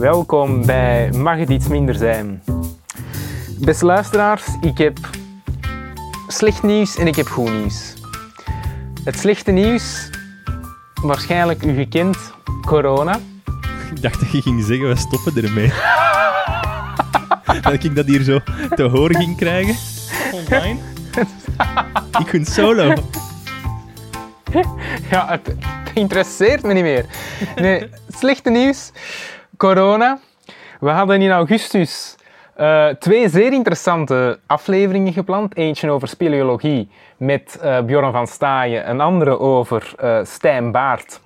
Welkom 0.00 0.66
bij 0.66 1.10
Mag 1.12 1.38
het 1.38 1.48
iets 1.48 1.68
minder 1.68 1.94
zijn? 1.94 2.42
Beste 3.58 3.84
luisteraars, 3.84 4.42
ik 4.60 4.78
heb 4.78 4.98
slecht 6.28 6.62
nieuws 6.62 6.96
en 6.96 7.06
ik 7.06 7.16
heb 7.16 7.26
goed 7.26 7.50
nieuws. 7.50 7.94
Het 9.04 9.18
slechte 9.18 9.50
nieuws, 9.50 10.10
waarschijnlijk 11.02 11.64
u 11.64 11.74
gekend, 11.74 12.16
corona. 12.66 13.18
Ik 13.94 14.02
dacht 14.02 14.20
dat 14.20 14.30
je 14.30 14.42
ging 14.42 14.64
zeggen, 14.64 14.88
we 14.88 14.96
stoppen 14.96 15.44
ermee. 15.44 15.72
dat 17.62 17.84
ik 17.84 17.94
dat 17.94 18.06
hier 18.06 18.22
zo 18.22 18.38
te 18.74 18.82
horen 18.82 19.16
ging 19.16 19.36
krijgen. 19.36 19.76
Online. 20.32 20.78
ik 22.20 22.28
ging 22.28 22.46
solo. 22.46 22.94
Ja, 25.10 25.26
het, 25.28 25.46
het 25.46 25.90
interesseert 25.94 26.62
me 26.62 26.72
niet 26.72 26.82
meer. 26.82 27.06
Nee, 27.56 27.88
slechte 28.08 28.50
nieuws, 28.50 28.90
corona. 29.60 30.18
We 30.80 30.90
hadden 30.90 31.22
in 31.22 31.30
augustus 31.30 32.16
eh, 32.54 32.88
twee 32.88 33.28
zeer 33.28 33.52
interessante 33.52 34.38
afleveringen 34.46 35.12
gepland. 35.12 35.56
Eentje 35.56 35.90
over 35.90 36.08
speleologie 36.08 36.90
met 37.16 37.58
eh, 37.60 37.80
Bjorn 37.80 38.12
van 38.12 38.26
Staaien, 38.26 38.90
een 38.90 39.00
andere 39.00 39.38
over 39.38 39.92
eh 39.98 40.18
Stijn 40.22 40.72
Baart. 40.72 41.20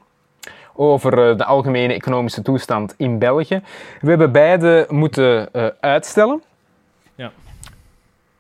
Over 0.77 1.37
de 1.37 1.45
algemene 1.45 1.95
economische 1.95 2.43
toestand 2.43 2.95
in 2.97 3.19
België. 3.19 3.63
We 4.01 4.09
hebben 4.09 4.33
beide 4.33 4.87
moeten 4.89 5.49
uitstellen. 5.81 6.43
Ja. 7.15 7.31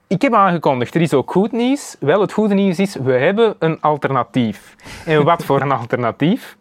Ik 0.06 0.22
heb 0.22 0.34
aangekondigd, 0.34 0.94
er 0.94 1.00
is 1.00 1.14
ook 1.14 1.30
goed 1.30 1.52
nieuws. 1.52 1.96
Wel, 2.00 2.20
het 2.20 2.32
goede 2.32 2.54
nieuws 2.54 2.78
is, 2.78 2.94
we 2.94 3.12
hebben 3.12 3.54
een 3.58 3.80
alternatief. 3.80 4.74
En 5.06 5.24
wat 5.24 5.44
voor 5.44 5.60
een 5.60 5.72
alternatief? 5.80 6.56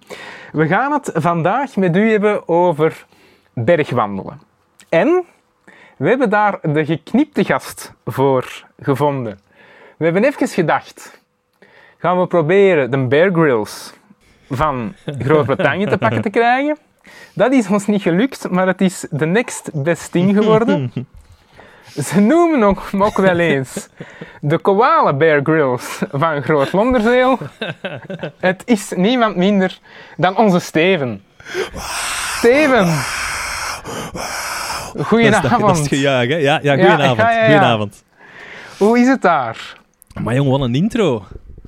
We 0.52 0.68
gaan 0.68 0.92
het 0.92 1.12
vandaag 1.14 1.76
met 1.76 1.96
u 1.96 2.12
hebben 2.12 2.48
over 2.48 3.06
bergwandelen. 3.54 4.42
En 4.90 5.24
we 5.98 6.10
hebben 6.10 6.30
daar 6.30 6.60
de 6.62 6.86
geknipte 6.86 7.44
gast 7.44 7.94
voor 8.06 8.66
gevonden. 8.82 9.40
We 9.98 10.06
hebben 10.06 10.24
even 10.24 10.48
gedacht, 10.48 11.22
gaan 11.98 12.20
we 12.20 12.28
proberen 12.28 12.92
de 12.92 12.98
Bear 12.98 13.32
Grylls 13.32 13.94
van 14.50 14.94
Groot-Brittannië 15.06 15.86
te 15.86 15.98
pakken 15.98 16.22
te 16.22 16.30
krijgen? 16.30 16.78
Dat 17.34 17.52
is 17.52 17.68
ons 17.68 17.86
niet 17.86 18.02
gelukt, 18.02 18.50
maar 18.50 18.68
het 18.68 18.82
is 18.82 19.08
de 19.10 19.26
next 19.26 19.70
best 19.74 20.12
thing 20.12 20.36
geworden. 20.36 20.92
Ze 22.06 22.20
noemen 22.20 22.76
hem 22.90 23.04
ook 23.04 23.18
wel 23.18 23.40
eens 23.40 23.90
de 24.42 24.58
koala 24.58 25.14
Bear 25.14 25.40
Grylls 25.44 26.02
van 26.12 26.44
Groot-Londerzeel. 26.44 27.38
Het 28.40 28.62
is 28.66 28.92
niemand 28.96 29.36
minder 29.36 29.80
dan 30.18 30.38
onze 30.38 30.60
Steven. 30.60 31.24
Steven! 32.38 33.04
Goedenavond. 35.04 35.62
dat 35.62 35.72
is 35.72 35.80
het 35.80 35.88
gejuich, 35.88 36.30
hè? 36.30 36.36
Ja, 36.36 36.60
ja 36.64 36.74
Ja, 36.74 36.84
goedenavond. 36.88 37.18
ja, 37.20 37.32
ja, 37.32 37.38
ja. 37.40 37.46
Goedenavond. 37.46 38.04
Hoe 38.78 39.00
is 39.00 39.08
het 39.08 39.22
daar? 39.22 39.78
Maar 40.22 40.36
jong, 40.36 40.50
wat 40.50 40.62
een 40.62 40.76
intro. 40.76 41.24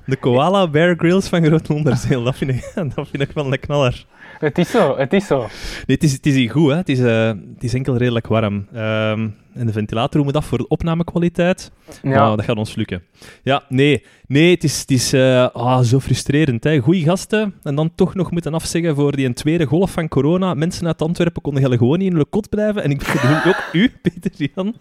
De 0.05 0.15
Koala 0.15 0.67
Bear 0.67 0.95
Grylls 0.97 1.27
van 1.27 1.45
Groot 1.45 1.67
Londerzeel. 1.69 2.23
Dat 2.23 2.35
vind 2.35 2.51
ik, 2.51 2.71
dat 2.95 3.07
vind 3.11 3.21
ik 3.21 3.31
wel 3.33 3.53
een 3.53 3.59
knaller. 3.59 4.05
Het 4.45 4.57
is 4.57 4.69
zo, 4.71 4.97
het 4.97 5.13
is 5.13 5.27
zo. 5.27 5.37
Nee, 5.39 5.47
het 5.85 6.03
is, 6.03 6.11
het 6.11 6.25
is 6.25 6.33
hier 6.35 6.49
goed, 6.51 6.69
hè. 6.71 6.75
Het 6.77 6.89
is, 6.89 6.99
eh, 6.99 7.27
het 7.27 7.63
is 7.63 7.73
enkel 7.73 7.97
redelijk 7.97 8.27
warm. 8.27 8.67
Ehm, 8.73 9.27
en 9.53 9.65
de 9.65 9.71
ventilator 9.71 10.23
moet 10.23 10.35
af 10.35 10.45
voor 10.45 10.57
de 10.57 10.67
opnamekwaliteit. 10.67 11.71
Ja. 12.01 12.09
Maar 12.09 12.35
dat 12.37 12.45
gaat 12.45 12.57
ons 12.57 12.75
lukken. 12.75 13.03
Ja, 13.43 13.63
nee. 13.69 14.05
Nee, 14.27 14.51
het 14.53 14.63
is, 14.63 14.79
het 14.79 14.91
is 14.91 15.13
eh, 15.13 15.47
ah, 15.53 15.79
zo 15.81 15.99
frustrerend. 15.99 16.63
Hè. 16.63 16.79
Goeie 16.79 17.03
gasten. 17.03 17.53
En 17.63 17.75
dan 17.75 17.91
toch 17.95 18.15
nog 18.15 18.31
moeten 18.31 18.53
afzeggen 18.53 18.95
voor 18.95 19.15
die 19.15 19.25
een 19.25 19.33
tweede 19.33 19.65
golf 19.65 19.91
van 19.91 20.07
corona. 20.07 20.53
Mensen 20.53 20.87
uit 20.87 21.01
Antwerpen 21.01 21.41
konden 21.41 21.77
gewoon 21.77 21.97
niet 21.99 22.09
in 22.11 22.15
hun 22.15 22.29
kot 22.29 22.49
blijven. 22.49 22.83
En 22.83 22.89
ik 22.91 22.97
bedoel 22.97 23.37
ook 23.53 23.69
u, 23.71 23.91
Peter 24.01 24.31
Jan. 24.55 24.75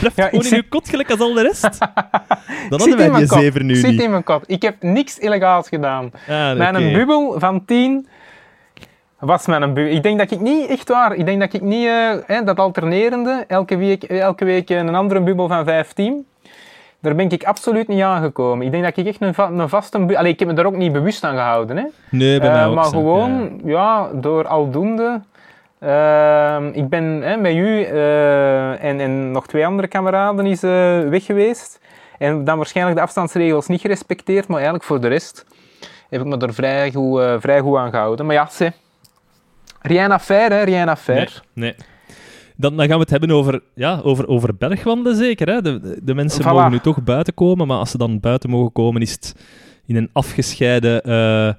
Blijf 0.00 0.16
Ja, 0.16 0.28
gewoon 0.28 0.44
in 0.44 0.54
uw 0.54 0.62
kot 0.68 0.88
gelijk 0.88 1.10
als 1.10 1.20
al 1.20 1.32
de 1.34 1.42
rest. 1.42 1.62
Dan 2.68 2.78
hadden 2.80 2.96
wij 2.96 3.10
mijn 3.10 3.26
die 3.26 3.38
zeven 3.38 3.66
nu 3.66 3.74
Ik 3.74 3.80
zit 3.80 3.90
niet. 3.90 4.02
in 4.02 4.10
mijn 4.10 4.24
kot. 4.24 4.44
Ik 4.46 4.62
heb 4.62 4.82
niks 4.82 5.18
illegaals 5.18 5.68
gedaan. 5.68 6.10
Ah, 6.28 6.56
Mijn 6.56 6.76
oké. 6.76 6.92
bubbel 6.92 7.34
van 7.40 7.64
10 7.64 8.06
was 9.26 9.46
mijn 9.46 9.60
bubbel. 9.74 9.84
Ik 9.94 10.02
denk 10.02 10.18
dat 10.18 10.30
ik 10.30 10.40
niet, 10.40 10.68
echt 10.68 10.88
waar, 10.88 11.14
ik 11.14 11.24
denk 11.26 11.40
dat 11.40 11.52
ik 11.52 11.60
niet, 11.60 11.86
eh, 11.86 12.10
hè, 12.26 12.42
dat 12.44 12.58
alternerende, 12.58 13.44
elke 13.48 13.76
week, 13.76 14.02
elke 14.02 14.44
week 14.44 14.70
een 14.70 14.94
andere 14.94 15.20
bubbel 15.20 15.48
van 15.48 15.64
15, 15.64 16.26
daar 17.00 17.14
ben 17.14 17.28
ik 17.30 17.44
absoluut 17.44 17.88
niet 17.88 18.02
aangekomen. 18.02 18.66
Ik 18.66 18.72
denk 18.72 18.84
dat 18.84 18.96
ik 18.96 19.06
echt 19.06 19.20
een, 19.20 19.34
va- 19.34 19.50
een 19.50 19.68
vaste 19.68 19.98
bubbel, 19.98 20.16
Allee, 20.16 20.32
ik 20.32 20.38
heb 20.38 20.48
me 20.48 20.54
daar 20.54 20.66
ook 20.66 20.76
niet 20.76 20.92
bewust 20.92 21.24
aan 21.24 21.34
gehouden, 21.36 21.76
hè. 21.76 21.84
Nee, 22.10 22.38
bij 22.40 22.48
Eh, 22.48 22.54
mij 22.54 22.66
ook 22.66 22.74
maar 22.74 22.84
zo. 22.84 22.90
gewoon, 22.90 23.60
ja. 23.64 24.08
door 24.14 24.46
aldoende. 24.48 25.20
Ehm, 25.78 26.66
ik 26.72 26.88
ben 26.88 27.04
hè, 27.22 27.36
met 27.36 27.54
u 27.54 27.82
eh, 27.82 28.84
en, 28.84 29.00
en 29.00 29.30
nog 29.30 29.46
twee 29.46 29.66
andere 29.66 29.88
kameraden 29.88 30.46
is 30.46 30.62
eh, 30.62 30.98
weg 31.00 31.24
geweest. 31.24 31.80
En 32.18 32.44
dan 32.44 32.56
waarschijnlijk 32.56 32.96
de 32.96 33.02
afstandsregels 33.02 33.66
niet 33.66 33.80
gerespecteerd, 33.80 34.46
maar 34.46 34.56
eigenlijk 34.56 34.84
voor 34.86 35.00
de 35.00 35.08
rest 35.08 35.46
heb 36.10 36.20
ik 36.20 36.26
me 36.26 36.36
er 36.36 36.54
vrij 36.54 36.92
goed, 36.92 37.20
eh, 37.20 37.34
vrij 37.38 37.60
goed 37.60 37.76
aan 37.78 37.90
gehouden. 37.90 38.26
Maar 38.26 38.34
ja, 38.34 38.46
ze. 38.50 38.72
Rien 39.82 40.10
à 40.10 40.18
faire, 40.18 40.54
hè, 40.54 40.62
rien 40.64 40.88
à 40.88 40.96
faire. 40.96 41.28
Nee, 41.54 41.74
nee. 41.74 41.74
Dan, 42.56 42.76
dan 42.76 42.86
gaan 42.86 42.94
we 42.94 43.02
het 43.02 43.10
hebben 43.10 43.30
over, 43.30 43.60
ja, 43.74 44.00
over, 44.02 44.28
over 44.28 44.56
bergwandelen 44.56 45.16
zeker. 45.16 45.48
Hè? 45.48 45.62
De, 45.62 45.80
de, 45.80 45.98
de 46.02 46.14
mensen 46.14 46.42
Voilà. 46.42 46.46
mogen 46.46 46.70
nu 46.70 46.78
toch 46.78 47.02
buiten 47.02 47.34
komen, 47.34 47.66
maar 47.66 47.78
als 47.78 47.90
ze 47.90 47.98
dan 47.98 48.20
buiten 48.20 48.50
mogen 48.50 48.72
komen, 48.72 49.02
is 49.02 49.12
het 49.12 49.34
in 49.86 49.96
een 49.96 50.10
afgescheiden 50.12 51.02
eh, 51.02 51.54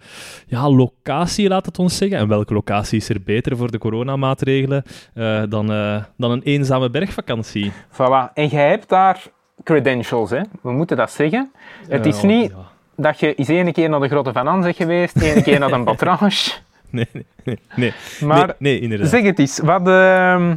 ja, 0.47 0.69
locatie, 0.69 1.47
laat 1.47 1.66
het 1.66 1.79
ons 1.79 1.97
zeggen. 1.97 2.17
En 2.17 2.28
welke 2.28 2.53
locatie 2.53 2.97
is 2.97 3.09
er 3.09 3.22
beter 3.25 3.57
voor 3.57 3.72
de 3.72 3.78
coronamaatregelen 3.78 4.83
eh, 5.13 5.41
dan, 5.50 5.72
eh, 5.72 6.03
dan 6.17 6.31
een 6.31 6.41
eenzame 6.41 6.89
bergvakantie? 6.89 7.72
Voilà. 7.91 8.33
En 8.33 8.47
jij 8.47 8.69
hebt 8.69 8.89
daar 8.89 9.23
credentials, 9.63 10.29
hè. 10.29 10.41
We 10.62 10.72
moeten 10.72 10.97
dat 10.97 11.12
zeggen. 11.12 11.51
Het 11.88 12.06
is 12.06 12.22
niet 12.22 12.51
ja. 12.51 12.57
dat 12.95 13.19
je 13.19 13.35
eens 13.35 13.47
ene 13.47 13.72
keer 13.72 13.89
naar 13.89 14.00
de 14.00 14.07
Grotte 14.07 14.31
van 14.31 14.47
Anze 14.47 14.73
geweest, 14.73 15.22
ene 15.22 15.44
keer 15.44 15.59
naar 15.59 15.72
een 15.72 15.83
Batrange. 15.94 16.51
Nee, 16.93 17.07
nee, 17.43 17.57
nee. 17.75 17.93
Maar 18.21 18.45
nee, 18.45 18.55
nee, 18.57 18.79
inderdaad. 18.79 19.09
Zeg 19.09 19.23
het 19.23 19.39
eens, 19.39 19.59
wat, 19.59 19.87
ehm, 19.87 20.55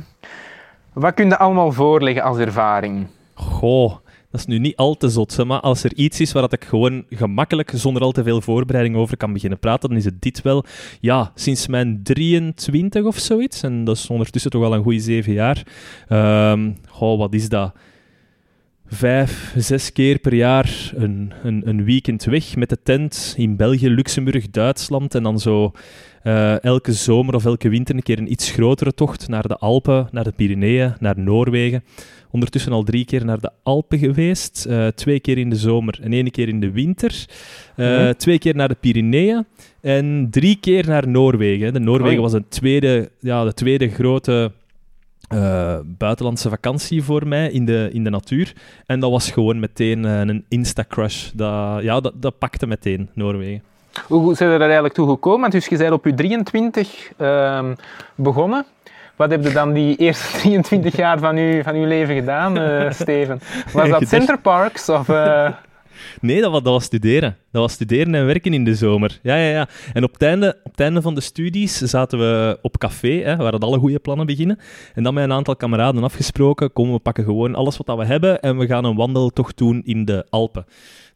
wat 0.92 1.14
kun 1.14 1.28
je 1.28 1.38
allemaal 1.38 1.72
voorleggen 1.72 2.22
als 2.22 2.38
ervaring? 2.38 3.06
Goh, 3.34 3.91
dat 4.30 4.41
is 4.41 4.46
nu 4.46 4.58
niet 4.58 4.76
al 4.76 4.96
te 4.96 5.08
zot, 5.08 5.44
maar 5.44 5.60
als 5.60 5.84
er 5.84 5.94
iets 5.94 6.20
is 6.20 6.32
waar 6.32 6.42
dat 6.42 6.52
ik 6.52 6.64
gewoon 6.64 7.04
gemakkelijk, 7.10 7.72
zonder 7.75 8.02
al 8.02 8.12
te 8.12 8.22
veel 8.22 8.41
voorbereiding 8.41 8.96
over 8.96 9.16
kan 9.16 9.32
beginnen 9.32 9.58
praten, 9.58 9.88
dan 9.88 9.98
is 9.98 10.04
het 10.04 10.22
dit 10.22 10.42
wel. 10.42 10.64
Ja, 11.00 11.32
sinds 11.34 11.66
mijn 11.66 12.00
23 12.02 13.04
of 13.04 13.19
zoiets, 13.19 13.62
en 13.62 13.84
dat 13.84 13.96
is 13.96 14.10
ondertussen 14.10 14.50
toch 14.50 14.64
al 14.64 14.75
een 14.75 14.82
goede 14.82 15.00
zeven 15.00 15.32
jaar. 15.32 15.62
Ehm 16.08 16.70
goh, 16.88 17.19
wat 17.19 17.34
is 17.34 17.48
dat? 17.48 17.75
Vijf, 18.88 19.54
zes 19.56 19.92
keer 19.92 20.19
per 20.19 20.34
jaar 20.34 20.92
een, 20.94 21.32
een, 21.42 21.69
een 21.69 21.84
weekend 21.84 22.25
weg 22.25 22.56
met 22.56 22.69
de 22.69 22.82
tent 22.82 23.34
in 23.36 23.56
België, 23.56 23.91
Luxemburg, 23.91 24.50
Duitsland 24.50 25.14
en 25.14 25.22
dan 25.22 25.38
zo 25.38 25.72
eh, 26.26 26.62
elke 26.64 26.92
zomer 26.92 27.34
of 27.34 27.44
elke 27.44 27.69
winter 27.69 27.94
een 27.94 28.03
keer 28.03 28.19
een 28.19 28.31
iets 28.31 28.50
grotere 28.50 28.94
tocht 28.94 29.28
naar 29.28 29.48
de 29.48 29.56
Alpen, 29.56 30.09
naar 30.10 30.25
de 30.25 30.32
Pyreneeën, 30.32 30.94
naar 30.98 31.19
Noorwegen. 31.19 31.84
Ondertussen 32.31 32.72
al 32.72 32.82
drie 32.82 33.04
keer 33.04 33.25
naar 33.25 33.41
de 33.41 33.50
Alpen 33.62 33.98
geweest. 33.98 34.64
eh, 34.64 34.87
twee 34.87 35.20
keer 35.20 35.38
in 35.38 35.50
de 35.50 35.56
zomer 35.56 35.98
en 36.03 36.12
één 36.12 36.31
keer 36.31 36.48
in 36.48 36.60
de 36.60 36.70
winter. 36.70 37.26
Eh. 37.76 38.09
Twee 38.09 38.38
keer 38.38 38.54
naar 38.54 38.69
de 38.69 38.76
Pyreneeën 38.81 39.47
en 39.81 40.28
drie 40.31 40.56
keer 40.60 40.87
naar 40.87 41.09
Noorwegen. 41.09 41.72
De 41.72 41.78
Noorwegen 41.78 42.12
Oei. 42.12 42.22
was 42.22 42.32
een 42.32 42.48
tweede, 42.48 43.10
ja, 43.20 43.44
de 43.44 43.54
tweede 43.54 43.88
grote 43.88 44.53
buitenlandse 45.84 46.48
vakantie 46.48 47.03
voor 47.03 47.26
mij 47.26 47.50
in 47.50 47.64
de, 47.64 47.91
in 47.93 48.04
de 48.04 48.10
natuur. 48.10 48.53
En 48.87 49.00
dat 49.00 49.10
was 49.10 49.31
gewoon 49.31 49.60
meteen 49.60 50.04
een 50.04 50.44
insta-crush. 50.48 51.31
Dat, 51.34 51.82
ja, 51.82 52.00
dat, 52.00 52.22
dat 52.22 52.38
pakte 52.38 52.66
meteen, 52.66 53.08
Noorwegen. 53.14 53.62
Hoe 54.06 54.34
zijn 54.34 54.50
er 54.50 54.60
eigenlijk 54.60 54.94
toe 54.94 55.08
gekomen? 55.08 55.40
Want 55.40 55.52
dus 55.52 55.66
je 55.66 55.76
bent 55.76 55.93
op 55.93 56.04
je 56.04 56.14
23 56.14 57.12
ehm, 57.16 57.75
begonnen. 58.14 58.64
Wat 59.16 59.31
heb 59.31 59.44
je 59.44 59.52
dan 59.52 59.72
die 59.72 59.96
eerste 59.96 60.37
23 60.38 60.96
jaar 60.96 61.19
van 61.19 61.37
je, 61.37 61.62
van 61.62 61.75
uw 61.75 61.87
leven 61.87 62.14
gedaan, 62.14 62.58
eh, 62.58 62.90
Steven? 63.00 63.40
Was 63.72 63.88
dat 63.88 64.08
Center 64.08 64.38
Parks 64.38 64.88
of... 64.88 65.08
eh, 65.08 65.48
Nee, 66.20 66.40
dat 66.40 66.50
was, 66.50 66.62
dat 66.62 66.72
was 66.72 66.84
studeren. 66.84 67.37
Dat 67.52 67.62
was 67.62 67.72
studeren 67.72 68.14
en 68.14 68.26
werken 68.26 68.54
in 68.54 68.64
de 68.64 68.75
zomer. 68.75 69.19
Ja, 69.22 69.37
ja, 69.37 69.50
ja. 69.50 69.69
En 69.93 70.04
op 70.04 70.12
het 70.12 70.22
einde, 70.22 70.58
op 70.64 70.70
het 70.70 70.81
einde 70.81 71.02
van 71.02 71.14
de 71.14 71.20
studies 71.20 71.76
zaten 71.78 72.19
we 72.19 72.58
op 72.62 72.78
café, 72.78 73.22
hè, 73.22 73.37
waar 73.37 73.52
het 73.52 73.64
alle 73.64 73.78
goede 73.78 73.99
plannen 73.99 74.26
beginnen. 74.26 74.58
En 74.94 75.02
dan 75.02 75.14
met 75.14 75.25
een 75.25 75.32
aantal 75.32 75.56
kameraden 75.56 76.04
afgesproken, 76.04 76.72
komen 76.72 76.92
we 76.94 76.99
pakken 76.99 77.25
gewoon 77.25 77.54
alles 77.54 77.76
wat 77.76 77.87
dat 77.87 77.99
we 77.99 78.04
hebben 78.04 78.40
en 78.40 78.58
we 78.58 78.66
gaan 78.66 78.84
een 78.84 78.96
wandeltocht 78.96 79.58
doen 79.58 79.82
in 79.84 80.04
de 80.04 80.26
Alpen. 80.31 80.66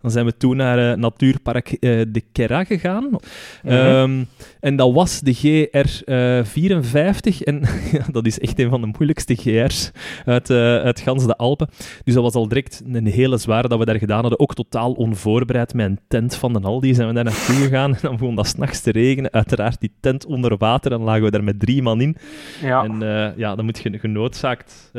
Dan 0.00 0.10
zijn 0.10 0.24
we 0.24 0.36
toen 0.36 0.56
naar 0.56 0.78
uh, 0.78 0.94
Natuurpark 0.96 1.70
uh, 1.70 2.02
de 2.08 2.22
Kera 2.32 2.64
gegaan. 2.64 3.04
Mm 3.04 3.20
-hmm. 3.62 4.26
en 4.60 4.76
dat 4.76 4.92
was 4.92 5.20
de 5.20 5.36
GR54. 5.36 7.44
en 7.44 7.62
dat 8.12 8.26
is 8.26 8.38
echt 8.38 8.58
een 8.58 8.68
van 8.68 8.80
de 8.80 8.86
moeilijkste 8.86 9.34
GR's 9.34 9.90
uit, 10.24 10.50
uit 10.50 11.00
gans 11.00 11.26
de 11.26 11.36
Alpen. 11.36 11.68
Dus 12.04 12.14
dat 12.14 12.22
was 12.22 12.34
al 12.34 12.48
direct 12.48 12.82
een 12.92 13.06
hele 13.06 13.36
zware 13.36 13.68
dat 13.68 13.78
we 13.78 13.84
daar 13.84 13.98
gedaan 13.98 14.20
hadden. 14.20 14.40
Ook 14.40 14.54
totaal 14.54 14.92
onvoorbereid 14.92 15.74
met 15.74 15.86
een 15.86 15.98
tent 16.08 16.34
van 16.34 16.52
de 16.52 16.60
Aldi 16.60 16.94
zijn 16.94 17.08
we 17.08 17.14
daar 17.14 17.24
naartoe 17.24 17.54
gegaan. 17.64 17.94
En 17.94 17.98
dan 18.02 18.16
begon 18.16 18.34
dat 18.34 18.46
s'nachts 18.46 18.80
te 18.80 18.90
regenen. 18.90 19.32
Uiteraard 19.32 19.80
die 19.80 19.92
tent 20.00 20.26
onder 20.26 20.56
water. 20.56 20.92
En 20.92 21.00
lagen 21.00 21.22
we 21.22 21.30
daar 21.30 21.44
met 21.44 21.60
drie 21.60 21.82
man 21.82 22.00
in. 22.00 22.16
Ja. 22.62 22.84
En 22.84 22.98
ja, 23.36 23.54
dan 23.54 23.64
moet 23.64 23.78
je 23.78 23.98
genoodzaakt 23.98 24.92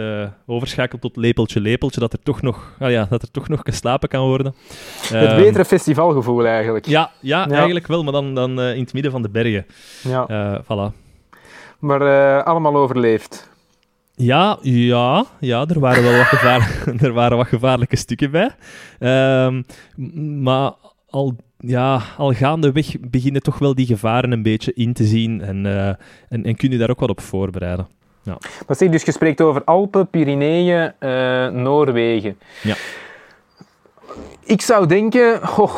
overschakelen 0.45 1.01
tot 1.01 1.15
lepeltje, 1.15 1.62
lepeltje. 1.62 2.00
Dat 2.00 2.13
er 2.13 2.24
toch 2.24 2.42
nog, 2.42 2.75
ah 2.80 2.92
ja, 2.92 3.06
dat 3.09 3.21
er 3.21 3.31
toch 3.31 3.48
nog 3.48 3.59
geslapen 3.63 4.09
kan 4.09 4.27
worden. 4.27 4.53
Het 5.02 5.30
ehm, 5.30 5.36
betere 5.36 5.66
festivalgevoel 5.66 6.46
eigenlijk. 6.46 6.86
Ja, 6.86 7.12
ja, 7.20 7.50
eigenlijk 7.50 7.88
wel, 7.88 8.04
maar 8.04 8.14
dan, 8.14 8.36
dan 8.36 8.60
uh, 8.60 8.74
in 8.74 8.82
het 8.82 8.94
midden 8.94 9.12
van 9.12 9.22
de 9.22 9.30
bergen. 9.30 9.66
Ja. 10.02 10.26
Uh, 10.30 10.60
voilà. 10.64 10.96
Maar 11.80 12.02
uh, 12.02 12.44
allemaal 12.44 12.76
overleefd. 12.76 13.50
Ja, 14.16 14.58
ja, 14.62 15.26
ja 15.40 15.66
er, 15.66 15.80
waren 15.80 16.04
wel 16.04 16.18
wat 16.18 16.26
gevaar, 16.26 16.84
er 17.08 17.14
waren 17.14 17.38
wat 17.38 17.48
gevaarlijke 17.48 17.96
stukken 17.96 18.32
bij. 18.32 18.52
Um, 19.46 19.64
maar 20.44 20.72
al, 21.10 21.36
ja, 21.58 22.02
al 22.18 22.34
gaandeweg 22.34 22.96
beginnen 23.00 23.42
toch 23.42 23.60
wel 23.60 23.76
die 23.76 23.86
gevaren 23.86 24.32
een 24.32 24.44
beetje 24.44 24.74
in 24.74 24.94
te 24.94 25.04
zien. 25.04 25.42
En, 25.42 25.66
en, 26.30 26.44
en 26.44 26.56
kun 26.56 26.72
je 26.72 26.78
daar 26.78 26.90
ook 26.90 27.00
wat 27.00 27.10
op 27.10 27.22
voorbereiden. 27.22 27.88
Ja. 28.24 28.38
Maar 28.68 28.76
zeg, 28.76 28.90
dus 28.90 29.04
je 29.04 29.12
spreekt 29.12 29.42
over 29.42 29.64
Alpen, 29.64 30.08
Pyreneeën, 30.10 30.94
Noorwegen. 31.64 32.38
Ja 32.62 32.76
ik 34.44 34.62
zou 34.62 34.88
denken, 34.88 35.48
goh, 35.48 35.75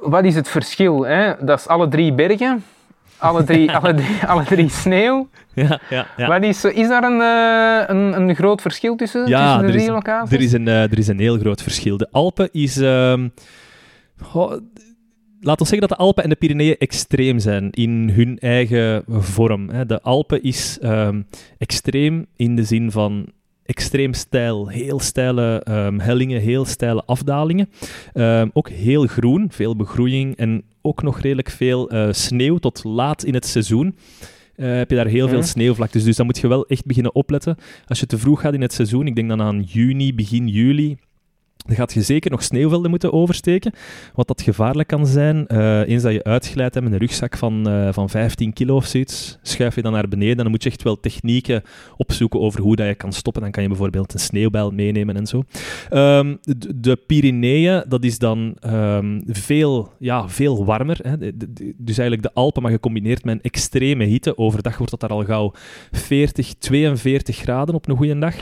wat 0.00 0.24
is 0.24 0.34
het 0.34 0.48
verschil? 0.48 1.02
Hè? 1.02 1.32
Dat 1.44 1.58
is 1.58 1.66
alle 1.66 1.88
drie 1.88 2.12
bergen, 2.12 2.64
alle 3.18 3.44
drie, 3.44 3.72
alle 3.76 3.94
drie, 3.94 4.24
alle 4.26 4.44
drie 4.44 4.68
sneeuw. 4.68 5.28
Ja, 5.54 5.80
ja, 5.90 6.06
ja. 6.16 6.28
Wat 6.28 6.42
is, 6.42 6.64
is 6.64 6.88
daar 6.88 7.02
een, 7.02 7.20
uh, 7.20 7.88
een, 7.96 8.28
een 8.28 8.34
groot 8.34 8.60
verschil 8.60 8.96
tussen, 8.96 9.26
ja, 9.26 9.58
tussen 9.58 9.72
de 9.72 9.78
drie 9.78 9.90
locaties? 9.92 10.32
Er 10.32 10.44
is, 10.44 10.52
een, 10.52 10.66
uh, 10.66 10.82
er 10.82 10.98
is 10.98 11.08
een 11.08 11.18
heel 11.18 11.38
groot 11.38 11.62
verschil. 11.62 11.96
De 11.96 12.08
Alpen 12.10 12.48
is... 12.52 12.80
Oh, 14.32 14.52
laten 15.40 15.62
we 15.62 15.68
zeggen 15.68 15.80
dat 15.80 15.88
de 15.88 15.96
Alpen 15.96 16.22
en 16.24 16.30
de 16.30 16.36
Pyreneeën 16.36 16.76
extreem 16.78 17.38
zijn 17.38 17.70
in 17.70 18.10
hun 18.14 18.38
eigen 18.38 19.04
vorm. 19.08 19.86
De 19.86 20.02
Alpen 20.02 20.42
is 20.42 20.78
um, 20.82 21.26
extreem 21.58 22.26
in 22.36 22.56
de 22.56 22.64
zin 22.64 22.90
van 22.90 23.32
extreem 23.70 24.14
stijl. 24.14 24.68
Heel 24.68 25.00
steile 25.00 25.62
um, 25.68 26.00
hellingen, 26.00 26.40
heel 26.40 26.64
steile 26.64 27.02
afdalingen. 27.06 27.68
Um, 28.14 28.50
ook 28.52 28.68
heel 28.68 29.06
groen, 29.06 29.48
veel 29.50 29.76
begroeiing 29.76 30.36
en 30.36 30.62
ook 30.82 31.02
nog 31.02 31.20
redelijk 31.20 31.50
veel 31.50 31.94
uh, 31.94 32.08
sneeuw 32.10 32.58
tot 32.58 32.84
laat 32.84 33.24
in 33.24 33.34
het 33.34 33.46
seizoen. 33.46 33.96
Uh, 34.56 34.76
heb 34.76 34.90
je 34.90 34.96
daar 34.96 35.06
heel 35.06 35.28
veel 35.28 35.38
mhm. 35.38 35.46
sneeuwvlaktes. 35.46 36.04
Dus 36.04 36.16
dan 36.16 36.26
moet 36.26 36.38
je 36.38 36.48
wel 36.48 36.66
echt 36.66 36.86
beginnen 36.86 37.14
opletten. 37.14 37.56
Als 37.86 38.00
je 38.00 38.06
te 38.06 38.18
vroeg 38.18 38.40
gaat 38.40 38.54
in 38.54 38.62
het 38.62 38.72
seizoen, 38.72 39.06
ik 39.06 39.14
denk 39.14 39.28
dan 39.28 39.42
aan 39.42 39.62
juni, 39.62 40.14
begin 40.14 40.48
juli, 40.48 40.98
dan 41.66 41.76
gaat 41.76 41.92
je 41.92 42.02
zeker 42.02 42.30
nog 42.30 42.42
sneeuwvelden 42.42 42.90
moeten 42.90 43.12
oversteken, 43.12 43.72
wat 44.14 44.28
dat 44.28 44.42
gevaarlijk 44.42 44.88
kan 44.88 45.06
zijn. 45.06 45.44
Uh, 45.48 45.88
eens 45.88 46.02
dat 46.02 46.12
je 46.12 46.24
uitglijdt 46.24 46.80
met 46.80 46.92
een 46.92 46.98
rugzak 46.98 47.36
van, 47.36 47.68
uh, 47.68 47.92
van 47.92 48.08
15 48.08 48.52
kilo 48.52 48.76
of 48.76 48.86
zoiets, 48.86 49.38
schuif 49.42 49.74
je 49.74 49.82
dan 49.82 49.92
naar 49.92 50.08
beneden. 50.08 50.36
Dan 50.36 50.50
moet 50.50 50.62
je 50.62 50.70
echt 50.70 50.82
wel 50.82 51.00
technieken 51.00 51.62
opzoeken 51.96 52.40
over 52.40 52.60
hoe 52.60 52.76
dat 52.76 52.86
je 52.86 52.94
kan 52.94 53.12
stoppen. 53.12 53.42
Dan 53.42 53.50
kan 53.50 53.62
je 53.62 53.68
bijvoorbeeld 53.68 54.14
een 54.14 54.20
sneeuwbijl 54.20 54.70
meenemen 54.70 55.16
en 55.16 55.26
zo. 55.26 55.42
Um, 55.92 56.38
de, 56.42 56.80
de, 56.80 56.96
Pyreneeën, 57.06 57.84
dat 57.88 58.04
is 58.04 58.18
dan 58.18 58.56
um, 58.66 59.22
veel, 59.26 59.92
ja, 59.98 60.28
veel 60.28 60.64
warmer. 60.64 60.98
Hè. 61.02 61.18
De, 61.18 61.36
de, 61.36 61.74
dus 61.76 61.98
eigenlijk 61.98 62.22
de 62.22 62.40
Alpen, 62.40 62.62
maar 62.62 62.70
gecombineerd 62.72 63.24
met 63.24 63.34
een 63.34 63.42
extreme 63.42 64.04
hitte. 64.04 64.38
Overdag 64.38 64.76
wordt 64.76 64.90
dat 64.90 65.00
daar 65.00 65.10
al 65.10 65.24
gauw 65.24 65.52
40, 65.90 66.54
42 66.58 67.36
graden 67.36 67.74
op 67.74 67.88
een 67.88 67.96
goede 67.96 68.18
dag. 68.18 68.34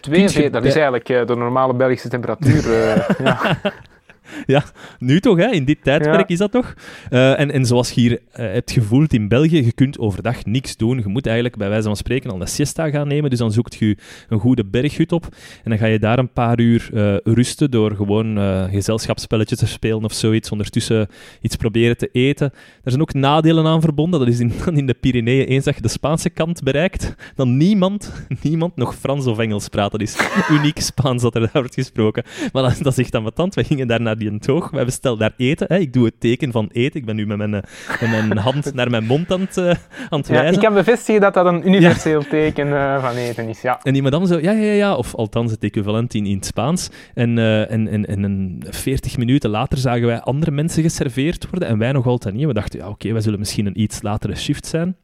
42, 0.00 0.52
dat 0.52 0.64
is 0.64 0.74
eigenlijk 0.74 1.08
uh, 1.08 1.26
de 1.26 1.36
normale 1.36 1.74
Belgische 1.74 2.08
temperatuur. 2.08 2.62
で。 2.74 3.84
ja, 4.54 4.64
nu 4.98 5.20
toch, 5.20 5.36
hè? 5.36 5.50
in 5.50 5.64
dit 5.64 5.82
tijdperk 5.82 6.28
is 6.28 6.38
dat 6.38 6.52
toch? 6.52 6.74
Uh, 7.10 7.40
en, 7.40 7.50
en 7.50 7.64
zoals 7.64 7.90
je 7.90 8.00
hier 8.00 8.12
uh, 8.12 8.18
hebt 8.36 8.70
gevoeld 8.70 9.12
in 9.12 9.28
België, 9.28 9.64
je 9.64 9.72
kunt 9.72 9.98
overdag 9.98 10.44
niks 10.44 10.76
doen. 10.76 10.98
Je 10.98 11.08
moet 11.08 11.26
eigenlijk 11.26 11.56
bij 11.56 11.68
wijze 11.68 11.86
van 11.86 11.96
spreken 11.96 12.30
al 12.30 12.40
een 12.40 12.48
siesta 12.48 12.90
gaan 12.90 13.08
nemen. 13.08 13.30
Dus 13.30 13.38
dan 13.38 13.52
zoekt 13.52 13.74
je 13.74 13.96
een 14.28 14.38
goede 14.38 14.64
berghut 14.64 15.12
op. 15.12 15.24
En 15.64 15.70
dan 15.70 15.78
ga 15.78 15.86
je 15.86 15.98
daar 15.98 16.18
een 16.18 16.32
paar 16.32 16.60
uur 16.60 16.90
uh, 16.92 17.16
rusten 17.24 17.70
door 17.70 17.96
gewoon 17.96 18.38
gezelschapsspelletjes 18.70 19.58
te 19.58 19.66
spelen 19.66 20.04
of 20.04 20.12
zoiets. 20.12 20.50
Ondertussen 20.50 21.08
iets 21.40 21.56
proberen 21.56 21.96
te 21.96 22.08
eten. 22.12 22.52
Er 22.82 22.90
zijn 22.90 23.00
ook 23.00 23.14
nadelen 23.14 23.66
aan 23.66 23.80
verbonden. 23.80 24.20
Dat 24.20 24.28
is 24.28 24.40
in, 24.40 24.52
in 24.80 24.86
de 24.86 24.94
Pyreneeën 24.94 25.46
eens 25.46 25.64
dat 25.64 25.74
je 25.74 25.82
de 25.82 25.88
Spaanse 25.88 26.30
kant 26.30 26.62
bereikt, 26.62 27.14
dan 27.34 27.56
niemand, 27.56 28.12
niemand 28.42 28.76
nog 28.76 28.94
Frans 28.94 29.26
of 29.26 29.38
Engels 29.38 29.68
praat. 29.68 29.90
Dat 29.90 30.00
is 30.00 30.16
uniek 30.50 30.80
Spaans 30.80 31.22
dat 31.22 31.34
er 31.34 31.40
daar 31.40 31.50
wordt 31.52 31.74
gesproken. 31.74 32.24
Maar 32.52 32.62
dat, 32.62 32.78
dat 32.82 32.92
is 32.92 32.98
echt 32.98 33.14
aan 33.14 33.22
mijn 33.22 33.34
tand. 33.34 33.54
We 33.54 33.64
gingen 33.64 33.86
daar 33.86 34.00
naar 34.00 34.13
die 34.18 34.38
toog. 34.38 34.70
We 34.70 34.84
bestellen 34.84 35.18
daar 35.18 35.34
eten. 35.36 35.66
Hè. 35.68 35.78
Ik 35.78 35.92
doe 35.92 36.04
het 36.04 36.20
teken 36.20 36.52
van 36.52 36.68
eten. 36.72 37.00
Ik 37.00 37.06
ben 37.06 37.16
nu 37.16 37.26
met 37.26 37.36
mijn, 37.36 37.54
eh, 37.54 38.00
met 38.00 38.10
mijn 38.10 38.38
hand 38.38 38.74
naar 38.74 38.90
mijn 38.90 39.04
mond 39.04 39.32
aan 39.32 39.40
het, 39.40 39.56
uh, 39.56 39.64
aan 40.08 40.18
het 40.18 40.28
wijzen. 40.28 40.46
Ja, 40.46 40.52
ik 40.52 40.60
kan 40.60 40.74
bevestigen 40.74 41.20
dat 41.20 41.34
dat 41.34 41.46
een 41.46 41.66
universeel 41.66 42.20
ja. 42.20 42.28
teken 42.28 42.66
uh, 42.68 43.04
van 43.04 43.16
eten 43.16 43.48
is. 43.48 43.60
Ja. 43.60 43.80
En 43.82 43.92
die 43.92 44.02
madame 44.02 44.26
zo, 44.26 44.38
ja, 44.38 44.52
ja, 44.52 44.72
ja. 44.72 44.94
Of 44.94 45.14
althans 45.14 45.50
het 45.50 45.62
equivalent 45.62 46.14
in, 46.14 46.26
in 46.26 46.36
het 46.36 46.46
Spaans. 46.46 46.90
En, 47.14 47.36
uh, 47.36 47.70
en, 47.70 47.88
en, 47.88 48.06
en 48.06 48.22
een 48.22 48.62
40 48.68 49.16
minuten 49.16 49.50
later 49.50 49.78
zagen 49.78 50.06
wij 50.06 50.20
andere 50.20 50.50
mensen 50.50 50.82
geserveerd 50.82 51.50
worden. 51.50 51.68
En 51.68 51.78
wij 51.78 51.92
nog 51.92 52.06
altijd 52.06 52.34
niet. 52.34 52.46
We 52.46 52.54
dachten, 52.54 52.78
ja, 52.78 52.84
oké, 52.84 52.94
okay, 52.94 53.12
wij 53.12 53.20
zullen 53.20 53.38
misschien 53.38 53.66
een 53.66 53.80
iets 53.80 54.02
latere 54.02 54.36
shift 54.36 54.66
zijn. 54.66 54.96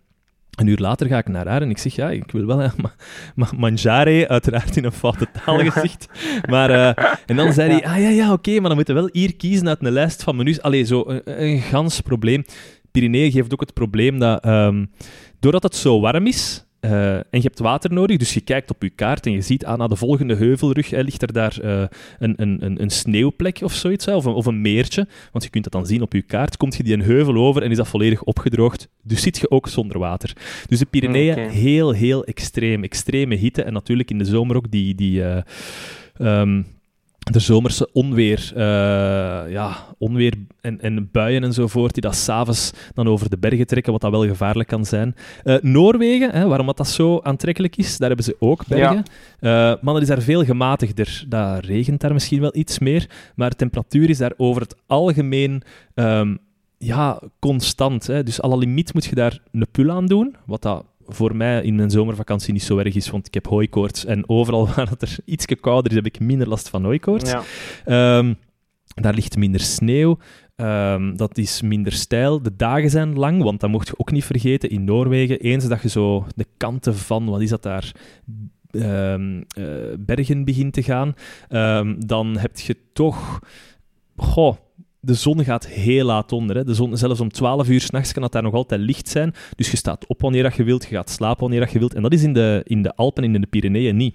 Een 0.58 0.66
uur 0.66 0.78
later 0.78 1.06
ga 1.06 1.18
ik 1.18 1.28
naar 1.28 1.48
haar 1.48 1.62
en 1.62 1.70
ik 1.70 1.78
zeg, 1.78 1.94
ja, 1.94 2.10
ik 2.10 2.30
wil 2.30 2.46
wel 2.46 2.62
een 2.62 2.70
ma 2.82 2.92
ma 3.34 3.48
mangiare, 3.56 4.28
uiteraard 4.28 4.76
in 4.76 4.84
een 4.84 4.92
foute 4.92 5.26
taalgezicht. 5.44 6.08
maar, 6.50 6.70
uh, 6.70 7.04
en 7.26 7.36
dan 7.36 7.52
zei 7.52 7.70
hij, 7.70 7.84
ah 7.84 8.00
ja, 8.00 8.08
ja, 8.08 8.24
oké, 8.24 8.32
okay, 8.32 8.54
maar 8.54 8.68
dan 8.68 8.76
moeten 8.76 8.94
we 8.94 9.00
wel 9.00 9.10
hier 9.12 9.36
kiezen 9.36 9.68
uit 9.68 9.84
een 9.84 9.92
lijst 9.92 10.22
van 10.22 10.36
menus. 10.36 10.62
Allee, 10.62 10.84
zo 10.84 11.04
een, 11.06 11.42
een 11.42 11.60
gans 11.60 12.00
probleem. 12.00 12.44
Pyrenee 12.90 13.30
geeft 13.30 13.52
ook 13.52 13.60
het 13.60 13.74
probleem 13.74 14.18
dat, 14.18 14.46
um, 14.46 14.90
doordat 15.40 15.62
het 15.62 15.76
zo 15.76 16.00
warm 16.00 16.26
is, 16.26 16.64
uh, 16.80 17.14
en 17.14 17.24
je 17.30 17.40
hebt 17.40 17.58
water 17.58 17.92
nodig, 17.92 18.16
dus 18.16 18.34
je 18.34 18.40
kijkt 18.40 18.70
op 18.70 18.82
je 18.82 18.90
kaart 18.90 19.26
en 19.26 19.32
je 19.32 19.40
ziet 19.40 19.64
aan 19.64 19.80
ah, 19.80 19.88
de 19.88 19.96
volgende 19.96 20.34
heuvelrug 20.34 20.90
hè, 20.90 21.00
ligt 21.00 21.22
er 21.22 21.32
daar 21.32 21.58
uh, 21.64 21.82
een, 22.18 22.34
een, 22.36 22.82
een 22.82 22.90
sneeuwplek 22.90 23.60
of 23.62 23.72
zoiets, 23.72 24.04
hè, 24.04 24.14
of, 24.14 24.24
een, 24.24 24.32
of 24.32 24.46
een 24.46 24.60
meertje. 24.60 25.06
Want 25.32 25.44
je 25.44 25.50
kunt 25.50 25.64
dat 25.64 25.72
dan 25.72 25.86
zien 25.86 26.02
op 26.02 26.12
je 26.12 26.22
kaart. 26.22 26.56
Komt 26.56 26.76
je 26.76 26.82
die 26.82 26.94
een 26.94 27.02
heuvel 27.02 27.36
over 27.36 27.62
en 27.62 27.70
is 27.70 27.76
dat 27.76 27.88
volledig 27.88 28.22
opgedroogd. 28.22 28.88
Dus 29.02 29.22
zit 29.22 29.38
je 29.38 29.50
ook 29.50 29.68
zonder 29.68 29.98
water. 29.98 30.32
Dus 30.68 30.78
de 30.78 30.86
Pyreneeën, 30.86 31.32
okay. 31.32 31.48
heel, 31.48 31.92
heel 31.92 32.24
extreem. 32.24 32.82
Extreme 32.82 33.34
hitte 33.34 33.62
en 33.62 33.72
natuurlijk 33.72 34.10
in 34.10 34.18
de 34.18 34.24
zomer 34.24 34.56
ook 34.56 34.70
die... 34.70 34.94
die 34.94 35.20
uh, 35.20 35.36
um, 36.18 36.66
de 37.32 37.38
zomerse 37.38 37.88
onweer, 37.92 38.52
uh, 38.54 38.62
ja, 39.52 39.76
onweer 39.98 40.34
en, 40.60 40.80
en 40.80 41.08
buien 41.12 41.44
enzovoort, 41.44 41.92
die 41.92 42.02
dat 42.02 42.14
s'avonds 42.14 42.70
dan 42.94 43.08
over 43.08 43.30
de 43.30 43.38
bergen 43.38 43.66
trekken, 43.66 43.92
wat 43.92 44.00
dat 44.00 44.10
wel 44.10 44.26
gevaarlijk 44.26 44.68
kan 44.68 44.84
zijn. 44.84 45.14
Uh, 45.44 45.56
Noorwegen, 45.60 46.30
hè, 46.30 46.46
waarom 46.46 46.66
dat, 46.66 46.76
dat 46.76 46.88
zo 46.88 47.20
aantrekkelijk 47.22 47.76
is, 47.76 47.98
daar 47.98 48.08
hebben 48.08 48.26
ze 48.26 48.36
ook 48.38 48.66
bergen. 48.66 49.04
Ja. 49.40 49.72
Uh, 49.72 49.82
maar 49.82 49.94
dat 49.94 50.02
is 50.02 50.08
daar 50.08 50.22
veel 50.22 50.44
gematigder. 50.44 51.24
Dat 51.28 51.64
regent 51.64 52.00
daar 52.00 52.12
misschien 52.12 52.40
wel 52.40 52.56
iets 52.56 52.78
meer, 52.78 53.10
maar 53.34 53.50
de 53.50 53.56
temperatuur 53.56 54.10
is 54.10 54.18
daar 54.18 54.32
over 54.36 54.62
het 54.62 54.76
algemeen... 54.86 55.62
Um, 55.94 56.38
ja, 56.82 57.22
constant. 57.38 58.06
Hè. 58.06 58.22
Dus 58.22 58.42
alle 58.42 58.56
limiet 58.56 58.94
moet 58.94 59.04
je 59.04 59.14
daar 59.14 59.38
een 59.52 59.66
pul 59.70 59.90
aan 59.90 60.06
doen, 60.06 60.36
wat 60.46 60.62
dat 60.62 60.84
voor 61.14 61.36
mij 61.36 61.62
in 61.62 61.74
mijn 61.74 61.90
zomervakantie 61.90 62.52
niet 62.52 62.62
zo 62.62 62.78
erg 62.78 62.94
is, 62.94 63.10
want 63.10 63.26
ik 63.26 63.34
heb 63.34 63.46
hooikoorts. 63.46 64.04
En 64.04 64.28
overal 64.28 64.68
waar 64.74 64.88
het 64.88 65.02
er 65.02 65.18
iets 65.24 65.46
kouder 65.60 65.90
is, 65.90 65.96
heb 65.96 66.06
ik 66.06 66.20
minder 66.20 66.48
last 66.48 66.68
van 66.68 66.84
hooikoorts. 66.84 67.30
Ja. 67.30 68.18
Um, 68.18 68.36
daar 68.94 69.14
ligt 69.14 69.36
minder 69.36 69.60
sneeuw. 69.60 70.18
Um, 70.56 71.16
dat 71.16 71.38
is 71.38 71.62
minder 71.62 71.92
stijl. 71.92 72.42
De 72.42 72.56
dagen 72.56 72.90
zijn 72.90 73.18
lang, 73.18 73.42
want 73.42 73.60
dat 73.60 73.70
mocht 73.70 73.88
je 73.88 73.98
ook 73.98 74.10
niet 74.10 74.24
vergeten. 74.24 74.70
In 74.70 74.84
Noorwegen, 74.84 75.40
eens 75.40 75.68
dat 75.68 75.82
je 75.82 75.88
zo 75.88 76.26
de 76.36 76.46
kanten 76.56 76.96
van, 76.96 77.26
wat 77.26 77.40
is 77.40 77.50
dat 77.50 77.62
daar, 77.62 77.92
um, 78.70 79.36
uh, 79.36 79.44
bergen 79.98 80.44
begint 80.44 80.72
te 80.72 80.82
gaan, 80.82 81.14
dan 81.98 82.38
heb 82.38 82.58
je 82.58 82.76
toch... 82.92 83.40
Goh, 84.16 84.56
de 85.00 85.14
zon 85.14 85.44
gaat 85.44 85.66
heel 85.66 86.04
laat 86.04 86.32
onder. 86.32 86.56
Hè. 86.56 86.64
De 86.64 86.74
zon, 86.74 86.96
zelfs 86.96 87.20
om 87.20 87.28
12 87.28 87.68
uur 87.68 87.80
s'nachts 87.80 88.12
kan 88.12 88.22
het 88.22 88.32
daar 88.32 88.42
nog 88.42 88.54
altijd 88.54 88.80
licht 88.80 89.08
zijn. 89.08 89.34
Dus 89.56 89.70
je 89.70 89.76
staat 89.76 90.06
op 90.06 90.20
wanneer 90.20 90.42
dat 90.42 90.56
je 90.56 90.64
wilt, 90.64 90.84
je 90.84 90.94
gaat 90.94 91.10
slapen 91.10 91.40
wanneer 91.40 91.60
dat 91.60 91.72
je 91.72 91.78
wilt. 91.78 91.94
En 91.94 92.02
dat 92.02 92.12
is 92.12 92.22
in 92.22 92.32
de, 92.32 92.60
in 92.64 92.82
de 92.82 92.96
Alpen 92.96 93.24
en 93.24 93.34
in 93.34 93.40
de 93.40 93.46
Pyreneeën 93.46 93.96
niet. 93.96 94.14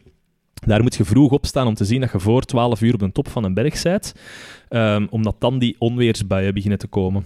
Daar 0.65 0.81
moet 0.81 0.95
je 0.95 1.05
vroeg 1.05 1.31
opstaan 1.31 1.67
om 1.67 1.73
te 1.73 1.85
zien 1.85 2.01
dat 2.01 2.11
je 2.11 2.19
voor 2.19 2.41
12 2.41 2.81
uur 2.81 2.93
op 2.93 2.99
de 2.99 3.11
top 3.11 3.27
van 3.29 3.43
een 3.43 3.53
berg 3.53 3.81
bent, 3.81 4.13
um, 4.69 5.07
omdat 5.09 5.35
dan 5.39 5.59
die 5.59 5.75
onweersbuien 5.79 6.53
beginnen 6.53 6.79
te 6.79 6.87
komen. 6.87 7.25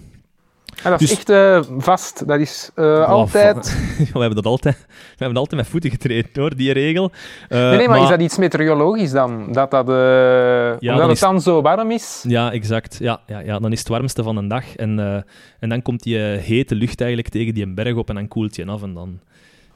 En 0.84 0.90
dat 0.90 1.00
is 1.00 1.08
Dus- 1.08 1.18
echt 1.18 1.28
eh, 1.28 1.60
vast. 1.78 2.28
Dat 2.28 2.40
is 2.40 2.70
eh, 2.74 3.08
altijd... 3.08 3.76
we, 4.12 4.18
hebben 4.18 4.34
dat 4.34 4.46
altijd, 4.46 4.76
we 5.16 5.24
hebben 5.24 5.36
altijd 5.38 5.60
met 5.60 5.70
voeten 5.70 5.90
getraind 5.90 6.36
hoor, 6.36 6.56
die 6.56 6.72
regel. 6.72 7.10
Eh, 7.48 7.58
Nee, 7.58 7.76
nee, 7.76 7.88
maar, 7.88 8.02
is 8.02 8.08
dat 8.08 8.20
iets 8.20 8.36
meteorologisch 8.38 9.10
dan? 9.10 9.52
Dat 9.52 9.70
dat, 9.70 9.86
dan 9.86 10.78
omdat 10.80 11.00
het 11.02 11.10
is- 11.10 11.20
dan 11.20 11.40
zo 11.40 11.62
warm 11.62 11.90
is? 11.90 12.24
Ja, 12.28 12.52
exact. 12.52 12.96
Ja, 13.00 13.20
ja, 13.26 13.38
ja, 13.38 13.58
dan 13.58 13.72
is 13.72 13.78
het 13.78 13.88
warmste 13.88 14.22
van 14.22 14.36
een 14.36 14.48
dag. 14.48 14.76
En, 14.76 15.24
en 15.60 15.68
dan 15.68 15.82
komt 15.82 16.02
die 16.02 16.16
hete 16.18 16.74
lucht 16.74 17.00
eigenlijk 17.00 17.32
tegen 17.32 17.54
die 17.54 17.74
berg 17.74 17.94
op 17.94 18.08
en 18.08 18.14
dan 18.14 18.28
koelt 18.28 18.56
je 18.56 18.66
af. 18.66 18.82
En 18.82 18.94
dan, 18.94 19.20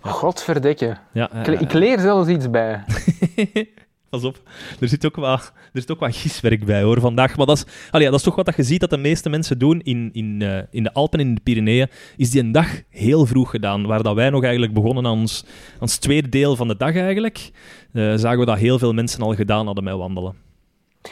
Ja. 0.05 0.11
Godverdikke. 0.11 0.97
ja, 1.13 1.31
ik 1.45 1.73
leer 1.73 1.99
zelfs 2.01 2.29
iets 2.29 2.51
bij. 2.51 2.85
Pas 4.15 4.25
op, 4.25 4.41
er 4.81 4.89
zit, 4.89 5.07
ook 5.07 5.17
wat, 5.17 5.53
er 5.73 5.81
zit 5.81 5.91
ook 5.91 6.01
wat 6.01 6.17
giswerk 6.17 6.65
bij 6.65 6.83
hoor 6.83 7.01
vandaag. 7.01 7.37
Maar 7.37 7.47
dat 7.47 7.57
is, 7.57 7.65
allee, 7.91 8.07
dat 8.07 8.15
is 8.15 8.23
toch 8.23 8.35
wat 8.35 8.45
dat 8.47 8.57
je 8.57 8.63
ziet 8.63 8.81
dat 8.81 8.91
de 8.91 8.97
meeste 8.97 9.29
mensen 9.29 9.59
doen 9.59 9.81
in, 9.81 10.11
in, 10.13 10.43
eh, 10.43 10.63
in 10.71 10.83
de 10.83 10.93
Alpen 10.93 11.21
en 11.21 11.27
in 11.27 11.35
de 11.35 11.41
Pyreneeën. 11.41 11.89
Is 12.17 12.31
die 12.31 12.41
een 12.41 12.53
dag 12.53 12.69
heel 12.91 13.27
vroeg 13.27 13.51
gedaan. 13.51 13.87
Waar 13.87 14.03
dat 14.03 14.15
wij 14.15 14.31
nog 14.31 14.43
eigenlijk 14.43 14.75
begonnen 14.75 15.07
aan 15.07 15.19
ons, 15.19 15.45
aan 15.75 15.81
ons 15.81 15.97
tweede 15.97 16.29
deel 16.29 16.57
van 16.57 16.69
de 16.69 16.77
dag 16.77 16.97
eigenlijk. 16.97 17.51
eh, 17.93 18.13
zagen 18.15 18.39
we 18.39 18.45
dat 18.45 18.59
heel 18.59 18.79
veel 18.79 18.93
mensen 18.93 19.23
al 19.23 19.35
gedaan 19.35 19.67
hadden 19.67 19.85
met 19.85 19.95
wandelen. 19.95 20.35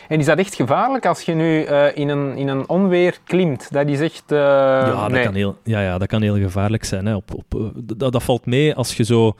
En 0.08 0.18
is 0.18 0.26
dat 0.26 0.38
echt 0.38 0.54
gevaarlijk 0.54 1.06
als 1.06 1.22
je 1.22 1.34
nu 1.34 1.62
eh, 1.62 1.96
in, 1.96 2.08
een, 2.08 2.36
in 2.36 2.48
een 2.48 2.68
onweer 2.68 3.18
klimt? 3.24 3.72
Dat 3.72 3.88
is 3.88 4.00
echt... 4.00 4.24
ja, 4.26 5.00
dat 5.00 5.10
nee. 5.10 5.24
kan 5.24 5.34
heel, 5.34 5.56
ja, 5.64 5.80
ja, 5.80 5.98
dat 5.98 6.08
kan 6.08 6.22
heel 6.22 6.36
gevaarlijk 6.36 6.84
zijn. 6.84 7.06
Hè. 7.06 7.14
Op, 7.14 7.34
op, 7.34 7.72
dat, 7.96 8.12
dat 8.12 8.22
valt 8.22 8.46
mee 8.46 8.74
als 8.74 8.96
je 8.96 9.04
zo... 9.04 9.36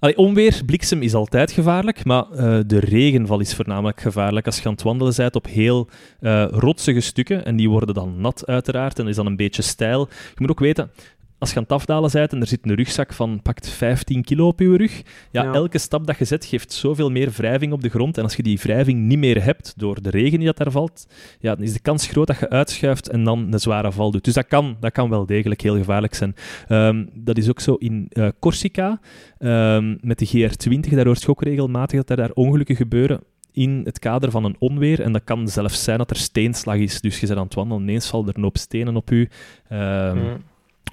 Allee, 0.00 0.16
onweer, 0.16 0.62
bliksem 0.66 1.02
is 1.02 1.14
altijd 1.14 1.52
gevaarlijk, 1.52 2.04
maar 2.04 2.30
eh, 2.30 2.58
de 2.66 2.78
regenval 2.78 3.40
is 3.40 3.54
voornamelijk 3.54 4.00
gevaarlijk 4.00 4.46
als 4.46 4.58
je 4.58 4.64
aan 4.66 4.72
het 4.72 4.82
wandelen 4.82 5.14
bent 5.16 5.34
op 5.34 5.46
heel 5.46 5.88
eh, 6.20 6.44
rotsige 6.50 7.00
stukken. 7.00 7.44
En 7.44 7.56
die 7.56 7.70
worden 7.70 7.94
dan 7.94 8.20
nat, 8.20 8.46
uiteraard, 8.46 8.98
en 8.98 9.08
is 9.08 9.16
dan 9.16 9.26
een 9.26 9.36
beetje 9.36 9.62
stijl. 9.62 10.08
Je 10.10 10.34
moet 10.36 10.50
ook 10.50 10.58
weten, 10.58 10.90
als 11.38 11.50
je 11.50 11.56
aan 11.56 11.62
het 11.62 11.72
afdalen 11.72 12.10
bent 12.12 12.32
en 12.32 12.40
er 12.40 12.46
zit 12.46 12.58
een 12.62 12.74
rugzak 12.74 13.12
van 13.12 13.40
pakt 13.42 13.68
15 13.68 14.24
kilo 14.24 14.46
op 14.46 14.60
je 14.60 14.76
rug, 14.76 15.02
ja, 15.30 15.42
Ja. 15.42 15.52
elke 15.52 15.78
stap 15.78 16.06
dat 16.06 16.18
je 16.18 16.24
zet 16.24 16.44
geeft 16.44 16.72
zoveel 16.72 17.10
meer 17.10 17.30
wrijving 17.30 17.72
op 17.72 17.82
de 17.82 17.88
grond. 17.88 18.16
En 18.18 18.22
als 18.22 18.36
je 18.36 18.42
die 18.42 18.58
wrijving 18.62 19.00
niet 19.00 19.18
meer 19.18 19.42
hebt 19.44 19.74
door 19.76 20.02
de 20.02 20.10
regen 20.10 20.38
die 20.38 20.46
dat 20.46 20.56
daar 20.56 20.70
valt, 20.70 21.06
ja, 21.40 21.54
dan 21.54 21.64
is 21.64 21.72
de 21.72 21.80
kans 21.80 22.06
groot 22.06 22.26
dat 22.26 22.38
je 22.38 22.48
uitschuift 22.50 23.08
en 23.08 23.24
dan 23.24 23.52
een 23.52 23.58
zware 23.60 23.92
val 23.92 24.10
doet. 24.10 24.24
Dus 24.24 24.34
dat 24.34 24.46
kan, 24.46 24.76
dat 24.80 24.92
kan 24.92 25.10
wel 25.10 25.26
degelijk 25.26 25.60
heel 25.60 25.76
gevaarlijk 25.76 26.14
zijn. 26.14 26.34
Ehm, 26.68 27.04
dat 27.14 27.38
is 27.38 27.48
ook 27.48 27.60
zo 27.60 27.74
in 27.74 28.06
eh, 28.08 28.28
Corsica, 28.38 29.00
ehm, 29.38 29.96
met 30.00 30.18
de 30.18 30.26
GR20, 30.26 30.94
daar 30.94 31.06
hoort 31.06 31.22
je 31.22 31.28
ook 31.28 31.42
regelmatig 31.42 31.98
dat 31.98 32.10
er 32.10 32.16
daar 32.16 32.32
ongelukken 32.34 32.76
gebeuren 32.76 33.20
in 33.52 33.80
het 33.84 33.98
kader 33.98 34.30
van 34.30 34.44
een 34.44 34.56
onweer. 34.58 35.00
En 35.00 35.12
dat 35.12 35.24
kan 35.24 35.48
zelfs 35.48 35.84
zijn 35.84 35.98
dat 35.98 36.10
er 36.10 36.16
steenslag 36.16 36.76
is. 36.76 37.00
Dus 37.00 37.20
je 37.20 37.26
bent 37.26 37.38
aan 37.38 37.44
het 37.44 37.54
wandelen, 37.54 37.82
ineens 37.82 38.08
valt 38.08 38.28
er 38.28 38.36
een 38.36 38.42
hoop 38.42 38.56
stenen 38.56 38.96
op 38.96 39.10
u. 39.10 39.28
Ehm, 39.68 40.16
Mm. 40.18 40.36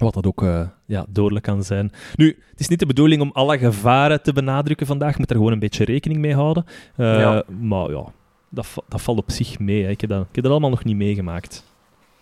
Wat 0.04 0.14
dat 0.14 0.26
ook 0.26 0.42
eh, 0.42 0.60
ja, 0.86 1.04
dodelijk 1.08 1.44
kan 1.44 1.62
zijn. 1.62 1.92
Nu, 2.14 2.38
het 2.50 2.60
is 2.60 2.68
niet 2.68 2.78
de 2.78 2.86
bedoeling 2.86 3.22
om 3.22 3.30
alle 3.32 3.58
gevaren 3.58 4.22
te 4.22 4.32
benadrukken 4.32 4.86
vandaag. 4.86 5.12
Je 5.12 5.18
moet 5.18 5.30
er 5.30 5.36
gewoon 5.36 5.52
een 5.52 5.58
beetje 5.58 5.84
rekening 5.84 6.20
mee 6.20 6.34
houden. 6.34 6.64
Eh, 6.96 7.18
Ja. 7.18 7.42
Maar 7.60 7.90
ja, 7.90 8.04
dat, 8.48 8.66
dat 8.88 9.00
valt 9.02 9.18
op 9.18 9.30
zich 9.30 9.58
mee. 9.58 9.82
Hè. 9.84 9.90
Ik, 9.90 10.00
heb 10.00 10.10
dat, 10.10 10.20
ik 10.20 10.34
heb 10.34 10.42
dat 10.42 10.52
allemaal 10.52 10.70
nog 10.70 10.84
niet 10.84 10.96
meegemaakt. 10.96 11.64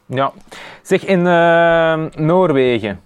Ja. 0.07 0.33
Zeg, 0.83 1.05
in 1.05 1.27
eh, 1.27 2.05
Noorwegen. 2.25 3.01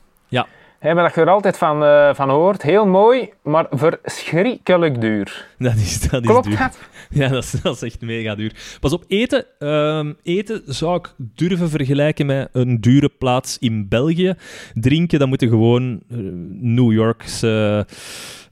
Hebben 0.78 1.04
dat 1.04 1.14
je 1.14 1.20
er 1.20 1.30
altijd 1.30 1.58
van, 1.58 1.85
eh, 1.85 2.14
van 2.14 2.30
hoort. 2.30 2.62
Heel 2.62 2.87
mooi, 2.87 3.30
maar 3.42 3.66
verschrikkelijk 3.70 5.00
duur. 5.00 5.47
Dat 5.58 5.75
is, 5.75 6.00
dat 6.00 6.23
is 6.23 6.28
Klopt 6.28 6.47
duur. 6.47 6.58
dat? 6.58 6.78
Ja, 7.11 7.28
dat 7.28 7.42
is, 7.44 7.50
dat 7.50 7.75
is 7.75 7.82
echt 7.82 8.00
mega 8.00 8.35
duur. 8.35 8.76
Pas 8.80 8.92
op, 8.92 9.04
eten. 9.08 9.44
ehm, 9.58 10.12
eten 10.23 10.62
zou 10.66 10.97
ik 10.97 11.14
durven 11.16 11.68
vergelijken 11.70 12.26
met 12.26 12.49
een 12.52 12.80
dure 12.80 13.08
plaats 13.18 13.58
in 13.58 13.88
België. 13.88 14.35
Drinken, 14.75 15.18
dan 15.18 15.28
moeten 15.28 15.49
gewoon 15.49 16.00
eh, 16.11 16.16
New 16.61 16.92
Yorkse 16.92 17.87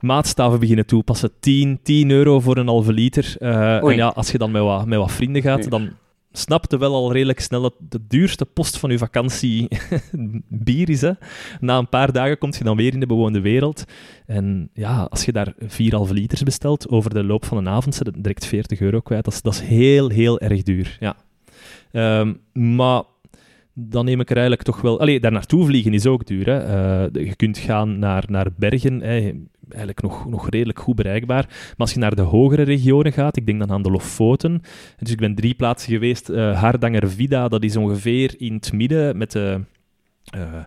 maatstaven 0.00 0.61
beginnen 0.61 0.87
toepassen. 0.87 1.30
10, 1.40 1.78
10 1.83 2.11
euro 2.11 2.40
voor 2.40 2.56
een 2.56 2.66
halve 2.68 2.92
liter. 2.92 3.35
Eh, 3.38 3.83
en 3.85 3.97
ja, 3.97 4.06
als 4.09 4.30
je 4.30 4.38
dan 4.38 4.50
met 4.50 4.62
wat, 4.62 4.87
met 4.87 4.99
wat 4.99 5.12
vrienden 5.12 5.42
gaat, 5.42 5.61
Duur. 5.61 5.71
dan 5.71 5.90
snapte 6.38 6.78
wel 6.78 6.95
al 6.95 7.12
redelijk 7.12 7.40
snel 7.40 7.61
dat 7.61 7.75
de 7.78 8.00
duurste 8.09 8.45
post 8.45 8.78
van 8.78 8.90
je 8.90 8.99
vakantie 8.99 9.69
bier 10.49 10.90
is. 10.90 11.00
Hè. 11.00 11.12
Na 11.61 11.78
een 11.78 11.88
paar 11.88 12.12
dagen 12.12 12.38
kom 12.38 12.52
je 12.59 12.64
dan 12.64 12.76
weer 12.76 12.93
in 12.93 13.00
de 13.00 13.07
bewoonde 13.07 13.40
wereld. 13.40 13.85
En 14.26 14.71
ja, 14.73 15.07
als 15.11 15.25
je 15.25 15.33
daar 15.33 15.55
4,5 15.62 15.69
liters 16.11 16.43
bestelt 16.43 16.88
over 16.88 17.14
de 17.14 17.25
loop 17.25 17.45
van 17.45 17.57
een 17.57 17.69
avond, 17.69 17.95
zit 17.95 18.07
het 18.07 18.23
direct 18.23 18.47
40 18.47 18.81
euro 18.81 19.00
kwijt. 19.00 19.25
Dat 19.25 19.35
is, 19.35 19.43
dat 19.43 19.55
is 19.55 19.61
heel, 19.61 20.09
heel 20.09 20.40
erg 20.40 20.62
duur. 20.62 20.97
Ja. 21.00 21.16
Ehm, 21.93 22.35
maar 22.52 23.02
dan 23.73 24.05
neem 24.05 24.21
ik 24.21 24.31
er 24.31 24.37
eigenlijk 24.37 24.66
toch 24.66 24.81
wel... 24.81 25.00
Allee, 25.00 25.21
daar 25.21 25.33
naartoe 25.33 25.64
vliegen 25.64 25.95
is 25.95 26.07
ook 26.07 26.26
duur. 26.26 26.47
Hè. 26.47 26.59
Eh, 26.59 27.25
je 27.25 27.37
kunt 27.37 27.59
gaan 27.59 27.99
naar, 27.99 28.25
naar 28.26 28.47
bergen, 28.57 29.00
hè. 29.00 29.33
Eigenlijk 29.68 30.02
nog, 30.02 30.28
nog 30.28 30.49
redelijk 30.49 30.78
goed 30.78 30.96
bereikbaar. 30.96 31.44
Maar 31.49 31.75
als 31.76 31.92
je 31.92 31.99
naar 31.99 32.14
de 32.14 32.23
hogere 32.23 32.62
regionen 32.62 33.12
gaat, 33.12 33.37
ik 33.37 33.46
denk 33.46 33.58
dan 33.58 33.70
aan 33.70 33.82
de 33.82 33.90
Lofoten. 33.90 34.62
Dus 34.99 35.11
ik 35.11 35.18
ben 35.18 35.35
drie 35.35 35.54
plaatsen 35.54 35.92
geweest. 35.92 36.28
eh 36.28 36.61
Hardanger 36.61 37.11
Vida, 37.11 37.49
dat 37.49 37.62
is 37.62 37.76
ongeveer 37.76 38.35
in 38.38 38.54
het 38.54 38.73
midden 38.73 39.16
met 39.18 39.32
de... 39.32 39.61
eh, 40.25 40.64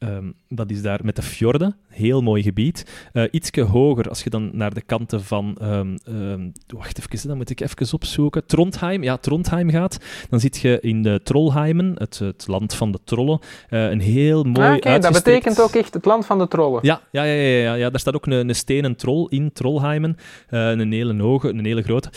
ehm, 0.00 0.30
dat 0.48 0.70
is 0.70 0.82
daar 0.82 1.00
met 1.02 1.16
de 1.16 1.22
fjorden, 1.22 1.76
heel 1.88 2.22
mooi 2.22 2.42
gebied. 2.42 3.08
Eh 3.12 3.24
ietsje 3.30 3.62
hoger, 3.62 4.08
als 4.08 4.22
je 4.22 4.30
dan 4.30 4.50
naar 4.52 4.74
de 4.74 4.80
kanten 4.82 5.24
van... 5.24 5.56
ehm, 5.60 5.96
ehm, 6.04 6.48
wacht 6.66 6.98
even, 6.98 7.28
dan 7.28 7.36
moet 7.36 7.50
ik 7.50 7.60
even 7.60 7.94
opzoeken. 7.94 8.46
Trondheim, 8.46 9.02
ja, 9.02 9.16
Trondheim 9.16 9.70
gaat. 9.70 9.98
Dan 10.28 10.40
zit 10.40 10.58
je 10.58 10.78
in 10.80 11.02
de 11.02 11.20
Trollheimen, 11.22 11.92
het, 11.98 12.18
het 12.18 12.46
land 12.46 12.74
van 12.74 12.92
de 12.92 12.98
trollen. 13.04 13.38
Eh, 13.68 13.90
een 13.90 14.00
heel 14.00 14.42
mooi 14.42 14.68
Ah, 14.68 14.74
Oké, 14.76 14.98
dat 14.98 15.12
betekent 15.12 15.60
ook 15.60 15.74
echt 15.74 15.94
het 15.94 16.04
land 16.04 16.26
van 16.26 16.38
de 16.38 16.48
trollen. 16.48 16.80
ja, 16.82 17.00
ja, 17.10 17.22
ja, 17.22 17.32
ja, 17.32 17.58
ja, 17.58 17.74
ja. 17.74 17.90
daar 17.90 18.00
staat 18.00 18.14
ook 18.14 18.26
een, 18.26 18.48
een 18.48 18.54
stenen 18.54 18.96
troll 18.96 19.26
in, 19.28 19.52
Trollheimen. 19.52 20.16
Eh, 20.48 20.70
een 20.70 20.92
hele 20.92 21.22
hoge, 21.22 21.48
een 21.48 21.64
hele 21.64 21.82
grote. 21.82 22.10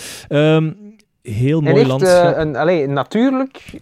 Heel 1.22 1.62
mooi 1.62 1.76
echt 1.76 1.88
landschap. 1.88 2.38
een, 2.38 2.56
allee, 2.56 2.88
natuurlijk 2.88 3.82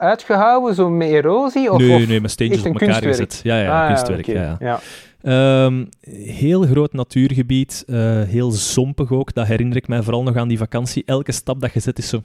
uitgehouden, 0.00 0.74
zo 0.74 0.90
met 0.90 1.08
erosie? 1.08 1.72
Of, 1.72 1.78
nee, 1.78 1.94
of 2.02 2.06
nee, 2.08 2.20
met 2.20 2.30
steentjes 2.30 2.64
op 2.64 2.80
elkaar 2.80 3.02
gezet. 3.02 3.40
Ja, 3.42 3.60
ja, 3.62 3.80
Ah, 3.82 3.86
kunstwerk. 3.86 4.26
ja. 4.26 4.56
ja. 4.60 4.80
Ehm, 5.22 5.84
heel 6.26 6.62
groot 6.62 6.92
natuurgebied, 6.92 7.84
eh, 7.86 8.22
heel 8.22 8.50
zompig 8.50 9.10
ook. 9.12 9.34
Dat 9.34 9.46
herinner 9.46 9.76
ik 9.76 9.88
mij 9.88 10.02
vooral 10.02 10.22
nog 10.22 10.36
aan 10.36 10.48
die 10.48 10.58
vakantie. 10.58 11.02
Elke 11.06 11.32
stap 11.32 11.60
dat 11.60 11.72
je 11.72 11.80
zet 11.80 11.98
is 11.98 12.08
zo... 12.08 12.22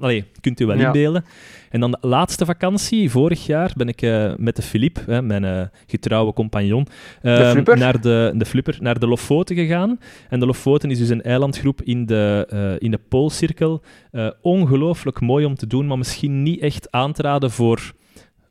Allee, 0.00 0.24
kunt 0.40 0.60
u 0.60 0.66
wel 0.66 0.76
Ja. 0.78 0.86
inbeelden. 0.86 1.24
En 1.70 1.80
dan 1.80 1.90
de 1.90 1.98
laatste 2.00 2.44
vakantie, 2.44 3.10
vorig 3.10 3.46
jaar, 3.46 3.72
ben 3.76 3.88
ik 3.88 4.02
eh, 4.02 4.32
met 4.36 4.56
de 4.56 4.62
Philippe, 4.62 5.00
hè, 5.06 5.22
mijn 5.22 5.44
eh, 5.44 5.62
getrouwe 5.86 6.32
compagnon, 6.32 6.86
ehm, 7.22 7.78
naar 7.78 8.00
de, 8.00 8.32
de 8.36 8.44
flipper, 8.44 8.76
naar 8.80 8.98
de 8.98 9.06
Lofoten 9.06 9.56
gegaan. 9.56 9.98
En 10.28 10.40
de 10.40 10.46
Lofoten 10.46 10.90
is 10.90 10.98
dus 10.98 11.08
een 11.08 11.22
eilandgroep 11.22 11.82
in 11.82 12.06
de, 12.06 12.46
eh, 12.48 12.74
in 12.78 12.90
de 12.90 13.00
Poolcirkel. 13.08 13.82
Ongelooflijk 14.42 15.20
mooi 15.20 15.44
om 15.44 15.54
te 15.54 15.66
doen, 15.66 15.86
maar 15.86 15.98
misschien 15.98 16.42
niet 16.42 16.60
echt 16.60 16.90
aan 16.90 17.12
te 17.12 17.22
raden 17.22 17.50
voor 17.50 17.92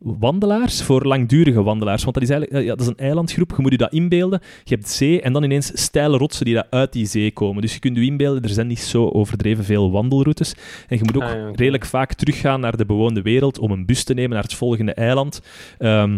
wandelaars, 0.06 0.82
voor 0.82 1.06
langdurige 1.06 1.64
wandelaars. 1.64 2.04
Want 2.04 2.14
dat 2.14 2.24
is 2.24 2.30
eigenlijk 2.30 2.62
eh, 2.62 2.68
ja, 2.68 2.76
dat 2.76 2.82
is 2.82 2.88
een 2.88 3.06
eilandgroep, 3.06 3.54
je 3.56 3.62
moet 3.62 3.72
je 3.72 3.78
dat 3.78 3.94
inbeelden. 3.94 4.40
Je 4.64 4.76
hebt 4.76 4.90
zee 4.90 5.22
en 5.22 5.34
dan 5.34 5.44
ineens 5.44 5.72
steile 5.74 6.18
rotsen 6.18 6.46
die 6.46 6.54
daar 6.54 6.68
uit 6.70 6.94
die 6.94 7.06
zee 7.06 7.32
komen. 7.32 7.62
Dus 7.62 7.74
je 7.74 7.80
kunt 7.80 7.98
je 7.98 8.06
inbeelden, 8.06 8.44
er 8.44 8.50
zijn 8.50 8.68
niet 8.68 8.80
zo 8.80 9.10
overdreven 9.10 9.64
veel 9.64 9.92
wandelroutes. 9.92 10.56
En 10.88 10.98
je 10.98 11.04
moet 11.04 11.16
ook 11.16 11.24
Ah, 11.26 11.30
ja, 11.30 11.52
redelijk 11.56 11.86
vaak 11.86 12.14
teruggaan 12.14 12.60
naar 12.60 12.78
de 12.78 12.86
bewoonde 12.86 13.22
wereld 13.22 13.60
om 13.60 13.72
een 13.72 13.86
bus 13.86 14.04
te 14.04 14.14
nemen 14.14 14.34
naar 14.34 14.44
het 14.44 14.54
volgende 14.54 14.94
eiland. 14.94 15.42
Ehm, 15.78 16.18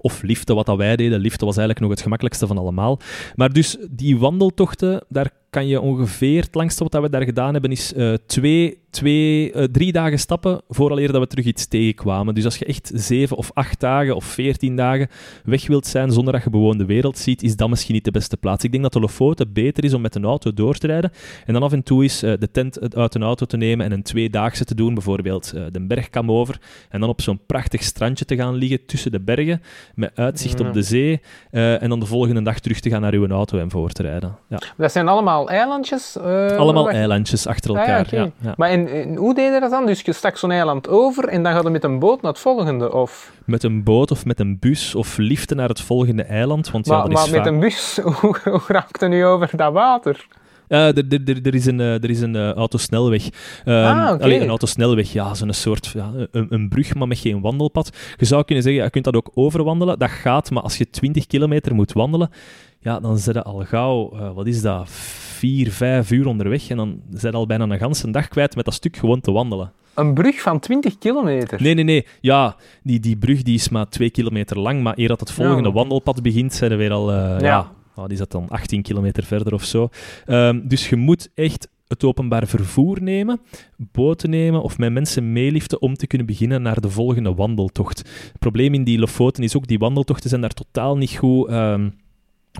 of 0.00 0.22
liften, 0.22 0.54
wat 0.54 0.66
dat 0.66 0.76
wij 0.76 0.96
deden. 0.96 1.20
Liften 1.20 1.46
was 1.46 1.56
eigenlijk 1.56 1.80
nog 1.80 1.90
het 1.90 2.02
gemakkelijkste 2.02 2.46
van 2.46 2.58
allemaal. 2.58 3.00
Maar 3.34 3.52
dus 3.52 3.76
die 3.90 4.18
wandeltochten, 4.18 5.04
daar 5.08 5.30
kan 5.52 5.66
je 5.66 5.80
ongeveer... 5.80 6.42
Het 6.42 6.54
langste 6.54 6.82
wat 6.82 7.02
we 7.02 7.10
daar 7.10 7.22
gedaan 7.22 7.52
hebben 7.52 7.70
is 7.70 7.94
eh, 7.94 8.12
twee, 8.26 8.78
twee, 8.90 9.52
eh, 9.52 9.64
drie 9.64 9.92
dagen 9.92 10.18
stappen 10.18 10.60
vooraleer 10.68 11.12
dat 11.12 11.20
we 11.20 11.26
terug 11.26 11.44
iets 11.44 11.66
tegenkwamen. 11.66 12.34
Dus 12.34 12.44
als 12.44 12.58
je 12.58 12.64
echt 12.64 12.90
zeven 12.94 13.36
of 13.36 13.50
acht 13.54 13.80
dagen 13.80 14.16
of 14.16 14.24
veertien 14.24 14.76
dagen 14.76 15.08
weg 15.44 15.66
wilt 15.66 15.86
zijn 15.86 16.12
zonder 16.12 16.32
dat 16.32 16.42
je 16.42 16.50
bewoonde 16.50 16.84
wereld 16.84 17.18
ziet, 17.18 17.42
is 17.42 17.56
dat 17.56 17.68
misschien 17.68 17.94
niet 17.94 18.04
de 18.04 18.10
beste 18.10 18.36
plaats. 18.36 18.64
Ik 18.64 18.70
denk 18.70 18.82
dat 18.82 18.92
de 18.92 19.00
Lofoten 19.00 19.52
beter 19.52 19.84
is 19.84 19.94
om 19.94 20.00
met 20.00 20.14
een 20.14 20.24
auto 20.24 20.52
door 20.54 20.74
te 20.74 20.86
rijden 20.86 21.12
en 21.46 21.52
dan 21.52 21.62
af 21.62 21.72
en 21.72 21.82
toe 21.82 22.02
eens 22.02 22.22
eh, 22.22 22.32
de 22.38 22.50
tent 22.50 22.94
uit 22.94 23.14
een 23.14 23.22
auto 23.22 23.46
te 23.46 23.56
nemen 23.56 23.86
en 23.86 23.92
een 23.92 24.02
tweedaagse 24.02 24.64
te 24.64 24.74
doen, 24.74 24.94
bijvoorbeeld 24.94 25.50
de 25.72 25.86
bergkam 25.86 26.30
over 26.30 26.60
en 26.88 27.00
dan 27.00 27.08
op 27.08 27.20
zo'n 27.20 27.40
prachtig 27.46 27.82
strandje 27.82 28.24
te 28.24 28.36
gaan 28.36 28.54
liggen 28.54 28.86
tussen 28.86 29.10
de 29.10 29.20
bergen 29.20 29.62
met 29.94 30.10
uitzicht 30.14 30.58
Ja. 30.58 30.66
op 30.66 30.72
de 30.72 30.82
zee 30.82 31.20
en 31.50 31.88
dan 31.88 32.00
de 32.00 32.06
volgende 32.06 32.42
dag 32.42 32.58
terug 32.58 32.80
te 32.80 32.90
gaan 32.90 33.00
naar 33.00 33.12
uw 33.12 33.28
auto 33.28 33.58
en 33.58 33.70
voor 33.70 33.90
te 33.90 34.02
rijden. 34.02 34.38
Ja. 34.48 34.60
Dat 34.76 34.92
zijn 34.92 35.08
allemaal 35.08 35.41
eilandjes? 35.48 36.16
eh, 36.16 36.56
Allemaal 36.56 36.90
eilandjes 36.90 37.46
achter 37.46 37.70
Ah, 37.70 37.86
ja, 37.86 37.96
elkaar. 37.96 38.14
ja, 38.14 38.28
ja. 38.40 38.54
Maar 38.56 38.68
en, 38.68 38.88
en 38.88 39.16
hoe 39.16 39.34
deed 39.34 39.52
je 39.54 39.60
dat 39.60 39.70
dan? 39.70 39.86
Dus 39.86 40.00
je 40.00 40.12
stak 40.12 40.36
zo'n 40.36 40.50
eiland 40.50 40.88
over 40.88 41.28
en 41.28 41.42
dan 41.42 41.52
gaat 41.52 41.62
je 41.62 41.70
met 41.70 41.84
een 41.84 41.98
boot 41.98 42.22
naar 42.22 42.32
het 42.32 42.40
volgende? 42.40 42.92
Of... 42.92 43.32
Met 43.44 43.62
een 43.62 43.82
boot 43.82 44.10
of 44.10 44.24
met 44.24 44.40
een 44.40 44.56
bus 44.60 44.94
of 44.94 45.16
liften 45.16 45.56
naar 45.56 45.68
het 45.68 45.80
volgende 45.80 46.22
eiland. 46.22 46.70
Want 46.70 46.86
ja, 46.86 47.00
dat 47.02 47.12
maar 47.12 47.24
is 47.24 47.30
met 47.30 47.46
een 47.46 47.60
bus, 47.60 47.98
hoe, 48.20 48.36
hoe 48.44 48.60
raakt 48.66 49.00
je 49.00 49.06
nu 49.08 49.24
over 49.26 49.56
dat 49.56 49.72
water? 49.72 50.26
Eh, 50.72 50.86
er, 50.96 51.04
er, 51.08 51.20
er, 51.24 51.38
er 51.46 51.54
is 51.54 51.66
een, 51.66 51.80
eh, 51.80 52.02
er 52.02 52.10
is 52.10 52.20
een 52.20 52.36
eh, 52.36 52.52
autosnelweg. 52.52 53.28
Ehm, 53.64 53.76
Ah, 53.98 54.12
oké. 54.14 54.22
allee, 54.24 54.40
een 54.40 54.48
autosnelweg, 54.48 55.12
ja, 55.12 55.34
zo'n 55.34 55.52
soort 55.52 55.86
ja, 55.94 56.10
een, 56.30 56.46
een 56.48 56.68
brug, 56.68 56.94
maar 56.94 57.08
met 57.08 57.18
geen 57.18 57.40
wandelpad. 57.40 57.96
Je 58.16 58.24
zou 58.24 58.44
kunnen 58.44 58.64
zeggen, 58.64 58.82
je 58.84 58.90
kunt 58.90 59.04
dat 59.04 59.16
ook 59.16 59.30
overwandelen. 59.34 59.98
Dat 59.98 60.10
gaat, 60.10 60.50
maar 60.50 60.62
als 60.62 60.78
je 60.78 60.90
20 60.90 61.26
kilometer 61.26 61.74
moet 61.74 61.92
wandelen, 61.92 62.30
ja, 62.78 63.00
dan 63.00 63.18
zit 63.18 63.34
je 63.34 63.42
al 63.42 63.64
gauw, 63.64 64.12
wat 64.34 64.46
is 64.46 64.62
dat, 64.62 64.90
vier, 64.90 65.70
vijf 65.70 66.10
uur 66.10 66.26
onderweg. 66.26 66.68
En 66.68 66.76
dan 66.76 67.00
zit 67.12 67.34
al 67.34 67.46
bijna 67.46 67.64
een 67.68 67.78
ganse 67.78 68.10
dag 68.10 68.28
kwijt 68.28 68.56
met 68.56 68.64
dat 68.64 68.74
stuk 68.74 68.96
gewoon 68.96 69.20
te 69.20 69.32
wandelen. 69.32 69.72
Een 69.94 70.14
brug 70.14 70.40
van 70.40 70.58
20 70.60 70.98
kilometer. 70.98 71.62
Nee, 71.62 71.74
nee, 71.74 71.84
nee. 71.84 72.06
Ja, 72.20 72.56
die, 72.82 73.00
die 73.00 73.16
brug 73.16 73.42
die 73.42 73.54
is 73.54 73.68
maar 73.68 73.88
twee 73.88 74.10
kilometer 74.10 74.58
lang, 74.58 74.82
maar 74.82 74.94
eer 74.98 75.08
dat 75.08 75.20
het 75.20 75.30
volgende 75.30 75.68
Ja. 75.68 75.74
wandelpad 75.74 76.22
begint, 76.22 76.54
zijn 76.54 76.70
we 76.70 76.76
weer 76.76 76.92
al... 76.92 77.12
ja. 77.12 77.38
Ja. 77.40 77.70
Is 78.06 78.18
dat 78.18 78.30
dan? 78.30 78.48
18 78.48 78.82
kilometer 78.82 79.24
verder 79.24 79.52
of 79.54 79.64
zo. 79.64 79.88
Ehm, 80.26 80.60
dus 80.64 80.88
je 80.88 80.96
moet 80.96 81.30
echt 81.34 81.68
het 81.92 82.04
openbaar 82.04 82.46
vervoer 82.46 83.02
nemen, 83.02 83.40
boten 83.76 84.30
nemen 84.30 84.62
of 84.62 84.78
met 84.78 84.92
mensen 84.92 85.32
meeliften 85.32 85.82
om 85.82 85.94
te 85.94 86.06
kunnen 86.06 86.26
beginnen 86.26 86.62
naar 86.62 86.80
de 86.80 86.90
volgende 86.90 87.34
wandeltocht. 87.34 87.98
Het 87.98 88.38
probleem 88.38 88.74
in 88.74 88.84
die 88.84 88.98
Lofoten 88.98 89.42
is 89.42 89.56
ook, 89.56 89.66
die 89.66 89.78
wandeltochten 89.78 90.28
zijn 90.28 90.40
daar 90.40 90.54
totaal 90.54 90.96
niet 90.96 91.16
goed... 91.16 91.48
ehm, 91.48 91.88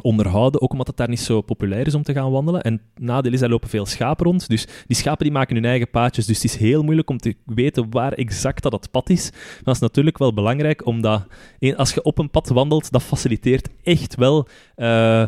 onderhouden, 0.02 0.60
ook 0.62 0.72
omdat 0.72 0.86
het 0.86 0.96
daar 0.96 1.08
niet 1.08 1.20
zo 1.20 1.40
populair 1.40 1.86
is 1.86 1.94
om 1.94 2.02
te 2.02 2.12
gaan 2.12 2.30
wandelen. 2.30 2.62
En 2.62 2.72
het 2.72 3.04
nadeel 3.04 3.32
is, 3.32 3.40
daar 3.40 3.48
lopen 3.48 3.68
veel 3.68 3.86
schapen 3.86 4.26
rond. 4.26 4.48
Dus 4.48 4.66
die 4.86 4.96
schapen 4.96 5.24
die 5.24 5.32
maken 5.32 5.54
hun 5.54 5.64
eigen 5.64 5.90
paadjes. 5.90 6.26
Dus 6.26 6.42
het 6.42 6.44
is 6.44 6.56
heel 6.56 6.82
moeilijk 6.82 7.10
om 7.10 7.18
te 7.18 7.36
weten 7.44 7.90
waar 7.90 8.12
exact 8.12 8.62
dat 8.62 8.72
het 8.72 8.90
pad 8.90 9.10
is. 9.10 9.30
Maar 9.30 9.62
dat 9.62 9.74
is 9.74 9.80
natuurlijk 9.80 10.18
wel 10.18 10.34
belangrijk, 10.34 10.86
omdat 10.86 11.26
als 11.76 11.94
je 11.94 12.02
op 12.02 12.18
een 12.18 12.30
pad 12.30 12.48
wandelt, 12.48 12.90
dat 12.92 13.02
faciliteert 13.02 13.68
echt 13.82 14.14
wel 14.14 14.48
eh 14.74 15.24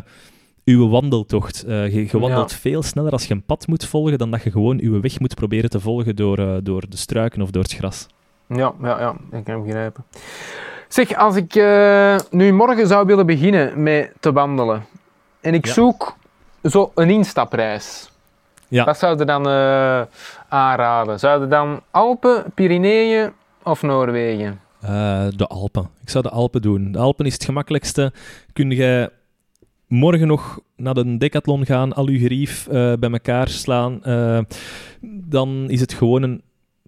uw 0.65 0.89
wandeltocht. 0.89 1.63
Eh, 1.63 1.93
je, 1.93 2.07
je 2.11 2.19
wandelt 2.19 2.53
veel 2.53 2.83
sneller 2.83 3.11
als 3.11 3.25
je 3.25 3.33
een 3.33 3.45
pad 3.45 3.67
moet 3.67 3.85
volgen, 3.85 4.17
dan 4.17 4.31
dat 4.31 4.43
je 4.43 4.51
gewoon 4.51 4.79
uw 4.81 5.01
weg 5.01 5.19
moet 5.19 5.35
proberen 5.35 5.69
te 5.69 5.79
volgen 5.79 6.15
door, 6.15 6.37
eh, 6.37 6.57
door 6.63 6.89
de 6.89 6.97
struiken 6.97 7.41
of 7.41 7.51
door 7.51 7.63
het 7.63 7.73
gras. 7.73 8.07
Ja, 8.47 8.73
ja, 8.81 8.99
ja, 8.99 9.15
ik 9.37 9.43
kan 9.43 9.63
begrijpen. 9.63 10.05
Zeg, 10.87 11.15
als 11.15 11.35
ik 11.35 11.55
eh, 11.55 12.15
nu 12.29 12.51
morgen 12.53 12.87
zou 12.87 13.05
willen 13.05 13.25
beginnen 13.25 13.83
met 13.83 14.11
te 14.19 14.31
wandelen 14.31 14.85
en 15.41 15.53
ik 15.53 15.65
Ja. 15.65 15.73
zoek 15.73 16.15
zo 16.63 16.91
een 16.95 17.09
instapreis, 17.09 18.11
Ja. 18.67 18.83
wat 18.85 18.97
zou 18.97 19.17
je 19.17 19.25
dan 19.25 19.47
eh, 19.49 20.01
aanraden? 20.49 21.19
Zou 21.19 21.41
je 21.41 21.47
dan 21.47 21.81
Alpen, 21.91 22.43
Pyreneeën 22.53 23.31
of 23.63 23.81
Noorwegen? 23.81 24.59
Eh, 24.81 25.25
de 25.35 25.47
Alpen. 25.47 25.89
Ik 26.01 26.09
zou 26.09 26.23
de 26.23 26.29
Alpen 26.29 26.61
doen. 26.61 26.91
De 26.91 26.99
Alpen 26.99 27.25
is 27.25 27.33
het 27.33 27.43
gemakkelijkste. 27.45 28.13
Kun 28.53 28.69
je 28.69 29.11
morgen 29.87 30.27
nog 30.27 30.59
naar 30.75 30.93
de 30.93 31.17
decathlon 31.17 31.65
gaan, 31.65 31.93
al 31.93 32.07
uw 32.07 32.19
gerief 32.19 32.67
bij 32.69 32.97
elkaar 33.11 33.47
slaan. 33.47 34.01
dan 35.27 35.65
is 35.67 35.79
het 35.79 35.93
gewoon 35.93 36.23
een... 36.23 36.41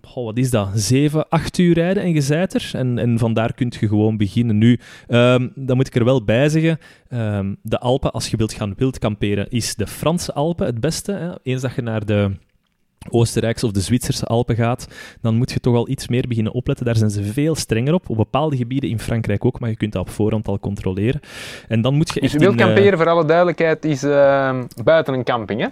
goh, 0.08 0.26
wat 0.26 0.38
is 0.38 0.50
dat? 0.50 0.70
7, 0.74 1.30
8 1.30 1.58
uur 1.58 1.74
rijden 1.74 2.04
en 2.04 2.14
je 2.14 2.22
zijt 2.22 2.54
er. 2.54 2.70
En, 2.74 2.98
en 2.98 3.18
vandaar 3.18 3.54
kun 3.54 3.74
je 3.80 3.88
gewoon 3.88 4.18
beginnen. 4.18 4.58
Nu, 4.58 4.80
ehm, 5.08 5.48
dan 5.56 5.76
moet 5.76 5.88
ik 5.88 5.96
er 5.96 6.06
wel 6.06 6.24
bij 6.24 6.50
zeggen, 6.50 6.80
ehm, 7.10 7.54
de 7.62 7.80
Alpen, 7.80 8.12
als 8.12 8.28
je 8.28 8.38
wilt 8.38 8.54
gaan 8.54 8.74
wildkamperen, 8.78 9.50
is 9.50 9.76
de 9.76 9.88
Franse 9.88 10.34
Alpen 10.34 10.66
het 10.66 10.80
beste. 10.80 11.12
Hè? 11.12 11.32
Eens 11.44 11.62
dat 11.62 11.76
je 11.76 11.82
naar 11.82 12.06
de 12.06 12.32
Oostenrijkse 13.10 13.66
of 13.66 13.72
de 13.72 13.80
Zwitserse 13.80 14.26
Alpen 14.26 14.56
gaat, 14.56 14.88
dan 15.22 15.36
moet 15.36 15.52
je 15.52 15.60
toch 15.60 15.76
al 15.76 15.90
iets 15.90 16.08
meer 16.08 16.28
beginnen 16.28 16.54
opletten. 16.54 16.86
Daar 16.86 16.96
zijn 16.96 17.10
ze 17.10 17.24
veel 17.24 17.56
strenger 17.56 17.94
op. 17.94 18.10
Op 18.10 18.18
bepaalde 18.18 18.58
gebieden 18.58 18.90
in 18.90 19.00
Frankrijk 19.00 19.46
ook, 19.46 19.60
maar 19.60 19.70
je 19.70 19.78
kunt 19.78 19.94
dat 19.94 20.02
op 20.02 20.10
voorhand 20.10 20.48
al 20.48 20.60
controleren. 20.60 21.20
En 21.68 21.82
dan 21.82 21.96
moet 21.96 22.08
je 22.14 22.20
Dus 22.20 22.24
echt 22.24 22.34
in, 22.34 22.40
wild 22.40 22.60
eh, 22.60 22.66
kamperen, 22.66 22.98
voor 22.98 23.10
alle 23.10 23.26
duidelijkheid, 23.26 23.86
is 23.86 24.04
eh, 24.04 24.60
buiten 24.84 25.14
een 25.14 25.24
camping, 25.24 25.62
hè? 25.62 25.68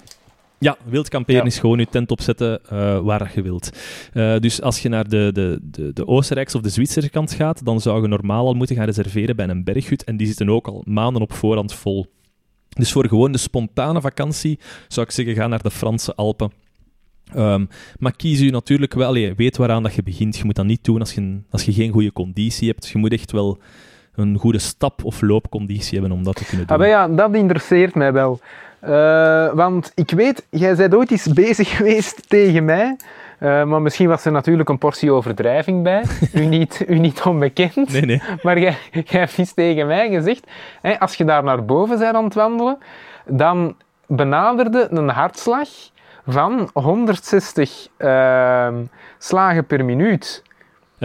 Ja, 0.60 0.78
wild 0.86 1.10
kamperen 1.10 1.42
Ja. 1.42 1.48
is 1.48 1.60
gewoon 1.60 1.80
je 1.80 1.88
tent 1.90 2.12
opzetten 2.12 2.60
eh, 2.70 3.00
waar 3.00 3.32
je 3.36 3.42
wilt. 3.42 3.70
Eh, 4.14 4.38
dus 4.40 4.62
als 4.62 4.80
je 4.80 4.90
naar 4.90 5.08
de, 5.10 5.30
de, 5.34 5.60
de, 5.62 5.94
de 5.94 6.08
Oostenrijkse 6.08 6.58
of 6.58 6.64
de 6.64 6.70
Zwitserse 6.70 7.10
kant 7.10 7.34
gaat, 7.34 7.66
dan 7.66 7.82
zou 7.82 8.02
je 8.02 8.08
normaal 8.08 8.46
al 8.48 8.54
moeten 8.54 8.76
gaan 8.76 8.86
reserveren 8.86 9.36
bij 9.36 9.48
een 9.48 9.64
berghut. 9.64 10.04
En 10.04 10.18
die 10.18 10.28
zitten 10.28 10.50
ook 10.50 10.68
al 10.68 10.82
maanden 10.86 11.22
op 11.22 11.34
voorhand 11.34 11.74
vol. 11.74 12.06
Dus 12.70 12.92
voor 12.92 13.08
gewoon 13.08 13.32
de 13.32 13.38
spontane 13.38 14.02
vakantie 14.02 14.60
zou 14.88 15.06
ik 15.06 15.12
zeggen, 15.12 15.36
ga 15.36 15.48
naar 15.48 15.62
de 15.62 15.72
Franse 15.72 16.16
Alpen. 16.16 16.52
Ehm, 17.34 17.66
maar 18.00 18.16
kies 18.16 18.42
u 18.42 18.50
natuurlijk 18.50 18.94
wel, 18.94 19.08
allee, 19.08 19.34
weet 19.36 19.58
waaraan 19.58 19.84
dat 19.84 19.94
je 19.94 20.04
begint. 20.04 20.38
Je 20.38 20.46
moet 20.46 20.56
dat 20.56 20.66
niet 20.66 20.84
doen 20.84 21.00
als 21.00 21.14
je, 21.14 21.40
als 21.50 21.64
je 21.64 21.74
geen 21.74 21.92
goede 21.92 22.12
conditie 22.14 22.68
hebt. 22.68 22.88
Je 22.88 22.98
moet 22.98 23.12
echt 23.12 23.32
wel 23.32 23.60
een 24.16 24.38
goede 24.38 24.60
stap- 24.60 25.04
of 25.04 25.22
loopconditie 25.22 26.00
hebben 26.00 26.18
om 26.18 26.24
dat 26.24 26.36
te 26.36 26.46
kunnen 26.46 26.68
doen. 26.68 26.78
Ah, 26.82 26.88
ja, 26.88 27.08
dat 27.08 27.36
interesseert 27.36 27.96
mij 27.96 28.14
wel. 28.14 28.40
Eh, 28.80 29.54
want 29.54 29.92
ik 29.96 30.12
weet, 30.12 30.46
jij 30.50 30.76
bent 30.76 30.96
ooit 30.96 31.12
eens 31.12 31.34
bezig 31.34 31.70
geweest 31.78 32.30
tegen 32.30 32.66
mij. 32.66 32.96
eh, 33.40 33.64
maar 33.64 33.82
misschien 33.82 34.08
was 34.08 34.26
er 34.26 34.32
natuurlijk 34.32 34.70
een 34.70 34.78
portie 34.78 35.12
overdrijving 35.12 35.84
bij. 35.84 36.04
u, 36.34 36.46
niet, 36.56 36.84
u 36.88 37.00
niet 37.00 37.22
onbekend. 37.22 37.92
Nee, 37.92 38.02
nee. 38.02 38.22
Maar 38.42 38.60
jij, 38.60 38.78
jij 38.92 39.20
hebt 39.20 39.38
eens 39.38 39.54
tegen 39.54 39.88
mij 39.88 40.10
gezegd, 40.10 40.48
hè, 40.82 41.00
als 41.00 41.16
je 41.16 41.26
daar 41.26 41.44
naar 41.44 41.66
boven 41.66 42.00
bent 42.00 42.16
aan 42.16 42.24
het 42.24 42.34
wandelen, 42.34 42.78
dan 43.26 43.76
benaderde 44.08 44.88
een 44.90 45.10
hartslag 45.10 45.68
van 46.28 46.70
160 46.74 47.88
ehm, 47.98 48.76
slagen 49.18 49.66
per 49.66 49.86
minuut. 49.86 50.44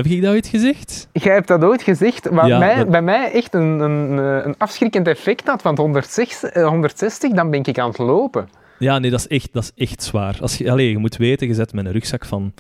Heb 0.03 0.13
ik 0.13 0.23
dat 0.23 0.33
ooit 0.33 0.47
gezegd? 0.47 1.09
Jij 1.13 1.33
hebt 1.35 1.49
dat 1.49 1.65
ooit 1.65 1.83
gezegd, 1.83 2.29
wat 2.29 2.47
Ja, 2.47 2.59
mij, 2.59 2.75
dat- 2.77 2.89
bij 2.91 3.03
mij 3.03 3.33
echt 3.33 3.55
een, 3.55 3.81
een, 3.81 4.17
een 4.47 4.55
afschrikkend 4.59 5.07
effect 5.09 5.47
had 5.49 5.63
van 5.63 5.77
160, 5.77 6.51
eh, 6.51 6.69
160, 6.69 7.33
dan 7.33 7.51
ben 7.51 7.63
ik 7.63 7.79
aan 7.79 7.89
het 7.89 7.99
lopen. 7.99 8.49
Ja, 8.79 8.99
nee, 8.99 9.11
dat 9.11 9.21
is 9.21 9.27
echt, 9.27 9.49
dat 9.53 9.63
is 9.63 9.73
echt 9.87 10.03
zwaar. 10.03 10.37
Als 10.41 10.57
je, 10.57 10.71
allez, 10.71 10.91
je 10.91 10.99
moet 10.99 11.17
weten, 11.17 11.47
je 11.47 11.55
zet 11.55 11.73
met 11.73 11.87
een 11.87 11.93
rugzak 11.93 12.25
van... 12.25 12.53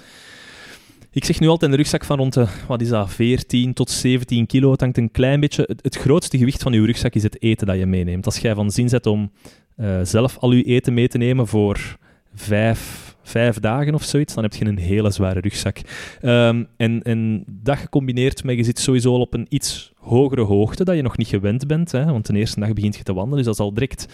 Ik 1.12 1.24
zeg 1.24 1.40
nu 1.40 1.48
altijd 1.48 1.70
een 1.70 1.76
rugzak 1.76 2.04
van 2.04 2.16
rond 2.18 2.32
de, 2.34 2.46
wat 2.68 2.80
is 2.80 2.88
dat, 2.88 3.10
14 3.10 3.72
tot 3.72 3.90
17 3.90 4.46
kilo. 4.46 4.70
Het 4.70 4.80
hangt 4.80 4.96
een 4.98 5.10
klein 5.10 5.40
beetje... 5.40 5.64
Het, 5.66 5.80
het 5.82 5.96
grootste 5.96 6.38
gewicht 6.38 6.62
van 6.62 6.72
je 6.72 6.84
rugzak 6.84 7.14
is 7.14 7.22
het 7.22 7.42
eten 7.42 7.66
dat 7.66 7.76
je 7.78 7.86
meeneemt. 7.86 8.26
Als 8.26 8.38
jij 8.38 8.54
van 8.54 8.70
zin 8.70 8.88
zet 8.88 9.06
om 9.06 9.30
eh, 9.76 9.98
zelf 10.02 10.36
al 10.38 10.52
je 10.52 10.62
eten 10.62 10.94
mee 10.94 11.08
te 11.08 11.18
nemen 11.18 11.46
voor 11.46 11.96
vijf, 12.34 13.09
vijf 13.22 13.58
dagen 13.58 13.94
of 13.94 14.02
zoiets, 14.02 14.34
dan 14.34 14.42
heb 14.42 14.54
je 14.54 14.64
een 14.64 14.78
hele 14.78 15.10
zware 15.10 15.40
rugzak. 15.40 15.80
Ehm, 16.20 16.64
en, 16.76 17.02
en 17.02 17.44
dat 17.46 17.78
gecombineerd 17.78 18.44
met, 18.44 18.56
je 18.56 18.64
zit 18.64 18.78
sowieso 18.78 19.12
al 19.12 19.20
op 19.20 19.34
een 19.34 19.46
iets 19.48 19.92
hogere 19.96 20.42
hoogte, 20.42 20.84
dat 20.84 20.96
je 20.96 21.02
nog 21.02 21.16
niet 21.16 21.28
gewend 21.28 21.66
bent, 21.66 21.92
hè, 21.92 22.04
want 22.04 22.26
de 22.26 22.38
eerste 22.38 22.60
dag 22.60 22.72
begint 22.72 22.96
je 22.96 23.02
te 23.02 23.14
wandelen, 23.14 23.36
dus 23.36 23.46
dat 23.46 23.54
is 23.54 23.60
al 23.60 23.74
direct 23.74 24.06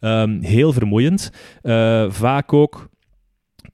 ehm, 0.00 0.40
heel 0.40 0.72
vermoeiend. 0.72 1.30
Eh, 1.62 2.10
vaak 2.10 2.52
ook 2.52 2.88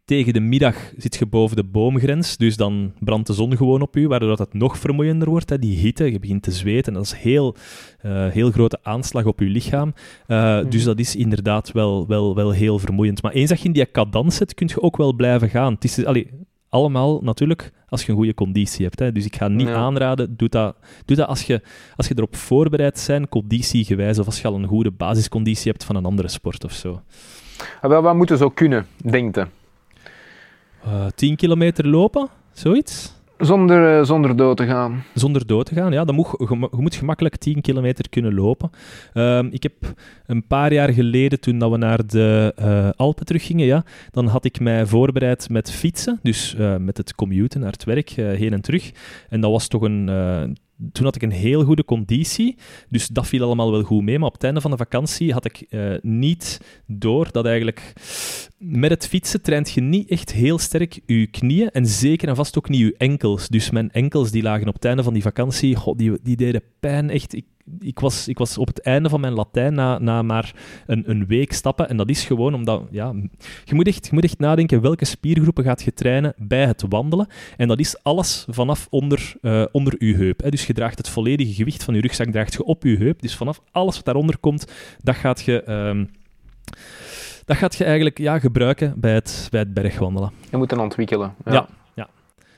tegen 0.04 0.32
de 0.32 0.40
middag 0.40 0.76
zit 0.96 1.16
je 1.16 1.26
boven 1.26 1.56
de 1.56 1.64
boomgrens, 1.64 2.36
dus 2.36 2.56
dan 2.56 2.92
brandt 2.98 3.26
de 3.26 3.32
zon 3.32 3.56
gewoon 3.56 3.82
op 3.82 3.96
u, 3.96 4.08
waardoor 4.08 4.28
dat 4.28 4.38
het 4.38 4.54
nog 4.54 4.78
vermoeiender 4.78 5.28
wordt. 5.28 5.50
Hè. 5.50 5.58
Die 5.58 5.76
hitte, 5.78 6.12
je 6.12 6.18
begint 6.18 6.42
te 6.42 6.50
zweten, 6.50 6.92
en 6.92 6.98
dat 6.98 7.04
is 7.04 7.12
heel, 7.14 7.56
eh, 8.00 8.28
heel 8.28 8.50
grote 8.50 8.78
aanslag 8.82 9.24
op 9.24 9.40
je 9.40 9.46
lichaam. 9.46 9.94
Eh, 10.26 10.58
Dus 10.68 10.84
dat 10.84 10.98
is 10.98 11.16
inderdaad 11.16 11.72
wel, 11.72 12.06
wel, 12.06 12.34
wel 12.34 12.50
heel 12.50 12.78
vermoeiend. 12.78 13.22
Maar 13.22 13.32
eens 13.32 13.48
dat 13.50 13.58
je 13.60 13.64
in 13.66 13.72
die 13.72 13.90
cadans 13.90 14.36
zit, 14.36 14.54
kun 14.54 14.66
je 14.66 14.82
ook 14.82 14.96
wel 14.96 15.12
blijven 15.14 15.48
gaan. 15.48 15.72
Het 15.72 15.84
is 15.84 16.04
allee, 16.04 16.30
allemaal 16.68 17.20
natuurlijk 17.22 17.72
als 17.88 18.02
je 18.02 18.10
een 18.10 18.16
goede 18.16 18.34
conditie 18.34 18.84
hebt. 18.84 18.98
Hè. 18.98 19.12
Dus 19.12 19.24
ik 19.24 19.36
ga 19.36 19.48
niet 19.48 19.68
Ja. 19.68 19.74
aanraden, 19.74 20.36
doe 20.36 20.48
dat, 20.48 20.76
doe 21.04 21.16
dat 21.16 21.28
als, 21.28 21.42
je, 21.42 21.62
als 21.96 22.08
je 22.08 22.14
erop 22.16 22.36
voorbereid 22.36 23.04
bent, 23.06 23.28
conditiegewijs, 23.28 24.18
of 24.18 24.26
als 24.26 24.40
je 24.40 24.48
al 24.48 24.54
een 24.54 24.66
goede 24.66 24.90
basisconditie 24.90 25.70
hebt 25.70 25.84
van 25.84 25.96
een 25.96 26.04
andere 26.04 26.28
sport 26.28 26.64
of 26.64 26.72
zo. 26.72 27.00
Ah, 27.80 27.90
wel, 27.90 28.02
wat 28.02 28.14
moeten 28.14 28.38
zo 28.38 28.48
kunnen, 28.50 28.86
denkt 29.10 29.36
je? 29.36 29.46
Eh 30.84 31.06
10 31.14 31.36
kilometer 31.36 31.86
lopen, 31.88 32.28
zoiets? 32.52 33.12
Zonder, 33.38 33.98
eh, 33.98 34.04
zonder 34.04 34.36
dood 34.36 34.56
te 34.56 34.66
gaan. 34.66 35.04
Zonder 35.14 35.46
dood 35.46 35.66
te 35.66 35.74
gaan, 35.74 35.92
ja. 35.92 36.04
Dan 36.04 36.14
moet, 36.14 36.28
je, 36.38 36.68
moet 36.70 36.94
gemakkelijk 36.94 37.36
10 37.36 37.60
kilometer 37.60 38.08
kunnen 38.08 38.34
lopen. 38.34 38.70
Ehm, 39.12 39.46
ik 39.50 39.62
heb 39.62 39.72
een 40.26 40.46
paar 40.46 40.72
jaar 40.72 40.92
geleden, 40.92 41.40
toen 41.40 41.58
dat 41.58 41.70
we 41.70 41.76
naar 41.76 42.06
de 42.06 42.52
eh, 42.56 42.88
Alpen 42.96 43.26
teruggingen, 43.26 43.66
ja, 43.66 43.84
dan 44.10 44.26
had 44.26 44.44
ik 44.44 44.60
mij 44.60 44.86
voorbereid 44.86 45.48
met 45.48 45.70
fietsen. 45.70 46.18
Dus 46.22 46.54
eh, 46.54 46.76
met 46.76 46.96
het 46.96 47.14
commuten 47.14 47.60
naar 47.60 47.72
het 47.72 47.84
werk, 47.84 48.10
eh, 48.10 48.26
heen 48.26 48.52
en 48.52 48.60
terug. 48.60 48.92
En 49.28 49.40
dat 49.40 49.50
was 49.50 49.68
toch 49.68 49.82
een... 49.82 50.08
toen 50.92 51.04
had 51.04 51.16
ik 51.16 51.22
een 51.22 51.30
heel 51.30 51.64
goede 51.64 51.84
conditie, 51.84 52.56
dus 52.88 53.06
dat 53.06 53.26
viel 53.26 53.44
allemaal 53.44 53.70
wel 53.70 53.82
goed 53.82 54.02
mee. 54.02 54.18
Maar 54.18 54.28
op 54.28 54.34
het 54.34 54.44
einde 54.44 54.60
van 54.60 54.70
de 54.70 54.76
vakantie 54.76 55.32
had 55.32 55.44
ik 55.44 55.60
eh, 55.68 55.94
niet 56.02 56.60
door 56.87 57.28
dat 57.32 57.46
eigenlijk 57.46 57.92
met 58.58 58.90
het 58.90 59.08
fietsen 59.08 59.42
traint 59.42 59.70
je 59.70 59.80
niet 59.80 60.08
echt 60.08 60.32
heel 60.32 60.58
sterk 60.58 61.00
je 61.06 61.26
knieën 61.26 61.70
en 61.70 61.87
zeker 61.87 62.28
en 62.28 62.37
vast 62.37 62.58
ook 62.58 62.68
niet 62.68 62.80
je 62.80 62.94
enkels. 62.96 63.48
Dus 63.48 63.70
mijn 63.70 63.90
enkels 63.90 64.30
die 64.30 64.42
lagen 64.42 64.68
op 64.68 64.74
het 64.74 64.84
einde 64.84 65.02
van 65.02 65.12
die 65.12 65.22
vakantie, 65.22 65.76
god, 65.76 65.98
die, 65.98 66.18
die 66.22 66.37
deden 66.37 66.62
pijn 66.80 67.10
echt. 67.10 67.37
Ik, 67.79 68.00
was, 68.00 68.29
ik 68.29 68.38
was 68.38 68.59
op 68.59 68.66
het 68.66 68.81
einde 68.81 69.09
van 69.09 69.20
mijn 69.20 69.33
Latijn 69.33 69.74
na, 69.74 69.98
na 69.98 70.22
maar 70.22 70.55
een, 70.87 71.11
een 71.11 71.27
week 71.27 71.53
stappen. 71.53 71.88
En 71.88 71.96
dat 71.96 72.09
is 72.09 72.24
gewoon 72.24 72.55
omdat, 72.55 72.83
ja, 72.90 73.12
je 73.64 73.74
moet, 73.74 73.87
echt, 73.87 74.07
je 74.07 74.11
moet 74.12 74.24
echt 74.24 74.38
nadenken 74.38 74.81
welke 74.81 75.05
spiergroepen 75.05 75.64
gaat 75.64 75.83
je 75.83 75.92
trainen 75.92 76.35
bij 76.37 76.66
het 76.66 76.85
wandelen. 76.88 77.27
En 77.57 77.68
dat 77.68 77.79
is 77.79 78.03
alles 78.03 78.46
vanaf 78.48 78.87
onder, 78.90 79.35
eh, 79.42 79.64
onder 79.72 80.05
je 80.05 80.14
heup. 80.16 80.42
Hè. 80.42 80.50
Dus 80.50 80.66
je 80.66 80.72
draagt 80.72 80.98
het 80.98 81.09
volledige 81.09 81.55
gewicht 81.55 81.85
van 81.85 81.94
je 81.94 82.00
rugzak 82.00 82.27
draagt 82.31 82.53
je 82.53 82.64
op 82.64 82.83
je 82.83 82.96
heup. 82.96 83.22
Dus 83.22 83.37
vanaf 83.37 83.61
alles 83.70 83.96
wat 83.96 84.05
daaronder 84.05 84.38
komt, 84.38 84.72
dat 85.03 85.14
gaat 85.14 85.42
je... 85.42 85.62
ehm, 85.62 86.05
dat 87.44 87.57
gaat 87.57 87.74
je 87.74 87.85
eigenlijk 87.85 88.18
ja, 88.18 88.38
gebruiken 88.38 89.00
bij 89.00 89.14
het, 89.14 89.48
bij 89.50 89.61
het 89.61 89.74
bergwandelen. 89.74 90.31
Je 90.50 90.57
moet 90.57 90.70
het 90.70 90.81
ontwikkelen. 90.81 91.35
Ja. 91.44 91.53
Ja. 91.53 91.68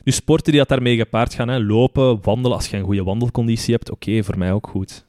Dus 0.06 0.14
sporten 0.16 0.50
die 0.52 0.60
dat 0.60 0.68
daarmee 0.68 0.96
gepaard 0.96 1.34
gaan, 1.34 1.48
hè, 1.48 1.58
lopen, 1.58 2.18
wandelen, 2.22 2.56
als 2.56 2.66
je 2.68 2.76
een 2.76 2.84
goede 2.84 3.02
wandelconditie 3.04 3.74
hebt, 3.74 3.90
oké, 3.90 4.22
voor 4.24 4.38
mij 4.38 4.52
ook 4.52 4.66
goed. 4.68 5.04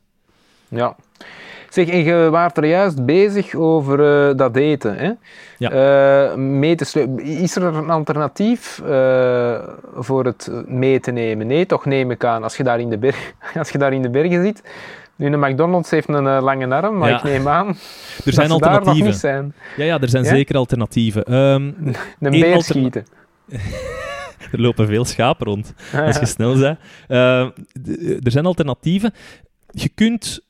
Ja. 0.68 0.96
Zeg, 1.70 1.88
en 1.88 2.04
je 2.04 2.28
waart 2.32 2.58
er 2.58 2.66
juist 2.66 3.06
bezig 3.06 3.56
over 3.56 4.28
eh, 4.30 4.36
dat 4.38 4.56
eten. 4.56 4.96
Hè? 4.98 5.12
Ja. 5.58 5.72
Eh, 6.32 6.36
mee 6.36 6.76
te 6.76 6.86
sleu- 6.86 7.16
Is 7.18 7.56
er 7.56 7.64
een 7.64 7.90
alternatief 7.90 8.80
eh, 8.86 9.60
voor 9.96 10.26
het 10.26 10.52
mee 10.68 11.00
te 11.00 11.12
nemen? 11.12 11.48
Nee, 11.48 11.66
toch 11.66 11.86
neem 11.86 12.12
ik 12.12 12.24
aan, 12.24 12.44
als 12.44 12.58
je 12.58 12.64
daar 12.64 12.80
in 12.80 12.90
de, 12.90 12.98
berg, 12.98 13.34
als 13.60 13.70
je 13.70 13.78
daar 13.78 13.94
in 13.94 14.02
de 14.02 14.10
bergen 14.10 14.44
zit. 14.44 14.64
Nu, 15.16 15.30
de 15.30 15.38
McDonald's 15.38 15.90
heeft 15.90 16.08
een 16.10 16.24
lange 16.42 16.68
arm, 16.76 16.98
maar 16.98 17.10
Ja. 17.10 17.18
ik 17.18 17.24
neem 17.24 17.48
aan 17.48 17.68
Er 18.26 18.34
zijn 18.34 18.48
dat 18.50 18.58
ze 18.58 18.64
daar 18.64 18.72
nog 18.72 18.88
alternatieven. 18.88 19.06
niet 19.12 19.16
zijn. 19.20 19.54
Ja, 19.78 19.84
ja, 19.84 20.00
er 20.02 20.10
zijn 20.10 20.24
Ja? 20.24 20.30
zeker 20.30 20.56
alternatieven. 20.58 21.24
Ehm, 21.24 21.62
Een 22.20 22.40
beer 22.40 22.62
schieten. 22.64 23.06
er 24.52 24.62
lopen 24.62 24.88
veel 24.88 25.06
schapen 25.06 25.46
rond. 25.46 25.74
Ah, 25.94 26.06
als 26.06 26.20
je 26.20 26.26
snel 26.26 26.60
bent. 26.60 26.80
Eh, 27.08 27.48
d- 27.84 28.26
er 28.26 28.32
zijn 28.32 28.46
alternatieven. 28.46 29.12
Je 29.72 29.90
kunt... 29.90 30.46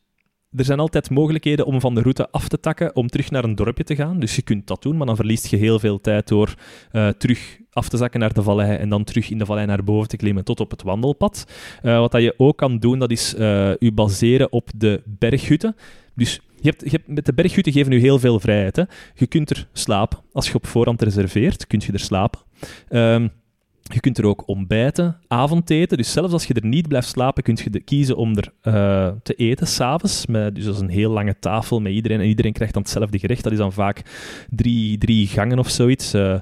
Er 0.56 0.66
zijn 0.66 0.80
altijd 0.80 1.10
mogelijkheden 1.10 1.66
om 1.66 1.80
van 1.80 1.96
de 1.96 2.02
route 2.02 2.32
af 2.32 2.48
te 2.48 2.60
takken 2.60 2.96
om 2.96 3.08
terug 3.08 3.32
naar 3.32 3.44
een 3.44 3.56
dorpje 3.56 3.84
te 3.84 3.96
gaan. 3.96 4.20
Dus 4.20 4.36
je 4.36 4.42
kunt 4.42 4.68
dat 4.68 4.82
doen, 4.82 4.98
maar 4.98 5.06
dan 5.08 5.16
verliest 5.16 5.48
je 5.48 5.58
heel 5.58 5.80
veel 5.80 6.02
tijd 6.02 6.28
door 6.28 6.54
eh, 6.92 7.08
terug 7.10 7.58
af 7.72 7.90
te 7.90 7.98
zakken 7.98 8.20
naar 8.20 8.34
de 8.34 8.44
vallei 8.44 8.76
en 8.78 8.90
dan 8.90 9.04
terug 9.04 9.30
in 9.30 9.38
de 9.38 9.46
vallei 9.46 9.66
naar 9.66 9.84
boven 9.84 10.08
te 10.08 10.18
klimmen 10.18 10.44
tot 10.44 10.60
op 10.60 10.72
het 10.72 10.84
wandelpad. 10.84 11.46
Eh, 11.82 12.00
wat 12.00 12.12
dat 12.12 12.22
je 12.22 12.34
ook 12.38 12.58
kan 12.58 12.80
doen, 12.80 13.00
dat 13.00 13.12
is 13.12 13.36
eh 13.36 13.72
je 13.80 13.92
baseren 13.92 14.52
op 14.52 14.70
de 14.76 15.02
berghutten. 15.06 15.76
Dus 16.16 16.42
je 16.62 16.70
hebt, 16.70 16.82
je 16.84 16.90
hebt, 16.90 17.08
met 17.08 17.26
de 17.26 17.34
berghutten 17.34 17.74
geven 17.74 17.92
je 17.92 18.00
heel 18.00 18.20
veel 18.20 18.40
vrijheid. 18.40 18.76
Hè. 18.76 18.84
Je 19.14 19.28
kunt 19.28 19.50
er 19.50 19.68
slapen. 19.74 20.20
Als 20.34 20.48
je 20.48 20.54
op 20.56 20.68
voorhand 20.68 21.02
reserveert, 21.02 21.68
kun 21.68 21.82
je 21.86 21.92
er 21.92 22.00
slapen. 22.00 22.40
Ehm, 22.90 23.28
je 23.94 24.00
kunt 24.00 24.18
er 24.18 24.26
ook 24.26 24.48
ontbijten, 24.48 25.18
avondeten. 25.28 25.98
Dus 25.98 26.12
zelfs 26.12 26.34
als 26.34 26.46
je 26.46 26.54
er 26.54 26.66
niet 26.66 26.88
blijft 26.88 27.08
slapen, 27.08 27.44
kun 27.44 27.58
je 27.64 27.80
kiezen 27.80 28.16
om 28.16 28.38
er 28.38 28.52
eh, 28.62 29.12
te 29.24 29.34
eten 29.34 29.68
s'avonds. 29.68 30.26
Dus 30.26 30.66
dat 30.66 30.76
is 30.76 30.82
een 30.82 30.90
heel 30.90 31.12
lange 31.12 31.40
tafel 31.40 31.80
met 31.80 31.92
iedereen. 31.92 32.20
En 32.20 32.28
iedereen 32.28 32.54
krijgt 32.54 32.74
dan 32.74 32.82
hetzelfde 32.82 33.20
gerecht. 33.20 33.44
Dat 33.44 33.52
is 33.52 33.58
dan 33.58 33.74
vaak 33.74 34.02
drie, 34.50 34.98
drie 34.98 35.28
gangen 35.28 35.60
of 35.60 35.70
zoiets. 35.70 36.14
Eh, 36.14 36.40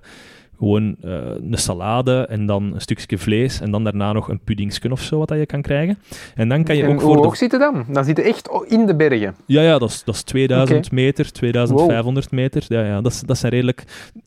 gewoon 0.58 0.96
eh, 1.02 1.12
een 1.52 1.58
salade 1.58 2.26
en 2.30 2.46
dan 2.46 2.74
een 2.74 2.82
stukje 2.82 3.18
vlees. 3.18 3.60
En 3.62 3.72
dan 3.72 3.84
daarna 3.84 4.14
nog 4.14 4.30
een 4.30 4.40
puddingsken 4.40 4.92
of 4.92 5.02
zo, 5.02 5.18
wat 5.18 5.28
dat 5.28 5.38
je 5.38 5.46
kan 5.46 5.62
krijgen. 5.62 5.98
En 6.36 6.50
dan 6.50 6.64
kan 6.64 6.76
je 6.76 6.84
En 6.84 6.90
ook 6.90 6.94
hoe 6.94 7.02
voor 7.02 7.16
de 7.16 7.22
hoog 7.22 7.38
zitten 7.38 7.60
dan? 7.60 7.86
Dan 7.90 8.06
zitten 8.06 8.24
echt 8.24 8.50
in 8.68 8.86
de 8.86 8.96
bergen. 8.96 9.36
ja, 9.46 9.62
ja 9.62 9.78
dat, 9.78 9.90
is, 9.90 10.04
dat 10.04 10.16
is 10.16 10.24
2000 10.24 10.92
meter, 10.92 11.32
2500 11.32 12.32
meter. 12.32 12.66
Ja, 12.68 12.86
ja, 12.86 13.02
dat, 13.02 13.12
is, 13.12 13.22
dat 13.22 13.38
zijn 13.38 13.52
redelijk 13.52 13.84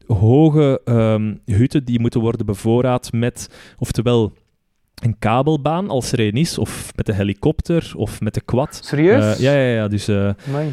hoge 0.06 0.80
ehm, 0.84 1.34
hutten 1.44 1.84
die 1.84 2.00
moeten 2.00 2.20
worden 2.20 2.46
bevoorraad 2.46 3.12
met, 3.12 3.48
oftewel 3.78 4.32
een 5.02 5.18
kabelbaan 5.18 5.88
als 5.88 6.12
er 6.12 6.20
een 6.20 6.32
is, 6.32 6.58
of 6.58 6.92
met 6.96 7.06
de 7.06 7.14
helikopter, 7.14 7.92
of 7.96 8.20
met 8.20 8.34
de 8.34 8.40
quad. 8.40 8.80
Serieus? 8.82 9.36
Eh, 9.36 9.40
ja, 9.40 9.52
ja, 9.52 9.74
ja, 9.74 9.88
dus... 9.88 10.08
Amai. 10.08 10.72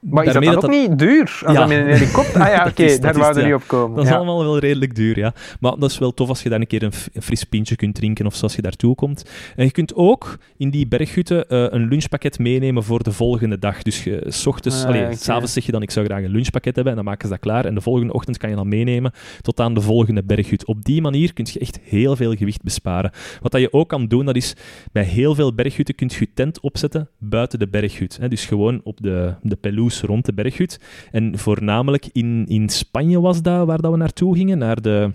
Maar 0.00 0.24
is 0.24 0.32
dat 0.32 0.42
dan 0.42 0.56
ook 0.56 0.70
niet 0.70 0.98
duur? 0.98 1.40
Als 1.44 1.56
Ja. 1.56 1.66
met 1.66 1.78
een 1.78 1.86
helikopter... 1.86 2.40
Ah 2.40 2.48
ja, 2.48 2.66
oké, 2.70 2.98
daar 2.98 3.18
wou 3.18 3.34
er 3.34 3.40
ja. 3.40 3.46
niet 3.46 3.54
op 3.54 3.62
komen. 3.66 3.96
Dat 3.96 4.04
is 4.04 4.10
ja. 4.10 4.16
allemaal 4.16 4.38
wel 4.42 4.58
redelijk 4.58 4.94
duur, 4.94 5.18
ja. 5.18 5.34
Maar 5.60 5.76
dat 5.78 5.90
is 5.90 5.98
wel 5.98 6.14
tof 6.14 6.28
als 6.28 6.42
je 6.42 6.48
daar 6.48 6.60
een 6.60 6.66
keer 6.66 6.82
een, 6.82 6.92
fris 7.22 7.44
pintje 7.44 7.76
kunt 7.76 7.94
drinken 7.94 8.26
of 8.26 8.34
zo 8.34 8.42
als 8.42 8.54
je 8.54 8.62
daartoe 8.62 8.94
komt. 8.94 9.30
En 9.56 9.64
je 9.64 9.70
kunt 9.70 9.94
ook 9.94 10.38
in 10.56 10.70
die 10.70 10.86
berghutten 10.88 11.48
eh, 11.48 11.66
een 11.70 11.88
lunchpakket 11.88 12.38
meenemen 12.38 12.84
voor 12.84 13.02
de 13.02 13.12
volgende 13.12 13.58
dag. 13.58 13.82
Dus 13.82 14.04
je, 14.04 14.24
s 14.28 14.46
ochtends, 14.46 14.82
Ah, 14.82 14.88
allee, 14.88 15.04
oké. 15.04 15.14
s'avonds 15.16 15.52
zeg 15.52 15.66
je 15.66 15.72
dan 15.72 15.82
ik 15.82 15.90
zou 15.90 16.06
graag 16.06 16.22
een 16.22 16.30
lunchpakket 16.30 16.74
hebben 16.74 16.92
en 16.92 16.98
dan 16.98 17.08
maken 17.08 17.28
ze 17.28 17.32
dat 17.34 17.42
klaar. 17.42 17.64
En 17.64 17.74
de 17.74 17.80
volgende 17.80 18.12
ochtend 18.12 18.38
kan 18.38 18.50
je 18.50 18.56
dan 18.56 18.68
meenemen 18.68 19.12
tot 19.42 19.60
aan 19.60 19.74
de 19.74 19.80
volgende 19.80 20.22
berghut. 20.22 20.64
Op 20.66 20.84
die 20.84 21.00
manier 21.00 21.32
kun 21.32 21.46
je 21.52 21.58
echt 21.58 21.80
heel 21.82 22.16
veel 22.16 22.34
gewicht 22.34 22.62
besparen. 22.62 23.10
Wat 23.40 23.52
dat 23.52 23.60
je 23.60 23.72
ook 23.72 23.88
kan 23.88 24.06
doen, 24.06 24.24
dat 24.24 24.36
is 24.36 24.54
bij 24.92 25.02
heel 25.04 25.34
veel 25.34 25.54
berghutten 25.54 25.94
kun 25.94 26.10
je 26.12 26.16
je 26.18 26.28
tent 26.34 26.60
opzetten 26.60 27.08
buiten 27.18 27.58
de 27.58 27.68
berghut. 27.68 28.18
Hè. 28.20 28.28
Dus 28.28 28.44
gewoon 28.46 28.80
op 28.84 28.98
de, 29.02 29.34
de 29.42 29.56
pelouse 29.56 29.89
rond 29.90 30.24
de 30.24 30.32
berghut. 30.32 30.80
En 31.10 31.38
voornamelijk 31.38 32.08
in, 32.12 32.44
in 32.48 32.68
Spanje 32.68 33.20
was 33.20 33.42
dat 33.42 33.66
waar 33.66 33.80
dat 33.80 33.90
we 33.90 33.96
naartoe 33.96 34.36
gingen, 34.36 34.58
naar 34.58 34.80
de, 34.80 35.12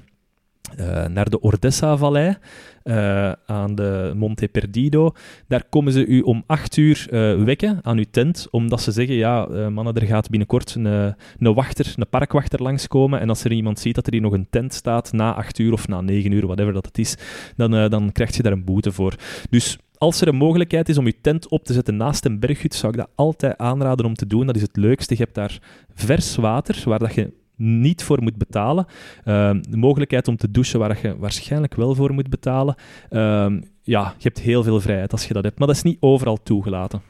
eh, 0.77 1.05
naar 1.05 1.29
de 1.29 1.39
Ordesa-vallei, 1.39 2.35
eh, 2.83 3.31
aan 3.45 3.75
de 3.75 4.13
Monte 4.15 4.47
Perdido. 4.47 5.11
Daar 5.47 5.63
komen 5.69 5.93
ze 5.93 6.05
u 6.05 6.21
om 6.21 6.43
acht 6.47 6.77
uur 6.77 7.07
eh, 7.09 7.43
wekken 7.43 7.79
aan 7.81 7.97
uw 7.97 8.05
tent, 8.11 8.47
omdat 8.51 8.81
ze 8.81 8.91
zeggen, 8.91 9.15
ja, 9.15 9.45
mannen, 9.69 9.93
er 9.93 10.07
gaat 10.07 10.29
binnenkort 10.29 10.75
een, 10.75 10.85
een 10.85 11.53
wachter, 11.53 11.93
een 11.95 12.09
parkwachter 12.09 12.63
langskomen, 12.63 13.19
en 13.19 13.29
als 13.29 13.43
er 13.43 13.51
iemand 13.51 13.79
ziet 13.79 13.95
dat 13.95 14.05
er 14.05 14.13
hier 14.13 14.21
nog 14.21 14.33
een 14.33 14.47
tent 14.49 14.73
staat 14.73 15.11
na 15.11 15.33
acht 15.33 15.59
uur 15.59 15.73
of 15.73 15.87
na 15.87 16.01
negen 16.01 16.31
uur, 16.31 16.45
whatever 16.45 16.73
dat 16.73 16.85
het 16.85 16.97
is, 16.97 17.17
dan, 17.55 17.71
dan 17.89 18.11
krijg 18.11 18.35
je 18.35 18.43
daar 18.43 18.51
een 18.51 18.63
boete 18.63 18.91
voor. 18.91 19.15
Dus 19.49 19.77
als 20.05 20.21
er 20.21 20.27
een 20.27 20.35
mogelijkheid 20.35 20.89
is 20.89 20.97
om 20.97 21.05
je 21.05 21.21
tent 21.21 21.47
op 21.47 21.63
te 21.63 21.73
zetten 21.73 21.97
naast 21.97 22.25
een 22.25 22.39
berghut, 22.39 22.75
zou 22.75 22.91
ik 22.91 22.97
dat 22.97 23.09
altijd 23.15 23.57
aanraden 23.57 24.05
om 24.05 24.13
te 24.13 24.27
doen. 24.27 24.45
Dat 24.45 24.55
is 24.55 24.61
het 24.61 24.75
leukste. 24.75 25.13
Je 25.13 25.23
hebt 25.23 25.35
daar 25.35 25.59
vers 25.93 26.35
water, 26.35 26.81
waar 26.85 26.99
dat 26.99 27.13
je 27.13 27.33
niet 27.55 28.03
voor 28.03 28.23
moet 28.23 28.37
betalen. 28.37 28.85
Ehm, 29.23 29.61
de 29.69 29.77
mogelijkheid 29.77 30.27
om 30.27 30.37
te 30.37 30.51
douchen, 30.51 30.79
waar 30.79 30.99
je 31.01 31.17
waarschijnlijk 31.17 31.75
wel 31.75 31.95
voor 31.95 32.13
moet 32.13 32.29
betalen. 32.29 32.75
Ehm, 33.09 33.61
ja, 33.81 34.13
je 34.17 34.23
hebt 34.23 34.39
heel 34.39 34.63
veel 34.63 34.81
vrijheid 34.81 35.11
als 35.11 35.27
je 35.27 35.33
dat 35.33 35.43
hebt. 35.43 35.59
Maar 35.59 35.67
dat 35.67 35.75
is 35.75 35.83
niet 35.83 35.97
overal 35.99 36.37
toegelaten. 36.43 37.01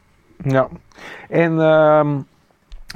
Ja. 0.43 0.69
En 1.29 1.59
ehm, 1.59 2.17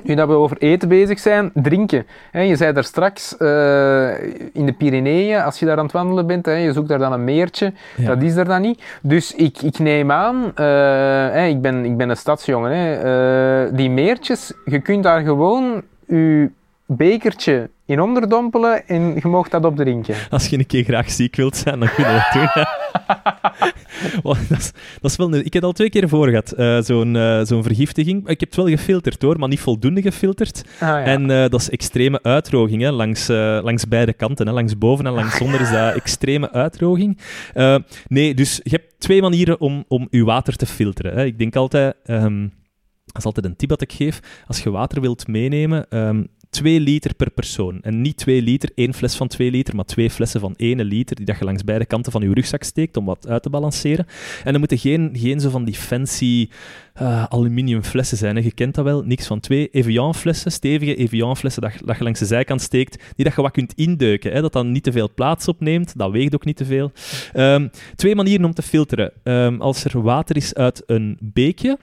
nu 0.04 0.16
dat 0.16 0.28
we 0.28 0.34
over 0.34 0.58
eten 0.58 0.88
bezig 0.90 1.20
zijn, 1.20 1.52
drinken. 1.54 2.06
Je 2.32 2.56
zei 2.56 2.74
daar 2.74 2.84
straks, 2.84 3.38
eh, 3.38 4.24
in 4.54 4.66
de 4.66 4.74
Pyreneeën, 4.78 5.42
als 5.42 5.60
je 5.60 5.66
daar 5.66 5.78
aan 5.78 5.84
het 5.84 5.94
wandelen 5.94 6.28
bent, 6.28 6.46
je 6.46 6.74
zoekt 6.74 6.88
daar 6.88 7.00
dan 7.00 7.12
een 7.14 7.24
meertje, 7.24 7.74
Ja. 7.98 8.08
dat 8.08 8.24
is 8.24 8.36
er 8.36 8.46
dan 8.46 8.62
niet. 8.62 8.82
Dus 9.02 9.36
ik, 9.36 9.62
ik 9.62 9.80
neem 9.80 10.12
aan, 10.12 10.52
eh, 10.56 11.48
ik, 11.50 11.62
ben, 11.62 11.86
ik 11.86 11.98
ben 11.98 12.10
een 12.10 12.18
stadsjongen, 12.18 13.04
eh, 13.04 13.78
die 13.78 13.90
meertjes, 13.90 14.54
je 14.66 14.80
kunt 14.80 15.04
daar 15.04 15.22
gewoon 15.22 15.82
je 16.08 16.50
bekertje 16.86 17.70
in 17.86 18.02
onderdompelen 18.02 18.88
en 18.88 19.14
je 19.16 19.28
mag 19.28 19.50
dat 19.50 19.66
opdrinken. 19.66 20.16
Als 20.30 20.48
je 20.48 20.58
een 20.58 20.68
keer 20.68 20.84
graag 20.84 21.10
ziek 21.12 21.36
wilt 21.36 21.56
zijn, 21.58 21.80
dan 21.80 21.90
kun 21.96 22.04
je 22.08 22.12
dat 22.14 22.54
doen. 22.54 22.66
Dat, 24.24 24.38
is, 24.50 24.72
dat 25.02 25.12
is 25.12 25.18
wel 25.18 25.34
een- 25.34 25.40
ik 25.40 25.44
heb 25.44 25.54
het 25.54 25.64
al 25.64 25.72
twee 25.72 25.90
keer 25.90 26.10
voor 26.10 26.28
gehad, 26.28 26.52
eh, 26.52 26.82
zo'n 26.82 27.16
eh, 27.16 27.42
zo'n 27.44 27.64
vergiftiging. 27.64 28.22
Ik 28.28 28.40
heb 28.40 28.50
het 28.50 28.56
wel 28.56 28.68
gefilterd 28.68 29.22
hoor, 29.22 29.40
maar 29.40 29.50
niet 29.50 29.60
voldoende 29.60 30.02
gefilterd. 30.02 30.62
Ah, 30.74 30.80
ja. 30.80 31.04
En 31.04 31.32
eh, 31.32 31.50
dat 31.50 31.62
is 31.62 31.70
extreme 31.70 32.20
uitdroging 32.24 32.82
hè, 32.82 32.92
langs, 32.92 33.28
langs 33.64 33.88
beide 33.88 34.14
kanten. 34.14 34.48
Hè. 34.48 34.54
Langs 34.54 34.78
boven 34.78 35.06
en 35.06 35.14
langs 35.14 35.40
onder 35.42 35.62
is 35.62 35.72
dat 35.72 35.96
extreme 35.96 36.52
uitdroging. 36.52 37.18
Eh, 37.54 37.76
nee, 38.08 38.34
dus 38.34 38.60
je 38.64 38.70
hebt 38.70 38.94
twee 39.00 39.22
manieren 39.22 39.60
om, 39.62 39.86
om 39.88 40.08
je 40.10 40.24
water 40.24 40.56
te 40.56 40.66
filteren. 40.66 41.14
Hè. 41.14 41.26
Ik 41.26 41.38
denk 41.38 41.56
altijd, 41.56 41.96
ehm, 42.06 42.42
dat 43.06 43.18
is 43.18 43.24
altijd 43.26 43.46
een 43.46 43.56
tip 43.56 43.70
dat 43.70 43.82
ik 43.82 43.92
geef, 43.92 44.20
als 44.48 44.64
je 44.64 44.70
water 44.72 45.02
wilt 45.02 45.28
meenemen, 45.28 45.86
ehm 45.90 46.24
2 46.50 46.80
liter 46.80 47.16
per 47.16 47.32
persoon. 47.32 47.82
En 47.82 48.02
niet 48.02 48.18
2 48.18 48.42
liter, 48.42 48.72
één 48.76 48.94
fles 48.94 49.16
van 49.16 49.28
2 49.28 49.52
liter, 49.52 49.76
maar 49.76 49.86
twee 49.86 50.10
flessen 50.10 50.40
van 50.40 50.54
1 50.58 50.84
liter, 50.84 51.16
die 51.16 51.26
dat 51.26 51.38
je 51.38 51.46
langs 51.46 51.64
beide 51.64 51.86
kanten 51.86 52.12
van 52.12 52.22
je 52.22 52.34
rugzak 52.34 52.64
steekt 52.64 52.98
om 52.98 53.06
wat 53.06 53.28
uit 53.28 53.44
te 53.44 53.50
balanceren. 53.50 54.06
En 54.44 54.52
dan 54.52 54.60
moeten 54.60 54.78
geen, 54.78 55.10
geen 55.14 55.40
zo 55.40 55.50
van 55.50 55.66
die 55.66 55.76
fancy 55.76 56.50
eh, 56.94 57.24
aluminium 57.24 57.84
flessen 57.84 58.18
zijn. 58.18 58.36
Hè. 58.36 58.42
Je 58.42 58.52
kent 58.52 58.76
dat 58.76 58.86
wel. 58.86 59.04
Niks 59.04 59.28
van 59.28 59.40
twee 59.40 59.70
Evian 59.70 60.16
flessen, 60.16 60.52
stevige 60.52 60.96
Evian 60.96 61.38
flessen, 61.38 61.62
dat, 61.62 61.72
dat 61.86 61.98
je 61.98 62.04
langs 62.04 62.20
de 62.20 62.26
zijkant 62.26 62.62
steekt, 62.62 63.04
die 63.16 63.26
dat 63.26 63.36
je 63.36 63.42
wat 63.42 63.52
kunt 63.52 63.74
indeuken. 63.74 64.32
Hè. 64.32 64.42
Dat 64.42 64.54
dan 64.54 64.72
niet 64.72 64.84
te 64.84 64.92
veel 64.92 65.14
plaats 65.14 65.48
opneemt. 65.48 65.98
Dat 65.98 66.12
weegt 66.12 66.36
ook 66.36 66.46
niet 66.46 66.58
te 66.58 66.66
veel. 66.66 66.92
Ehm, 67.34 67.68
twee 67.96 68.16
manieren 68.16 68.46
om 68.46 68.54
te 68.54 68.62
filteren. 68.62 69.12
Ehm, 69.24 69.62
als 69.62 69.84
er 69.84 70.02
water 70.02 70.36
is 70.36 70.54
uit 70.54 70.84
een 70.86 71.18
beekje, 71.22 71.78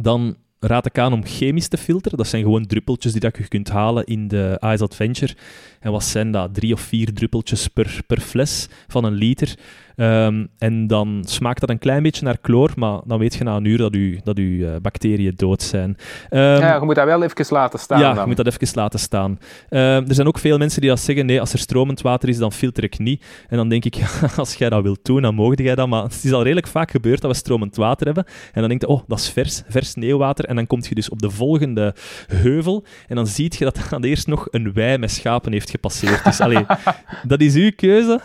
dan 0.00 0.36
raad 0.60 0.86
ik 0.86 0.98
aan 0.98 1.12
om 1.12 1.24
chemisch 1.24 1.68
te 1.68 1.76
filteren. 1.76 2.18
Dat 2.18 2.26
zijn 2.26 2.42
gewoon 2.42 2.66
druppeltjes 2.66 3.12
die 3.12 3.20
dat 3.20 3.36
je 3.36 3.48
kunt 3.48 3.68
halen 3.68 4.04
in 4.04 4.28
de 4.28 4.60
Ice 4.60 4.84
Adventure. 4.84 5.34
En 5.80 5.92
wat 5.92 6.04
zijn 6.04 6.30
dat? 6.30 6.54
Drie 6.54 6.72
of 6.72 6.80
vier 6.80 7.12
druppeltjes 7.12 7.68
per, 7.68 8.00
per 8.06 8.20
fles 8.20 8.68
van 8.86 9.04
een 9.04 9.12
liter. 9.12 9.54
Ehm, 9.96 10.46
en 10.58 10.86
dan 10.86 11.22
smaakt 11.26 11.60
dat 11.60 11.70
een 11.70 11.78
klein 11.78 12.02
beetje 12.02 12.24
naar 12.24 12.36
chloor, 12.42 12.72
maar 12.76 13.00
dan 13.04 13.18
weet 13.18 13.34
je 13.34 13.44
na 13.44 13.56
een 13.56 13.64
uur 13.64 13.78
dat 13.78 13.94
je 13.94 14.20
dat 14.24 14.38
uw, 14.38 14.66
eh, 14.66 14.80
bacteriën 14.82 15.32
dood 15.36 15.62
zijn. 15.62 15.96
Ehm, 16.28 16.42
ja, 16.42 16.74
je 16.74 16.84
moet 16.84 16.94
dat 16.94 17.04
wel 17.04 17.22
even 17.22 17.46
laten 17.48 17.78
staan 17.78 18.00
ja, 18.00 18.12
dan. 18.12 18.20
je 18.20 18.26
moet 18.26 18.36
dat 18.36 18.46
even 18.46 18.68
laten 18.74 18.98
staan. 18.98 19.38
Ehm, 19.68 20.04
er 20.08 20.14
zijn 20.14 20.26
ook 20.26 20.38
veel 20.38 20.58
mensen 20.58 20.80
die 20.80 20.90
dat 20.90 21.00
zeggen, 21.00 21.26
nee, 21.26 21.40
als 21.40 21.52
er 21.52 21.58
stromend 21.58 22.00
water 22.00 22.28
is, 22.28 22.38
dan 22.38 22.52
filter 22.52 22.84
ik 22.84 22.98
niet. 22.98 23.24
En 23.48 23.56
dan 23.56 23.68
denk 23.68 23.84
ik, 23.84 23.96
als 24.36 24.54
jij 24.54 24.68
dat 24.68 24.82
wilt 24.82 25.04
doen, 25.04 25.22
dan 25.22 25.34
mogen 25.34 25.64
jij 25.64 25.74
dat. 25.74 25.88
Maar 25.88 26.02
het 26.02 26.24
is 26.24 26.32
al 26.32 26.42
redelijk 26.42 26.66
vaak 26.66 26.90
gebeurd 26.90 27.20
dat 27.20 27.30
we 27.30 27.36
stromend 27.36 27.76
water 27.76 28.06
hebben. 28.06 28.24
En 28.52 28.60
dan 28.60 28.68
denk 28.68 28.80
je, 28.80 28.88
oh, 28.88 29.02
dat 29.06 29.18
is 29.18 29.30
vers, 29.30 29.62
vers 29.68 29.90
sneeuwwater. 29.90 30.44
En 30.44 30.56
dan 30.56 30.66
kom 30.66 30.80
je 30.88 30.94
dus 30.94 31.08
op 31.08 31.18
de 31.18 31.30
volgende 31.30 31.94
heuvel. 32.26 32.84
En 33.08 33.16
dan 33.16 33.26
zie 33.26 33.52
je 33.58 33.64
dat 33.64 33.80
aan 33.92 34.04
eerst 34.04 34.26
nog 34.26 34.48
een 34.50 34.72
wei 34.72 34.98
met 34.98 35.10
schapen 35.10 35.52
heeft 35.52 35.70
gepasseerd. 35.70 36.24
Dus 36.24 36.40
allee, 36.40 36.66
dat 37.28 37.40
is 37.40 37.54
uw 37.54 37.70
keuze. 37.76 38.20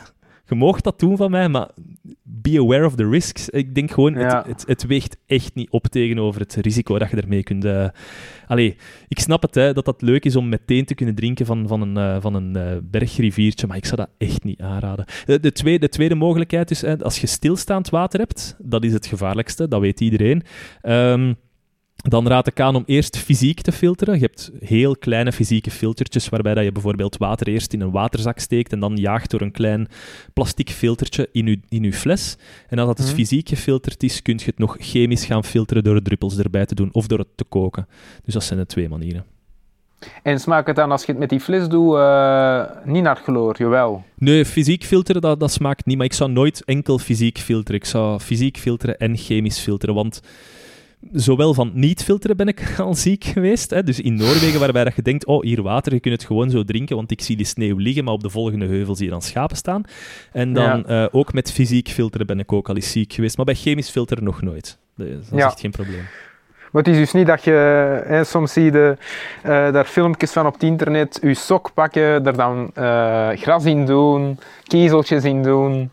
Je 0.52 0.58
moogt 0.58 0.84
dat 0.84 1.00
doen 1.00 1.18
van 1.18 1.32
mij, 1.32 1.50
maar 1.50 1.70
be 2.24 2.60
aware 2.60 2.86
of 2.86 2.96
the 2.96 3.10
risks. 3.10 3.50
Ik 3.50 3.76
denk 3.76 3.92
gewoon, 3.92 4.14
Ja. 4.14 4.38
het, 4.38 4.48
het, 4.48 4.64
het 4.68 4.86
weegt 4.86 5.18
echt 5.26 5.56
niet 5.56 5.70
op 5.70 5.88
tegenover 5.88 6.42
het 6.42 6.56
risico 6.56 7.00
dat 7.00 7.10
je 7.10 7.16
ermee 7.22 7.44
kunt... 7.44 7.66
eh, 7.66 7.88
Allee, 8.48 8.76
ik 9.08 9.20
snap 9.20 9.42
het, 9.42 9.56
hè, 9.56 9.74
dat 9.74 9.86
dat 9.86 10.02
leuk 10.02 10.26
is 10.26 10.36
om 10.36 10.50
meteen 10.50 10.86
te 10.86 10.96
kunnen 10.96 11.16
drinken 11.16 11.46
van, 11.46 11.68
van 11.68 11.82
een, 11.82 11.98
eh, 11.98 12.22
van 12.22 12.34
een 12.34 12.56
eh, 12.56 12.78
bergriviertje, 12.84 13.68
maar 13.68 13.78
ik 13.78 13.86
zou 13.86 13.96
dat 13.98 14.10
echt 14.18 14.44
niet 14.44 14.62
aanraden. 14.62 15.06
De, 15.26 15.40
de, 15.40 15.52
tweede, 15.52 15.80
de 15.80 15.90
tweede 15.90 16.16
mogelijkheid 16.16 16.72
is, 16.72 16.82
hè, 16.82 17.00
als 17.00 17.22
je 17.22 17.28
stilstaand 17.28 17.90
water 17.90 18.20
hebt, 18.20 18.56
dat 18.60 18.84
is 18.84 18.94
het 18.94 19.06
gevaarlijkste, 19.06 19.68
dat 19.68 19.80
weet 19.82 20.02
iedereen. 20.02 20.44
Ehm, 20.82 21.34
dan 22.02 22.28
raad 22.28 22.48
ik 22.48 22.60
aan 22.60 22.76
om 22.76 22.84
eerst 22.86 23.18
fysiek 23.18 23.62
te 23.62 23.72
filteren. 23.72 24.14
Je 24.14 24.20
hebt 24.22 24.52
heel 24.60 24.96
kleine 24.96 25.32
fysieke 25.32 25.72
filtertjes, 25.72 26.30
waarbij 26.30 26.54
dat 26.54 26.64
je 26.64 26.72
bijvoorbeeld 26.72 27.18
water 27.18 27.48
eerst 27.48 27.74
in 27.74 27.82
een 27.82 27.92
waterzak 27.92 28.40
steekt 28.40 28.72
en 28.72 28.80
dan 28.80 28.96
jaagt 28.98 29.32
door 29.32 29.42
een 29.42 29.52
klein 29.52 29.88
plastic 30.34 30.70
filtertje 30.70 31.30
in 31.32 31.46
je, 31.48 31.60
in 31.70 31.84
uw 31.84 31.92
fles. 31.92 32.38
En 32.68 32.78
als 32.78 32.88
dat 32.88 32.98
dus 32.98 33.06
Mhm. 33.06 33.16
fysiek 33.16 33.50
gefilterd 33.50 34.04
is, 34.04 34.22
kun 34.22 34.38
je 34.38 34.46
het 34.46 34.58
nog 34.58 34.76
chemisch 34.80 35.26
gaan 35.26 35.44
filteren 35.44 35.84
door 35.84 36.02
druppels 36.02 36.38
erbij 36.38 36.66
te 36.66 36.76
doen 36.76 36.90
of 36.92 37.08
door 37.08 37.20
het 37.20 37.28
te 37.36 37.44
koken. 37.44 37.88
Dus 38.26 38.34
dat 38.34 38.44
zijn 38.44 38.60
de 38.60 38.66
twee 38.66 38.90
manieren. 38.90 39.26
En 40.24 40.40
smaakt 40.40 40.68
het 40.68 40.76
dan 40.76 40.92
als 40.92 41.02
je 41.06 41.12
het 41.12 41.20
met 41.20 41.30
die 41.30 41.40
fles 41.40 41.68
doet 41.68 41.96
eh, 41.96 42.64
niet 42.86 43.04
naar 43.04 43.16
chloor? 43.16 43.56
Jawel. 43.58 44.04
Nee, 44.16 44.46
fysiek 44.46 44.84
filteren, 44.84 45.22
dat, 45.22 45.40
dat 45.40 45.52
smaakt 45.52 45.86
niet. 45.86 45.98
Maar 45.98 46.06
ik 46.06 46.14
zou 46.14 46.32
nooit 46.32 46.64
enkel 46.66 46.98
fysiek 46.98 47.38
filteren. 47.38 47.80
Ik 47.82 47.86
zou 47.86 48.20
fysiek 48.20 48.58
filteren 48.58 48.98
en 48.98 49.18
chemisch 49.18 49.60
filteren. 49.60 49.96
Want 49.96 50.22
zowel 51.12 51.54
van 51.54 51.72
niet 51.74 52.04
filteren 52.04 52.38
ben 52.38 52.48
ik 52.48 52.76
al 52.80 52.94
ziek 52.96 53.24
geweest. 53.24 53.70
Hè. 53.70 53.84
Dus 53.84 54.00
in 54.00 54.16
Noorwegen, 54.16 54.60
waarbij 54.60 54.84
dat 54.84 54.96
je 54.96 55.02
denkt, 55.02 55.26
oh, 55.26 55.42
hier 55.44 55.62
water, 55.62 55.94
je 55.94 56.00
kunt 56.00 56.14
het 56.16 56.24
gewoon 56.26 56.50
zo 56.50 56.64
drinken, 56.64 56.96
want 56.96 57.12
ik 57.12 57.22
zie 57.22 57.38
die 57.38 57.46
sneeuw 57.46 57.78
liggen, 57.78 58.04
maar 58.04 58.14
op 58.14 58.24
de 58.24 58.30
volgende 58.30 58.66
heuvel 58.66 58.96
zie 58.96 59.06
je 59.06 59.12
dan 59.12 59.22
schapen 59.22 59.58
staan. 59.58 59.84
En 60.32 60.54
dan 60.54 60.86
eh, 60.86 61.06
ook 61.12 61.34
met 61.34 61.52
fysiek 61.52 61.90
filteren 61.90 62.28
ben 62.28 62.40
ik 62.40 62.52
ook 62.54 62.70
al 62.70 62.76
eens 62.76 62.92
ziek 62.92 63.14
geweest. 63.14 63.38
Maar 63.38 63.46
bij 63.46 63.56
chemisch 63.56 63.90
filteren 63.90 64.24
nog 64.24 64.42
nooit. 64.42 64.78
Dat 64.96 65.08
is, 65.08 65.14
Ja. 65.32 65.46
echt 65.46 65.60
geen 65.60 65.72
probleem. 65.72 66.06
Maar 66.72 66.84
het 66.84 66.92
is 66.92 66.98
dus 67.00 67.12
niet 67.12 67.28
dat 67.28 67.44
je, 67.44 67.52
hè, 68.06 68.24
soms 68.24 68.54
zie 68.54 68.64
je 68.64 68.98
eh, 69.44 69.50
daar 69.72 69.86
filmpjes 69.86 70.32
van 70.32 70.46
op 70.46 70.54
het 70.54 70.64
internet, 70.64 71.20
je 71.22 71.34
sok 71.34 71.72
pakken, 71.74 72.02
er 72.26 72.36
dan 72.38 72.72
eh, 72.74 73.30
gras 73.30 73.66
in 73.66 73.86
doen, 73.86 74.40
kiezeltjes 74.64 75.24
in 75.24 75.44
doen. 75.44 75.92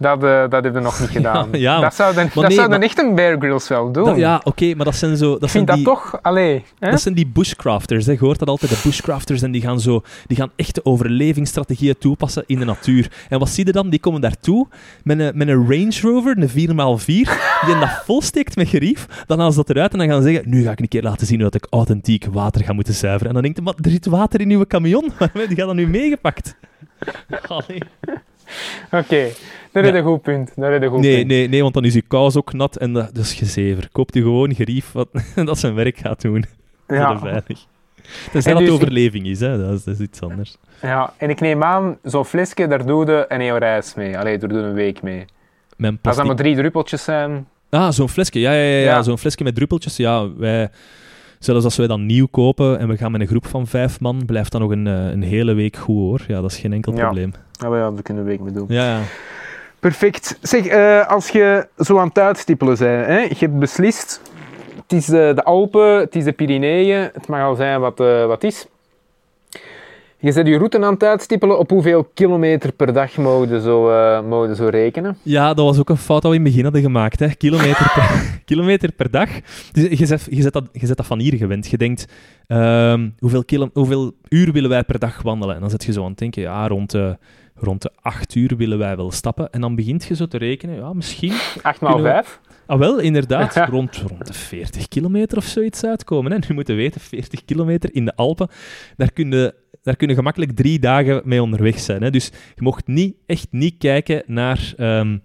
Dat, 0.00 0.24
eh, 0.24 0.40
dat 0.40 0.52
hebben 0.52 0.72
we 0.72 0.80
nog 0.80 1.00
niet 1.00 1.08
gedaan. 1.18 1.48
ja, 1.52 1.80
dat 1.80 1.94
zou 1.94 2.14
dan, 2.14 2.24
dat 2.34 2.42
nee, 2.48 2.56
zou 2.56 2.68
dan 2.68 2.78
maar- 2.78 2.88
echt 2.88 2.98
een 2.98 3.14
Bear 3.14 3.36
Grylls 3.38 3.68
wel 3.68 3.92
doen. 3.92 4.04
Dat- 4.04 4.16
ja, 4.16 4.40
oké, 4.44 4.74
maar 4.74 4.84
dat 4.84 4.94
zijn 4.96 5.16
zo... 5.16 5.32
Dat 5.32 5.42
ik 5.42 5.48
vind 5.48 5.66
die... 5.66 5.76
dat 5.76 5.84
toch, 5.94 6.18
allee. 6.22 6.64
Hè? 6.78 6.90
Dat 6.90 7.00
zijn 7.00 7.14
die 7.14 7.26
bushcrafters. 7.26 8.06
Hè. 8.06 8.12
Je 8.12 8.18
hoort 8.18 8.38
dat 8.38 8.48
altijd, 8.48 8.70
de 8.70 8.80
bushcrafters. 8.84 9.42
En 9.42 9.50
die 9.50 9.60
gaan, 9.60 9.80
zo, 9.80 10.02
die 10.26 10.36
gaan 10.36 10.50
echte 10.56 10.84
overlevingsstrategieën 10.84 11.98
toepassen 11.98 12.44
in 12.46 12.58
de 12.58 12.64
natuur. 12.64 13.12
En 13.28 13.38
wat 13.38 13.48
zie 13.48 13.66
je 13.66 13.72
dan? 13.72 13.90
Die 13.90 14.00
komen 14.00 14.20
daartoe 14.20 14.66
met 15.04 15.18
een, 15.20 15.32
met 15.34 15.48
een 15.48 15.66
Range 15.68 15.98
Rover, 16.02 16.36
een 16.38 16.48
4x4, 16.48 17.04
die 17.04 17.74
in 17.74 17.80
dat 17.80 18.02
volsteekt 18.04 18.56
met 18.56 18.68
gerief. 18.68 19.06
Dan 19.26 19.38
halen 19.38 19.52
ze 19.54 19.58
dat 19.58 19.70
eruit 19.70 19.92
en 19.92 19.98
dan 19.98 20.08
gaan 20.08 20.22
ze 20.22 20.28
zeggen, 20.28 20.50
nu 20.50 20.62
ga 20.62 20.70
ik 20.70 20.80
een 20.80 20.88
keer 20.88 21.02
laten 21.02 21.26
zien 21.26 21.40
hoe 21.40 21.50
dat 21.50 21.62
ik 21.62 21.66
authentiek 21.70 22.26
water 22.32 22.64
ga 22.64 22.72
moeten 22.72 22.94
zuiveren. 22.94 23.26
En 23.28 23.32
dan 23.34 23.42
denkt 23.42 23.58
je, 23.58 23.64
maar 23.64 23.74
er 23.82 23.90
zit 23.90 24.06
water 24.06 24.40
in 24.40 24.50
uw 24.50 24.64
camion. 24.66 25.12
die 25.48 25.56
gaat 25.56 25.56
dan 25.66 25.76
nu 25.76 25.86
meegepakt. 25.88 26.56
Allee. 27.48 27.82
Oké, 28.90 29.26
dat 29.72 29.84
is 29.84 29.90
een 29.90 30.02
goed 30.04 30.22
punt. 30.22 30.52
Dat 30.56 30.70
is 30.70 30.80
een 30.82 30.88
goed 30.88 31.00
Nee, 31.00 31.16
punt. 31.16 31.28
nee, 31.28 31.48
nee, 31.48 31.62
want 31.62 31.74
dan 31.74 31.84
is 31.84 31.94
je 31.94 32.02
kous 32.02 32.36
ook 32.36 32.52
nat 32.52 32.76
en 32.76 32.92
dat, 32.92 33.14
dat 33.14 33.24
is 33.24 33.34
gezever. 33.34 33.88
Koopt 33.92 34.16
u 34.16 34.22
gewoon 34.22 34.54
gerief 34.54 34.92
wat, 34.92 35.08
dat 35.44 35.58
zijn 35.58 35.74
werk 35.74 35.96
gaat 35.98 36.20
doen. 36.20 36.44
Ja, 36.88 37.18
veilig. 37.18 37.66
Tenzij 38.32 38.52
En 38.52 38.58
dat 38.58 38.66
dus- 38.66 38.74
overleving 38.74 39.26
is, 39.26 39.40
hè. 39.40 39.58
Dat, 39.58 39.72
is, 39.72 39.84
dat 39.84 39.94
is 39.94 40.00
iets 40.00 40.20
anders. 40.20 40.56
ja, 40.82 41.12
en 41.16 41.30
ik 41.30 41.40
neem 41.40 41.62
aan, 41.62 41.98
zo'n 42.02 42.24
flesje, 42.24 42.66
daar 42.66 42.86
doe 42.86 43.06
je 43.06 43.24
een 43.28 43.40
hele 43.40 43.58
reis 43.58 43.94
mee. 43.94 44.18
Allee, 44.18 44.38
daar 44.38 44.48
doe 44.48 44.58
je 44.58 44.64
een 44.64 44.74
week 44.74 45.02
mee. 45.02 45.24
Mijn 45.76 45.92
Als 45.92 45.92
dat 45.92 46.00
plastic... 46.02 46.24
maar 46.26 46.36
drie 46.36 46.54
druppeltjes 46.56 47.04
zijn. 47.04 47.46
Ah, 47.70 47.90
zo'n 47.90 48.08
flesje. 48.08 48.40
Ja, 48.40 48.52
ja, 48.52 48.62
ja, 48.62 48.76
ja. 48.78 48.84
Ja. 48.84 49.02
zo'n 49.02 49.18
flesje 49.18 49.42
met 49.44 49.54
druppeltjes. 49.54 49.96
Ja, 49.96 50.34
wij... 50.36 50.68
Zelfs 51.38 51.64
als 51.64 51.76
wij 51.76 51.86
dat 51.86 51.98
nieuw 51.98 52.26
kopen 52.26 52.78
en 52.78 52.88
we 52.88 52.96
gaan 52.96 53.12
met 53.12 53.20
een 53.20 53.26
groep 53.26 53.46
van 53.46 53.66
vijf 53.66 54.00
man, 54.00 54.22
blijft 54.26 54.52
dat 54.52 54.60
nog 54.60 54.70
een, 54.70 54.86
eh, 54.86 55.10
een 55.10 55.22
hele 55.22 55.52
week 55.52 55.76
goed, 55.76 55.96
hoor. 55.96 56.20
Ja, 56.28 56.40
dat 56.40 56.50
is 56.50 56.58
geen 56.58 56.72
enkel 56.72 56.94
Ja. 56.96 57.00
probleem. 57.04 57.32
Ja, 57.52 57.68
maar 57.68 57.78
ja, 57.78 57.90
daar 57.90 58.02
kunnen 58.02 58.24
we 58.24 58.30
een 58.30 58.36
week 58.36 58.46
mee 58.46 58.54
doen. 58.54 58.66
Ja, 58.68 58.84
ja. 58.96 59.00
Perfect. 59.80 60.38
Zeg, 60.40 60.66
eh, 60.66 61.08
als 61.08 61.28
je 61.28 61.68
zo 61.78 61.98
aan 61.98 62.08
het 62.08 62.18
uitstippelen 62.18 62.78
bent, 62.78 63.06
hè, 63.06 63.18
je 63.18 63.36
hebt 63.38 63.58
beslist, 63.58 64.20
het 64.82 64.92
is 64.92 65.06
de, 65.06 65.32
de 65.34 65.44
Alpen, 65.44 65.98
het 65.98 66.16
is 66.16 66.24
de 66.24 66.32
Pyreneeën, 66.32 67.10
het 67.12 67.26
mag 67.26 67.42
al 67.42 67.54
zijn 67.54 67.80
wat 67.80 68.00
eh 68.00 68.26
wat 68.26 68.44
is. 68.44 68.66
Je 70.18 70.32
zet 70.32 70.46
je 70.46 70.56
route 70.56 70.84
aan 70.84 70.92
het 70.92 71.02
uitstippelen, 71.02 71.58
op 71.58 71.70
hoeveel 71.70 72.04
kilometer 72.14 72.72
per 72.72 72.92
dag 72.92 73.16
mogen 73.16 73.62
zo, 73.62 73.90
eh, 73.90 74.22
mogen 74.22 74.56
zo 74.56 74.68
rekenen? 74.68 75.16
Ja, 75.22 75.54
dat 75.54 75.64
was 75.64 75.78
ook 75.78 75.88
een 75.88 75.96
fout 75.96 76.22
dat 76.22 76.30
we 76.30 76.36
in 76.36 76.42
het 76.42 76.50
begin 76.50 76.64
hadden 76.64 76.82
gemaakt. 76.82 77.20
Hè. 77.20 77.34
Kilometer, 77.34 77.92
per, 77.94 78.22
kilometer 78.44 78.92
per 78.92 79.10
dag. 79.10 79.28
Dus 79.72 79.98
je, 79.98 80.06
zet, 80.06 80.26
je, 80.30 80.42
zet 80.42 80.52
dat, 80.52 80.64
je 80.72 80.86
zet 80.86 80.96
dat 80.96 81.06
van 81.06 81.18
hier 81.18 81.36
gewend. 81.36 81.66
Je 81.66 81.76
denkt, 81.76 82.12
ehm, 82.46 83.08
hoeveel, 83.18 83.44
kilo, 83.44 83.70
hoeveel 83.72 84.12
uur 84.28 84.52
willen 84.52 84.70
wij 84.70 84.84
per 84.84 84.98
dag 84.98 85.22
wandelen? 85.22 85.54
En 85.54 85.60
dan 85.60 85.70
zit 85.70 85.84
je 85.84 85.92
zo 85.92 86.02
aan 86.02 86.10
het 86.10 86.18
denken, 86.18 86.42
ja, 86.42 86.68
rond 86.68 86.94
rond 87.60 87.82
de 87.82 87.90
acht 88.00 88.34
uur 88.34 88.56
willen 88.56 88.78
wij 88.78 88.96
wel 88.96 89.10
stappen. 89.10 89.50
En 89.50 89.60
dan 89.60 89.74
begint 89.74 90.04
je 90.04 90.14
zo 90.14 90.26
te 90.26 90.38
rekenen, 90.38 90.76
ja, 90.76 90.92
misschien 90.92 91.32
8 91.62 91.80
maal 91.80 91.94
Kunnen 91.94 92.12
we- 92.12 92.22
5? 92.22 92.40
Ah, 92.66 92.78
wel, 92.78 92.98
inderdaad. 92.98 93.56
Rond, 93.56 93.96
rond 93.96 94.26
de 94.26 94.32
40 94.32 94.88
kilometer 94.88 95.38
of 95.38 95.44
zoiets 95.44 95.84
uitkomen. 95.84 96.32
Hè. 96.32 96.38
Nu 96.48 96.54
moeten 96.54 96.74
we 96.76 96.80
weten, 96.80 97.00
40 97.00 97.44
kilometer 97.44 97.94
in 97.94 98.04
de 98.04 98.16
Alpen, 98.16 98.48
daar 98.96 99.12
kun 99.12 99.30
je, 99.30 99.54
daar 99.82 99.96
kun 99.96 100.08
je 100.08 100.14
gemakkelijk 100.14 100.52
drie 100.56 100.78
dagen 100.78 101.22
mee 101.24 101.42
onderweg 101.42 101.78
zijn. 101.78 102.02
Hè. 102.02 102.10
Dus 102.10 102.26
je 102.54 102.62
mocht 102.62 102.86
niet, 102.86 103.14
echt 103.26 103.46
niet 103.50 103.74
kijken 103.78 104.22
naar 104.26 104.72
ehm, 104.76 105.18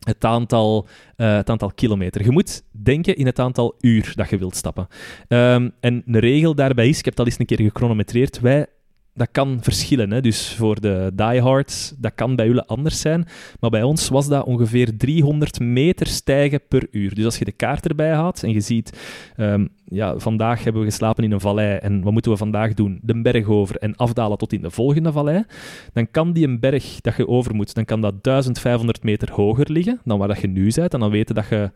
het, 0.00 0.24
aantal, 0.24 0.86
eh, 1.16 1.36
het 1.36 1.50
aantal 1.50 1.70
kilometer. 1.74 2.24
Je 2.24 2.30
moet 2.30 2.62
denken 2.70 3.16
in 3.16 3.26
het 3.26 3.38
aantal 3.38 3.74
uur 3.80 4.12
dat 4.14 4.30
je 4.30 4.38
wilt 4.38 4.56
stappen. 4.56 4.86
Ehm, 5.28 5.68
en 5.80 6.02
een 6.06 6.18
regel 6.18 6.54
daarbij 6.54 6.88
is, 6.88 6.98
ik 6.98 7.04
heb 7.04 7.14
dat 7.14 7.26
eens 7.26 7.38
een 7.38 7.46
keer 7.46 7.60
gechronometreerd, 7.60 8.40
wij... 8.40 8.66
Dat 9.16 9.28
kan 9.32 9.58
verschillen, 9.60 10.10
hè. 10.10 10.20
dus 10.20 10.54
voor 10.54 10.80
de 10.80 11.10
diehards, 11.14 11.94
dat 11.98 12.12
kan 12.14 12.36
bij 12.36 12.46
jullie 12.46 12.62
anders 12.62 13.00
zijn. 13.00 13.26
Maar 13.60 13.70
bij 13.70 13.82
ons 13.82 14.08
was 14.08 14.28
dat 14.28 14.44
ongeveer 14.44 14.96
300 14.96 15.60
meter 15.60 16.06
stijgen 16.06 16.60
per 16.68 16.86
uur. 16.90 17.14
Dus 17.14 17.24
als 17.24 17.38
je 17.38 17.44
de 17.44 17.52
kaart 17.52 17.88
erbij 17.88 18.12
haalt 18.12 18.42
en 18.42 18.50
je 18.50 18.60
ziet, 18.60 18.98
ehm, 19.36 19.66
ja, 19.84 20.18
vandaag 20.18 20.64
hebben 20.64 20.82
we 20.82 20.88
geslapen 20.88 21.24
in 21.24 21.32
een 21.32 21.40
vallei 21.40 21.76
en 21.76 22.02
wat 22.02 22.12
moeten 22.12 22.30
we 22.30 22.36
vandaag 22.36 22.74
doen? 22.74 22.98
De 23.02 23.22
berg 23.22 23.46
over 23.46 23.76
en 23.76 23.96
afdalen 23.96 24.38
tot 24.38 24.52
in 24.52 24.62
de 24.62 24.70
volgende 24.70 25.12
vallei. 25.12 25.44
Dan 25.92 26.10
kan 26.10 26.32
die 26.32 26.46
een 26.46 26.60
berg 26.60 27.00
dat 27.00 27.16
je 27.16 27.28
over 27.28 27.54
moet, 27.54 27.74
dan 27.74 27.84
kan 27.84 28.00
dat 28.00 28.14
1500 28.22 29.02
meter 29.02 29.32
hoger 29.32 29.72
liggen 29.72 30.00
dan 30.04 30.18
waar 30.18 30.28
dat 30.28 30.40
je 30.40 30.48
nu 30.48 30.70
bent. 30.74 30.94
En 30.94 31.00
dan 31.00 31.10
weten 31.10 31.34
dat 31.34 31.48
je 31.48 31.70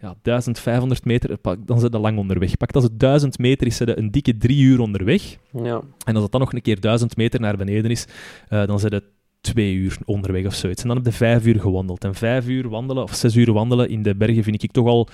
ja, 0.00 0.14
1500 0.22 1.04
meter, 1.04 1.36
dan 1.64 1.80
zit 1.80 1.92
je 1.92 1.98
lang 1.98 2.18
onderweg. 2.18 2.56
Pak 2.56 2.72
als 2.72 2.84
het 2.84 3.00
1000 3.00 3.38
meter 3.38 3.66
is, 3.66 3.76
zit 3.76 3.88
je 3.88 3.98
een 3.98 4.10
dikke 4.10 4.36
drie 4.36 4.60
uur 4.62 4.80
onderweg. 4.80 5.36
Ja. 5.62 5.82
En 6.04 6.14
als 6.14 6.22
het 6.22 6.32
dan 6.32 6.40
nog 6.40 6.52
een 6.52 6.62
keer 6.62 6.80
1000 6.80 7.16
meter 7.16 7.40
naar 7.40 7.56
beneden 7.56 7.90
is, 7.90 8.06
eh, 8.48 8.66
dan 8.66 8.80
zit 8.80 8.92
het 8.92 9.04
twee 9.40 9.74
uur 9.74 9.96
onderweg 10.04 10.46
of 10.46 10.54
zoiets. 10.54 10.82
En 10.82 10.88
dan 10.88 10.96
heb 10.96 11.06
je 11.06 11.12
vijf 11.12 11.46
uur 11.46 11.60
gewandeld. 11.60 12.04
En 12.04 12.14
vijf 12.14 12.48
uur 12.48 12.68
wandelen, 12.68 13.02
of 13.02 13.14
zes 13.14 13.36
uur 13.36 13.52
wandelen 13.52 13.88
in 13.88 14.02
de 14.02 14.16
bergen, 14.16 14.42
vind 14.42 14.62
ik 14.62 14.72
toch 14.72 14.86
al 14.86 15.08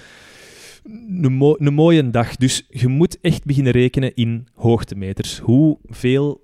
een, 1.22 1.32
mo- 1.32 1.56
een 1.58 1.74
mooie 1.74 2.10
dag. 2.10 2.36
Dus 2.36 2.66
je 2.68 2.88
moet 2.88 3.20
echt 3.20 3.44
beginnen 3.44 3.72
rekenen 3.72 4.14
in 4.14 4.46
hoogtemeters. 4.54 5.38
Hoeveel 5.38 6.42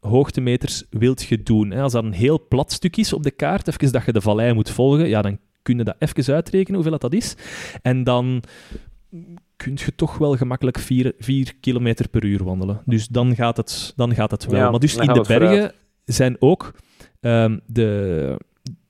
hoogtemeters 0.00 0.84
wilt 0.90 1.22
je 1.22 1.42
doen? 1.42 1.70
Hè? 1.70 1.82
Als 1.82 1.92
dat 1.92 2.04
een 2.04 2.12
heel 2.12 2.46
plat 2.48 2.72
stuk 2.72 2.96
is 2.96 3.12
op 3.12 3.22
de 3.22 3.30
kaart, 3.30 3.68
even 3.68 3.92
dat 3.92 4.04
je 4.04 4.12
de 4.12 4.20
vallei 4.20 4.52
moet 4.52 4.70
volgen, 4.70 5.08
ja, 5.08 5.22
dan 5.22 5.38
kun 5.62 5.78
je 5.78 5.84
dat 5.84 5.96
even 5.98 6.34
uitrekenen, 6.34 6.74
hoeveel 6.74 6.98
dat, 6.98 7.10
dat 7.10 7.20
is. 7.20 7.34
En 7.82 8.04
dan 8.04 8.42
kun 9.56 9.72
je 9.74 9.94
toch 9.94 10.18
wel 10.18 10.36
gemakkelijk 10.36 10.78
4 10.78 11.54
kilometer 11.60 12.08
per 12.08 12.24
uur 12.24 12.44
wandelen. 12.44 12.82
Dus 12.84 13.08
dan 13.08 13.34
gaat 13.34 13.56
het, 13.56 13.92
dan 13.96 14.14
gaat 14.14 14.30
het 14.30 14.46
wel. 14.46 14.60
Ja, 14.60 14.70
maar 14.70 14.80
dus 14.80 14.96
in 14.96 15.12
de 15.12 15.24
bergen 15.26 15.48
vooruit. 15.48 15.74
zijn 16.04 16.36
ook 16.38 16.74
ehm, 17.20 17.58
de... 17.66 18.36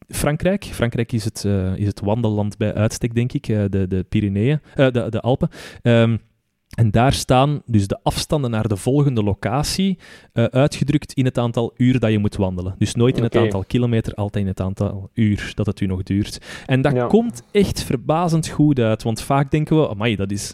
Frankrijk. 0.09 0.65
Frankrijk 0.65 1.13
is 1.13 1.25
het, 1.25 1.45
eh, 1.45 1.77
is 1.77 1.87
het 1.87 2.01
wandelland 2.01 2.57
bij 2.57 2.75
uitstek, 2.75 3.15
denk 3.15 3.33
ik. 3.33 3.49
eh, 3.49 3.65
de, 3.71 3.89
de 3.89 4.05
Pyreneeën, 4.09 4.61
eh, 4.75 4.91
de, 4.91 5.07
de 5.11 5.21
Alpen. 5.21 5.49
Ehm, 5.83 6.17
en 6.77 6.91
daar 6.91 7.13
staan 7.13 7.63
dus 7.67 7.87
de 7.87 7.99
afstanden 8.03 8.51
naar 8.51 8.69
de 8.69 8.77
volgende 8.77 9.23
locatie 9.23 9.99
eh, 10.33 10.45
uitgedrukt 10.45 11.13
in 11.13 11.25
het 11.25 11.39
aantal 11.39 11.73
uur 11.77 11.99
dat 12.01 12.11
je 12.11 12.19
moet 12.19 12.37
wandelen. 12.37 12.75
Dus 12.79 12.95
nooit 12.95 13.17
in 13.17 13.23
het 13.23 13.37
aantal 13.37 13.65
kilometer, 13.67 14.15
altijd 14.15 14.45
in 14.45 14.51
het 14.51 14.61
aantal 14.61 15.11
uur 15.15 15.53
dat 15.55 15.67
het 15.67 15.81
u 15.81 15.87
nog 15.87 16.03
duurt. 16.03 16.39
En 16.67 16.81
dat 16.83 16.93
Ja. 16.93 17.07
komt 17.07 17.43
echt 17.51 17.83
verbazend 17.83 18.49
goed 18.49 18.79
uit, 18.79 19.03
want 19.03 19.23
vaak 19.23 19.51
denken 19.51 19.81
we, 19.81 19.89
amai, 19.89 20.17
dat 20.17 20.31
is 20.31 20.53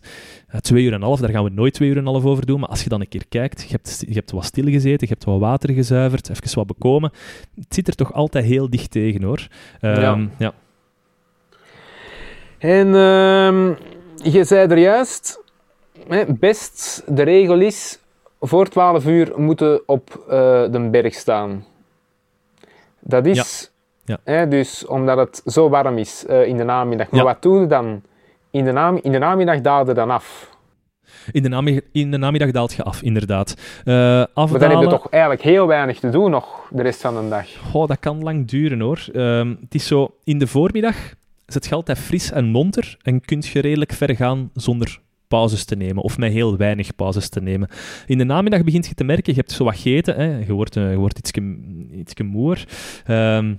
eh, 0.49 0.61
twee 0.61 0.83
uur 0.85 0.89
en 0.93 0.97
een 0.97 1.03
half, 1.03 1.21
daar 1.21 1.31
gaan 1.31 1.45
we 1.45 1.51
nooit 1.51 1.75
twee 1.75 1.89
uur 1.89 1.97
en 1.97 2.07
een 2.07 2.13
half 2.13 2.25
over 2.25 2.47
doen. 2.47 2.61
Maar 2.61 2.69
als 2.69 2.83
je 2.83 2.89
dan 2.89 3.01
een 3.01 3.09
keer 3.09 3.27
kijkt, 3.29 3.63
je 3.63 3.69
hebt, 3.71 4.05
je 4.09 4.15
hebt 4.15 4.31
wat 4.31 4.45
stilgezeten, 4.45 5.07
je 5.09 5.13
hebt 5.13 5.25
wat 5.25 5.41
water 5.41 5.75
gezuiverd, 5.75 6.29
even 6.31 6.55
wat 6.55 6.67
bekomen, 6.67 7.11
het 7.55 7.75
zit 7.75 7.89
er 7.89 7.95
toch 7.95 8.13
altijd 8.13 8.45
heel 8.45 8.71
dicht 8.71 8.91
tegen, 8.91 9.23
hoor. 9.23 9.47
Ehm, 9.81 10.01
Ja. 10.01 10.29
ja. 10.39 10.53
En 12.59 12.87
ehm, 12.95 13.73
je 14.33 14.45
zei 14.45 14.69
er 14.69 14.79
juist, 14.79 15.43
best 16.29 17.03
de 17.07 17.23
regel 17.23 17.61
is, 17.61 17.99
voor 18.41 18.69
12 18.69 19.07
uur 19.07 19.33
moeten 19.37 19.83
op 19.87 20.25
eh, 20.29 20.37
de 20.71 20.89
berg 20.91 21.15
staan. 21.15 21.65
Dat 23.01 23.27
is 23.27 23.71
Ja. 24.05 24.19
Hè, 24.25 24.49
dus 24.49 24.87
omdat 24.87 25.19
het 25.19 25.43
zo 25.47 25.69
warm 25.69 25.99
is 25.99 26.27
eh, 26.27 26.47
in 26.47 26.57
de 26.57 26.65
namiddag. 26.65 27.11
Maar 27.11 27.21
Ja. 27.21 27.27
wat 27.27 27.43
doe 27.43 27.61
je 27.61 27.67
dan? 27.67 28.03
In 28.51 28.65
de, 28.65 28.73
nam 28.73 28.99
in 29.03 29.13
de 29.13 29.19
namiddag 29.19 29.61
daal 29.61 29.87
je 29.87 29.93
dan 29.95 30.11
af. 30.11 30.57
In 31.33 31.43
de, 31.43 31.49
namiddag, 31.49 31.83
in 31.93 32.11
de 32.11 32.17
namiddag 32.17 32.51
daalt 32.51 32.73
je 32.73 32.83
af, 32.83 33.03
inderdaad. 33.03 33.55
Eh 33.85 33.95
Maar 33.95 34.27
afdalen... 34.35 34.61
dan 34.61 34.71
heb 34.71 34.81
je 34.91 34.97
toch 34.97 35.09
eigenlijk 35.11 35.43
heel 35.43 35.67
weinig 35.67 35.99
te 35.99 36.11
doen 36.11 36.31
nog 36.31 36.69
de 36.71 36.83
rest 36.83 37.01
van 37.01 37.23
de 37.23 37.29
dag. 37.29 37.47
Goh, 37.71 37.89
dat 37.89 37.99
kan 38.01 38.23
lang 38.23 38.49
duren 38.49 38.81
hoor. 38.81 39.07
Ehm, 39.13 39.55
het 39.61 39.75
is 39.75 39.87
zo, 39.87 40.15
in 40.25 40.39
de 40.39 40.47
voormiddag 40.47 40.97
zit 41.47 41.67
je 41.67 41.75
altijd 41.75 41.99
fris 41.99 42.31
en 42.31 42.45
monter 42.45 42.97
en 43.03 43.21
kun 43.21 43.43
je 43.53 43.61
redelijk 43.61 43.93
ver 43.93 44.17
gaan 44.17 44.51
zonder 44.55 45.01
pauzes 45.29 45.65
te 45.65 45.77
nemen, 45.77 46.03
of 46.03 46.19
met 46.19 46.33
heel 46.33 46.57
weinig 46.57 46.95
pauzes 46.95 47.29
te 47.29 47.41
nemen. 47.41 47.69
In 48.07 48.19
de 48.19 48.25
namiddag 48.25 48.65
begint 48.65 48.87
je 48.87 48.95
te 48.95 49.05
merken, 49.05 49.33
je 49.35 49.39
hebt 49.41 49.53
zo 49.53 49.65
wat 49.65 49.75
gegeten, 49.75 50.15
hè, 50.15 50.39
je 50.39 50.53
wordt, 50.53 50.77
eh, 50.77 50.91
je 50.91 50.97
wordt 50.97 51.19
iets, 51.19 51.31
iets 51.93 52.15
moer. 52.23 52.65
Ehm, 53.05 53.55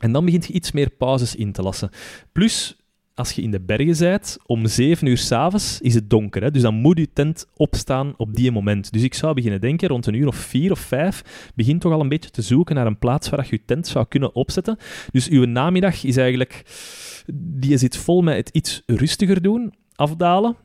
en 0.00 0.12
dan 0.12 0.24
begint 0.24 0.46
je 0.46 0.52
iets 0.52 0.72
meer 0.72 0.90
pauzes 0.90 1.34
in 1.34 1.52
te 1.52 1.62
lassen. 1.62 1.90
Plus, 2.32 2.80
als 3.20 3.32
je 3.32 3.42
in 3.42 3.50
de 3.50 3.60
bergen 3.60 3.98
bent, 3.98 4.38
om 4.46 4.66
7 4.66 5.06
uur 5.06 5.18
s'avonds 5.18 5.80
is 5.80 5.94
het 5.94 6.10
donker. 6.10 6.42
Hè? 6.42 6.50
Dus 6.50 6.62
dan 6.62 6.74
moet 6.74 6.98
je 6.98 7.12
tent 7.12 7.46
opstaan 7.56 8.14
op 8.16 8.34
die 8.34 8.50
moment. 8.50 8.92
Dus 8.92 9.02
ik 9.02 9.14
zou 9.14 9.34
beginnen 9.34 9.60
denken, 9.60 9.88
rond 9.88 10.06
een 10.06 10.14
uur 10.14 10.26
of 10.26 10.36
vier 10.36 10.70
of 10.70 10.78
vijf, 10.78 11.50
begin 11.54 11.78
toch 11.78 11.92
al 11.92 12.00
een 12.00 12.08
beetje 12.08 12.30
te 12.30 12.42
zoeken 12.42 12.74
naar 12.74 12.86
een 12.86 12.98
plaats 12.98 13.28
waar 13.28 13.44
je 13.44 13.56
je 13.56 13.64
tent 13.64 13.86
zou 13.86 14.06
kunnen 14.08 14.34
opzetten. 14.34 14.76
Dus 15.10 15.28
uw 15.28 15.44
namiddag 15.44 16.04
is 16.04 16.16
eigenlijk... 16.16 16.62
Die 17.34 17.76
zit 17.76 17.96
vol 17.96 18.22
met 18.22 18.36
het 18.36 18.48
iets 18.48 18.82
rustiger 18.86 19.42
doen, 19.42 19.74
afdalen, 19.94 20.56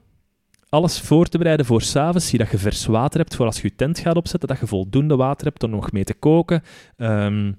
alles 0.70 1.00
voor 1.00 1.26
te 1.28 1.38
bereiden 1.38 1.66
voor 1.66 1.82
s'avonds. 1.82 2.28
Zie 2.28 2.40
dat 2.40 2.52
je 2.52 2.58
vers 2.58 2.86
water 2.86 3.20
hebt 3.20 3.36
voor 3.36 3.46
als 3.46 3.62
je 3.62 3.68
je 3.68 3.76
tent 3.76 4.00
gaat 4.00 4.16
opzetten, 4.16 4.50
dat 4.50 4.60
je 4.60 4.68
voldoende 4.68 5.16
water 5.16 5.46
hebt 5.48 5.64
om 5.64 5.70
nog 5.70 5.92
mee 5.92 6.04
te 6.04 6.14
koken. 6.14 6.64
Ehm, 6.98 7.52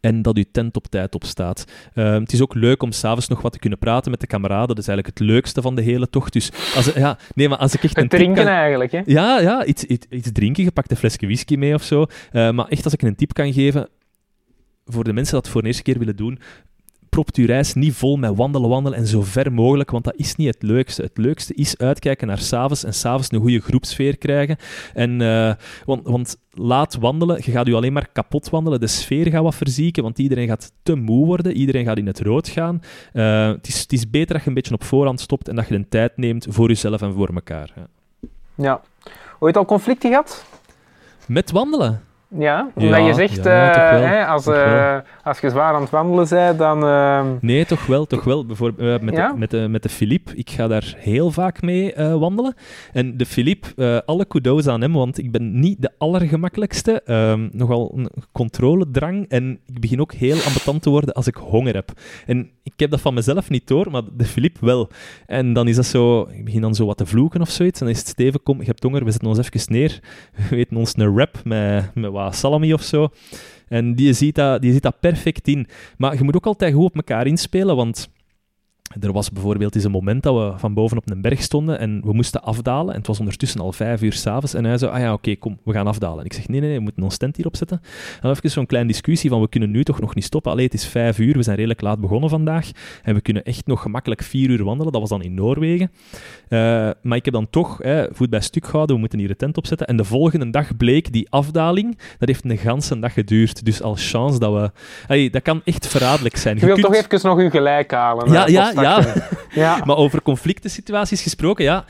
en 0.00 0.22
dat 0.22 0.36
je 0.36 0.50
tent 0.50 0.76
op 0.76 0.86
tijd 0.86 1.14
opstaat. 1.14 1.64
Ehm, 1.94 2.20
het 2.20 2.32
is 2.32 2.42
ook 2.42 2.54
leuk 2.54 2.82
om 2.82 2.92
s'avonds 2.92 3.28
nog 3.28 3.42
wat 3.42 3.52
te 3.52 3.58
kunnen 3.58 3.78
praten 3.78 4.10
met 4.10 4.20
de 4.20 4.26
kameraden. 4.26 4.68
Dat 4.68 4.78
is 4.78 4.88
eigenlijk 4.88 5.18
het 5.18 5.28
leukste 5.28 5.62
van 5.62 5.74
de 5.74 5.82
hele 5.82 6.10
tocht. 6.10 6.32
Dus 6.32 6.50
als, 6.76 6.92
ja, 6.92 7.18
nee, 7.34 7.48
maar 7.48 7.58
als 7.58 7.74
ik 7.74 7.82
echt 7.84 7.96
een 7.96 8.08
tip 8.08 8.18
drinken 8.18 8.44
kan- 8.44 8.52
eigenlijk, 8.52 8.92
hè? 8.92 9.02
ja, 9.06 9.40
ja 9.40 9.64
iets, 9.64 9.84
iets, 9.84 10.06
iets 10.10 10.32
drinken. 10.32 10.64
Je 10.64 10.70
pakt 10.72 10.90
een 10.90 10.96
flesje 10.96 11.26
whisky 11.26 11.56
mee 11.56 11.74
of 11.74 11.82
zo. 11.82 12.06
Eh, 12.32 12.50
maar 12.50 12.68
echt, 12.68 12.84
als 12.84 12.92
ik 12.92 13.02
een 13.02 13.14
tip 13.16 13.32
kan 13.32 13.52
geven, 13.52 13.88
voor 14.86 15.04
de 15.04 15.12
mensen 15.12 15.34
dat 15.34 15.48
voor 15.48 15.60
de 15.60 15.66
eerste 15.66 15.82
keer 15.82 15.98
willen 15.98 16.16
doen, 16.16 16.38
propt 17.14 17.36
uw 17.36 17.46
reis 17.46 17.74
niet 17.74 17.94
vol 17.94 18.16
met 18.16 18.36
wandelen, 18.36 18.68
wandelen 18.68 18.98
en 18.98 19.06
zo 19.06 19.22
ver 19.22 19.52
mogelijk, 19.52 19.90
want 19.90 20.04
dat 20.04 20.14
is 20.16 20.36
niet 20.36 20.54
het 20.54 20.62
leukste. 20.62 21.02
Het 21.02 21.18
leukste 21.18 21.54
is 21.54 21.78
uitkijken 21.78 22.26
naar 22.26 22.38
s'avonds 22.38 22.84
en 22.84 22.94
s'avonds 22.94 23.32
een 23.32 23.40
goede 23.40 23.60
groepsfeer 23.60 24.18
krijgen. 24.18 24.56
En, 24.94 25.20
eh, 25.20 25.52
want, 25.84 26.06
want 26.06 26.36
laat 26.50 26.94
wandelen, 26.94 27.40
je 27.44 27.50
gaat 27.50 27.68
u 27.68 27.74
alleen 27.74 27.92
maar 27.92 28.08
kapot 28.12 28.50
wandelen. 28.50 28.80
De 28.80 28.86
sfeer 28.86 29.30
gaat 29.30 29.42
wat 29.42 29.54
verzieken, 29.54 30.02
want 30.02 30.18
iedereen 30.18 30.46
gaat 30.48 30.72
te 30.82 30.94
moe 30.94 31.26
worden. 31.26 31.56
Iedereen 31.56 31.84
gaat 31.84 31.98
in 31.98 32.06
het 32.06 32.20
rood 32.20 32.48
gaan. 32.48 32.80
Eh, 33.12 33.46
het, 33.46 33.68
is, 33.68 33.80
het 33.80 33.92
is 33.92 34.10
beter 34.10 34.34
dat 34.34 34.42
je 34.42 34.48
een 34.48 34.54
beetje 34.54 34.74
op 34.74 34.84
voorhand 34.84 35.20
stopt 35.20 35.48
en 35.48 35.56
dat 35.56 35.68
je 35.68 35.78
de 35.78 35.88
tijd 35.88 36.16
neemt 36.16 36.46
voor 36.50 36.68
jezelf 36.68 37.02
en 37.02 37.12
voor 37.12 37.30
elkaar. 37.34 37.72
Ja. 37.76 37.86
Ja. 38.54 38.80
Ooit 39.38 39.56
al 39.56 39.64
conflicten 39.64 40.10
gehad? 40.10 40.44
Met 41.26 41.50
wandelen? 41.50 42.02
Ja, 42.38 42.42
Ja, 42.44 42.70
omdat 42.74 43.06
je 43.06 43.14
zegt, 43.14 43.44
ja, 43.44 43.74
eh, 43.92 44.00
hè, 44.10 44.26
als, 44.26 44.46
eh, 44.46 44.96
als 45.22 45.38
je 45.40 45.50
zwaar 45.50 45.74
aan 45.74 45.80
het 45.80 45.90
wandelen 45.90 46.28
bent, 46.28 46.58
dan... 46.58 46.84
eh, 46.84 47.24
Nee, 47.40 47.64
toch 47.66 47.86
wel, 47.86 48.06
toch 48.06 48.24
wel. 48.24 48.46
Bijvoorbeeld 48.46 49.00
eh, 49.00 49.04
met, 49.06 49.14
Ja? 49.14 49.32
de, 49.32 49.38
met, 49.38 49.50
de, 49.50 49.66
met 49.68 49.82
de 49.82 49.88
Philippe. 49.88 50.34
Ik 50.36 50.50
ga 50.50 50.66
daar 50.66 50.94
heel 50.98 51.30
vaak 51.30 51.62
mee 51.62 51.94
wandelen. 51.96 52.54
En 52.92 53.16
de 53.16 53.26
Philippe, 53.26 54.02
alle 54.06 54.24
kudos 54.24 54.66
aan 54.68 54.80
hem, 54.80 54.92
want 54.92 55.18
ik 55.18 55.30
ben 55.32 55.60
niet 55.60 55.82
de 55.82 55.90
allergemakkelijkste. 55.98 57.02
Ehm, 57.04 57.48
nogal 57.52 57.92
een 57.96 58.08
controledrang. 58.32 59.28
En 59.28 59.58
ik 59.66 59.80
begin 59.80 60.00
ook 60.00 60.12
heel 60.12 60.36
ambetant 60.46 60.82
te 60.82 60.90
worden 60.90 61.14
als 61.14 61.26
ik 61.26 61.34
honger 61.36 61.74
heb. 61.74 61.92
En 62.26 62.50
ik 62.62 62.72
heb 62.76 62.90
dat 62.90 63.00
van 63.00 63.14
mezelf 63.14 63.50
niet 63.50 63.66
door, 63.68 63.90
maar 63.90 64.02
de 64.16 64.24
Philippe 64.24 64.66
wel. 64.66 64.88
En 65.26 65.52
dan 65.52 65.68
is 65.68 65.76
dat 65.76 65.86
zo... 65.86 66.20
Ik 66.32 66.44
begin 66.44 66.60
dan 66.60 66.74
zo 66.74 66.86
wat 66.86 66.96
te 66.96 67.06
vloeken 67.06 67.40
of 67.40 67.50
zoiets. 67.50 67.80
En 67.80 67.86
dan 67.86 67.94
is 67.94 68.00
het 68.00 68.08
Steven, 68.10 68.42
kom, 68.42 68.58
je 68.58 68.64
hebt 68.66 68.82
honger, 68.82 69.04
we 69.04 69.10
zetten 69.10 69.28
ons 69.28 69.38
even 69.38 69.72
neer. 69.72 70.00
We 70.48 70.56
weten 70.56 70.76
ons 70.76 70.92
een 70.96 71.14
wrap 71.14 71.40
met, 71.44 71.94
met 71.94 72.10
wat 72.10 72.23
salami 72.32 72.72
of 72.72 72.82
zo. 72.82 73.08
En 73.68 73.94
die 73.94 74.12
ziet, 74.12 74.34
dat, 74.34 74.62
die 74.62 74.72
ziet 74.72 74.82
dat 74.82 75.00
perfect 75.00 75.48
in. 75.48 75.66
Maar 75.96 76.16
je 76.16 76.22
moet 76.22 76.36
ook 76.36 76.46
altijd 76.46 76.74
goed 76.74 76.84
op 76.84 76.96
elkaar 76.96 77.26
inspelen, 77.26 77.76
want 77.76 78.08
er 79.00 79.12
was 79.12 79.30
bijvoorbeeld 79.30 79.74
eens 79.74 79.84
een 79.84 79.90
moment 79.90 80.22
dat 80.22 80.34
we 80.34 80.58
van 80.58 80.74
boven 80.74 80.96
op 80.96 81.10
een 81.10 81.20
berg 81.20 81.42
stonden 81.42 81.78
en 81.78 82.00
we 82.04 82.12
moesten 82.12 82.42
afdalen. 82.42 82.92
En 82.92 82.98
het 82.98 83.06
was 83.06 83.18
ondertussen 83.18 83.60
al 83.60 83.72
vijf 83.72 84.02
uur 84.02 84.12
s'avonds. 84.12 84.54
En 84.54 84.64
hij 84.64 84.78
zei, 84.78 84.92
ah 84.92 84.98
ja, 85.00 85.12
oké, 85.12 85.36
kom, 85.36 85.58
we 85.64 85.72
gaan 85.72 85.86
afdalen. 85.86 86.18
En 86.18 86.24
ik 86.24 86.32
zeg, 86.32 86.48
nee, 86.48 86.60
nee, 86.60 86.68
nee, 86.68 86.78
we 86.78 86.84
moeten 86.84 87.02
ons 87.02 87.16
tent 87.16 87.36
hier 87.36 87.46
opzetten. 87.46 87.80
En 87.82 88.18
dan 88.20 88.30
even 88.30 88.50
zo'n 88.50 88.66
kleine 88.66 88.88
discussie 88.90 89.30
van, 89.30 89.40
we 89.40 89.48
kunnen 89.48 89.70
nu 89.70 89.84
toch 89.84 90.00
nog 90.00 90.14
niet 90.14 90.24
stoppen. 90.24 90.52
Allee, 90.52 90.64
het 90.64 90.74
is 90.74 90.86
vijf 90.86 91.18
uur, 91.18 91.36
we 91.36 91.42
zijn 91.42 91.56
redelijk 91.56 91.80
laat 91.80 92.00
begonnen 92.00 92.30
vandaag. 92.30 92.70
En 93.02 93.14
we 93.14 93.20
kunnen 93.20 93.44
echt 93.44 93.66
nog 93.66 93.82
gemakkelijk 93.82 94.22
vier 94.22 94.50
uur 94.50 94.64
wandelen. 94.64 94.92
Dat 94.92 95.00
was 95.00 95.10
dan 95.10 95.22
in 95.22 95.34
Noorwegen. 95.34 95.90
Eh, 96.48 96.58
maar 97.02 97.16
ik 97.16 97.24
heb 97.24 97.34
dan 97.34 97.50
toch 97.50 97.80
voet 98.12 98.30
bij 98.30 98.40
stuk 98.40 98.64
gehouden, 98.64 98.94
we 98.94 99.00
moeten 99.00 99.18
hier 99.18 99.28
de 99.28 99.36
tent 99.36 99.56
opzetten. 99.56 99.86
En 99.86 99.96
de 99.96 100.04
volgende 100.04 100.50
dag 100.50 100.76
bleek 100.76 101.12
die 101.12 101.26
afdaling, 101.30 101.98
dat 102.18 102.28
heeft 102.28 102.44
een 102.44 102.58
ganse 102.58 102.98
dag 102.98 103.12
geduurd. 103.12 103.64
Dus 103.64 103.82
als 103.82 104.10
chance 104.10 104.38
dat 104.38 104.52
we... 104.52 104.70
Allee, 105.06 105.30
dat 105.30 105.42
kan 105.42 105.60
echt 105.64 105.86
verraderlijk 105.86 106.36
zijn. 106.36 106.58
je 106.58 106.66
wilt 106.66 106.80
kunt- 106.80 106.94
toch 106.94 107.12
even 107.12 107.28
nog 107.28 107.40
je 107.40 107.50
gelijk 107.50 107.90
halen. 107.90 108.32
Ja, 108.32 108.46
ja, 108.46 108.72
postakje. 108.92 109.36
ja. 109.60 109.84
maar 109.84 109.96
over 109.96 110.22
conflicten 110.22 110.70
situaties 110.70 111.22
gesproken, 111.22 111.64
ja. 111.64 111.84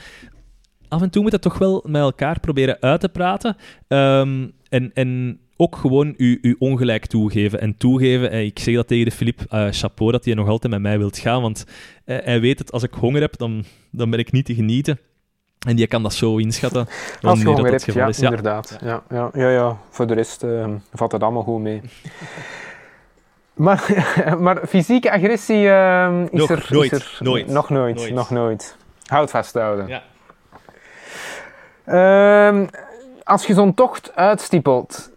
Af 0.87 1.01
en 1.01 1.09
toe 1.09 1.21
moet 1.21 1.31
dat 1.31 1.41
toch 1.41 1.57
wel 1.57 1.83
met 1.87 2.01
elkaar 2.01 2.39
proberen 2.39 2.77
uit 2.79 2.99
te 2.99 3.09
praten. 3.09 3.57
Ehm, 3.87 4.47
en, 4.69 4.91
en 4.93 5.39
ook 5.57 5.75
gewoon 5.75 6.13
uw 6.17 6.55
ongelijk 6.59 7.05
toegeven. 7.05 7.61
En 7.61 7.77
toegeven, 7.77 8.31
eh, 8.31 8.45
ik 8.45 8.59
zeg 8.59 8.75
dat 8.75 8.87
tegen 8.87 9.05
de 9.05 9.11
Filip, 9.11 9.41
eh, 9.49 9.67
chapeau 9.71 10.11
dat 10.11 10.25
hij 10.25 10.33
nog 10.33 10.47
altijd 10.47 10.73
met 10.73 10.81
mij 10.81 10.97
wilt 10.97 11.17
gaan. 11.17 11.41
Want 11.41 11.65
eh, 12.05 12.17
hij 12.23 12.41
weet 12.41 12.59
het, 12.59 12.71
als 12.71 12.83
ik 12.83 12.93
honger 12.93 13.21
heb, 13.21 13.37
dan, 13.37 13.63
dan 13.91 14.09
ben 14.09 14.19
ik 14.19 14.31
niet 14.31 14.45
te 14.45 14.55
genieten. 14.55 14.99
En 15.65 15.75
die 15.75 15.87
kan 15.87 16.03
dat 16.03 16.13
zo 16.13 16.37
inschatten. 16.37 16.87
Als 17.21 17.39
je 17.39 17.45
honger 17.45 17.71
hebt, 17.71 17.93
ja, 17.93 18.07
is. 18.07 18.17
Ja. 18.17 18.29
inderdaad. 18.29 18.77
Ja. 18.81 19.03
Ja, 19.09 19.29
ja, 19.33 19.49
ja, 19.49 19.77
Voor 19.89 20.07
de 20.07 20.13
rest 20.13 20.43
eh, 20.43 20.69
valt 20.93 21.11
het 21.11 21.23
allemaal 21.23 21.43
goed 21.43 21.61
mee. 21.61 21.81
Maar, 23.55 24.07
maar 24.39 24.57
fysieke 24.67 25.11
agressie 25.11 25.69
eh, 25.69 26.21
is, 26.31 26.39
Nog 26.39 26.49
er, 26.49 26.67
nooit, 26.69 26.91
is 26.91 26.99
er... 26.99 27.17
nooit, 27.19 27.47
Nog 27.47 27.69
nooit, 27.69 27.95
nooit. 27.95 28.13
nog 28.13 28.29
nooit. 28.29 28.75
Houd 29.05 29.29
vasthouden. 29.29 29.87
Ja. 29.87 30.01
Ehm, 31.85 32.65
als 33.23 33.45
je 33.47 33.53
zo'n 33.53 33.73
tocht 33.73 34.11
uitstippelt, 34.15 35.11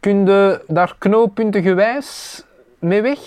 kun 0.00 0.26
je 0.26 0.60
daar 0.68 0.94
knooppunten 0.98 1.62
gewijs 1.62 2.42
mee 2.78 3.02
weg? 3.02 3.18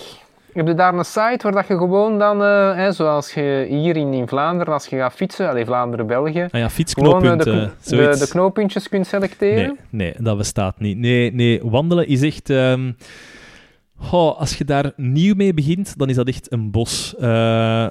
Heb 0.52 0.66
je 0.66 0.74
daar 0.74 0.94
een 0.94 1.04
site 1.04 1.38
waar 1.42 1.52
dat 1.52 1.66
je 1.66 1.76
gewoon 1.76 2.18
dan, 2.18 2.42
eh, 2.42 2.74
hè, 2.74 2.92
zoals 2.92 3.34
je 3.34 3.66
hier 3.68 3.96
in, 3.96 4.12
in 4.12 4.28
Vlaanderen, 4.28 4.72
als 4.72 4.86
je 4.86 4.96
gaat 4.96 5.12
fietsen, 5.12 5.48
alleen 5.48 5.66
Vlaanderen-België, 5.66 6.42
Ah 6.42 6.42
ja, 6.42 6.48
gewoon 6.48 6.62
eh, 6.62 6.66
de, 6.66 6.70
fietsknooppunten. 6.74 7.72
kno- 7.84 8.10
de, 8.18 8.26
knooppuntjes 8.28 8.88
kunt 8.88 9.06
selecteren? 9.06 9.76
Nee, 9.90 10.12
nee, 10.12 10.14
dat 10.18 10.36
bestaat 10.36 10.78
niet. 10.80 10.98
Nee, 10.98 11.32
nee, 11.34 11.60
wandelen 11.62 12.06
is 12.08 12.22
echt... 12.22 12.50
ehm, 12.50 12.90
als 14.10 14.58
je 14.58 14.64
daar 14.64 14.92
nieuw 14.96 15.34
mee 15.34 15.54
begint, 15.54 15.98
dan 15.98 16.08
is 16.08 16.16
dat 16.16 16.28
echt 16.28 16.52
een 16.52 16.70
bos. 16.70 17.14
Eh, 17.16 17.88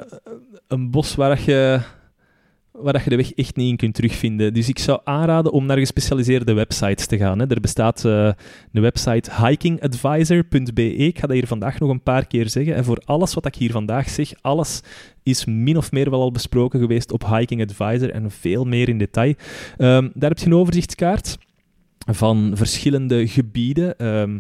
een 0.68 0.92
bos 0.92 1.16
waar 1.16 1.42
je, 1.46 1.80
waar 2.72 3.02
je 3.04 3.10
de 3.10 3.16
weg 3.16 3.34
echt 3.34 3.56
niet 3.56 3.70
in 3.70 3.78
kunt 3.78 3.94
terugvinden. 3.94 4.54
Dus 4.54 4.70
ik 4.70 4.80
zou 4.80 5.00
aanraden 5.04 5.52
om 5.52 5.66
naar 5.66 5.78
gespecialiseerde 5.78 6.54
websites 6.54 7.06
te 7.06 7.18
gaan. 7.18 7.40
Hè. 7.40 7.46
Er 7.48 7.60
bestaat 7.60 8.06
eh, 8.06 8.32
een 8.72 8.82
website 8.82 9.32
hikingadvisor.be. 9.46 10.96
Ik 10.96 11.20
ga 11.20 11.28
dat 11.28 11.36
hier 11.36 11.48
vandaag 11.48 11.80
nog 11.80 11.90
een 11.90 12.04
paar 12.04 12.28
keer 12.28 12.50
zeggen. 12.50 12.76
En 12.76 12.84
voor 12.84 13.02
alles 13.06 13.34
wat 13.34 13.46
ik 13.46 13.56
hier 13.56 13.72
vandaag 13.72 14.10
zeg, 14.10 14.32
alles 14.42 14.82
is 15.24 15.46
min 15.46 15.78
of 15.78 15.92
meer 15.92 16.10
wel 16.10 16.22
al 16.22 16.32
besproken 16.32 16.80
geweest 16.80 17.12
op 17.12 17.36
Hiking 17.36 17.62
Advisor 17.62 18.12
en 18.12 18.32
veel 18.32 18.66
meer 18.66 18.90
in 18.90 18.98
detail. 18.98 19.34
Ehm, 19.78 20.10
daar 20.14 20.30
heb 20.30 20.40
je 20.40 20.46
een 20.46 20.56
overzichtskaart 20.56 21.38
van 22.12 22.52
verschillende 22.56 23.28
gebieden. 23.28 23.98
Ehm, 23.98 24.40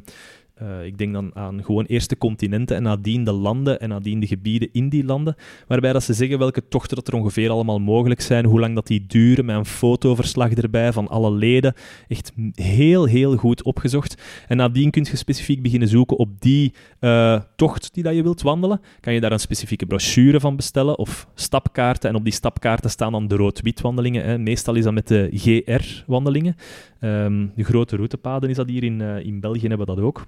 eh, 0.57 0.85
ik 0.85 0.97
denk 0.97 1.13
dan 1.13 1.31
aan 1.33 1.63
gewoon 1.63 1.85
eerst 1.85 2.09
de 2.09 2.17
continenten 2.17 2.75
en 2.75 2.83
nadien 2.83 3.23
de 3.23 3.31
landen 3.31 3.79
en 3.79 3.89
nadien 3.89 4.19
de 4.19 4.27
gebieden 4.27 4.69
in 4.71 4.89
die 4.89 5.03
landen. 5.03 5.35
Waarbij 5.67 5.93
dat 5.93 6.03
ze 6.03 6.13
zeggen 6.13 6.39
welke 6.39 6.67
tochten 6.67 6.95
dat 6.95 7.07
er 7.07 7.13
ongeveer 7.13 7.49
allemaal 7.49 7.79
mogelijk 7.79 8.21
zijn, 8.21 8.45
hoe 8.45 8.59
lang 8.59 8.75
dat 8.75 8.87
die 8.87 9.05
duren, 9.07 9.45
met 9.45 9.55
een 9.55 9.65
fotoverslag 9.65 10.51
erbij 10.51 10.93
van 10.93 11.07
alle 11.07 11.31
leden. 11.31 11.73
Echt 12.07 12.31
heel, 12.53 13.05
heel 13.05 13.35
goed 13.35 13.63
opgezocht. 13.63 14.21
En 14.47 14.57
nadien 14.57 14.91
kun 14.91 15.05
je 15.09 15.17
specifiek 15.17 15.61
beginnen 15.61 15.87
zoeken 15.87 16.17
op 16.17 16.41
die 16.41 16.73
eh, 16.99 17.41
tocht 17.55 17.93
die 17.93 18.03
dat 18.03 18.15
je 18.15 18.23
wilt 18.23 18.41
wandelen. 18.41 18.81
Kan 18.99 19.13
je 19.13 19.19
daar 19.19 19.31
een 19.31 19.39
specifieke 19.39 19.85
brochure 19.85 20.39
van 20.39 20.55
bestellen 20.55 20.97
of 20.97 21.27
stapkaarten. 21.35 22.09
En 22.09 22.15
op 22.15 22.23
die 22.23 22.33
stapkaarten 22.33 22.89
staan 22.89 23.11
dan 23.11 23.27
de 23.27 23.35
rood-wit 23.35 23.81
wandelingen. 23.81 24.25
Hè. 24.25 24.37
Meestal 24.37 24.75
is 24.75 24.83
dat 24.83 24.93
met 24.93 25.07
de 25.07 25.29
GR-wandelingen. 25.33 26.55
Ehm, 26.99 27.45
de 27.55 27.63
grote 27.63 27.95
routepaden 27.95 28.49
is 28.49 28.55
dat 28.55 28.67
hier 28.67 28.83
in, 28.83 29.01
eh, 29.01 29.25
in 29.25 29.39
België, 29.39 29.67
hebben 29.67 29.87
we 29.87 29.95
dat 29.95 30.03
ook. 30.03 30.25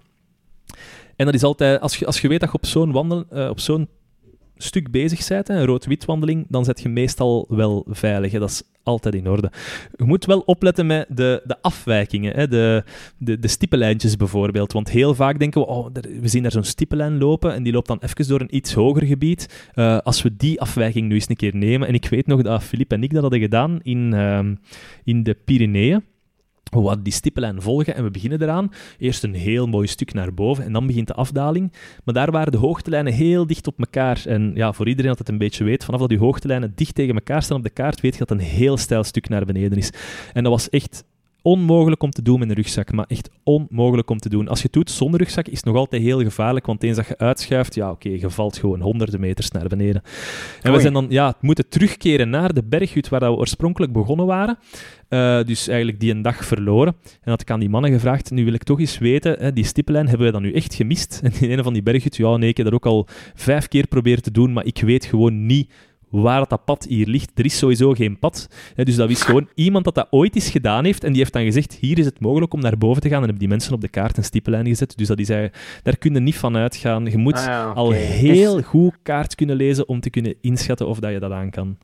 En 1.16 1.26
dat 1.26 1.34
is 1.34 1.44
altijd, 1.44 1.82
als 1.82 1.98
je, 1.98 2.06
als 2.06 2.22
je 2.22 2.28
weet 2.28 2.40
dat 2.40 2.50
je 2.50 2.56
op 2.56 2.66
zo'n 2.66 2.92
wandel, 2.92 3.26
eh, 3.30 3.50
op 3.50 3.60
zo'n 3.60 3.88
stuk 4.58 4.92
bezig 4.92 5.28
bent, 5.28 5.50
een 5.50 5.66
rood-wit 5.66 6.06
wandeling, 6.06 6.46
dan 6.50 6.66
zet 6.66 6.82
je 6.82 6.90
meestal 6.90 7.46
wel 7.50 7.86
veilig. 7.90 8.32
Hè. 8.32 8.40
Dat 8.40 8.50
is 8.50 8.64
altijd 8.84 9.16
in 9.16 9.30
orde. 9.30 9.52
Je 9.96 10.04
moet 10.04 10.26
wel 10.26 10.40
opletten 10.40 10.86
met 10.86 11.06
de, 11.10 11.42
de 11.46 11.62
afwijkingen, 11.62 12.36
hè? 12.36 12.48
De, 12.48 12.84
de, 13.18 13.40
de 13.40 13.48
stippenlijntjes 13.48 14.16
bijvoorbeeld. 14.16 14.74
Want 14.74 14.90
heel 14.90 15.16
vaak 15.16 15.40
denken 15.40 15.62
we, 15.62 15.68
oh, 15.68 15.88
we 16.22 16.28
zien 16.28 16.42
daar 16.42 16.52
zo'n 16.52 16.64
stippenlijn 16.64 17.18
lopen 17.18 17.54
en 17.54 17.64
die 17.64 17.74
loopt 17.74 17.88
dan 17.88 18.00
even 18.02 18.28
door 18.28 18.42
een 18.42 18.56
iets 18.56 18.74
hoger 18.74 19.06
gebied. 19.06 19.70
Uh, 19.76 19.98
als 19.98 20.22
we 20.22 20.36
die 20.36 20.62
afwijking 20.62 21.08
nu 21.08 21.14
eens 21.14 21.30
een 21.30 21.36
keer 21.36 21.56
nemen, 21.56 21.88
en 21.88 21.94
ik 21.94 22.10
weet 22.10 22.28
nog 22.28 22.42
dat 22.42 22.64
Filip 22.64 22.92
en 22.92 23.04
ik 23.04 23.14
dat 23.14 23.22
hadden 23.22 23.40
gedaan 23.40 23.80
in, 23.82 24.12
uh, 24.14 24.40
in 25.04 25.24
de 25.24 25.38
Pyreneeën 25.46 26.04
we 26.70 26.80
wat 26.80 27.04
die 27.04 27.14
stippenlijn 27.14 27.62
volgen 27.62 27.96
en 27.96 28.04
we 28.04 28.12
beginnen 28.12 28.42
eraan. 28.42 28.72
Eerst 28.98 29.24
een 29.24 29.34
heel 29.34 29.68
mooi 29.68 29.88
stuk 29.88 30.14
naar 30.14 30.34
boven 30.34 30.64
en 30.64 30.74
dan 30.74 30.88
begint 30.88 31.08
de 31.08 31.14
afdaling. 31.14 31.72
Maar 32.04 32.14
daar 32.14 32.32
waren 32.32 32.52
de 32.52 32.58
hoogtelijnen 32.58 33.14
heel 33.14 33.48
dicht 33.48 33.68
op 33.68 33.80
elkaar. 33.80 34.22
En 34.26 34.52
ja, 34.56 34.74
voor 34.74 34.88
iedereen 34.88 35.10
dat 35.10 35.20
het 35.20 35.30
een 35.30 35.38
beetje 35.38 35.64
weet, 35.64 35.86
vanaf 35.86 36.00
dat 36.00 36.10
die 36.10 36.18
hoogtelijnen 36.18 36.72
dicht 36.76 36.96
tegen 36.96 37.16
elkaar 37.16 37.44
staan 37.44 37.58
op 37.58 37.64
de 37.64 37.70
kaart, 37.70 38.02
weet 38.02 38.14
je 38.14 38.20
dat 38.20 38.32
een 38.32 38.40
heel 38.40 38.78
stijl 38.78 39.04
stuk 39.04 39.30
naar 39.30 39.46
beneden 39.46 39.78
is. 39.78 39.92
En 40.34 40.44
dat 40.44 40.52
was 40.52 40.70
echt 40.70 41.04
onmogelijk 41.42 42.04
om 42.04 42.12
te 42.12 42.22
doen 42.22 42.40
met 42.40 42.50
een 42.50 42.56
rugzak, 42.56 42.92
maar 42.92 43.06
echt 43.08 43.30
onmogelijk 43.44 44.10
om 44.10 44.18
te 44.18 44.30
doen. 44.30 44.48
Als 44.48 44.58
je 44.58 44.64
het 44.64 44.74
doet 44.74 44.92
zonder 44.92 45.20
rugzak 45.20 45.48
is 45.48 45.58
het 45.58 45.66
nog 45.66 45.76
altijd 45.76 46.02
heel 46.02 46.22
gevaarlijk, 46.22 46.66
want 46.66 46.84
eens 46.84 46.96
dat 46.96 47.08
je 47.08 47.18
uitschuift, 47.18 47.76
ja 47.76 47.92
oké, 47.92 48.10
je 48.10 48.30
valt 48.30 48.58
gewoon 48.58 48.82
honderden 48.82 49.20
meters 49.20 49.52
naar 49.52 49.68
beneden. 49.68 50.02
En 50.62 50.74
we 50.74 50.80
zijn 50.80 50.94
dan 50.94 51.06
ja, 51.10 51.34
moeten 51.42 51.70
terugkeren 51.70 52.30
naar 52.30 52.54
de 52.54 52.64
berghut 52.64 53.10
waar 53.10 53.20
we 53.20 53.32
oorspronkelijk 53.32 53.94
begonnen 53.94 54.26
waren. 54.26 54.58
Uh, 55.10 55.44
dus 55.44 55.68
eigenlijk 55.68 56.00
die 56.00 56.12
een 56.12 56.22
dag 56.22 56.46
verloren. 56.46 56.96
En 57.22 57.30
had 57.30 57.42
ik 57.42 57.52
aan 57.52 57.60
die 57.60 57.70
mannen 57.70 57.92
gevraagd, 57.92 58.32
nu 58.32 58.46
wil 58.46 58.54
ik 58.54 58.64
toch 58.64 58.80
eens 58.80 58.98
weten, 58.98 59.36
hè, 59.40 59.54
die 59.54 59.64
stippellijn, 59.64 60.08
hebben 60.08 60.26
we 60.26 60.34
dat 60.34 60.42
nu 60.42 60.54
echt 60.54 60.74
gemist? 60.74 61.20
En 61.24 61.32
in 61.50 61.58
een 61.58 61.64
van 61.64 61.74
die 61.74 61.84
berghut, 61.84 62.16
ja 62.16 62.38
nee, 62.38 62.50
ik 62.50 62.58
heb 62.58 62.66
dat 62.66 62.76
ook 62.76 62.86
al 62.86 63.08
vijf 63.34 63.68
keer 63.68 63.88
proberen 63.88 64.24
te 64.24 64.32
doen, 64.32 64.54
maar 64.54 64.66
ik 64.66 64.82
weet 64.82 65.06
gewoon 65.06 65.46
niet 65.46 65.72
waar 66.10 66.48
dat 66.48 66.66
pad 66.66 66.86
hier 66.90 67.08
ligt. 67.08 67.32
Er 67.40 67.46
is 67.46 67.58
sowieso 67.58 67.94
geen 67.94 68.20
pad. 68.20 68.48
dus 68.76 68.96
dat 68.96 69.10
is 69.10 69.22
gewoon 69.22 69.50
iemand 69.56 69.86
dat 69.86 69.96
dat 69.96 70.08
ooit 70.10 70.36
eens 70.36 70.50
gedaan 70.50 70.86
heeft 70.86 71.04
en 71.04 71.10
die 71.10 71.20
heeft 71.20 71.34
dan 71.34 71.44
gezegd, 71.44 71.74
hier 71.74 72.00
is 72.00 72.06
het 72.06 72.20
mogelijk 72.20 72.54
om 72.54 72.62
naar 72.62 72.78
boven 72.78 73.02
te 73.02 73.08
gaan. 73.08 73.18
En 73.18 73.24
hebben 73.24 73.40
die 73.40 73.48
mensen 73.48 73.74
op 73.74 73.82
de 73.82 73.88
kaart 73.88 74.18
een 74.18 74.24
stippellijn 74.24 74.68
gezet. 74.68 74.98
Dus 74.98 75.08
dat 75.08 75.20
is, 75.20 75.28
daar 75.84 75.98
kun 76.00 76.14
je 76.14 76.20
niet 76.20 76.38
van 76.38 76.56
uitgaan. 76.56 77.06
Je 77.06 77.18
moet 77.18 77.36
ah 77.36 77.76
al 77.76 77.92
heel 77.92 78.62
goed 78.62 78.94
kaart 79.04 79.36
kunnen 79.36 79.56
lezen 79.56 79.88
om 79.88 80.00
te 80.00 80.10
kunnen 80.10 80.36
inschatten 80.42 80.88
of 80.88 81.00
dat 81.00 81.12
je 81.12 81.20
dat 81.20 81.32
aan 81.32 81.50
kan. 81.50 81.78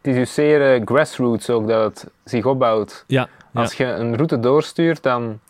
Het 0.00 0.12
is 0.12 0.14
dus 0.14 0.34
zeer 0.34 0.76
uh, 0.76 0.86
grassroots 0.86 1.50
ook 1.50 1.68
dat 1.68 1.84
het 1.84 2.10
zich 2.24 2.44
opbouwt. 2.44 3.04
Ja, 3.06 3.28
Als 3.54 3.74
je 3.74 3.84
een 3.84 4.16
route 4.16 4.40
doorstuurt, 4.40 5.02
dan 5.02 5.40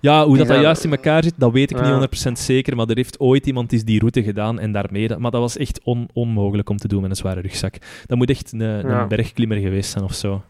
ja, 0.00 0.24
hoe 0.24 0.36
dat, 0.36 0.46
dat 0.46 0.60
juist 0.60 0.84
in 0.84 0.90
elkaar 0.90 1.22
zit, 1.22 1.34
dat 1.36 1.52
weet 1.52 1.70
ik 1.70 1.80
niet 1.80 2.28
100% 2.28 2.32
zeker. 2.32 2.76
Maar 2.76 2.86
er 2.88 2.96
heeft 2.96 3.20
ooit 3.20 3.46
iemand 3.46 3.72
is 3.72 3.84
die 3.84 3.98
route 3.98 4.22
gedaan 4.22 4.58
en 4.58 4.72
daarmee. 4.72 5.16
Maar 5.18 5.30
dat 5.30 5.40
was 5.40 5.56
echt 5.56 5.80
onmogelijk 6.12 6.70
om 6.70 6.76
te 6.76 6.88
doen 6.88 7.00
met 7.00 7.10
een 7.10 7.16
zware 7.16 7.40
rugzak. 7.40 7.74
Dat 8.06 8.18
moet 8.18 8.30
echt 8.30 8.52
een, 8.52 8.60
een 8.60 9.08
bergklimmer 9.08 9.58
geweest 9.58 9.90
zijn 9.90 10.04
of 10.04 10.14
zo. 10.14 10.42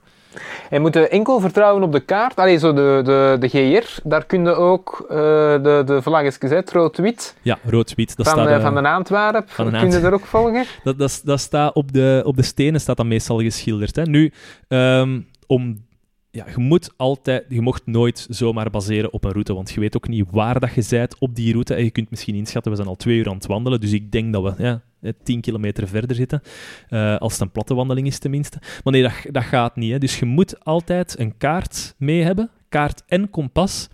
En 0.71 0.81
moet 0.81 0.95
je 0.95 1.09
enkel 1.09 1.41
vertrouwen 1.41 1.83
op 1.83 1.93
de 1.93 2.01
kaart. 2.01 2.37
Allee, 2.37 2.59
zo 2.59 2.73
de, 2.73 3.01
de, 3.05 3.37
de 3.41 3.49
GR, 3.49 4.01
daar 4.09 4.25
kun 4.25 4.45
je 4.45 4.55
ook 4.55 5.07
uh, 5.11 5.17
de, 5.63 5.83
de 5.87 6.03
vlaggetjes, 6.03 6.37
gezet, 6.37 6.73
rood-wit. 6.73 7.37
Ja, 7.43 7.59
rood-wit. 7.65 8.13
Van, 8.17 8.25
van, 8.25 8.49
uh, 8.49 8.61
van 8.61 8.75
de 8.75 8.89
Antwerp, 8.89 9.51
van 9.51 9.71
kun 9.71 9.91
je 9.91 10.01
daar 10.01 10.13
ook 10.13 10.27
volgen? 10.27 10.65
Dat, 10.85 10.99
dat, 10.99 11.21
dat 11.25 11.41
staat 11.41 11.75
op 11.75 11.93
de, 11.93 12.23
op 12.25 12.37
de 12.37 12.43
stenen 12.43 12.81
staat 12.81 12.97
dat 12.97 13.07
meestal 13.07 13.41
geschilderd. 13.41 13.97
Hè. 13.97 14.03
Nu, 14.03 14.33
um, 14.69 15.27
om 15.47 15.87
ja, 16.31 16.45
je 16.55 16.61
moet 16.61 16.91
altijd, 16.97 17.45
je 17.49 17.61
mocht 17.61 17.87
nooit 17.87 18.27
zomaar 18.31 18.71
baseren 18.71 19.13
op 19.13 19.25
een 19.25 19.33
route, 19.33 19.55
want 19.55 19.71
je 19.71 19.81
weet 19.81 19.97
ook 19.97 20.09
niet 20.09 20.27
waar 20.31 20.61
dat 20.61 20.75
je 20.75 20.87
bent 20.91 21.19
op 21.19 21.35
die 21.35 21.53
route. 21.53 21.75
En 21.75 21.85
je 21.85 21.91
kunt 21.91 22.11
misschien 22.11 22.35
inschatten, 22.35 22.71
we 22.71 22.77
zijn 22.77 22.89
al 22.89 22.97
twee 22.97 23.17
uur 23.17 23.29
aan 23.29 23.35
het 23.35 23.47
wandelen, 23.47 23.81
dus 23.81 23.93
ik 23.93 24.13
denk 24.13 24.33
dat 24.33 24.43
we 24.43 24.63
ja, 24.63 24.81
tien 25.23 25.41
kilometer 25.41 25.89
verder 25.89 26.17
zitten, 26.17 26.43
uh, 26.91 27.17
als 27.17 27.33
het 27.33 27.41
een 27.41 27.51
platte 27.51 27.75
wandeling 27.75 28.07
is 28.07 28.19
tenminste. 28.19 28.59
Maar 28.85 28.93
nee, 28.93 29.03
dat, 29.03 29.13
dat 29.31 29.45
gaat 29.45 29.77
niet. 29.77 29.93
Hè. 29.93 29.99
Dus 29.99 30.19
je 30.19 30.25
moet 30.25 30.65
altijd 30.65 31.19
een 31.19 31.37
kaart 31.37 31.95
mee 31.99 32.23
hebben, 32.23 32.51
kaart 32.69 33.03
en 33.07 33.31
kompas, 33.31 33.89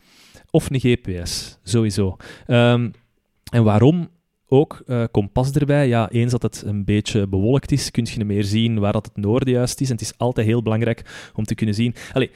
of 0.50 0.70
een 0.70 0.80
GPS, 0.80 1.58
sowieso. 1.62 2.16
Um, 2.46 2.90
en 3.50 3.64
waarom? 3.64 4.08
ook 4.48 4.82
uh, 4.86 5.04
kompas 5.10 5.52
erbij. 5.52 5.88
Ja, 5.88 6.10
eens 6.10 6.32
dat 6.32 6.42
het 6.42 6.62
een 6.66 6.84
beetje 6.84 7.28
bewolkt 7.28 7.72
is, 7.72 7.90
kun 7.90 8.06
je 8.14 8.24
meer 8.24 8.44
zien 8.44 8.78
waar 8.78 8.92
dat 8.92 9.06
het 9.06 9.16
noorden 9.16 9.52
juist 9.52 9.80
is. 9.80 9.86
En 9.86 9.92
het 9.92 10.04
is 10.04 10.18
altijd 10.18 10.46
heel 10.46 10.62
belangrijk 10.62 11.30
om 11.34 11.44
te 11.44 11.54
kunnen 11.54 11.74
zien. 11.74 11.94
Allee, 12.12 12.30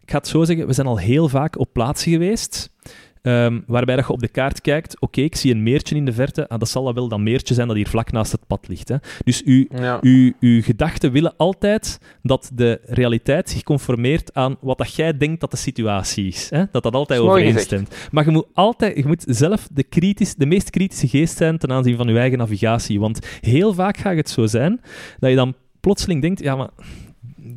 ik 0.00 0.10
ga 0.10 0.18
het 0.18 0.28
zo 0.28 0.44
zeggen, 0.44 0.66
we 0.66 0.72
zijn 0.72 0.86
al 0.86 0.98
heel 0.98 1.28
vaak 1.28 1.58
op 1.58 1.72
plaatsen 1.72 2.12
geweest 2.12 2.70
Um, 3.26 3.64
waarbij 3.66 3.96
dat 3.96 4.06
je 4.06 4.12
op 4.12 4.20
de 4.20 4.28
kaart 4.28 4.60
kijkt, 4.60 5.00
oké, 5.00 5.20
ik 5.20 5.36
zie 5.36 5.54
een 5.54 5.62
meertje 5.62 5.96
in 5.96 6.04
de 6.04 6.12
verte, 6.12 6.48
ah, 6.48 6.58
dat 6.58 6.68
zal 6.68 6.94
wel 6.94 7.08
dat 7.08 7.18
meertje 7.18 7.54
zijn 7.54 7.66
dat 7.66 7.76
hier 7.76 7.88
vlak 7.88 8.12
naast 8.12 8.32
het 8.32 8.46
pad 8.46 8.68
ligt. 8.68 8.88
Hè. 8.88 8.96
Dus 9.24 9.42
uw, 9.42 9.66
uw, 10.00 10.32
uw 10.40 10.62
gedachten 10.62 11.12
willen 11.12 11.34
altijd 11.36 12.00
dat 12.22 12.50
de 12.54 12.80
realiteit 12.84 13.50
zich 13.50 13.62
conformeert 13.62 14.34
aan 14.34 14.56
wat 14.60 14.78
dat 14.78 14.94
jij 14.94 15.16
denkt 15.16 15.40
dat 15.40 15.50
de 15.50 15.56
situatie 15.56 16.26
is. 16.26 16.50
Hè. 16.50 16.64
Dat 16.70 16.82
dat 16.82 16.94
altijd 16.94 17.20
overeenstemt. 17.20 17.94
Maar 18.10 18.24
je 18.24 18.30
moet, 18.30 18.46
altijd, 18.52 18.96
je 18.96 19.06
moet 19.06 19.24
zelf 19.26 19.68
de, 19.72 19.82
kritisch, 19.82 20.34
de 20.34 20.46
meest 20.46 20.70
kritische 20.70 21.08
geest 21.08 21.36
zijn 21.36 21.58
ten 21.58 21.72
aanzien 21.72 21.96
van 21.96 22.06
je 22.06 22.18
eigen 22.18 22.38
navigatie. 22.38 23.00
Want 23.00 23.26
heel 23.40 23.74
vaak 23.74 23.96
gaat 23.96 24.16
het 24.16 24.30
zo 24.30 24.46
zijn 24.46 24.80
dat 25.18 25.30
je 25.30 25.36
dan 25.36 25.54
plotseling 25.80 26.22
denkt, 26.22 26.40
ja, 26.40 26.56
maar 26.56 26.70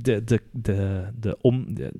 de, 0.08 0.24
de, 0.24 0.42
de, 0.52 1.04
de, 1.20 1.38
om, 1.42 1.76
de, 1.76 1.92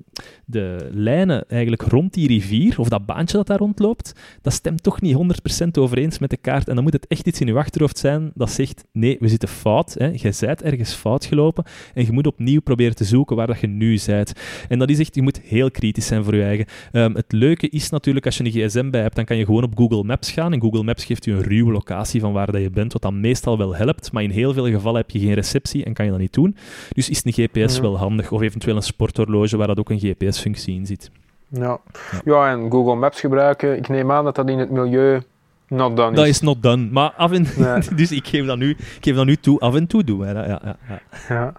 de 0.44 0.88
lijnen 0.92 1.48
eigenlijk 1.48 1.82
rond 1.82 2.14
die 2.14 2.28
rivier, 2.28 2.80
of 2.80 2.88
dat 2.88 3.06
baantje 3.06 3.36
dat 3.36 3.46
daar 3.46 3.58
rondloopt, 3.58 4.12
dat 4.42 4.52
stemt 4.52 4.82
toch 4.82 5.00
niet 5.00 5.16
100% 5.62 5.68
overeens 5.78 6.18
met 6.18 6.30
de 6.30 6.36
kaart. 6.36 6.68
En 6.68 6.74
dan 6.74 6.84
moet 6.84 6.92
het 6.92 7.06
echt 7.06 7.26
iets 7.26 7.40
in 7.40 7.46
je 7.46 7.54
achterhoofd 7.54 7.98
zijn 7.98 8.30
dat 8.34 8.50
zegt, 8.50 8.84
nee, 8.92 9.16
we 9.20 9.28
zitten 9.28 9.48
fout. 9.48 9.94
Hè. 9.98 10.06
Je 10.06 10.34
bent 10.40 10.62
ergens 10.62 10.92
fout 10.92 11.24
gelopen 11.24 11.64
en 11.94 12.04
je 12.04 12.12
moet 12.12 12.26
opnieuw 12.26 12.60
proberen 12.60 12.94
te 12.94 13.04
zoeken 13.04 13.36
waar 13.36 13.46
dat 13.46 13.60
je 13.60 13.66
nu 13.66 13.98
bent. 14.06 14.32
En 14.68 14.78
dat 14.78 14.90
is 14.90 14.98
echt, 14.98 15.14
je 15.14 15.22
moet 15.22 15.40
heel 15.40 15.70
kritisch 15.70 16.06
zijn 16.06 16.24
voor 16.24 16.34
je 16.34 16.42
eigen. 16.42 16.66
Um, 16.92 17.14
het 17.14 17.32
leuke 17.32 17.68
is 17.68 17.90
natuurlijk, 17.90 18.26
als 18.26 18.36
je 18.36 18.44
een 18.44 18.50
gsm 18.50 18.90
bij 18.90 19.00
hebt, 19.00 19.16
dan 19.16 19.24
kan 19.24 19.36
je 19.36 19.44
gewoon 19.44 19.62
op 19.62 19.78
Google 19.78 20.04
Maps 20.04 20.30
gaan. 20.30 20.52
En 20.52 20.60
Google 20.60 20.82
Maps 20.82 21.04
geeft 21.04 21.24
je 21.24 21.32
een 21.32 21.42
ruwe 21.42 21.72
locatie 21.72 22.20
van 22.20 22.32
waar 22.32 22.52
dat 22.52 22.60
je 22.60 22.70
bent, 22.70 22.92
wat 22.92 23.02
dan 23.02 23.20
meestal 23.20 23.58
wel 23.58 23.76
helpt. 23.76 24.12
Maar 24.12 24.22
in 24.22 24.30
heel 24.30 24.52
veel 24.52 24.66
gevallen 24.66 25.00
heb 25.00 25.10
je 25.10 25.18
geen 25.18 25.34
receptie 25.34 25.84
en 25.84 25.92
kan 25.92 26.04
je 26.04 26.10
dat 26.10 26.20
niet 26.20 26.32
doen. 26.32 26.56
Dus 26.92 27.08
is 27.08 27.20
een 27.24 27.32
GPS 27.32 27.80
wel 27.80 27.97
handig. 27.98 28.30
Of 28.30 28.40
eventueel 28.40 28.76
een 28.76 28.82
sporthorloge 28.82 29.56
waar 29.56 29.66
dat 29.66 29.78
ook 29.78 29.90
een 29.90 29.98
GPS-functie 29.98 30.74
in 30.74 30.86
zit. 30.86 31.10
Ja. 31.48 31.78
ja. 32.24 32.50
en 32.50 32.70
Google 32.70 32.94
Maps 32.94 33.20
gebruiken, 33.20 33.76
ik 33.76 33.88
neem 33.88 34.12
aan 34.12 34.24
dat 34.24 34.34
dat 34.34 34.48
in 34.48 34.58
het 34.58 34.70
milieu 34.70 35.22
not 35.68 35.96
done 35.96 36.10
is. 36.10 36.16
Dat 36.16 36.26
is 36.26 36.40
not 36.40 36.62
done, 36.62 36.88
maar 36.90 37.12
af 37.16 37.32
en 37.32 37.46
dus 37.96 38.12
ik 38.12 38.26
geef, 38.26 38.46
dat 38.46 38.58
nu, 38.58 38.70
ik 38.70 38.98
geef 39.00 39.14
dat 39.14 39.26
nu 39.26 39.36
toe, 39.36 39.60
af 39.60 39.74
en 39.74 39.86
toe 39.86 40.04
doen. 40.04 40.26
Ja, 40.26 40.44
ja, 40.44 40.60
ja. 40.64 41.00
ja. 41.28 41.52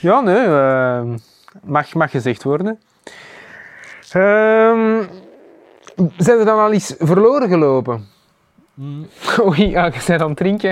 ja 0.00 0.20
nee, 0.20 0.46
uh, 0.46 1.16
mag, 1.62 1.94
mag 1.94 2.10
gezegd 2.10 2.42
worden. 2.42 2.78
Um, 4.16 5.06
zijn 6.16 6.38
er 6.38 6.44
dan 6.44 6.58
al 6.58 6.72
iets 6.72 6.94
verloren 6.98 7.48
gelopen? 7.48 8.04
Mm. 8.74 9.06
Oei, 9.40 9.70
ja, 9.70 9.84
je 9.84 10.02
bent 10.06 10.20
aan 10.20 10.28
het 10.28 10.36
drinken. 10.36 10.70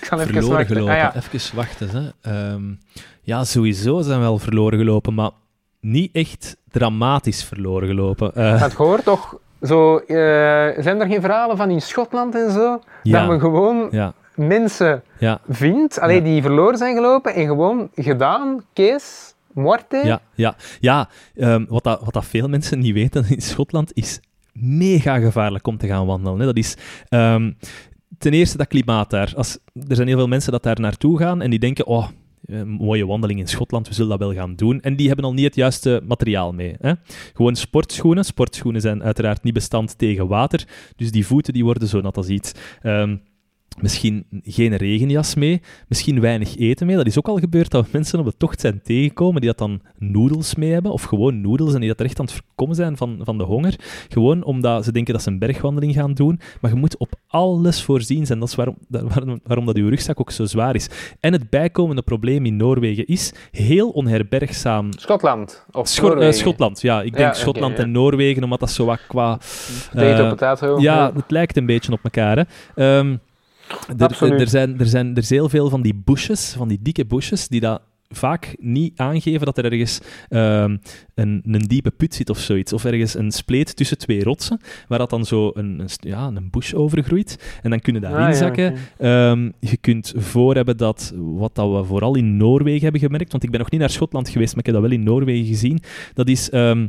Ik 0.00 0.04
zal 0.04 0.20
even 0.20 0.32
verloren 0.32 0.56
wachten. 0.56 0.76
gelopen, 0.76 0.94
ah, 0.94 1.00
ja. 1.00 1.14
even 1.14 1.56
wachten. 1.56 2.12
Hè. 2.22 2.52
Um, 2.52 2.78
ja, 3.28 3.44
sowieso 3.44 4.00
zijn 4.00 4.18
we 4.18 4.24
wel 4.24 4.38
verloren 4.38 4.78
gelopen, 4.78 5.14
maar 5.14 5.30
niet 5.80 6.12
echt 6.12 6.56
dramatisch 6.70 7.44
verloren 7.44 7.88
gelopen. 7.88 8.32
Uh, 8.36 8.62
het 8.62 8.72
hoort 8.72 9.04
toch 9.04 9.38
zo... 9.62 9.96
Uh, 9.96 10.06
zijn 10.78 11.00
er 11.00 11.06
geen 11.06 11.20
verhalen 11.20 11.56
van 11.56 11.70
in 11.70 11.82
Schotland 11.82 12.34
en 12.34 12.50
zo? 12.52 12.80
Ja. 13.02 13.18
Dat 13.18 13.28
men 13.28 13.40
gewoon 13.40 13.88
ja. 13.90 14.14
mensen 14.34 15.02
ja. 15.18 15.40
vindt, 15.48 16.00
alleen 16.00 16.24
die 16.24 16.42
verloren 16.42 16.78
zijn 16.78 16.94
gelopen 16.94 17.34
en 17.34 17.46
gewoon 17.46 17.90
gedaan, 17.94 18.64
Kees, 18.72 19.34
Morte. 19.52 20.00
Ja, 20.04 20.20
ja. 20.34 20.56
ja 20.80 21.08
um, 21.34 21.66
wat, 21.68 21.84
dat, 21.84 22.00
wat 22.00 22.12
dat 22.12 22.24
veel 22.24 22.48
mensen 22.48 22.78
niet 22.78 22.94
weten 22.94 23.24
in 23.28 23.42
Schotland 23.42 23.90
is 23.94 24.20
mega 24.52 25.18
gevaarlijk 25.18 25.66
om 25.66 25.78
te 25.78 25.86
gaan 25.86 26.06
wandelen. 26.06 26.38
Hè. 26.38 26.46
Dat 26.46 26.56
is... 26.56 26.76
Um, 27.10 27.56
ten 28.18 28.32
eerste 28.32 28.56
dat 28.56 28.68
klimaat 28.68 29.10
daar. 29.10 29.32
Als, 29.36 29.58
er 29.88 29.96
zijn 29.96 30.08
heel 30.08 30.16
veel 30.16 30.28
mensen 30.28 30.52
dat 30.52 30.62
daar 30.62 30.80
naartoe 30.80 31.18
gaan 31.18 31.42
en 31.42 31.50
die 31.50 31.58
denken, 31.58 31.86
oh, 31.86 32.08
een 32.48 32.68
mooie 32.68 33.06
wandeling 33.06 33.40
in 33.40 33.48
Schotland, 33.48 33.88
we 33.88 33.94
zullen 33.94 34.10
dat 34.10 34.18
wel 34.18 34.34
gaan 34.34 34.54
doen. 34.54 34.80
En 34.80 34.96
die 34.96 35.06
hebben 35.06 35.24
al 35.24 35.32
niet 35.32 35.44
het 35.44 35.54
juiste 35.54 36.02
materiaal 36.06 36.52
mee. 36.52 36.74
Hè? 36.80 36.92
Gewoon 37.34 37.56
sportschoenen. 37.56 38.24
Sportschoenen 38.24 38.80
zijn 38.80 39.02
uiteraard 39.02 39.42
niet 39.42 39.54
bestand 39.54 39.98
tegen 39.98 40.28
water, 40.28 40.66
dus 40.96 41.10
die 41.10 41.26
voeten 41.26 41.52
die 41.52 41.64
worden 41.64 41.88
zo 41.88 42.00
nat 42.00 42.16
als 42.16 42.28
iets. 42.28 42.52
Um, 42.82 43.20
Misschien 43.80 44.24
geen 44.42 44.76
regenjas 44.76 45.34
mee, 45.34 45.60
misschien 45.88 46.20
weinig 46.20 46.56
eten 46.56 46.86
mee. 46.86 46.96
Dat 46.96 47.06
is 47.06 47.18
ook 47.18 47.28
al 47.28 47.36
gebeurd 47.36 47.70
dat 47.70 47.92
mensen 47.92 48.18
op 48.18 48.24
de 48.24 48.36
tocht 48.36 48.60
zijn 48.60 48.80
tegengekomen 48.82 49.40
die 49.40 49.50
dat 49.50 49.58
dan 49.58 49.80
noedels 49.98 50.54
mee 50.54 50.72
hebben, 50.72 50.92
of 50.92 51.02
gewoon 51.02 51.40
noedels, 51.40 51.74
en 51.74 51.80
die 51.80 51.88
dat 51.88 52.00
er 52.00 52.06
echt 52.06 52.18
aan 52.18 52.24
het 52.24 52.34
voorkomen 52.34 52.74
zijn 52.74 52.96
van, 52.96 53.18
van 53.22 53.38
de 53.38 53.44
honger. 53.44 53.74
Gewoon 54.08 54.44
omdat 54.44 54.84
ze 54.84 54.92
denken 54.92 55.12
dat 55.12 55.22
ze 55.22 55.30
een 55.30 55.38
bergwandeling 55.38 55.94
gaan 55.94 56.14
doen. 56.14 56.40
Maar 56.60 56.70
je 56.70 56.76
moet 56.76 56.96
op 56.96 57.14
alles 57.26 57.82
voorzien 57.82 58.26
zijn. 58.26 58.38
Dat 58.38 58.48
is 58.48 58.54
waarom, 58.54 58.76
waarom, 58.88 59.40
waarom 59.44 59.66
dat 59.66 59.76
uw 59.76 59.88
rugzak 59.88 60.20
ook 60.20 60.30
zo 60.30 60.44
zwaar 60.44 60.74
is. 60.74 60.88
En 61.20 61.32
het 61.32 61.50
bijkomende 61.50 62.02
probleem 62.02 62.46
in 62.46 62.56
Noorwegen 62.56 63.06
is 63.06 63.32
heel 63.50 63.88
onherbergzaam. 63.90 64.92
Schotland? 64.92 65.66
Of 65.72 66.02
uh, 66.02 66.30
Schotland, 66.30 66.80
ja. 66.80 67.02
Ik 67.02 67.16
denk 67.16 67.34
Schotland 67.34 67.78
en 67.78 67.90
Noorwegen, 67.90 68.44
omdat 68.44 68.60
dat 68.60 68.70
zo 68.70 68.84
wat 68.84 69.00
qua... 69.06 69.38
Uh, 69.94 70.28
potato. 70.28 70.80
Ja, 70.80 71.12
het 71.14 71.30
lijkt 71.30 71.56
een 71.56 71.66
beetje 71.66 71.92
op 71.92 72.00
elkaar. 72.02 72.46
Hè. 72.74 72.98
Um, 72.98 73.20
er, 73.98 74.40
er, 74.40 74.48
zijn, 74.48 74.78
er, 74.78 74.86
zijn, 74.86 75.10
er 75.10 75.22
is 75.22 75.30
heel 75.30 75.48
veel 75.48 75.68
van 75.68 75.82
die 75.82 75.94
bushes, 76.04 76.54
van 76.56 76.68
die 76.68 76.78
dikke 76.82 77.06
bushes, 77.06 77.48
die 77.48 77.60
dat 77.60 77.80
vaak 78.08 78.54
niet 78.58 78.98
aangeven 78.98 79.46
dat 79.46 79.58
er 79.58 79.64
ergens 79.64 80.00
ehm, 80.28 80.76
een, 81.14 81.42
een 81.46 81.66
diepe 81.66 81.90
put 81.90 82.14
zit 82.14 82.30
of 82.30 82.38
zoiets. 82.38 82.72
Of 82.72 82.84
ergens 82.84 83.14
een 83.14 83.30
spleet 83.30 83.76
tussen 83.76 83.98
twee 83.98 84.24
rotsen, 84.24 84.60
waar 84.88 84.98
dat 84.98 85.10
dan 85.10 85.24
zo 85.24 85.50
een, 85.54 85.78
een, 85.78 85.88
ja, 86.00 86.26
een 86.26 86.50
bush 86.50 86.72
over 86.74 87.02
groeit. 87.02 87.58
En 87.62 87.70
dan 87.70 87.80
kunnen 87.80 88.02
daarin 88.02 88.20
Ah, 88.20 88.30
ja, 88.30 88.36
zakken. 88.36 88.74
Ehm, 88.98 89.50
je 89.60 89.76
kunt 89.76 90.12
voor 90.16 90.54
hebben 90.54 90.76
dat, 90.76 91.12
wat 91.16 91.54
dat 91.54 91.72
we 91.72 91.84
vooral 91.84 92.16
in 92.16 92.36
Noorwegen 92.36 92.82
hebben 92.82 93.00
gemerkt, 93.00 93.30
want 93.30 93.44
ik 93.44 93.50
ben 93.50 93.60
nog 93.60 93.70
niet 93.70 93.80
naar 93.80 93.90
Schotland 93.90 94.28
geweest, 94.28 94.50
maar 94.50 94.60
ik 94.60 94.66
heb 94.66 94.74
dat 94.74 94.90
wel 94.90 94.98
in 94.98 95.04
Noorwegen 95.04 95.46
gezien, 95.46 95.80
dat 96.14 96.28
is, 96.28 96.50
ehm, 96.50 96.80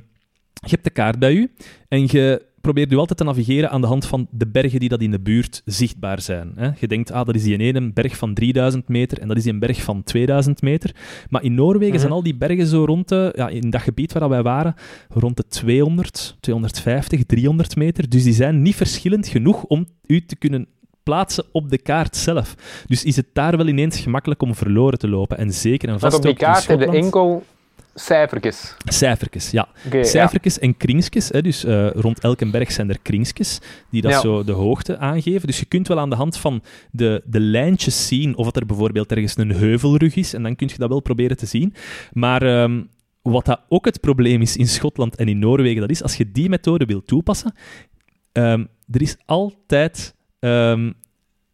je 0.54 0.70
hebt 0.70 0.84
de 0.84 0.90
kaart 0.90 1.20
bij 1.20 1.34
je 1.34 1.50
en 1.88 2.08
je 2.08 2.48
probeert 2.62 2.90
je 2.92 2.98
altijd 2.98 3.18
te 3.18 3.24
navigeren 3.26 3.70
aan 3.70 3.82
de 3.82 3.88
hand 3.88 4.06
van 4.06 4.28
de 4.32 4.48
bergen 4.48 4.80
die 4.80 4.90
dat 4.90 5.02
in 5.02 5.12
de 5.12 5.20
buurt 5.20 5.62
zichtbaar 5.66 6.22
zijn. 6.22 6.52
Hè. 6.56 6.70
Je 6.80 6.88
denkt, 6.88 7.12
ah, 7.12 7.26
dat 7.26 7.36
is 7.36 7.44
die 7.44 7.58
ene 7.58 7.92
berg 7.94 8.18
van 8.18 8.34
3000 8.34 8.88
meter 8.88 9.20
en 9.20 9.28
dat 9.28 9.38
is 9.38 9.44
die 9.44 9.54
een 9.54 9.60
berg 9.60 9.82
van 9.82 10.04
2000 10.04 10.62
meter. 10.62 10.96
Maar 11.30 11.44
in 11.44 11.54
Noorwegen 11.54 11.90
Mhm. 11.94 12.00
zijn 12.00 12.12
al 12.14 12.24
die 12.24 12.36
bergen 12.36 12.68
zo 12.68 12.86
rond 12.86 13.08
de, 13.10 13.32
ja, 13.36 13.48
in 13.50 13.70
dat 13.70 13.82
gebied 13.82 14.14
waar 14.14 14.30
wij 14.30 14.42
waren, 14.44 14.74
rond 15.10 15.38
de 15.38 15.44
200, 15.48 16.38
250, 16.40 17.24
300 17.26 17.76
meter. 17.76 18.10
Dus 18.10 18.24
die 18.24 18.34
zijn 18.34 18.62
niet 18.62 18.76
verschillend 18.76 19.28
genoeg 19.28 19.64
om 19.64 19.86
u 20.08 20.26
te 20.26 20.36
kunnen 20.36 20.68
plaatsen 21.04 21.44
op 21.52 21.70
de 21.70 21.78
kaart 21.78 22.16
zelf. 22.16 22.56
Dus 22.88 23.04
is 23.04 23.16
het 23.16 23.26
daar 23.34 23.58
wel 23.58 23.68
ineens 23.68 24.00
gemakkelijk 24.00 24.42
om 24.42 24.56
verloren 24.56 25.00
te 25.00 25.08
lopen. 25.08 25.38
En 25.38 25.54
zeker 25.54 25.90
en 25.90 26.00
Want 26.00 26.02
vast 26.02 26.16
op 26.16 26.22
die 26.22 26.32
in 26.32 26.38
kaart 26.38 26.68
heb 26.68 26.78
je 26.80 26.84
Schotland. 26.84 27.06
enkel 27.06 27.44
cijfertjes. 27.94 28.76
Cijfertjes, 28.86 29.52
ja. 29.52 29.68
Cijfertjes 30.02 30.60
en 30.60 30.78
kringsjes. 30.78 31.30
Hè, 31.30 31.42
dus 31.42 31.64
eh, 31.64 31.90
rond 31.92 32.20
elke 32.20 32.50
berg 32.50 32.72
zijn 32.72 32.90
er 32.90 33.00
kringsjes 33.02 33.60
die 33.90 34.02
dat 34.02 34.12
Ja. 34.12 34.20
zo 34.20 34.44
de 34.44 34.52
hoogte 34.52 34.98
aangeven. 34.98 35.48
Dus 35.48 35.60
je 35.60 35.66
kunt 35.66 35.88
wel 35.88 36.00
aan 36.00 36.10
de 36.10 36.16
hand 36.16 36.38
van 36.38 36.64
de, 36.92 37.22
de 37.26 37.40
lijntjes 37.40 38.08
zien 38.08 38.36
of 38.38 38.46
dat 38.46 38.56
er 38.56 38.66
bijvoorbeeld 38.66 39.12
ergens 39.12 39.38
een 39.38 39.52
heuvelrug 39.52 40.16
is. 40.16 40.34
En 40.34 40.44
dan 40.44 40.56
kun 40.56 40.68
je 40.68 40.78
dat 40.78 40.90
wel 40.90 41.00
proberen 41.02 41.38
te 41.38 41.46
zien. 41.46 41.74
Maar 42.14 42.42
ehm, 42.42 42.84
wat 43.22 43.46
dat 43.46 43.62
ook 43.70 43.86
het 43.86 44.00
probleem 44.00 44.42
is 44.42 44.58
in 44.58 44.68
Schotland 44.68 45.16
en 45.16 45.28
in 45.28 45.40
Noorwegen, 45.40 45.82
dat 45.82 45.90
is 45.90 46.04
als 46.04 46.16
je 46.16 46.32
die 46.32 46.50
methode 46.50 46.86
wilt 46.86 47.08
toepassen, 47.08 47.54
ehm, 48.32 48.66
er 48.92 49.02
is 49.02 49.18
altijd 49.26 50.16
ehm, 50.40 50.92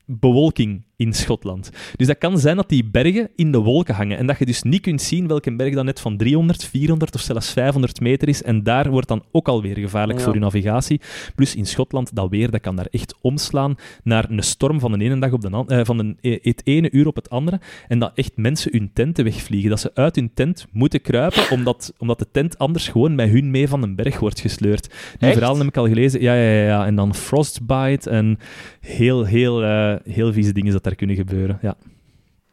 bewolking 0.05 0.84
in 0.97 1.13
Schotland. 1.13 1.69
Dus 1.95 2.07
dat 2.07 2.17
kan 2.17 2.39
zijn 2.39 2.55
dat 2.55 2.69
die 2.69 2.83
bergen 2.85 3.29
in 3.35 3.51
de 3.51 3.57
wolken 3.57 3.95
hangen 3.95 4.17
en 4.17 4.27
dat 4.27 4.39
je 4.39 4.45
dus 4.45 4.63
niet 4.63 4.81
kunt 4.81 5.01
zien 5.01 5.27
welke 5.27 5.55
berg 5.55 5.73
dan 5.73 5.85
net 5.85 5.99
van 5.99 6.17
300, 6.17 6.65
400 6.65 7.15
of 7.15 7.21
zelfs 7.21 7.51
500 7.51 7.99
meter 7.99 8.27
is. 8.27 8.43
En 8.43 8.63
daar 8.63 8.89
wordt 8.89 9.07
dan 9.07 9.23
ook 9.31 9.47
alweer 9.47 9.77
gevaarlijk 9.77 10.19
Ja. 10.19 10.25
voor 10.25 10.33
je 10.33 10.39
navigatie. 10.39 11.01
Plus 11.35 11.55
in 11.55 11.65
Schotland, 11.65 12.15
dat 12.15 12.29
weer 12.29 12.51
dat 12.51 12.61
kan 12.61 12.75
daar 12.75 12.87
echt 12.91 13.15
omslaan 13.21 13.75
naar 14.03 14.29
een 14.29 14.43
storm 14.43 14.79
van 14.79 14.91
de 14.91 15.03
ene 15.05 15.19
dag 15.19 15.31
op 15.31 15.41
de 15.41 15.63
eh, 15.67 15.79
van 15.83 15.99
een, 15.99 16.17
eh, 16.21 16.37
het 16.41 16.61
ene 16.63 16.91
uur 16.91 17.07
op 17.07 17.15
het 17.15 17.29
andere. 17.29 17.59
En 17.87 17.99
dat 17.99 18.11
echt 18.15 18.31
mensen 18.35 18.71
hun 18.71 18.89
tenten 18.93 19.23
wegvliegen. 19.23 19.69
Dat 19.69 19.79
ze 19.79 19.91
uit 19.93 20.15
hun 20.15 20.31
tent 20.33 20.65
moeten 20.71 21.01
kruipen, 21.01 21.49
omdat, 21.51 21.93
omdat 21.97 22.19
de 22.19 22.27
tent 22.31 22.57
anders 22.57 22.87
gewoon 22.87 23.15
met 23.15 23.29
hun 23.29 23.51
mee 23.51 23.67
van 23.67 23.83
een 23.83 23.95
berg 23.95 24.19
wordt 24.19 24.39
gesleurd. 24.39 24.93
Die 25.19 25.31
verhalen 25.31 25.57
heb 25.59 25.67
ik 25.67 25.77
al 25.77 25.87
gelezen. 25.87 26.21
Ja, 26.21 26.33
ja, 26.35 26.51
ja, 26.51 26.65
ja. 26.65 26.85
En 26.85 26.95
dan 26.95 27.15
frostbite 27.15 28.09
en 28.09 28.37
heel, 28.79 29.23
heel, 29.25 29.63
eh, 29.63 29.95
heel 30.03 30.33
vieze 30.33 30.53
dingen 30.53 30.71
dat 30.71 30.84
daar 30.85 30.95
kunnen 30.95 31.15
gebeuren. 31.15 31.57
Ja. 31.61 31.75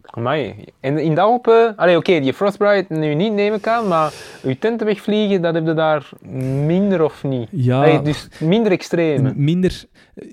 Amai. 0.05 0.55
En 0.81 0.99
in 0.99 1.15
de 1.15 1.21
Alpen... 1.21 1.77
Allee, 1.77 1.97
oké, 1.97 2.21
die 2.21 2.33
Frostbite 2.33 2.85
nu 2.89 3.15
niet 3.15 3.33
neem 3.33 3.55
ik 3.55 3.67
aan, 3.67 3.89
maar 3.89 4.13
uw 4.43 4.55
tenten 4.59 4.87
wegvliegen, 4.87 5.43
dat 5.43 5.55
heb 5.55 5.67
je 5.67 5.75
daar 5.75 6.09
minder 6.67 7.05
of 7.05 7.25
niet? 7.25 7.49
Ja, 7.51 7.83
Allee, 7.83 8.03
dus 8.03 8.29
minder 8.41 8.73
extreem. 8.73 9.23
m- 9.23 9.33
minder... 9.37 9.85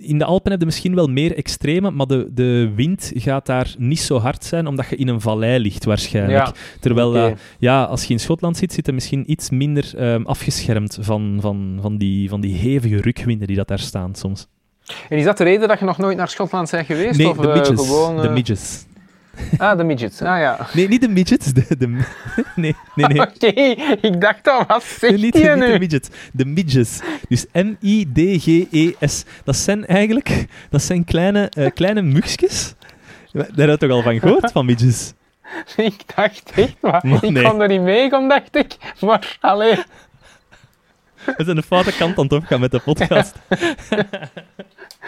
In 0.02 0.18
de 0.18 0.26
Alpen 0.26 0.52
heb 0.52 0.60
je 0.60 0.66
misschien 0.66 0.95
wel 0.95 1.08
meer 1.08 1.36
extreme, 1.36 1.91
maar 1.91 2.06
de, 2.06 2.28
de 2.34 2.72
wind 2.76 3.12
gaat 3.16 3.45
daar 3.45 3.76
niet 3.78 4.00
zo 4.00 4.18
hard 4.18 4.43
zijn, 4.43 4.68
omdat 4.68 4.88
je 4.89 4.95
in 4.95 5.08
een 5.08 5.22
vallei 5.22 5.60
ligt 5.60 5.86
waarschijnlijk. 5.86 6.45
Ja, 6.45 6.54
Terwijl, 6.80 7.16
eh, 7.16 7.32
ja, 7.60 7.84
als 7.84 8.04
je 8.06 8.14
in 8.14 8.20
Schotland 8.20 8.58
zit, 8.58 8.74
zit 8.74 8.86
je 8.86 8.91
misschien 8.93 9.32
iets 9.32 9.50
minder 9.50 9.91
ehm, 9.97 10.24
afgeschermd 10.24 10.97
van, 11.02 11.38
van, 11.41 11.78
van, 11.82 11.97
die, 11.97 12.30
van 12.30 12.41
die 12.41 12.56
hevige 12.56 13.02
rukwinden 13.02 13.47
die 13.47 13.56
dat 13.56 13.68
daar 13.68 13.80
staan 13.80 14.16
soms. 14.16 14.47
En 15.10 15.18
is 15.18 15.24
dat 15.24 15.38
de 15.38 15.44
reden 15.44 15.68
dat 15.68 15.80
je 15.80 15.86
nog 15.86 15.98
nooit 15.98 16.18
naar 16.18 16.30
Schotland 16.30 16.72
bent 16.72 16.86
geweest? 16.86 17.18
Nee, 17.18 17.30
of 17.30 17.38
de 17.38 17.48
eh, 17.48 17.54
midgets. 17.54 17.88
gewoon... 17.88 18.22
De 18.22 18.28
eh, 18.28 18.34
midgets. 18.34 18.86
Ah, 19.58 19.78
de 19.78 19.84
midgets. 19.84 20.22
Ah 20.22 20.40
ja. 20.40 20.58
Nee, 20.74 20.88
niet 20.88 21.02
de 21.02 21.08
midgets. 21.08 21.54
De, 21.54 21.66
de, 21.78 21.88
nee, 22.56 22.76
nee, 22.96 23.08
nee. 23.08 23.22
Oké, 23.28 23.48
ik 24.08 24.22
dacht 24.22 24.48
al, 24.48 24.64
wat 24.68 24.84
zegt 24.84 25.18
niet, 25.18 25.34
hij 25.34 25.56
niet 25.56 25.72
de 25.72 25.80
midgets, 25.80 26.10
de 26.34 26.46
midges. 26.46 27.00
Dus 27.28 27.46
M-I-D-G-E-S. 27.54 29.24
Dat 29.44 29.56
zijn 29.56 29.86
eigenlijk 29.86 30.46
dat 30.70 30.82
zijn 30.82 31.06
kleine, 31.06 31.50
eh, 31.50 31.72
kleine 31.74 32.02
mugjes. 32.02 32.74
Daar 33.32 33.46
heb 33.56 33.70
je 33.70 33.78
toch 33.78 33.90
al 33.90 34.02
van 34.02 34.20
gehoord, 34.20 34.52
van 34.52 34.66
midges? 34.66 35.14
Ik 35.76 35.96
dacht 36.16 36.52
echt, 36.56 36.76
maar 36.82 37.02
Maar 37.04 37.24
ik 37.24 37.30
nee. 37.30 37.44
kon 37.44 37.62
er 37.62 37.68
niet 37.68 37.82
mee, 37.82 38.18
om, 38.18 38.28
dacht 38.28 38.56
ik. 38.56 38.76
Maar, 39.00 39.38
allee. 39.42 39.76
We 41.26 41.44
zijn 41.44 41.56
de 41.56 41.64
foute 41.64 41.96
kant 41.98 42.18
aan 42.18 42.24
het 42.24 42.34
opgaan 42.34 42.60
met 42.60 42.72
de 42.72 42.80
podcast. 42.80 43.36
Ja, 43.50 43.58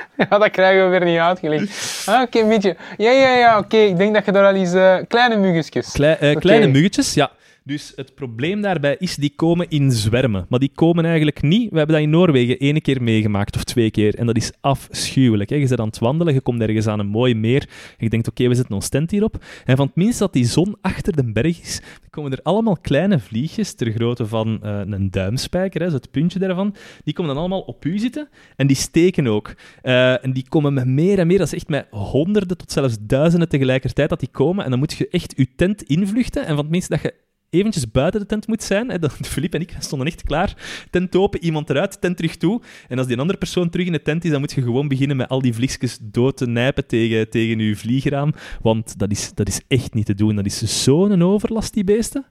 dat 0.30 0.50
krijgen 0.50 0.84
we 0.84 0.90
weer 0.90 1.06
niet 1.06 1.20
uitgelegd. 1.20 2.04
Ah, 2.08 2.22
oké, 2.22 2.44
midget. 2.44 2.78
Ja, 2.98 3.12
ja, 3.12 3.36
ja, 3.36 3.58
oké. 3.58 3.78
Ik 3.78 3.98
denk 3.98 4.14
dat 4.14 4.26
je 4.26 4.32
daar 4.32 4.46
al 4.46 4.56
eens 4.56 4.74
eh, 4.74 4.96
kleine 5.08 5.36
muggetjes... 5.38 5.92
Klei- 5.92 6.18
eh. 6.20 6.36
Kleine 6.36 6.68
muggetjes, 6.68 7.14
ja. 7.14 7.32
Dus 7.64 7.94
het 7.96 8.16
probleem 8.16 8.62
daarbij 8.62 8.96
is, 9.00 9.16
die 9.16 9.34
komen 9.36 9.70
in 9.70 9.92
zwermen. 9.92 10.46
Maar 10.50 10.60
die 10.60 10.72
komen 10.76 11.06
eigenlijk 11.06 11.42
niet... 11.42 11.72
We 11.72 11.78
hebben 11.78 11.96
dat 11.96 12.04
in 12.04 12.10
Noorwegen 12.10 12.58
één 12.58 12.82
keer 12.82 13.04
meegemaakt, 13.04 13.56
of 13.56 13.64
twee 13.64 13.92
keer. 13.92 14.16
En 14.16 14.26
dat 14.26 14.36
is 14.36 14.52
afschuwelijk. 14.62 15.50
Hè. 15.50 15.56
Je 15.56 15.68
bent 15.68 15.80
aan 15.80 15.88
het 15.88 16.00
wandelen, 16.00 16.34
je 16.34 16.42
komt 16.42 16.62
ergens 16.62 16.88
aan 16.88 17.00
een 17.00 17.08
mooi 17.08 17.36
meer. 17.36 17.62
En 17.90 17.96
je 17.98 18.10
denkt, 18.10 18.28
oké, 18.28 18.48
we 18.48 18.56
zetten 18.56 18.76
ons 18.76 18.90
tent 18.90 19.12
hierop. 19.12 19.44
En 19.66 19.76
van 19.78 19.86
het 19.86 19.96
minst 19.96 20.20
dat 20.20 20.34
die 20.34 20.46
zon 20.46 20.76
achter 20.82 21.16
de 21.16 21.32
berg 21.32 21.62
is, 21.62 21.82
komen 22.10 22.32
er 22.32 22.40
allemaal 22.44 22.78
kleine 22.78 23.20
vliegjes 23.20 23.74
ter 23.74 23.92
grootte 23.92 24.26
van 24.26 24.60
eh, 24.64 24.80
een 24.86 25.12
duimspijker, 25.12 25.82
hè, 25.82 25.90
zo 25.90 25.96
het 25.96 26.12
puntje 26.12 26.40
daarvan. 26.40 26.76
Die 27.04 27.14
komen 27.14 27.32
dan 27.34 27.40
allemaal 27.44 27.62
op 27.62 27.86
u 27.86 28.00
zitten. 28.00 28.30
En 28.56 28.68
die 28.68 28.76
steken 28.76 29.28
ook. 29.28 29.54
Eh, 29.82 30.24
en 30.24 30.34
die 30.34 30.46
komen 30.50 30.74
met 30.74 30.86
meer 30.86 31.20
en 31.20 31.28
meer. 31.28 31.38
Dat 31.38 31.48
is 31.48 31.54
echt 31.54 31.70
met 31.70 31.88
honderden 31.90 32.58
tot 32.58 32.72
zelfs 32.72 32.98
duizenden 33.02 33.50
tegelijkertijd 33.50 34.10
dat 34.10 34.20
die 34.20 34.30
komen. 34.32 34.64
En 34.64 34.70
dan 34.70 34.80
moet 34.80 34.94
je 34.94 35.08
echt 35.10 35.34
je 35.38 35.48
tent 35.56 35.82
invluchten. 35.82 36.42
En 36.42 36.56
van 36.56 36.64
het 36.64 36.70
minst 36.70 36.90
dat 36.90 37.02
je 37.02 37.14
eventjes 37.52 37.92
buiten 37.92 38.20
de 38.20 38.26
tent 38.26 38.48
moet 38.48 38.64
zijn. 38.64 39.00
Philippe 39.22 39.58
en 39.58 39.64
ik 39.64 39.76
stonden 39.80 40.08
echt 40.08 40.24
klaar. 40.24 40.56
Tent 40.90 41.16
open, 41.16 41.44
iemand 41.44 41.70
eruit, 41.70 42.02
tent 42.02 42.18
terug 42.18 42.38
toe. 42.38 42.62
En 42.88 42.98
als 42.98 43.08
die 43.08 43.18
andere 43.18 43.38
persoon 43.38 43.70
terug 43.70 43.86
in 43.86 43.92
de 43.92 44.02
tent 44.02 44.24
is, 44.24 44.32
dan 44.32 44.40
moet 44.40 44.52
je 44.52 44.62
gewoon 44.62 44.88
beginnen 44.88 45.18
met 45.18 45.30
al 45.30 45.42
die 45.42 45.54
vliegjes 45.54 45.98
dood 46.02 46.38
te 46.38 46.48
nijpen 46.48 46.88
tegen, 46.88 47.30
tegen 47.30 47.60
je 47.60 47.76
vliegraam. 47.76 48.34
Want 48.62 49.00
dat 49.00 49.12
is, 49.12 49.32
dat 49.34 49.48
is 49.48 49.62
echt 49.68 49.94
niet 49.94 50.06
te 50.06 50.14
doen. 50.14 50.36
Dat 50.36 50.46
is 50.46 50.84
zo'n 50.84 51.24
overlast, 51.24 51.74
die 51.74 51.84
beesten. 51.84 52.26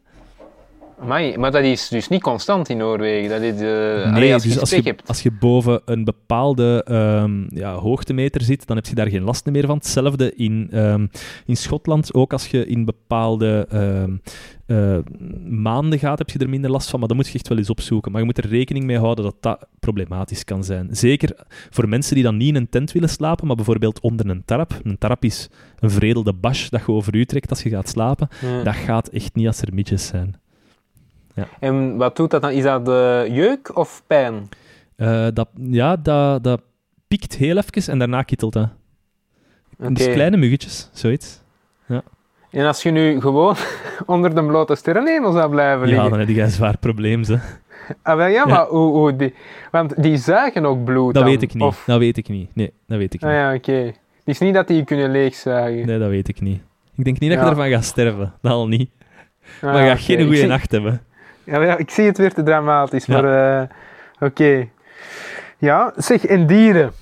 Amai, 1.01 1.39
maar 1.39 1.51
dat 1.51 1.63
is 1.63 1.89
dus 1.89 2.09
niet 2.09 2.23
constant 2.23 2.69
in 2.69 2.77
Noorwegen. 2.77 3.31
Dat 3.31 3.41
is, 3.41 3.61
eh 3.61 3.69
allee, 3.69 4.21
Nee, 4.21 4.33
als 4.35 4.43
je 4.43 4.49
dus 4.49 4.61
als 4.61 4.71
je, 4.71 4.81
hebt. 4.85 5.09
als 5.09 5.23
je 5.23 5.31
boven 5.31 5.81
een 5.85 6.05
bepaalde 6.05 6.85
ehm, 6.87 7.57
ja, 7.59 7.75
hoogtemeter 7.75 8.43
zit, 8.43 8.67
dan 8.67 8.77
heb 8.77 8.87
je 8.87 8.95
daar 8.95 9.09
geen 9.09 9.23
last 9.23 9.47
meer 9.47 9.67
van. 9.67 9.77
Hetzelfde 9.77 10.35
in, 10.35 10.69
ehm, 10.71 11.07
in 11.47 11.57
Schotland. 11.57 12.15
Ook 12.15 12.33
als 12.33 12.47
je 12.47 12.67
in 12.67 12.85
bepaalde 12.85 13.67
ehm, 13.71 14.17
eh, 14.67 14.99
maanden 15.49 15.99
gaat, 15.99 16.19
heb 16.19 16.31
je 16.31 16.39
er 16.39 16.49
minder 16.49 16.71
last 16.71 16.91
van. 16.91 16.99
Maar 16.99 17.09
dat 17.09 17.17
moet 17.17 17.27
je 17.29 17.35
echt 17.35 17.49
wel 17.49 17.59
eens 17.59 17.71
opzoeken. 17.71 18.11
Maar 18.13 18.21
je 18.21 18.27
moet 18.27 18.39
er 18.39 18.47
rekening 18.49 18.85
mee 18.85 18.99
houden 18.99 19.25
dat 19.25 19.37
dat 19.41 19.67
problematisch 19.81 20.45
kan 20.45 20.65
zijn. 20.65 20.89
Zeker 20.91 21.37
voor 21.71 21.89
mensen 21.89 22.15
die 22.15 22.25
dan 22.25 22.37
niet 22.37 22.49
in 22.49 22.57
een 22.57 22.69
tent 22.69 22.93
willen 22.93 23.09
slapen, 23.09 23.47
maar 23.47 23.57
bijvoorbeeld 23.57 24.01
onder 24.01 24.29
een 24.31 24.43
tarp. 24.45 24.81
Een 24.83 24.99
tarp 24.99 25.25
is 25.25 25.49
een 25.79 25.91
vredelde 25.91 26.33
bash 26.33 26.69
dat 26.69 26.81
je 26.87 26.93
over 26.93 27.15
u 27.15 27.25
trekt 27.25 27.51
als 27.51 27.63
je 27.63 27.69
gaat 27.71 27.89
slapen. 27.89 28.29
Ja. 28.41 28.63
Dat 28.63 28.75
gaat 28.75 29.09
echt 29.09 29.35
niet 29.35 29.47
als 29.47 29.61
er 29.63 29.75
midges 29.75 30.07
zijn. 30.07 30.40
En 31.61 31.97
wat 31.97 32.17
doet 32.17 32.31
dat 32.31 32.43
dan? 32.43 32.51
Is 32.51 32.63
dat 32.63 32.85
de 32.85 33.27
jeuk 33.31 33.77
of 33.77 34.03
pijn? 34.07 34.49
Eh, 34.97 35.27
dat, 35.35 35.49
ja, 35.55 35.97
dat, 35.97 36.45
dat 36.45 36.61
piekt 37.09 37.35
heel 37.37 37.57
even 37.57 37.93
en 37.93 37.99
daarna 37.99 38.23
kittelt 38.23 38.53
dat. 38.53 38.69
Oké. 39.81 39.93
Dus 39.93 40.07
kleine 40.13 40.37
muggetjes, 40.37 40.91
zoiets. 40.93 41.39
En 42.51 42.67
als 42.67 42.83
je 42.83 42.91
nu 42.91 43.21
gewoon 43.21 43.57
onder 44.07 44.35
de 44.35 44.45
blote 44.45 44.75
sterrenhemel 44.75 45.33
zou 45.33 45.51
blijven 45.51 45.81
Ja, 45.87 45.93
liggen? 45.93 46.11
dan 46.11 46.19
heb 46.19 46.29
je 46.29 46.43
een 46.43 46.51
zwaar 46.51 46.79
probleem. 46.79 47.25
Ze. 47.25 47.39
Ah, 48.03 48.17
wel, 48.17 48.27
ja, 48.27 48.47
maar 48.47 48.67
hoe, 48.67 48.93
hoe 48.93 49.17
die... 49.17 49.35
Want 49.71 50.03
die 50.03 50.17
zuigen 50.17 50.65
ook 50.65 50.85
bloed 50.85 51.15
Dat 51.15 51.23
dan, 51.23 51.33
weet 51.33 51.43
ik 51.43 51.55
niet. 51.55 51.63
Of... 51.63 51.83
Dat 51.87 51.99
weet 51.99 52.17
ik 52.17 52.29
niet. 52.29 52.55
Nee, 52.55 52.73
dat 52.87 52.99
weet 52.99 53.15
ik 53.15 53.23
Ah 53.23 53.29
niet. 53.29 53.39
ja, 53.39 53.55
oké. 53.55 53.73
Het 53.83 53.95
is 54.25 54.39
niet 54.39 54.55
dat 54.55 54.67
die 54.67 54.77
je 54.77 54.85
kunnen 54.85 55.11
leegzuigen. 55.11 55.87
Nee, 55.87 55.99
dat 55.99 56.09
weet 56.09 56.29
ik 56.29 56.41
niet. 56.41 56.61
Ik 56.97 57.05
denk 57.05 57.19
niet 57.19 57.31
dat 57.31 57.39
Ja. 57.39 57.45
je 57.45 57.51
ervan 57.51 57.69
gaat 57.71 57.85
sterven. 57.85 58.33
Dat 58.41 58.53
al 58.53 58.69
niet. 58.69 58.91
Ah, 59.61 59.63
Maar 59.73 59.83
je 59.83 59.89
gaat 59.89 60.01
geen 60.01 60.27
goede 60.27 60.47
nacht 60.47 60.71
hebben. 60.71 61.03
Ja, 61.45 61.77
ik 61.77 61.91
zie 61.91 62.05
het 62.05 62.19
weer 62.19 62.33
te 62.35 62.43
dramatisch, 62.43 63.07
Ja. 63.07 63.21
maar... 63.23 63.61
eh, 63.63 63.69
oké. 64.21 64.69
Ja, 65.59 65.93
zeg, 65.97 66.25
en 66.27 66.47
dieren? 66.47 66.93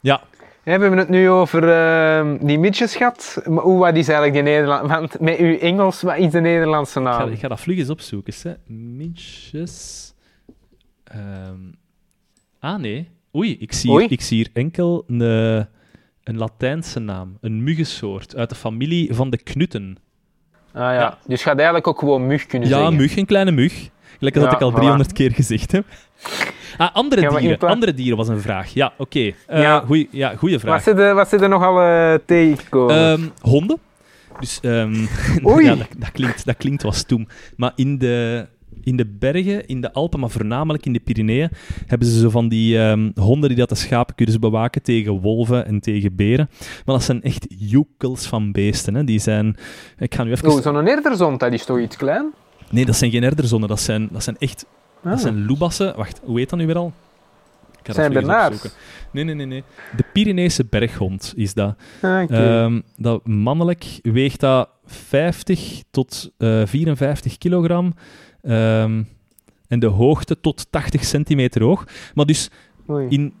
Ja. 0.00 0.20
Ja, 0.64 0.76
we 0.76 0.80
hebben 0.82 0.98
het 0.98 1.08
nu 1.08 1.28
over 1.30 1.68
eh, 1.72 2.34
die 2.40 2.58
midges 2.58 2.96
gehad. 2.96 3.42
Maar 3.48 3.62
hoe, 3.62 3.78
wat 3.78 3.96
is 3.96 4.08
eigenlijk 4.08 4.32
die 4.32 4.42
Nederland... 4.54 4.88
Want 4.90 5.20
met 5.20 5.38
uw 5.38 5.58
Engels, 5.58 6.02
wat 6.02 6.16
is 6.16 6.30
de 6.30 6.40
Nederlandse 6.40 7.00
Ik 7.00 7.06
ga, 7.06 7.18
naam? 7.18 7.28
ik 7.32 7.38
ga 7.38 7.48
dat 7.48 7.60
vlug 7.60 7.78
eens 7.78 7.90
opzoeken. 7.90 8.34
Hè. 8.42 8.74
Midges. 8.74 10.14
Ehm. 11.04 11.58
Ah, 12.60 12.78
nee. 12.80 13.10
Oei, 13.36 13.56
ik 13.58 13.72
zie, 13.72 13.90
Oei. 13.90 14.06
ik 14.08 14.20
zie 14.20 14.36
hier 14.36 14.48
enkel 14.52 15.04
een, 15.06 15.20
een 16.24 16.36
Latijnse 16.38 16.98
naam. 17.00 17.38
Een 17.40 17.62
muggensoort 17.64 18.36
uit 18.36 18.48
de 18.48 18.54
familie 18.54 19.14
van 19.14 19.30
de 19.30 19.36
knutten. 19.42 19.96
Ah 20.74 20.80
ja. 20.82 20.92
Ja. 20.92 21.18
Dus 21.26 21.38
je 21.38 21.44
gaat 21.44 21.54
eigenlijk 21.56 21.86
ook 21.86 21.98
gewoon 21.98 22.26
mug 22.26 22.46
kunnen 22.46 22.68
Ja, 22.68 22.76
zeggen. 22.76 22.96
mug, 22.96 23.16
een 23.16 23.26
kleine 23.26 23.50
mug. 23.50 23.72
Gelijk 24.18 24.36
als 24.36 24.44
Ja, 24.44 24.50
dat 24.50 24.60
ik 24.60 24.66
al 24.66 24.72
voilà. 24.72 24.76
300 24.80 25.12
keer 25.12 25.30
gezegd 25.32 25.72
heb. 25.72 25.84
Ah, 26.76 26.94
andere 26.94 27.20
Ja, 27.20 27.28
dieren. 27.38 27.58
Andere 27.68 27.94
dieren 27.94 28.16
was 28.16 28.28
een 28.28 28.40
vraag. 28.40 28.74
Ja, 28.74 28.92
oké. 28.98 29.32
Eh, 29.46 29.60
Ja. 29.62 29.80
goeie, 29.86 30.08
ja, 30.10 30.32
goeie 30.36 30.58
vraag. 30.58 30.74
Wat 30.74 30.82
zit 30.82 30.98
er, 30.98 31.14
wat 31.14 31.28
zit 31.28 31.40
er 31.40 31.48
nog 31.48 31.62
al 31.64 31.80
eh, 31.80 32.14
tegengekomen? 32.26 32.96
Ehm, 32.96 33.20
honden. 33.40 33.78
Dus 34.40 34.58
ehm, 34.62 34.94
Oei. 35.46 35.64
ja, 35.64 35.74
dat, 35.74 35.86
dat, 35.98 36.10
klinkt, 36.12 36.44
dat 36.46 36.56
klinkt 36.56 36.82
wat 36.82 36.94
stoem. 36.94 37.26
Maar 37.56 37.72
in 37.76 37.98
de, 37.98 38.46
in 38.84 38.96
de 38.96 39.06
bergen, 39.06 39.66
in 39.66 39.80
de 39.80 39.92
Alpen, 39.92 40.20
maar 40.20 40.30
voornamelijk 40.30 40.86
in 40.86 40.92
de 40.92 41.00
Pyreneeën, 41.00 41.50
hebben 41.86 42.08
ze 42.08 42.18
zo 42.18 42.30
van 42.30 42.48
die 42.48 42.78
ehm, 42.78 43.10
honden 43.14 43.48
die 43.48 43.58
dat 43.58 43.68
de 43.68 43.74
schapenkuddes 43.74 44.38
bewaken 44.38 44.82
tegen 44.82 45.20
wolven 45.20 45.66
en 45.66 45.80
tegen 45.80 46.16
beren. 46.16 46.48
Maar 46.84 46.94
dat 46.94 47.04
zijn 47.04 47.22
echt 47.22 47.46
joekels 47.48 48.26
van 48.26 48.52
beesten. 48.52 48.94
Hè. 48.94 49.04
Die 49.04 49.18
zijn... 49.18 49.56
Ik 49.98 50.14
ga 50.14 50.24
nu 50.24 50.30
even... 50.30 50.48
Oh, 50.48 50.62
zo'n 50.62 50.86
herderzond, 50.86 51.40
dat 51.40 51.52
is 51.52 51.64
toch 51.64 51.78
iets 51.80 51.96
klein? 51.96 52.32
Nee, 52.70 52.84
dat 52.84 52.96
zijn 52.96 53.10
geen 53.10 53.22
herderzonnen. 53.22 53.68
Dat 53.68 53.80
zijn, 53.80 54.08
dat 54.12 54.22
zijn 54.22 54.36
echt... 54.38 54.66
Ah. 55.02 55.10
Dat 55.10 55.20
zijn 55.20 55.46
loebassen. 55.46 55.96
Wacht, 55.96 56.20
hoe 56.24 56.38
heet 56.38 56.50
dat 56.50 56.58
nu 56.58 56.66
weer 56.66 56.76
al? 56.76 56.92
Ik 57.70 57.78
ga 57.78 57.84
dat 57.84 57.94
Zijn 57.94 58.12
Bernards? 58.12 58.68
Nee, 59.10 59.24
nee, 59.24 59.34
nee, 59.34 59.46
nee. 59.46 59.64
De 59.96 60.04
Pyreneese 60.12 60.64
berghond 60.64 61.32
is 61.36 61.54
dat. 61.54 61.74
Ah. 62.02 62.30
Ehm, 62.30 62.80
dat 62.96 63.26
mannelijk 63.26 63.98
weegt 64.02 64.40
dat 64.40 64.68
50 64.84 65.82
tot 65.90 66.32
eh 66.38 66.62
54 66.64 67.38
kilogram. 67.38 67.94
Ehm, 68.42 69.02
en 69.68 69.78
de 69.78 69.86
hoogte 69.86 70.40
tot 70.40 70.66
80 70.70 71.04
centimeter 71.04 71.62
hoog. 71.62 71.84
Maar 72.14 72.26
dus 72.26 72.50
Oei. 72.90 73.08
in, 73.08 73.34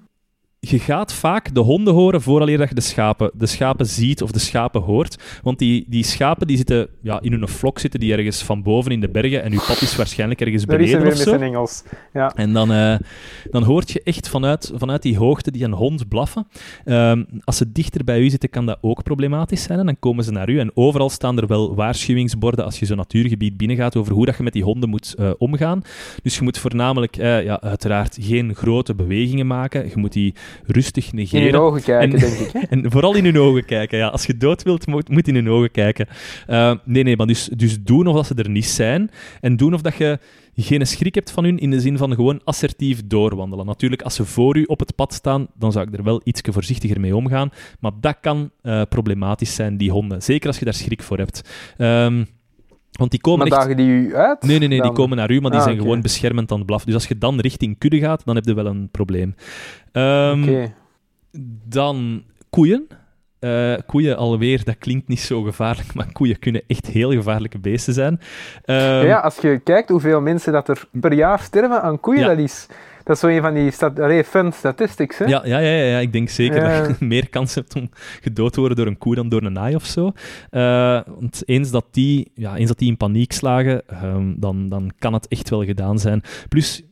je 0.68 0.78
gaat 0.78 1.12
vaak 1.12 1.54
de 1.54 1.60
honden 1.60 1.94
horen 1.94 2.22
vooraleer 2.22 2.58
dat 2.58 2.68
je 2.68 2.74
de 2.74 2.80
schapen, 2.80 3.30
de 3.34 3.46
schapen 3.46 3.86
ziet 3.86 4.22
of 4.22 4.30
de 4.30 4.38
schapen 4.38 4.80
hoort. 4.80 5.40
Want 5.42 5.58
die, 5.58 5.84
die 5.88 6.04
schapen 6.04 6.46
die 6.46 6.56
zitten 6.56 6.88
ja, 7.00 7.20
in 7.20 7.32
hun 7.32 7.48
flok 7.48 7.78
zitten 7.78 8.00
die 8.00 8.12
ergens 8.12 8.42
van 8.42 8.62
boven 8.62 8.92
in 8.92 9.00
de 9.00 9.08
bergen. 9.08 9.42
En 9.42 9.52
uw 9.52 9.60
pad 9.66 9.82
is 9.82 9.96
waarschijnlijk 9.96 10.40
ergens 10.40 10.64
Daar 10.64 10.80
is 10.80 10.90
hij 10.90 10.98
beneden 10.98 11.18
weer 11.18 11.26
of 11.26 11.32
met 11.32 11.40
zo. 11.40 11.46
Engels. 11.46 11.82
Ja. 12.12 12.32
En 12.34 12.52
dan, 12.52 12.72
eh, 12.72 12.94
dan 13.50 13.62
hoort 13.62 13.90
je 13.90 14.00
echt 14.04 14.28
vanuit, 14.28 14.72
vanuit 14.74 15.02
die 15.02 15.18
hoogte 15.18 15.50
die 15.50 15.64
een 15.64 15.72
hond 15.72 16.08
blaffen. 16.08 16.46
Ehm, 16.84 17.24
als 17.44 17.56
ze 17.56 17.72
dichter 17.72 18.04
bij 18.04 18.20
u 18.20 18.30
zitten, 18.30 18.50
kan 18.50 18.66
dat 18.66 18.78
ook 18.80 19.02
problematisch 19.02 19.62
zijn. 19.62 19.78
En 19.78 19.86
dan 19.86 19.98
komen 19.98 20.24
ze 20.24 20.30
naar 20.30 20.48
u. 20.48 20.58
En 20.58 20.70
overal 20.74 21.10
staan 21.10 21.38
er 21.38 21.46
wel 21.46 21.74
waarschuwingsborden 21.74 22.64
als 22.64 22.78
je 22.78 22.86
zo'n 22.86 22.96
natuurgebied 22.96 23.56
binnengaat 23.56 23.96
over 23.96 24.12
hoe 24.12 24.26
dat 24.26 24.36
je 24.36 24.42
met 24.42 24.52
die 24.52 24.64
honden 24.64 24.88
moet 24.88 25.14
eh, 25.14 25.30
omgaan. 25.38 25.82
Dus 26.22 26.36
je 26.36 26.42
moet 26.42 26.58
voornamelijk, 26.58 27.16
eh, 27.16 27.44
ja, 27.44 27.60
uiteraard, 27.60 28.18
geen 28.20 28.54
grote 28.54 28.94
bewegingen 28.94 29.46
maken. 29.46 29.88
Je 29.88 29.96
moet 29.96 30.12
die 30.12 30.34
rustig 30.66 31.10
In 31.10 31.16
negeren. 31.16 31.46
je 31.46 31.58
ogen 31.60 31.82
kijken, 31.82 32.12
En- 32.12 32.20
denk 32.20 32.38
ik. 32.38 32.52
Hè? 32.52 32.60
En 32.76 32.90
vooral 32.90 33.14
in 33.14 33.24
hun 33.24 33.38
ogen 33.38 33.64
kijken. 33.64 33.98
Ja. 33.98 34.08
Als 34.08 34.26
je 34.26 34.36
dood 34.36 34.62
wilt, 34.62 34.86
moet, 34.86 35.08
moet 35.08 35.28
in 35.28 35.34
hun 35.34 35.48
ogen 35.48 35.70
kijken. 35.70 36.06
Eh, 36.46 36.74
nee, 36.84 37.02
nee, 37.02 37.16
maar 37.16 37.26
dus, 37.26 37.48
dus 37.56 37.82
doen 37.82 38.06
of 38.06 38.14
dat 38.14 38.26
ze 38.26 38.34
er 38.34 38.50
niet 38.50 38.66
zijn. 38.66 39.10
En 39.40 39.56
doen 39.56 39.74
of 39.74 39.80
dat 39.80 39.96
je 39.96 40.18
geen 40.56 40.86
schrik 40.86 41.14
hebt 41.14 41.30
van 41.30 41.44
hun, 41.44 41.58
in 41.58 41.70
de 41.70 41.80
zin 41.80 41.98
van 41.98 42.14
gewoon 42.14 42.40
assertief 42.44 43.02
doorwandelen. 43.06 43.66
Natuurlijk, 43.66 44.02
als 44.02 44.14
ze 44.14 44.24
voor 44.24 44.56
u 44.56 44.62
op 44.64 44.78
het 44.78 44.94
pad 44.94 45.14
staan, 45.14 45.46
dan 45.58 45.72
zou 45.72 45.86
ik 45.88 45.96
er 45.98 46.04
wel 46.04 46.20
iets 46.24 46.40
voorzichtiger 46.44 47.00
mee 47.00 47.16
omgaan. 47.16 47.50
Maar 47.80 47.92
dat 48.00 48.16
kan 48.20 48.50
eh, 48.62 48.82
problematisch 48.88 49.54
zijn, 49.54 49.76
die 49.76 49.90
honden. 49.90 50.22
Zeker 50.22 50.48
als 50.48 50.58
je 50.58 50.64
daar 50.64 50.74
schrik 50.74 51.02
voor 51.02 51.18
hebt. 51.18 51.48
Ehm, 51.76 52.24
want 52.98 53.10
die 53.10 53.20
komen 53.20 53.38
Maar 53.38 53.58
echt... 53.58 53.68
dagen 53.68 53.76
die 53.76 53.88
u 53.88 54.16
uit? 54.16 54.42
Nee, 54.42 54.58
nee, 54.58 54.68
nee, 54.68 54.82
die 54.82 54.92
komen 54.92 55.16
naar 55.16 55.30
u, 55.30 55.40
maar 55.40 55.50
die 55.50 55.60
Ah, 55.60 55.66
zijn 55.66 55.78
gewoon 55.78 56.00
beschermend 56.00 56.50
aan 56.52 56.56
het 56.56 56.66
blaffen. 56.66 56.86
Dus 56.86 56.96
als 56.96 57.08
je 57.08 57.18
dan 57.18 57.40
richting 57.40 57.78
kudde 57.78 57.98
gaat, 57.98 58.24
dan 58.24 58.34
heb 58.34 58.44
je 58.44 58.54
wel 58.54 58.66
een 58.66 58.88
probleem. 58.90 59.34
Oké. 59.92 60.72
dan 61.68 62.22
koeien. 62.50 62.86
Eh, 63.38 63.74
koeien 63.86 64.16
alweer, 64.16 64.64
dat 64.64 64.78
klinkt 64.78 65.08
niet 65.08 65.20
zo 65.20 65.42
gevaarlijk, 65.42 65.94
maar 65.94 66.12
koeien 66.12 66.38
kunnen 66.38 66.62
echt 66.66 66.86
heel 66.86 67.10
gevaarlijke 67.10 67.58
beesten 67.58 67.94
zijn. 67.94 68.20
Ehm, 68.64 69.06
ja, 69.06 69.18
als 69.18 69.36
je 69.36 69.58
kijkt 69.64 69.88
hoeveel 69.88 70.20
mensen 70.20 70.52
dat 70.52 70.68
er 70.68 70.84
per 70.90 71.12
jaar 71.12 71.40
sterven 71.40 71.82
aan 71.82 72.00
koeien, 72.00 72.20
Ja. 72.22 72.28
dat 72.28 72.38
is... 72.38 72.66
Dat 73.04 73.16
is 73.16 73.20
zo 73.20 73.26
een 73.28 73.40
van 73.40 73.54
die 73.54 73.70
stat 73.70 74.00
allee, 74.00 74.24
fun 74.24 74.52
statistics, 74.52 75.18
hè? 75.18 75.24
ja, 75.24 75.42
ja, 75.46 75.58
ja, 75.58 75.84
ja, 75.84 75.98
ik 75.98 76.12
denk 76.12 76.28
zeker 76.28 76.62
Ja. 76.62 76.86
dat 76.86 76.98
je 76.98 77.04
meer 77.14 77.28
kans 77.28 77.54
hebt 77.54 77.76
om 77.76 77.88
gedood 78.20 78.52
te 78.52 78.58
worden 78.60 78.76
door 78.76 78.86
een 78.86 78.98
koe 78.98 79.14
dan 79.14 79.28
door 79.28 79.42
een 79.42 79.52
naai 79.52 79.74
of 79.74 79.84
zo. 79.84 80.12
Eh, 80.50 81.00
want 81.06 81.42
eens 81.48 81.70
dat, 81.70 81.84
die, 81.90 82.30
ja, 82.34 82.56
eens 82.56 82.68
dat 82.68 82.78
die 82.78 82.88
in 82.88 82.96
paniek 82.96 83.32
slagen, 83.32 83.82
ehm, 83.88 84.32
dan, 84.36 84.68
dan 84.68 84.90
kan 84.98 85.12
het 85.12 85.28
echt 85.28 85.50
wel 85.50 85.64
gedaan 85.64 85.98
zijn. 85.98 86.22
Plus, 86.48 86.82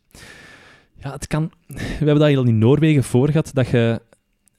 ja, 0.97 1.13
het 1.13 1.27
kan... 1.27 1.51
We 1.67 1.81
hebben 1.97 2.19
dat 2.19 2.37
al 2.37 2.47
in 2.47 2.59
Noorwegen 2.59 3.05
voor 3.05 3.27
gehad, 3.29 3.51
dat 3.55 3.69
je 3.69 4.01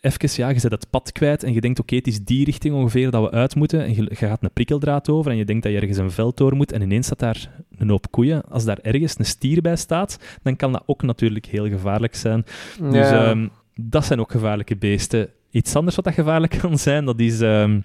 even, 0.02 0.30
ja, 0.34 0.50
je 0.50 0.60
zet 0.60 0.72
het 0.72 0.90
pad 0.90 1.12
kwijt 1.12 1.44
en 1.44 1.54
je 1.54 1.62
denkt, 1.62 1.80
oké, 1.80 1.96
het 1.96 2.08
is 2.08 2.24
die 2.24 2.46
richting 2.46 2.76
ongeveer 2.76 3.12
dat 3.12 3.24
we 3.24 3.32
uit 3.32 3.56
moeten. 3.56 3.84
En 3.84 3.96
je, 3.96 4.04
je 4.04 4.16
gaat 4.16 4.44
een 4.44 4.52
prikkeldraad 4.54 5.10
over 5.10 5.32
en 5.32 5.38
je 5.38 5.46
denkt 5.46 5.64
dat 5.64 5.72
je 5.72 5.80
ergens 5.80 5.98
een 5.98 6.12
veld 6.12 6.38
door 6.38 6.56
moet 6.56 6.72
en 6.72 6.82
ineens 6.82 7.06
staat 7.06 7.20
daar 7.20 7.50
een 7.78 7.90
hoop 7.90 8.12
koeien. 8.12 8.44
Als 8.50 8.66
daar 8.66 8.80
ergens 8.82 9.20
een 9.20 9.26
stier 9.26 9.62
bij 9.62 9.76
staat, 9.76 10.18
dan 10.42 10.56
kan 10.56 10.72
dat 10.72 10.84
ook 10.86 11.02
natuurlijk 11.02 11.46
heel 11.46 11.68
gevaarlijk 11.68 12.16
zijn. 12.16 12.46
Dus 12.80 13.10
ehm, 13.10 13.48
dat 13.76 14.06
zijn 14.06 14.20
ook 14.20 14.32
gevaarlijke 14.32 14.76
beesten. 14.76 15.30
Iets 15.52 15.76
anders 15.76 15.96
wat 15.96 16.06
dat 16.06 16.14
gevaarlijk 16.14 16.58
kan 16.62 16.78
zijn, 16.78 17.06
dat 17.06 17.20
is 17.20 17.42
ehm, 17.42 17.80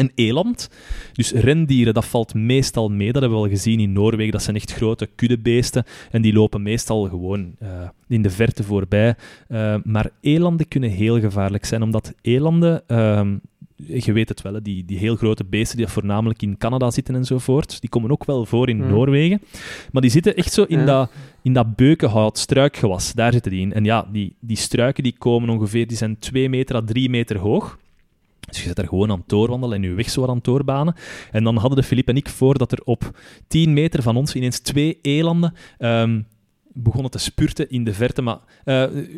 een 0.00 0.12
eland. 0.14 0.68
Dus 1.12 1.32
rendieren, 1.32 1.94
dat 1.94 2.04
valt 2.04 2.34
meestal 2.34 2.88
mee. 2.88 3.12
Dat 3.12 3.22
hebben 3.22 3.40
we 3.40 3.44
al 3.46 3.50
gezien 3.50 3.80
in 3.80 3.92
Noorwegen. 3.92 4.32
Dat 4.32 4.42
zijn 4.42 4.56
echt 4.56 4.72
grote 4.72 5.08
kuddebeesten. 5.14 5.84
En 6.10 6.22
die 6.22 6.32
lopen 6.32 6.62
meestal 6.62 7.08
gewoon 7.08 7.54
eh, 7.58 7.68
in 8.08 8.22
de 8.22 8.30
verte 8.30 8.62
voorbij. 8.62 9.14
Eh, 9.48 9.74
maar 9.84 10.10
elanden 10.20 10.68
kunnen 10.68 10.90
heel 10.90 11.20
gevaarlijk 11.20 11.64
zijn, 11.64 11.82
omdat 11.82 12.14
elanden... 12.22 12.82
ehm, 12.86 13.36
je 13.86 14.12
weet 14.12 14.28
het 14.28 14.42
wel, 14.42 14.54
hè, 14.54 14.62
die, 14.62 14.84
die 14.84 14.98
heel 14.98 15.16
grote 15.16 15.44
beesten 15.44 15.76
die 15.76 15.86
voornamelijk 15.86 16.42
in 16.42 16.58
Canada 16.58 16.90
zitten 16.90 17.14
enzovoort, 17.14 17.80
die 17.80 17.90
komen 17.90 18.10
ook 18.10 18.24
wel 18.24 18.46
voor 18.46 18.68
in 18.68 18.78
Hmm. 18.80 18.88
Noorwegen. 18.90 19.40
Maar 19.92 20.02
die 20.02 20.10
zitten 20.10 20.36
echt 20.36 20.52
zo 20.52 20.62
in 20.62 20.78
Ja. 20.78 20.84
dat 20.84 21.10
in 21.42 21.52
dat 21.52 21.76
beukenhout, 21.76 22.38
struikgewas, 22.38 23.12
daar 23.12 23.32
zitten 23.32 23.50
die 23.50 23.60
in. 23.60 23.72
En 23.72 23.84
ja, 23.84 24.08
die, 24.12 24.34
die 24.40 24.56
struiken 24.56 25.02
die 25.02 25.14
komen 25.18 25.48
ongeveer, 25.48 25.86
die 25.86 25.96
zijn 25.96 26.18
2 26.18 26.48
meter 26.48 26.76
à 26.76 26.80
3 26.84 27.10
meter 27.10 27.38
hoog. 27.38 27.78
Dus 28.50 28.60
je 28.60 28.66
zit 28.66 28.76
daar 28.76 28.88
gewoon 28.88 29.10
aan 29.10 29.18
het 29.18 29.28
doorwandelen 29.28 29.76
en 29.76 29.82
je 29.82 29.94
weg 29.94 30.10
zo 30.10 30.26
aan 30.26 30.34
het 30.34 30.44
doorbanen. 30.44 30.94
En 31.30 31.44
dan 31.44 31.56
hadden 31.56 31.78
de 31.78 31.84
Filip 31.84 32.08
en 32.08 32.16
ik 32.16 32.28
voor 32.28 32.58
dat 32.58 32.72
er 32.72 32.80
op 32.84 33.18
10 33.48 33.72
meter 33.72 34.02
van 34.02 34.16
ons 34.16 34.34
ineens 34.34 34.58
twee 34.58 34.98
elanden 35.02 35.54
ehm, 35.78 36.20
begonnen 36.72 37.10
te 37.10 37.18
spurten 37.18 37.70
in 37.70 37.84
de 37.84 37.94
verte, 37.94 38.22
maar 38.22 38.38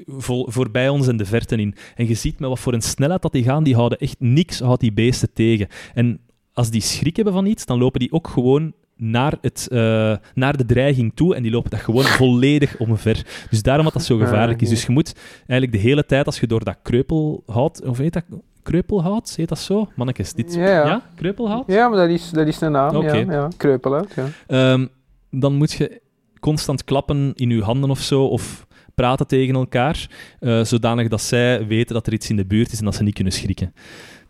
vol, 0.07 0.47
voorbij 0.51 0.89
ons 0.89 1.09
in 1.09 1.17
de 1.17 1.25
verte 1.25 1.57
in. 1.57 1.75
En 1.95 2.09
je 2.09 2.15
ziet 2.15 2.39
met 2.39 2.49
wat 2.49 2.59
voor 2.59 2.73
een 2.73 2.83
snelheid 2.83 3.23
dat 3.23 3.33
die 3.33 3.43
gaan, 3.43 3.65
die 3.65 3.75
houden 3.75 3.99
echt 3.99 4.17
niks, 4.19 4.61
houdt 4.61 4.81
die 4.81 4.93
beesten 4.93 5.33
tegen. 5.33 5.69
En 5.95 6.21
als 6.53 6.71
die 6.71 6.81
schrik 6.81 7.17
hebben 7.17 7.35
van 7.35 7.47
iets, 7.47 7.67
dan 7.67 7.79
lopen 7.79 8.01
die 8.01 8.13
ook 8.13 8.29
gewoon 8.29 8.73
naar, 8.97 9.39
het, 9.41 9.69
eh, 9.71 10.17
naar 10.35 10.57
de 10.57 10.65
dreiging 10.65 11.13
toe 11.15 11.35
en 11.35 11.43
die 11.43 11.53
lopen 11.53 11.71
dat 11.71 11.81
gewoon 11.81 12.05
volledig 12.21 12.79
omver. 12.79 13.47
Dus 13.51 13.63
daarom 13.63 13.85
dat 13.85 13.93
dat 13.95 14.05
zo 14.05 14.19
gevaarlijk 14.19 14.63
is. 14.63 14.69
Dus 14.69 14.87
je 14.87 14.93
moet 14.93 15.15
eigenlijk 15.47 15.73
de 15.73 15.89
hele 15.89 16.07
tijd, 16.07 16.27
als 16.27 16.41
je 16.41 16.47
door 16.47 16.65
dat 16.65 16.79
kreupelhout, 16.83 17.83
of 17.85 17.99
heet 17.99 18.13
dat 18.13 18.25
kreupelhout, 18.63 19.35
heet 19.37 19.49
dat 19.49 19.59
zo? 19.59 19.89
Mannetjes, 19.95 20.33
dit... 20.33 20.55
Ja, 20.55 20.67
ja. 20.67 21.03
kreupelhout? 21.15 21.65
Ja, 21.67 21.89
maar 21.89 21.99
dat 21.99 22.09
is, 22.09 22.31
dat 22.31 22.47
is 22.47 22.61
een 22.61 22.73
naam, 22.73 22.97
Oké. 22.97 23.17
ja. 23.17 23.49
ja. 23.59 23.79
Ja. 24.15 24.29
Ehm, 24.47 24.87
dan 25.31 25.55
moet 25.55 25.73
je 25.73 26.01
constant 26.41 26.85
klappen 26.85 27.33
in 27.35 27.51
je 27.51 27.63
handen 27.63 27.91
of 27.91 28.01
zo, 28.01 28.25
of 28.25 28.67
praten 28.95 29.27
tegen 29.27 29.55
elkaar, 29.55 30.11
eh, 30.41 30.65
zodanig 30.65 31.09
dat 31.09 31.21
zij 31.21 31.67
weten 31.67 31.95
dat 31.95 32.07
er 32.07 32.13
iets 32.13 32.31
in 32.31 32.37
de 32.37 32.47
buurt 32.47 32.73
is 32.73 32.79
en 32.79 32.85
dat 32.85 32.95
ze 32.95 33.03
niet 33.03 33.15
kunnen 33.15 33.33
schrikken. 33.33 33.75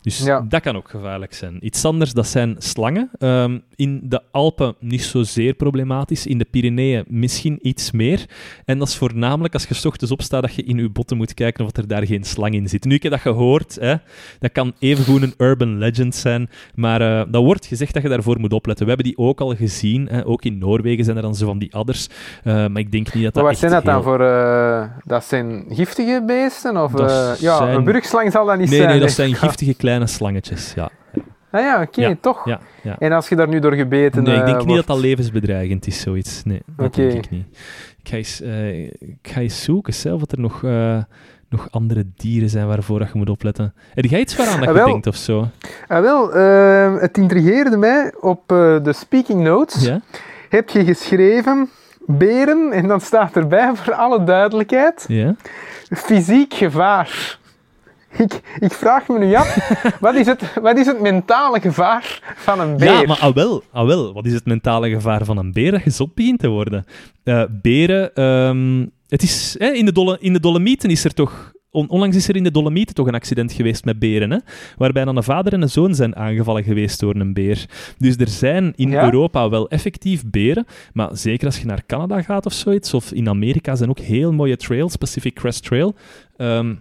Dus 0.03 0.19
Ja. 0.23 0.45
dat 0.49 0.61
kan 0.61 0.75
ook 0.75 0.89
gevaarlijk 0.89 1.33
zijn. 1.33 1.57
Iets 1.65 1.85
anders, 1.85 2.13
dat 2.13 2.27
zijn 2.27 2.55
slangen. 2.57 3.09
Ehm, 3.17 3.59
in 3.75 4.01
de 4.03 4.21
Alpen 4.31 4.75
niet 4.79 5.03
zozeer 5.03 5.53
problematisch. 5.53 6.27
In 6.27 6.37
de 6.37 6.45
Pyreneeën 6.51 7.03
misschien 7.07 7.59
iets 7.61 7.91
meer. 7.91 8.25
En 8.65 8.77
dat 8.77 8.87
is 8.87 8.95
voornamelijk 8.95 9.53
als 9.53 9.65
je 9.67 9.87
ochtends 9.87 10.11
opstaat 10.13 10.41
dat 10.41 10.55
je 10.55 10.63
in 10.63 10.77
je 10.77 10.89
botten 10.89 11.17
moet 11.17 11.33
kijken 11.33 11.65
of 11.65 11.77
er 11.77 11.87
daar 11.87 12.05
geen 12.05 12.23
slang 12.23 12.53
in 12.53 12.67
zit. 12.67 12.83
Nu, 12.83 12.95
ik 12.95 13.03
heb 13.03 13.11
dat 13.11 13.21
gehoord. 13.21 13.77
Hè. 13.79 13.95
Dat 14.39 14.51
kan 14.51 14.73
evengoed 14.79 15.21
een 15.21 15.33
urban 15.37 15.77
legend 15.77 16.15
zijn. 16.15 16.49
Maar 16.75 17.01
eh 17.01 17.31
dat 17.31 17.43
wordt 17.43 17.65
gezegd 17.65 17.93
dat 17.93 18.03
je 18.03 18.09
daarvoor 18.09 18.39
moet 18.39 18.53
opletten. 18.53 18.85
We 18.85 18.91
hebben 18.91 19.11
die 19.13 19.17
ook 19.25 19.41
al 19.41 19.55
gezien. 19.55 20.07
Hè. 20.07 20.25
Ook 20.25 20.43
in 20.45 20.57
Noorwegen 20.57 21.03
zijn 21.03 21.15
er 21.17 21.23
dan 21.23 21.35
zo 21.35 21.45
van 21.45 21.57
die 21.59 21.75
adders. 21.75 22.07
Eh, 22.43 22.53
maar 22.53 22.81
ik 22.81 22.91
denk 22.91 23.13
niet 23.13 23.23
dat 23.23 23.33
dat 23.33 23.43
Maar 23.43 23.51
wat 23.51 23.59
zijn 23.61 23.71
dat 23.71 23.83
dan 23.85 23.93
heel- 23.93 24.03
voor... 24.03 24.21
eh, 24.21 24.83
dat 25.05 25.23
zijn 25.23 25.65
giftige 25.69 26.23
beesten? 26.27 26.83
Of, 26.83 26.91
ja, 27.39 27.57
zijn- 27.57 27.75
een 27.75 27.83
burgslang 27.83 28.31
zal 28.31 28.45
dat 28.45 28.57
niet 28.57 28.69
Nee, 28.69 28.77
zijn. 28.77 28.89
nee, 28.91 28.99
dat 28.99 29.11
zijn 29.11 29.35
giftige 29.35 29.73
kleine 29.73 29.91
slangetjes. 30.01 30.73
Ja, 30.73 30.89
Ah 31.51 31.61
ja, 31.61 31.81
oké, 31.81 32.01
Ja, 32.01 32.15
toch. 32.21 32.45
ja, 32.45 32.59
ja. 32.83 32.95
En 32.99 33.11
als 33.11 33.29
je 33.29 33.35
daar 33.35 33.47
nu 33.47 33.59
door 33.59 33.73
gebeten 33.73 34.23
Nee, 34.23 34.33
ik 34.33 34.39
eh, 34.39 34.45
denk 34.45 34.57
niet 34.57 34.67
wordt- 34.67 34.87
dat 34.87 34.95
dat 34.95 35.05
levensbedreigend 35.05 35.87
is, 35.87 36.01
zoiets. 36.01 36.43
Nee, 36.43 36.61
dat 36.77 36.93
denk 36.95 37.13
ik 37.13 37.29
niet. 37.29 37.45
Ik 38.03 38.09
ga 38.09 38.15
eens, 38.17 38.41
eh, 38.41 38.83
ik 38.83 39.17
ga 39.21 39.39
eens 39.41 39.63
zoeken 39.63 39.93
zelf 39.93 40.19
wat 40.19 40.31
er 40.31 40.39
nog, 40.39 40.63
eh, 40.63 40.97
nog 41.49 41.67
andere 41.71 42.05
dieren 42.15 42.49
zijn 42.49 42.67
waarvoor 42.67 42.99
dat 42.99 43.07
je 43.11 43.17
moet 43.17 43.29
opletten. 43.29 43.73
Heb 43.93 44.05
jij 44.05 44.19
iets 44.19 44.35
waaraan 44.35 44.59
dat 44.59 44.69
Ah, 44.69 44.75
je 44.75 44.83
denkt 44.91 45.07
of 45.07 45.15
zo? 45.15 45.47
Ah, 45.87 46.01
wel, 46.01 46.33
eh, 46.33 47.01
het 47.01 47.17
intrigeerde 47.17 47.77
mij 47.77 48.13
op 48.19 48.51
eh, 48.51 48.83
de 48.83 48.93
speaking 48.93 49.41
notes. 49.43 49.85
Ja? 49.85 50.01
Heb 50.49 50.69
je 50.69 50.83
geschreven 50.85 51.69
beren, 52.05 52.71
en 52.71 52.87
dan 52.87 53.01
staat 53.01 53.35
erbij 53.35 53.71
voor 53.75 53.93
alle 53.93 54.23
duidelijkheid, 54.23 55.05
Ja? 55.07 55.35
fysiek 55.89 56.53
gevaar. 56.53 57.37
Ik, 58.17 58.41
ik 58.59 58.71
vraag 58.73 59.07
me 59.07 59.19
nu 59.19 59.33
af, 59.35 59.69
wat 59.99 60.15
is, 60.15 60.25
het, 60.25 60.53
wat 60.61 60.77
is 60.77 60.85
het 60.85 61.01
mentale 61.01 61.61
gevaar 61.61 62.33
van 62.35 62.59
een 62.59 62.77
beer? 62.77 62.91
Ja, 62.91 63.01
maar 63.07 63.19
ah 63.19 63.33
wel, 63.35 63.63
ah 63.71 63.85
wel, 63.87 64.13
wat 64.13 64.25
is 64.25 64.33
het 64.33 64.45
mentale 64.45 64.89
gevaar 64.89 65.25
van 65.25 65.37
een 65.37 65.51
beer 65.53 65.71
dat 65.71 65.83
je 65.83 65.89
zot 65.89 66.13
begint 66.15 66.39
te 66.39 66.47
worden? 66.47 66.85
Eh, 67.23 67.43
beren, 67.61 68.13
ehm, 68.15 68.85
het 69.07 69.23
is, 69.23 69.55
hè, 69.59 69.67
in, 69.71 69.85
de 69.85 70.17
in 70.19 70.33
de 70.33 70.39
Dolomieten 70.39 70.89
is 70.89 71.03
er 71.05 71.13
toch... 71.13 71.51
on- 71.71 71.89
onlangs 71.89 72.15
is 72.15 72.27
er 72.27 72.35
in 72.35 72.43
de 72.43 72.51
Dolomieten 72.51 72.95
toch 72.95 73.07
een 73.07 73.13
accident 73.15 73.51
geweest 73.51 73.85
met 73.85 73.99
beren, 73.99 74.31
hè? 74.31 74.37
waarbij 74.77 75.05
dan 75.05 75.17
een 75.17 75.23
vader 75.23 75.53
en 75.53 75.61
een 75.61 75.69
zoon 75.69 75.95
zijn 75.95 76.15
aangevallen 76.15 76.63
geweest 76.63 76.99
door 76.99 77.15
een 77.15 77.33
beer. 77.33 77.65
Dus 77.97 78.15
er 78.17 78.27
zijn 78.27 78.73
in 78.75 78.89
Ja? 78.89 79.03
Europa 79.03 79.49
wel 79.49 79.69
effectief 79.69 80.23
beren, 80.25 80.65
maar 80.93 81.09
zeker 81.13 81.45
als 81.45 81.59
je 81.59 81.65
naar 81.65 81.85
Canada 81.85 82.21
gaat 82.21 82.45
of 82.45 82.53
zoiets, 82.53 82.93
of 82.93 83.11
in 83.11 83.29
Amerika 83.29 83.75
zijn 83.75 83.89
ook 83.89 83.99
heel 83.99 84.31
mooie 84.31 84.57
trails, 84.57 84.95
Pacific 84.95 85.33
Crest 85.33 85.63
Trail. 85.63 85.95
Ehm, 86.37 86.73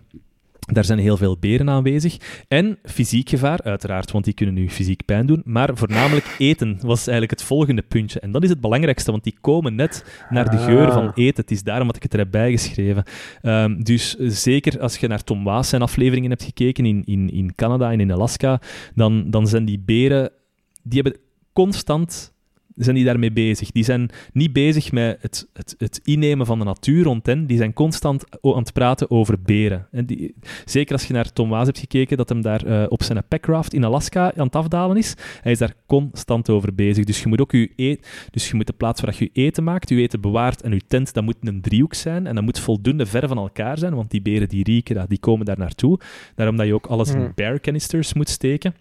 daar 0.66 0.84
zijn 0.84 0.98
heel 0.98 1.16
veel 1.16 1.36
beren 1.38 1.70
aanwezig. 1.70 2.16
En 2.48 2.78
fysiek 2.84 3.28
gevaar, 3.28 3.62
uiteraard, 3.62 4.10
want 4.10 4.24
die 4.24 4.34
kunnen 4.34 4.54
nu 4.54 4.70
fysiek 4.70 5.04
pijn 5.04 5.26
doen. 5.26 5.42
Maar 5.44 5.70
voornamelijk 5.74 6.34
eten 6.38 6.78
was 6.80 7.06
eigenlijk 7.06 7.30
het 7.38 7.42
volgende 7.48 7.82
puntje. 7.82 8.20
En 8.20 8.32
dat 8.32 8.42
is 8.42 8.48
het 8.48 8.60
belangrijkste, 8.60 9.10
want 9.10 9.24
die 9.24 9.36
komen 9.40 9.74
net 9.74 10.04
naar 10.30 10.50
de 10.50 10.56
geur 10.56 10.86
Ah. 10.86 10.92
van 10.92 11.12
eten. 11.14 11.42
Het 11.42 11.50
is 11.50 11.62
daarom 11.62 11.86
dat 11.86 11.96
ik 11.96 12.02
het 12.02 12.12
er 12.12 12.18
heb 12.18 12.30
bijgeschreven. 12.30 13.04
Ehm, 13.42 13.82
dus 13.82 14.16
zeker 14.18 14.80
als 14.80 14.96
je 14.96 15.06
naar 15.08 15.24
Tom 15.24 15.44
Waas 15.44 15.68
zijn 15.68 15.82
afleveringen 15.82 16.30
hebt 16.30 16.42
gekeken 16.42 16.86
in, 16.86 17.02
in, 17.04 17.30
in 17.30 17.54
Canada 17.54 17.92
en 17.92 18.00
in 18.00 18.12
Alaska, 18.12 18.60
dan, 18.94 19.30
dan 19.30 19.46
zijn 19.46 19.64
die 19.64 19.82
beren... 19.84 20.30
Die 20.82 21.00
hebben 21.02 21.20
constant 21.52 22.31
zijn 22.76 22.96
die 22.96 23.04
daarmee 23.04 23.32
bezig. 23.32 23.70
Die 23.70 23.84
zijn 23.84 24.10
niet 24.32 24.52
bezig 24.52 24.92
met 24.92 25.18
het, 25.20 25.48
het, 25.52 25.74
het 25.78 26.00
innemen 26.04 26.46
van 26.46 26.58
de 26.58 26.64
natuur 26.64 27.04
rond 27.04 27.26
hen. 27.26 27.46
Die 27.46 27.56
zijn 27.56 27.72
constant 27.72 28.24
aan 28.42 28.56
het 28.56 28.72
praten 28.72 29.10
over 29.10 29.42
beren. 29.42 29.86
En 29.90 30.06
die, 30.06 30.34
zeker 30.64 30.92
als 30.92 31.06
je 31.06 31.12
naar 31.12 31.32
Tom 31.32 31.48
Waas 31.48 31.66
hebt 31.66 31.78
gekeken, 31.78 32.16
dat 32.16 32.28
hem 32.28 32.42
daar 32.42 32.66
eh, 32.66 32.86
op 32.88 33.02
zijn 33.02 33.22
packraft 33.28 33.74
in 33.74 33.84
Alaska 33.84 34.32
aan 34.36 34.46
het 34.46 34.56
afdalen 34.56 34.96
is. 34.96 35.14
Hij 35.40 35.52
is 35.52 35.58
daar 35.58 35.74
constant 35.86 36.50
over 36.50 36.74
bezig. 36.74 37.04
Dus 37.04 37.22
je 37.22 37.28
moet 37.28 37.40
ook 37.40 37.52
je 37.52 37.70
eten... 37.76 38.04
Dus 38.30 38.48
je 38.48 38.54
moet 38.54 38.66
de 38.66 38.72
plaats 38.72 39.00
waar 39.00 39.14
je 39.18 39.24
je 39.32 39.42
eten 39.42 39.64
maakt, 39.64 39.88
je 39.88 39.96
eten 39.96 40.20
bewaart 40.20 40.62
en 40.62 40.72
je 40.72 40.80
tent, 40.86 41.14
dat 41.14 41.24
moet 41.24 41.36
een 41.40 41.60
driehoek 41.60 41.94
zijn. 41.94 42.26
En 42.26 42.34
dat 42.34 42.44
moet 42.44 42.58
voldoende 42.58 43.06
ver 43.06 43.28
van 43.28 43.38
elkaar 43.38 43.78
zijn, 43.78 43.94
want 43.94 44.10
die 44.10 44.22
beren 44.22 44.48
die 44.48 44.64
rieken, 44.64 44.94
dat, 44.94 45.08
die 45.08 45.18
komen 45.18 45.46
daar 45.46 45.58
naartoe. 45.58 46.00
Daarom 46.34 46.56
dat 46.56 46.66
je 46.66 46.74
ook 46.74 46.86
alles 46.86 47.10
in 47.10 47.20
Hmm. 47.22 47.32
bear 47.34 47.60
canisters 47.60 48.14
moet 48.14 48.28
steken. 48.28 48.74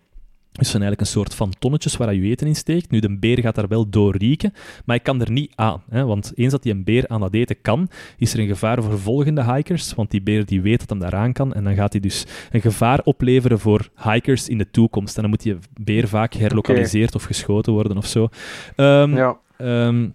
Dus 0.51 0.69
zijn 0.69 0.81
eigenlijk 0.81 1.01
een 1.01 1.17
soort 1.17 1.35
van 1.35 1.53
tonnetjes 1.59 1.97
waar 1.97 2.13
je 2.13 2.21
eten 2.29 2.47
in 2.47 2.55
steekt. 2.55 2.91
Nu, 2.91 2.99
de 2.99 3.17
beer 3.19 3.39
gaat 3.39 3.55
daar 3.55 3.67
wel 3.67 3.89
door 3.89 4.17
rieken, 4.17 4.51
maar 4.53 4.95
hij 4.95 4.99
kan 4.99 5.21
er 5.21 5.31
niet 5.31 5.51
aan. 5.55 5.83
Hè? 5.89 6.05
Want 6.05 6.31
eens 6.35 6.51
dat 6.51 6.63
die 6.63 6.73
een 6.73 6.83
beer 6.83 7.07
aan 7.07 7.19
dat 7.19 7.33
eten 7.33 7.61
kan, 7.61 7.89
is 8.17 8.33
er 8.33 8.39
een 8.39 8.47
gevaar 8.47 8.83
voor 8.83 8.99
volgende 8.99 9.53
hikers. 9.53 9.93
Want 9.93 10.11
die 10.11 10.21
beer 10.21 10.45
die 10.45 10.61
weet 10.61 10.79
dat 10.79 10.89
hem 10.89 10.99
daaraan 10.99 11.33
kan. 11.33 11.53
En 11.53 11.63
dan 11.63 11.75
gaat 11.75 11.91
hij 11.91 12.01
dus 12.01 12.25
een 12.51 12.61
gevaar 12.61 12.99
opleveren 13.03 13.59
voor 13.59 13.89
hikers 13.95 14.49
in 14.49 14.57
de 14.57 14.71
toekomst. 14.71 15.15
En 15.15 15.21
dan 15.21 15.29
moet 15.31 15.41
die 15.41 15.57
beer 15.81 16.07
vaak 16.07 16.33
herlokaliseerd 16.33 17.15
of 17.15 17.23
geschoten 17.23 17.73
worden 17.73 17.97
of 17.97 18.05
zo. 18.05 18.29
Ehm, 18.75 19.15
Ja. 19.15 19.37
Ehm, 19.57 20.09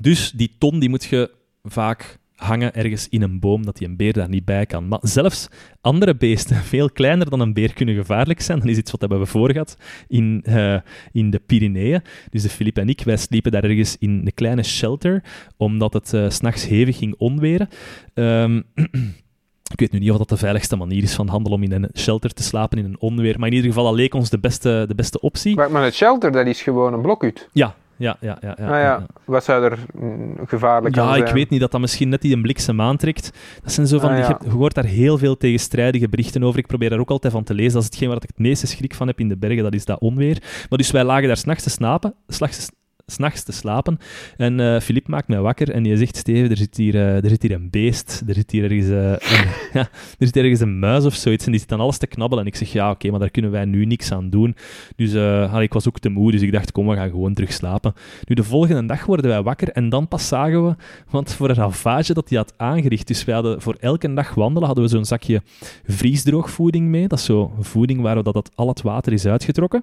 dus 0.00 0.30
die 0.30 0.54
ton 0.58 0.78
die 0.78 0.88
moet 0.88 1.04
je 1.04 1.30
vaak 1.62 2.18
hangen 2.40 2.74
ergens 2.74 3.08
in 3.08 3.22
een 3.22 3.40
boom, 3.40 3.64
dat 3.64 3.76
die 3.76 3.88
een 3.88 3.96
beer 3.96 4.12
daar 4.12 4.28
niet 4.28 4.44
bij 4.44 4.66
kan. 4.66 4.88
Maar 4.88 4.98
zelfs 5.02 5.48
andere 5.80 6.14
beesten, 6.14 6.56
veel 6.74 6.90
kleiner 6.90 7.30
dan 7.30 7.40
een 7.40 7.52
beer, 7.52 7.72
kunnen 7.72 7.94
gevaarlijk 7.94 8.40
zijn. 8.40 8.58
Dat 8.58 8.68
is 8.68 8.76
iets 8.76 8.90
wat 8.90 9.00
hebben 9.00 9.18
we 9.18 9.26
voor 9.26 9.50
gehad 9.50 9.76
in, 10.08 10.40
eh, 10.44 10.76
in 11.12 11.30
de 11.30 11.38
Pyreneeën. 11.38 12.02
Dus 12.30 12.42
de 12.42 12.48
Filip 12.48 12.78
en 12.78 12.88
ik, 12.88 13.02
wij 13.02 13.16
sliepen 13.16 13.52
daar 13.52 13.64
ergens 13.64 13.96
in 13.98 14.10
een 14.10 14.34
kleine 14.34 14.62
shelter, 14.62 15.22
omdat 15.56 15.92
het 15.92 16.08
s 16.08 16.34
s'nachts 16.34 16.66
hevig 16.66 16.98
ging 16.98 17.14
onweren. 17.18 17.68
Ehm, 18.14 18.60
ik 19.74 19.80
weet 19.80 19.92
nu 19.92 19.98
niet 19.98 20.10
of 20.10 20.18
dat 20.18 20.28
de 20.28 20.36
veiligste 20.36 20.76
manier 20.76 21.02
is 21.02 21.14
van 21.14 21.28
handel 21.28 21.52
om 21.52 21.62
in 21.62 21.72
een 21.72 21.88
shelter 21.94 22.32
te 22.32 22.42
slapen 22.42 22.78
in 22.78 22.84
een 22.84 23.00
onweer, 23.00 23.38
maar 23.38 23.48
in 23.48 23.54
ieder 23.54 23.70
geval 23.70 23.84
dat 23.84 23.94
leek 23.94 24.14
ons 24.14 24.30
de 24.30 24.38
beste, 24.38 24.84
de 24.88 24.94
beste 24.94 25.20
optie. 25.20 25.56
Maar, 25.56 25.70
maar 25.70 25.84
het 25.84 25.94
shelter, 25.94 26.32
dat 26.32 26.46
is 26.46 26.62
gewoon 26.62 26.92
een 26.92 27.02
blokhut. 27.02 27.48
Ja, 27.52 27.74
ja, 28.00 28.16
ja. 28.20 28.38
ja, 28.40 28.54
ja, 28.58 28.64
ah, 28.64 28.70
ja. 28.70 28.78
ja. 28.80 29.06
Wat 29.24 29.44
zou 29.44 29.64
er 29.64 29.78
mm, 29.94 30.36
gevaarlijk 30.46 30.98
aan 30.98 31.04
Ja, 31.06 31.12
zijn? 31.14 31.26
ik 31.26 31.32
weet 31.32 31.50
niet 31.50 31.60
dat 31.60 31.70
dat 31.70 31.80
misschien 31.80 32.08
net 32.08 32.20
die 32.20 32.34
een 32.34 32.42
bliksem 32.42 32.80
aantrekt. 32.80 33.32
Dat 33.62 33.72
zijn 33.72 33.86
zo 33.86 33.98
van, 33.98 34.10
Ah, 34.10 34.18
ja. 34.18 34.38
je 34.44 34.50
hoort 34.50 34.74
daar 34.74 34.84
heel 34.84 35.18
veel 35.18 35.36
tegenstrijdige 35.36 36.08
berichten 36.08 36.42
over. 36.42 36.58
Ik 36.58 36.66
probeer 36.66 36.90
daar 36.90 36.98
ook 36.98 37.10
altijd 37.10 37.32
van 37.32 37.44
te 37.44 37.54
lezen. 37.54 37.72
Dat 37.72 37.82
is 37.82 37.88
hetgeen 37.88 38.08
waar 38.08 38.16
ik 38.16 38.22
het 38.22 38.38
meeste 38.38 38.66
schrik 38.66 38.94
van 38.94 39.06
heb 39.06 39.20
in 39.20 39.28
de 39.28 39.36
bergen, 39.36 39.62
dat 39.62 39.74
is 39.74 39.84
dat 39.84 40.00
onweer. 40.00 40.38
Maar 40.68 40.78
dus 40.78 40.90
wij 40.90 41.04
lagen 41.04 41.26
daar 41.26 41.36
s'nachts 41.36 41.62
te 41.62 41.70
slapen, 41.70 42.14
s'nachts 42.28 42.70
s'nachts 43.10 43.42
te 43.42 43.52
slapen. 43.52 43.98
En 44.36 44.60
eh 44.60 44.80
Filip 44.80 45.08
maakt 45.08 45.28
mij 45.28 45.40
wakker 45.40 45.70
en 45.70 45.82
die 45.82 45.96
zegt, 45.96 46.16
Steven, 46.16 46.50
er 46.50 46.56
zit 46.56 46.76
hier, 46.76 46.94
eh, 46.94 47.24
er 47.24 47.28
zit 47.28 47.42
hier 47.42 47.52
een 47.52 47.70
beest. 47.70 48.22
Er 48.26 48.34
zit 48.34 48.50
hier 48.50 48.64
ergens, 48.64 48.88
eh, 48.88 49.38
een, 49.38 49.48
ja, 49.80 49.88
er 50.18 50.26
zit 50.26 50.36
ergens 50.36 50.60
een 50.60 50.78
muis 50.78 51.04
of 51.04 51.14
zoiets. 51.14 51.44
En 51.44 51.50
die 51.50 51.60
zit 51.60 51.72
aan 51.72 51.80
alles 51.80 51.98
te 51.98 52.06
knabbelen. 52.06 52.44
En 52.44 52.50
ik 52.50 52.56
zeg, 52.56 52.72
ja, 52.72 52.90
oké, 52.90 53.10
maar 53.10 53.20
daar 53.20 53.30
kunnen 53.30 53.50
wij 53.50 53.64
nu 53.64 53.84
niks 53.84 54.12
aan 54.12 54.30
doen. 54.30 54.56
Dus 54.96 55.12
eh, 55.12 55.60
ik 55.60 55.72
was 55.72 55.88
ook 55.88 55.98
te 55.98 56.08
moe, 56.08 56.30
dus 56.30 56.42
ik 56.42 56.52
dacht, 56.52 56.72
kom, 56.72 56.88
we 56.88 56.94
gaan 56.94 57.10
gewoon 57.10 57.34
terug 57.34 57.52
slapen. 57.52 57.94
Nu, 58.24 58.34
de 58.34 58.44
volgende 58.44 58.86
dag 58.86 59.06
worden 59.06 59.30
wij 59.30 59.42
wakker 59.42 59.68
en 59.68 59.88
dan 59.88 60.08
pas 60.08 60.28
zagen 60.28 60.66
we, 60.66 60.74
want 61.10 61.32
voor 61.32 61.48
een 61.48 61.54
ravage 61.54 62.14
dat 62.14 62.28
hij 62.28 62.38
had 62.38 62.54
aangericht, 62.56 63.06
dus 63.06 63.24
wij 63.24 63.34
hadden 63.34 63.62
voor 63.62 63.76
elke 63.80 64.14
dag 64.14 64.34
wandelen, 64.34 64.66
hadden 64.66 64.84
we 64.84 64.90
zo'n 64.90 65.04
zakje 65.04 65.42
vriesdroogvoeding 65.84 66.88
mee. 66.88 67.08
Dat 67.08 67.18
is 67.18 67.24
zo 67.24 67.52
voeding 67.60 68.00
waar 68.00 68.22
dat, 68.22 68.34
dat 68.34 68.50
al 68.54 68.68
het 68.68 68.82
water 68.82 69.12
is 69.12 69.26
uitgetrokken. 69.26 69.82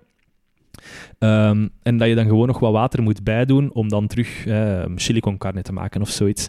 Ehm, 1.19 1.67
en 1.83 1.97
dat 1.97 2.07
je 2.07 2.15
dan 2.15 2.25
gewoon 2.25 2.47
nog 2.47 2.59
wat 2.59 2.71
water 2.71 3.03
moet 3.03 3.23
bijdoen 3.23 3.73
om 3.73 3.89
dan 3.89 4.07
terug 4.07 4.45
chili 4.95 5.19
con 5.19 5.37
carne 5.37 5.61
te 5.61 5.73
maken 5.73 6.01
of 6.01 6.09
zoiets. 6.09 6.47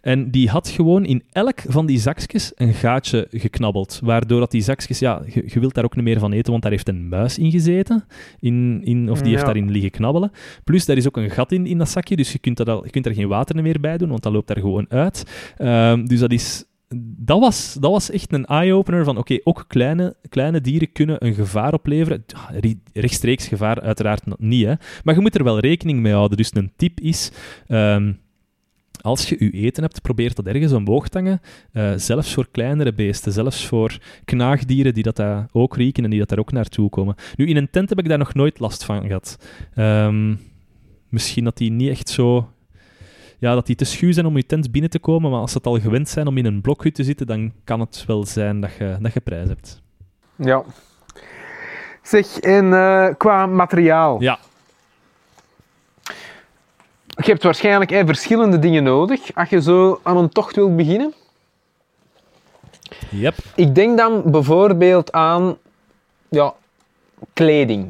En 0.00 0.30
die 0.30 0.48
had 0.48 0.68
gewoon 0.68 1.04
in 1.04 1.22
elk 1.32 1.60
van 1.66 1.86
die 1.86 1.98
zakjes 1.98 2.52
een 2.54 2.74
gaatje 2.74 3.26
geknabbeld. 3.30 4.00
Waardoor 4.02 4.40
dat 4.40 4.50
die 4.50 4.62
zakjes, 4.62 4.98
ja, 4.98 5.22
je, 5.26 5.42
je 5.46 5.60
wilt 5.60 5.74
daar 5.74 5.84
ook 5.84 5.96
niet 5.96 6.04
meer 6.04 6.18
van 6.18 6.32
eten, 6.32 6.50
want 6.50 6.62
daar 6.62 6.72
heeft 6.72 6.88
een 6.88 7.08
muis 7.08 7.38
in 7.38 7.50
gezeten. 7.50 8.04
In, 8.38 8.80
in, 8.84 9.10
of 9.10 9.20
die 9.20 9.32
heeft 9.32 9.44
daarin 9.44 9.70
liggen 9.70 9.90
knabbelen. 9.90 10.30
Plus, 10.64 10.84
daar 10.84 10.96
is 10.96 11.06
ook 11.06 11.16
een 11.16 11.30
gat 11.30 11.52
in, 11.52 11.66
in 11.66 11.78
dat 11.78 11.88
zakje, 11.88 12.16
dus 12.16 12.32
je 12.32 12.38
kunt, 12.38 12.56
dat 12.56 12.68
al, 12.68 12.84
je 12.84 12.90
kunt 12.90 13.06
er 13.06 13.14
geen 13.14 13.28
water 13.28 13.62
meer 13.62 13.80
bij 13.80 13.96
doen, 13.96 14.08
want 14.08 14.22
dat 14.22 14.32
loopt 14.32 14.46
daar 14.46 14.58
gewoon 14.58 14.86
uit. 14.88 15.52
Ehm, 15.56 16.04
dus 16.04 16.20
dat 16.20 16.32
is... 16.32 16.64
Dat 17.02 17.40
was, 17.40 17.76
dat 17.80 17.90
was 17.90 18.10
echt 18.10 18.32
een 18.32 18.46
eye-opener 18.46 19.04
van, 19.04 19.16
oké, 19.16 19.38
ook 19.44 19.64
kleine, 19.68 20.16
kleine 20.28 20.60
dieren 20.60 20.92
kunnen 20.92 21.24
een 21.24 21.34
gevaar 21.34 21.72
opleveren. 21.72 22.24
Rechtstreeks 22.92 23.48
gevaar 23.48 23.80
uiteraard 23.80 24.38
niet, 24.38 24.66
hè. 24.66 24.74
Maar 25.04 25.14
je 25.14 25.20
moet 25.20 25.34
er 25.34 25.44
wel 25.44 25.58
rekening 25.58 26.00
mee 26.00 26.12
houden. 26.12 26.36
Dus 26.36 26.54
een 26.54 26.72
tip 26.76 27.00
is... 27.00 27.32
ehm, 27.66 28.12
als 29.00 29.28
je 29.28 29.36
je 29.38 29.50
eten 29.50 29.82
hebt, 29.82 30.02
probeer 30.02 30.34
dat 30.34 30.46
ergens 30.46 30.72
omhoog 30.72 31.08
te 31.08 31.18
hangen. 31.18 31.40
Eh, 31.72 31.92
zelfs 31.96 32.34
voor 32.34 32.48
kleinere 32.50 32.92
beesten, 32.92 33.32
zelfs 33.32 33.66
voor 33.66 33.98
knaagdieren 34.24 34.94
die 34.94 35.02
dat 35.02 35.16
daar 35.16 35.46
ook 35.52 35.76
rieken 35.76 36.04
en 36.04 36.10
die 36.10 36.18
dat 36.18 36.28
daar 36.28 36.38
ook 36.38 36.52
naartoe 36.52 36.88
komen. 36.88 37.14
Nu, 37.36 37.46
in 37.46 37.56
een 37.56 37.70
tent 37.70 37.88
heb 37.88 37.98
ik 37.98 38.08
daar 38.08 38.18
nog 38.18 38.34
nooit 38.34 38.58
last 38.58 38.84
van 38.84 39.06
gehad. 39.06 39.38
Ehm, 39.74 40.34
misschien 41.08 41.44
dat 41.44 41.56
die 41.56 41.70
niet 41.70 41.90
echt 41.90 42.08
zo... 42.08 42.48
Ja, 43.44 43.54
dat 43.54 43.66
die 43.66 43.76
te 43.76 43.84
schuw 43.84 44.12
zijn 44.12 44.26
om 44.26 44.36
je 44.36 44.46
tent 44.46 44.70
binnen 44.70 44.90
te 44.90 44.98
komen, 44.98 45.30
maar 45.30 45.40
als 45.40 45.50
ze 45.50 45.56
het 45.56 45.66
al 45.66 45.80
gewend 45.80 46.08
zijn 46.08 46.26
om 46.26 46.36
in 46.36 46.44
een 46.44 46.60
blokhut 46.60 46.94
te 46.94 47.04
zitten, 47.04 47.26
dan 47.26 47.52
kan 47.64 47.80
het 47.80 48.04
wel 48.06 48.26
zijn 48.26 48.60
dat 48.60 48.70
je, 48.78 48.96
dat 49.00 49.12
je 49.12 49.20
prijs 49.20 49.48
hebt. 49.48 49.82
Ja. 50.36 50.62
Zeg, 52.02 52.38
en 52.38 52.72
eh, 52.72 53.08
qua 53.18 53.46
materiaal. 53.46 54.20
Ja. 54.20 54.38
Je 57.06 57.30
hebt 57.30 57.42
waarschijnlijk 57.42 57.90
eh, 57.90 58.06
verschillende 58.06 58.58
dingen 58.58 58.82
nodig 58.82 59.34
als 59.34 59.48
je 59.48 59.62
zo 59.62 60.00
aan 60.02 60.16
een 60.16 60.28
tocht 60.28 60.56
wilt 60.56 60.76
beginnen. 60.76 61.14
Yep. 63.10 63.34
Ik 63.54 63.74
denk 63.74 63.98
dan 63.98 64.22
bijvoorbeeld 64.24 65.12
aan 65.12 65.56
ja, 66.28 66.54
kleding. 67.32 67.88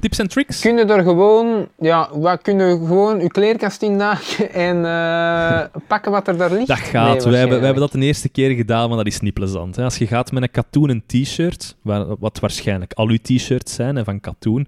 Tips 0.00 0.18
en 0.18 0.28
tricks? 0.28 0.60
Kun 0.60 0.76
je 0.76 0.84
er 0.84 1.02
gewoon, 1.02 1.68
ja, 1.78 2.08
wat 2.12 2.42
kun 2.42 2.58
je 2.58 2.76
gewoon 2.86 3.20
je 3.20 3.28
kleerkast 3.28 3.82
in 3.82 3.96
naaien 3.96 4.52
en 4.68 4.84
eh, 4.84 5.80
pakken 5.86 6.10
wat 6.12 6.28
er 6.28 6.36
daar 6.36 6.52
ligt? 6.52 6.66
Dat 6.66 6.78
Nee, 6.78 6.86
gaat. 6.86 7.24
we, 7.24 7.36
hebben, 7.36 7.62
hebben 7.62 7.80
dat 7.82 7.92
de 7.92 7.98
eerste 7.98 8.28
keer 8.28 8.50
gedaan, 8.50 8.88
maar 8.88 8.96
dat 8.98 9.06
is 9.06 9.20
niet 9.20 9.34
plezant. 9.34 9.76
Hè. 9.76 9.84
Als 9.84 9.98
je 9.98 10.06
gaat 10.06 10.32
met 10.32 10.42
een 10.42 10.50
katoenen 10.50 11.02
t-shirt, 11.06 11.76
wat 12.18 12.38
waarschijnlijk 12.40 12.92
al 12.92 13.08
je 13.10 13.20
t-shirts 13.20 13.74
zijn 13.74 13.96
hè, 13.96 14.04
van 14.04 14.20
katoen, 14.20 14.66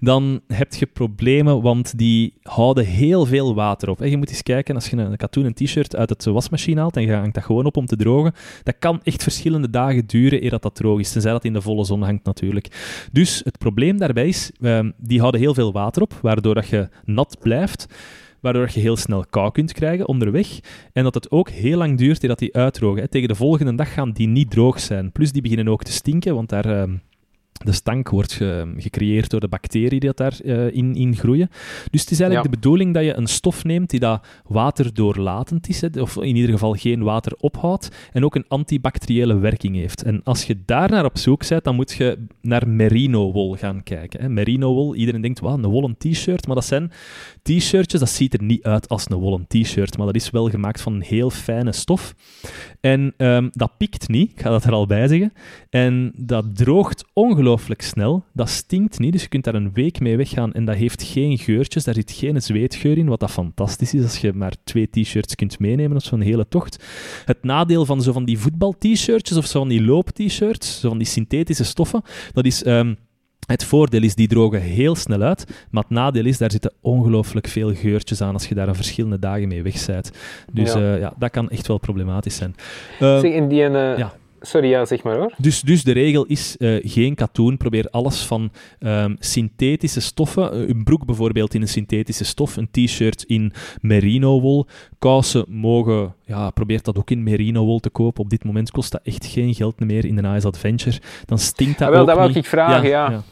dan 0.00 0.40
heb 0.46 0.74
je 0.74 0.86
problemen, 0.86 1.62
want 1.62 1.98
die 1.98 2.34
houden 2.42 2.84
heel 2.84 3.26
veel 3.26 3.54
water 3.54 3.90
op. 3.90 3.98
hè. 3.98 4.04
Je 4.04 4.16
moet 4.16 4.30
eens 4.30 4.42
kijken, 4.42 4.74
als 4.74 4.88
je 4.88 4.96
een 4.96 5.16
katoenen 5.16 5.54
t-shirt 5.54 5.96
uit 5.96 6.08
het 6.08 6.24
wasmachine 6.24 6.80
haalt 6.80 6.96
en 6.96 7.02
je 7.02 7.12
hangt 7.14 7.34
dat 7.34 7.44
gewoon 7.44 7.64
op 7.66 7.76
om 7.76 7.86
te 7.86 7.96
drogen, 7.96 8.32
dat 8.62 8.74
kan 8.78 9.00
echt 9.02 9.22
verschillende 9.22 9.70
dagen 9.70 10.06
duren 10.06 10.44
eer 10.44 10.50
dat 10.50 10.62
dat 10.62 10.74
droog 10.74 10.98
is, 11.00 11.12
tenzij 11.12 11.32
dat 11.32 11.44
in 11.44 11.52
de 11.52 11.60
volle 11.62 11.84
zon 11.84 12.02
hangt 12.02 12.24
natuurlijk. 12.24 13.06
Dus 13.12 13.40
het 13.44 13.58
probleem 13.58 13.98
daarbij 13.98 14.28
is, 14.28 14.50
ehm, 14.68 14.90
die 14.96 15.20
houden 15.20 15.40
heel 15.40 15.54
veel 15.54 15.72
water 15.72 16.02
op, 16.02 16.18
waardoor 16.22 16.54
dat 16.54 16.68
je 16.68 16.88
nat 17.04 17.36
blijft 17.40 17.86
waardoor 18.40 18.68
je 18.72 18.80
heel 18.80 18.96
snel 18.96 19.24
kou 19.30 19.52
kunt 19.52 19.72
krijgen 19.72 20.08
onderweg. 20.08 20.60
En 20.92 21.02
dat 21.02 21.14
het 21.14 21.30
ook 21.30 21.48
heel 21.48 21.78
lang 21.78 21.98
duurt 21.98 22.22
eer 22.22 22.28
dat 22.28 22.38
die 22.38 22.54
uitdrogen. 22.54 23.10
Tegen 23.10 23.28
de 23.28 23.34
volgende 23.34 23.74
dag 23.74 23.92
gaan 23.92 24.12
die 24.12 24.28
niet 24.28 24.50
droog 24.50 24.80
zijn. 24.80 25.12
Plus 25.12 25.32
die 25.32 25.42
beginnen 25.42 25.68
ook 25.68 25.82
te 25.82 25.92
stinken, 25.92 26.34
want 26.34 26.48
daar, 26.48 26.64
ehm, 26.64 26.96
de 27.64 27.72
stank 27.72 28.08
wordt 28.08 28.32
ge- 28.32 28.74
gecreëerd 28.76 29.30
door 29.30 29.40
de 29.40 29.48
bacteriën 29.48 29.98
die 30.00 30.12
daarin 30.14 30.72
in, 30.74 30.94
in 30.94 31.16
groeien. 31.16 31.48
Dus 31.90 32.00
het 32.00 32.10
is 32.10 32.20
eigenlijk 32.20 32.34
Ja. 32.44 32.50
de 32.50 32.56
bedoeling 32.60 32.94
dat 32.94 33.04
je 33.04 33.16
een 33.16 33.26
stof 33.26 33.64
neemt 33.64 33.90
die 33.90 34.00
dat 34.00 34.26
waterdoorlatend 34.46 35.68
is, 35.68 35.80
hè, 35.80 35.88
of 36.00 36.16
in 36.16 36.36
ieder 36.36 36.50
geval 36.50 36.72
geen 36.72 37.02
water 37.02 37.32
ophoudt, 37.40 37.88
en 38.12 38.24
ook 38.24 38.34
een 38.34 38.44
antibacteriële 38.48 39.38
werking 39.38 39.76
heeft. 39.76 40.02
En 40.02 40.20
als 40.24 40.44
je 40.44 40.56
daar 40.64 40.90
naar 40.90 41.04
op 41.04 41.18
zoek 41.18 41.48
bent, 41.48 41.64
dan 41.64 41.74
moet 41.74 41.92
je 41.92 42.18
naar 42.42 42.68
merino-wol 42.68 43.56
gaan 43.56 43.82
kijken. 43.82 44.20
Hè. 44.20 44.28
Merino-wol, 44.28 44.94
iedereen 44.94 45.20
denkt, 45.20 45.40
wat, 45.40 45.58
een 45.58 45.66
wollen 45.70 45.96
t-shirt, 45.98 46.46
maar 46.46 46.54
dat 46.54 46.64
zijn 46.64 46.90
t-shirtjes, 47.42 48.00
dat 48.00 48.08
ziet 48.10 48.34
er 48.34 48.42
niet 48.42 48.62
uit 48.62 48.88
als 48.88 49.04
een 49.10 49.16
wollen 49.16 49.46
t-shirt, 49.48 49.96
maar 49.96 50.06
dat 50.06 50.14
is 50.14 50.30
wel 50.30 50.48
gemaakt 50.50 50.80
van 50.80 50.92
een 50.94 51.02
heel 51.02 51.30
fijne 51.30 51.72
stof. 51.72 52.14
En 52.80 53.14
ehm, 53.16 53.48
dat 53.52 53.76
pikt 53.78 54.08
niet, 54.08 54.30
ik 54.30 54.40
ga 54.40 54.50
dat 54.50 54.64
er 54.64 54.72
al 54.72 54.86
bij 54.86 55.08
zeggen. 55.08 55.32
En 55.70 56.12
dat 56.16 56.56
droogt 56.56 57.04
ongelooflijk 57.12 57.46
snel. 57.76 58.24
Dat 58.32 58.48
stinkt 58.48 58.98
niet, 58.98 59.12
dus 59.12 59.22
je 59.22 59.28
kunt 59.28 59.44
daar 59.44 59.54
een 59.54 59.72
week 59.72 60.00
mee 60.00 60.16
weggaan. 60.16 60.52
En 60.52 60.64
dat 60.64 60.76
heeft 60.76 61.02
geen 61.02 61.38
geurtjes, 61.38 61.84
daar 61.84 61.94
zit 61.94 62.10
geen 62.10 62.42
zweetgeur 62.42 62.98
in, 62.98 63.08
wat 63.08 63.20
dat 63.20 63.30
fantastisch 63.30 63.94
is 63.94 64.02
als 64.02 64.18
je 64.18 64.32
maar 64.32 64.52
twee 64.64 64.88
t-shirts 64.90 65.34
kunt 65.34 65.58
meenemen 65.58 65.96
op 65.96 66.02
zo'n 66.02 66.20
hele 66.20 66.48
tocht. 66.48 66.84
Het 67.24 67.42
nadeel 67.42 67.84
van 67.84 68.02
zo 68.02 68.12
van 68.12 68.24
die 68.24 68.38
voetbal-t-shirtjes 68.38 69.36
of 69.38 69.46
zo 69.46 69.58
van 69.58 69.68
die 69.68 69.82
loop-t-shirts, 69.84 70.80
zo 70.80 70.88
van 70.88 70.98
die 70.98 71.06
synthetische 71.06 71.64
stoffen, 71.64 72.02
dat 72.32 72.44
is... 72.44 72.62
ehm, 72.62 72.94
het 73.46 73.64
voordeel 73.64 74.02
is, 74.02 74.14
die 74.14 74.28
drogen 74.28 74.60
heel 74.60 74.94
snel 74.94 75.20
uit, 75.20 75.66
maar 75.70 75.82
het 75.82 75.92
nadeel 75.92 76.24
is, 76.24 76.38
daar 76.38 76.50
zitten 76.50 76.72
ongelooflijk 76.80 77.46
veel 77.46 77.74
geurtjes 77.74 78.20
aan 78.20 78.32
als 78.32 78.48
je 78.48 78.54
daar 78.54 78.68
een 78.68 78.74
verschillende 78.74 79.18
dagen 79.18 79.48
mee 79.48 79.62
weg 79.62 79.86
bent. 79.86 80.10
Dus 80.52 80.72
Ja. 80.72 80.80
ja. 80.80 80.94
ja, 80.94 81.14
dat 81.18 81.30
kan 81.30 81.50
echt 81.50 81.66
wel 81.66 81.78
problematisch 81.78 82.36
zijn. 82.36 82.54
Eh, 83.00 83.18
Zeg, 83.18 83.32
in 83.32 83.48
die, 83.48 83.64
eh, 83.64 83.98
ja. 83.98 84.14
Sorry, 84.40 84.68
ja, 84.68 84.84
zeg 84.84 85.02
maar 85.02 85.16
hoor. 85.16 85.32
dus, 85.38 85.60
dus 85.60 85.84
de 85.84 85.92
regel 85.92 86.24
is 86.24 86.56
eh, 86.56 86.76
geen 86.82 87.14
katoen. 87.14 87.56
Probeer 87.56 87.86
alles 87.90 88.22
van 88.22 88.50
ehm, 88.78 89.14
synthetische 89.18 90.00
stoffen. 90.00 90.52
eh, 90.52 90.68
een 90.68 90.84
broek 90.84 91.04
bijvoorbeeld 91.06 91.54
in 91.54 91.60
een 91.62 91.68
synthetische 91.68 92.24
stof. 92.24 92.56
Een 92.56 92.68
t-shirt 92.70 93.22
in 93.22 93.52
merino-wol. 93.80 94.66
Kousen 94.98 95.44
mogen... 95.48 96.14
Ja, 96.24 96.50
probeer 96.50 96.82
dat 96.82 96.98
ook 96.98 97.10
in 97.10 97.22
merino-wol 97.22 97.78
te 97.78 97.90
kopen. 97.90 98.22
Op 98.24 98.30
dit 98.30 98.44
moment 98.44 98.70
kost 98.70 98.92
dat 98.92 99.00
echt 99.04 99.26
geen 99.26 99.54
geld 99.54 99.80
meer 99.80 100.04
in 100.04 100.16
de 100.16 100.28
Ice 100.36 100.46
Adventure. 100.46 100.98
Dan 101.24 101.38
stinkt 101.38 101.78
dat 101.78 101.88
Ah, 101.88 101.92
wel, 101.92 102.02
ook 102.02 102.06
dat 102.08 102.16
wou 102.16 102.32
ik 102.32 102.44
vragen, 102.46 102.88
ja. 102.88 103.22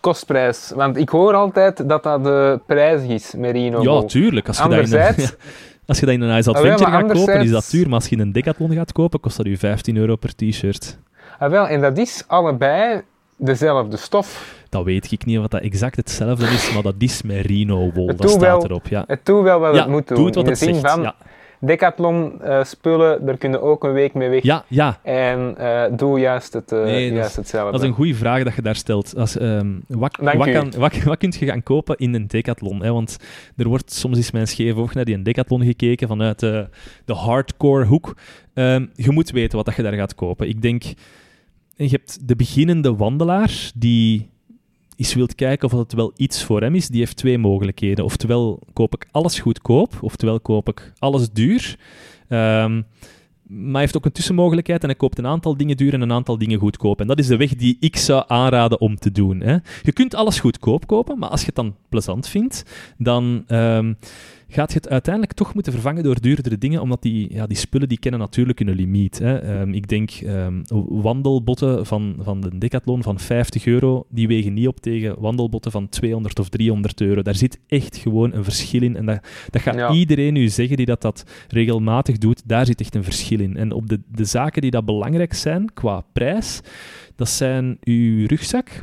Kostprijs. 0.00 0.72
Want 0.74 0.96
ik 0.96 1.08
hoor 1.08 1.34
altijd 1.34 1.88
dat 1.88 2.02
dat 2.02 2.24
de 2.24 2.60
prijs 2.66 3.02
is, 3.02 3.34
merino. 3.36 3.82
Ja, 3.82 4.02
tuurlijk. 4.04 4.46
Als 4.48 4.56
je, 4.56 4.62
dat 4.62 4.72
in 4.72 4.78
Anderzijds, 4.78 5.34
als 5.90 6.00
je 6.00 6.06
dat 6.06 6.14
in 6.14 6.20
een 6.20 6.38
Ice 6.38 6.48
Ah, 6.48 6.54
wel, 6.54 6.62
Adventure 6.72 6.90
maar 6.90 7.00
gaat 7.00 7.12
kopen, 7.18 7.40
is 7.40 7.50
dat 7.50 7.68
duur. 7.70 7.84
Maar 7.84 7.94
als 7.94 8.06
je 8.08 8.14
in 8.16 8.20
een 8.22 8.32
Decathlon 8.32 8.72
gaat 8.72 8.92
kopen, 8.92 9.20
kost 9.20 9.36
dat 9.36 9.46
u 9.46 9.56
15 9.56 9.96
euro 9.96 10.16
per 10.16 10.34
t-shirt. 10.34 10.98
ah, 11.38 11.50
wel, 11.50 11.66
en 11.68 11.80
dat 11.80 11.98
is 11.98 12.24
allebei 12.26 13.00
dezelfde 13.36 13.96
stof. 13.96 14.54
Dat 14.68 14.84
weet 14.84 15.12
ik 15.12 15.24
niet 15.24 15.38
of 15.38 15.46
dat 15.46 15.60
exact 15.60 15.96
hetzelfde 15.96 16.46
is, 16.46 16.72
maar 16.72 16.82
dat 16.82 16.94
is 16.98 17.22
merino-wol. 17.22 18.08
Het 18.08 18.18
Dat 18.18 18.30
staat 18.30 18.40
wel- 18.42 18.64
erop, 18.64 18.86
ja. 18.88 19.04
Het 19.06 19.20
doet 19.26 19.42
wel 19.42 19.58
wat 19.60 19.74
ja, 19.74 19.80
het 19.80 19.90
moet 19.90 20.08
doen. 20.08 20.16
doet 20.16 20.34
wat 20.34 20.44
in 20.44 20.50
het 20.50 20.58
zin 20.58 20.74
zegt. 20.74 20.90
van, 20.92 21.02
Ja. 21.02 21.14
Decathlon 21.60 22.42
eh, 22.42 22.64
spullen, 22.64 23.26
daar 23.26 23.36
kun 23.36 23.50
je 23.50 23.60
ook 23.60 23.84
een 23.84 23.92
week 23.92 24.14
mee 24.14 24.28
weg. 24.28 24.42
ja, 24.42 24.64
ja, 24.68 24.98
En 25.02 25.54
eh, 25.56 25.96
doe 25.96 26.18
juist, 26.20 26.52
het, 26.52 26.72
eh, 26.72 26.82
Nee, 26.82 27.12
juist 27.12 27.30
is- 27.30 27.36
hetzelfde. 27.36 27.72
dat 27.72 27.80
is 27.82 27.86
een 27.88 27.94
goede 27.94 28.14
vraag 28.14 28.42
dat 28.44 28.54
je 28.54 28.62
daar 28.62 28.74
stelt. 28.76 29.16
Als, 29.16 29.38
ehm, 29.38 29.68
wat, 29.88 30.16
wat, 30.20 30.50
kan, 30.50 30.72
wat, 30.76 31.02
wat 31.02 31.18
kun 31.18 31.32
je 31.38 31.46
gaan 31.46 31.62
kopen 31.62 31.96
in 31.96 32.14
een 32.14 32.26
decathlon? 32.26 32.82
Hè? 32.82 32.92
Want 32.92 33.16
er 33.56 33.68
wordt 33.68 33.92
soms 33.92 34.16
eens 34.16 34.30
mijn 34.30 34.46
scheef 34.48 34.74
oog 34.74 34.94
naar 34.94 35.04
die 35.04 35.22
decathlon 35.22 35.62
gekeken 35.64 36.08
vanuit 36.08 36.38
de 36.40 36.68
hardcore 37.06 37.84
hoek. 37.84 38.16
Ehm, 38.54 38.86
je 38.94 39.10
moet 39.10 39.30
weten 39.30 39.56
wat 39.56 39.66
dat 39.66 39.76
je 39.76 39.82
daar 39.82 39.92
gaat 39.92 40.14
kopen. 40.14 40.48
Ik 40.48 40.62
denk, 40.62 40.82
je 41.76 41.88
hebt 41.88 42.28
de 42.28 42.36
beginnende 42.36 42.96
wandelaar 42.96 43.70
die 43.74 44.30
eens 45.00 45.14
wilt 45.14 45.34
kijken 45.34 45.72
of 45.72 45.78
het 45.78 45.92
wel 45.92 46.12
iets 46.16 46.44
voor 46.44 46.60
hem 46.60 46.74
is. 46.74 46.88
Die 46.88 47.00
heeft 47.00 47.16
twee 47.16 47.38
mogelijkheden. 47.38 48.04
Oftewel 48.04 48.60
koop 48.72 48.94
ik 48.94 49.06
alles 49.10 49.38
goedkoop, 49.38 49.98
oftewel 50.00 50.40
koop 50.40 50.68
ik 50.68 50.92
alles 50.98 51.30
duur. 51.30 51.78
Ehm, 52.28 52.82
maar 53.42 53.72
hij 53.72 53.80
heeft 53.80 53.96
ook 53.96 54.04
een 54.04 54.12
tussenmogelijkheid 54.12 54.82
en 54.82 54.88
hij 54.88 54.96
koopt 54.96 55.18
een 55.18 55.26
aantal 55.26 55.56
dingen 55.56 55.76
duur 55.76 55.94
en 55.94 56.00
een 56.00 56.12
aantal 56.12 56.38
dingen 56.38 56.58
goedkoop. 56.58 57.00
En 57.00 57.06
dat 57.06 57.18
is 57.18 57.26
de 57.26 57.36
weg 57.36 57.54
die 57.54 57.76
ik 57.80 57.96
zou 57.96 58.24
aanraden 58.26 58.80
om 58.80 58.96
te 58.96 59.12
doen. 59.12 59.40
Hè. 59.40 59.56
Je 59.82 59.92
kunt 59.92 60.14
alles 60.14 60.40
goedkoop 60.40 60.86
kopen, 60.86 61.18
maar 61.18 61.28
als 61.28 61.40
je 61.40 61.46
het 61.46 61.54
dan 61.54 61.76
plezant 61.88 62.28
vindt, 62.28 62.64
dan 62.98 63.44
ehm, 63.46 63.92
gaat 64.52 64.72
je 64.72 64.76
het 64.76 64.88
uiteindelijk 64.88 65.34
toch 65.34 65.54
moeten 65.54 65.72
vervangen 65.72 66.02
door 66.02 66.20
duurdere 66.20 66.58
dingen, 66.58 66.80
omdat 66.80 67.02
die, 67.02 67.32
ja, 67.34 67.46
die 67.46 67.56
spullen 67.56 67.88
die 67.88 67.98
kennen 67.98 68.20
natuurlijk 68.20 68.58
hun 68.58 68.70
limiet. 68.70 69.18
Hè. 69.18 69.38
Ehm, 69.38 69.72
ik 69.72 69.88
denk 69.88 70.10
ehm, 70.10 70.62
wandelbotten 70.88 71.86
van, 71.86 72.16
van 72.18 72.40
de 72.40 72.58
Decathlon 72.58 73.02
van 73.02 73.18
50 73.18 73.66
euro, 73.66 74.06
die 74.08 74.28
wegen 74.28 74.52
niet 74.52 74.68
op 74.68 74.80
tegen 74.80 75.20
wandelbotten 75.20 75.70
van 75.72 75.88
200 75.88 76.38
of 76.38 76.48
300 76.48 77.00
euro. 77.00 77.22
Daar 77.22 77.34
zit 77.34 77.58
echt 77.66 77.96
gewoon 77.96 78.32
een 78.32 78.44
verschil 78.44 78.82
in. 78.82 78.96
En 78.96 79.06
dat, 79.06 79.20
dat 79.50 79.62
gaat 79.62 79.74
Ja. 79.74 79.92
iedereen 79.92 80.36
u 80.36 80.48
zeggen 80.48 80.76
die 80.76 80.86
dat, 80.86 81.02
dat 81.02 81.24
regelmatig 81.48 82.18
doet, 82.18 82.42
daar 82.48 82.66
zit 82.66 82.80
echt 82.80 82.94
een 82.94 83.04
verschil 83.04 83.40
in. 83.40 83.56
En 83.56 83.72
op 83.72 83.88
de, 83.88 84.00
de 84.08 84.24
zaken 84.24 84.62
die 84.62 84.70
dat 84.70 84.84
belangrijk 84.84 85.34
zijn 85.34 85.72
qua 85.74 86.04
prijs, 86.12 86.60
dat 87.16 87.28
zijn 87.28 87.78
uw 87.84 88.26
rugzak, 88.26 88.82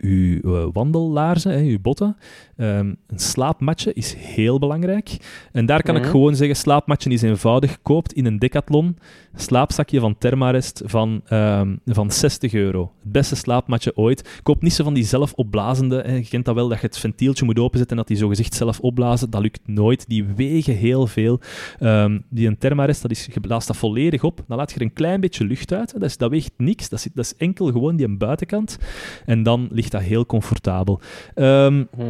uw 0.00 0.40
eh, 0.42 0.66
wandellaarzen, 0.72 1.52
hè, 1.52 1.62
uw 1.62 1.78
botten. 1.80 2.16
Ehm, 2.56 2.94
een 3.06 3.18
slaapmatje 3.18 3.92
is 3.92 4.14
heel 4.14 4.58
belangrijk. 4.58 5.16
En 5.52 5.66
daar 5.66 5.82
kan 5.82 5.96
ik 5.96 6.02
Mhm. 6.02 6.10
gewoon 6.10 6.36
zeggen, 6.36 6.56
slaapmatje 6.56 7.10
is 7.10 7.22
eenvoudig. 7.22 7.82
Koopt 7.82 8.12
in 8.12 8.26
een 8.26 8.38
decathlon 8.38 8.84
een 9.32 9.40
slaapzakje 9.42 10.00
van 10.00 10.18
Thermarest 10.18 10.82
van, 10.84 11.20
ehm, 11.24 11.76
van 11.86 12.10
60 12.10 12.52
euro. 12.54 12.92
Het 13.02 13.12
beste 13.12 13.36
slaapmatje 13.36 13.96
ooit. 13.96 14.40
Koop 14.42 14.62
niet 14.62 14.72
zo 14.72 14.84
van 14.84 14.94
die 14.94 15.04
zelf 15.04 15.32
opblazende. 15.32 16.02
Hè. 16.06 16.14
Je 16.14 16.28
kent 16.28 16.44
dat 16.44 16.54
wel, 16.54 16.68
dat 16.68 16.80
je 16.80 16.86
het 16.86 16.98
ventieltje 16.98 17.44
moet 17.44 17.58
openzetten 17.58 17.90
en 17.96 18.02
dat 18.02 18.06
die 18.06 18.16
zogezegd 18.16 18.54
zelf 18.54 18.80
opblazen. 18.80 19.30
Dat 19.30 19.40
lukt 19.42 19.60
nooit. 19.68 20.08
Die 20.08 20.24
wegen 20.24 20.74
heel 20.74 21.06
veel. 21.06 21.40
Ehm, 21.78 22.18
die 22.30 22.46
een 22.48 22.58
Thermarest, 22.58 23.02
dat 23.02 23.10
is, 23.10 23.28
je 23.34 23.40
blaast 23.40 23.66
dat 23.66 23.76
volledig 23.76 24.24
op. 24.24 24.44
Dan 24.48 24.56
laat 24.56 24.70
je 24.70 24.76
er 24.76 24.82
een 24.82 24.92
klein 24.92 25.20
beetje 25.20 25.44
lucht 25.44 25.72
uit. 25.72 25.92
Dat, 25.92 26.02
is, 26.02 26.16
dat 26.16 26.30
weegt 26.30 26.52
niks. 26.56 26.88
Dat 26.88 26.98
is, 26.98 27.08
dat 27.14 27.24
is 27.24 27.36
enkel 27.36 27.66
gewoon 27.66 27.96
die 27.96 28.16
buitenkant. 28.16 28.78
En 29.24 29.42
dan 29.42 29.68
ligt 29.70 29.85
dat 29.90 30.02
heel 30.02 30.26
comfortabel. 30.26 31.00
Ehm, 31.34 31.84
Hm. 31.96 32.02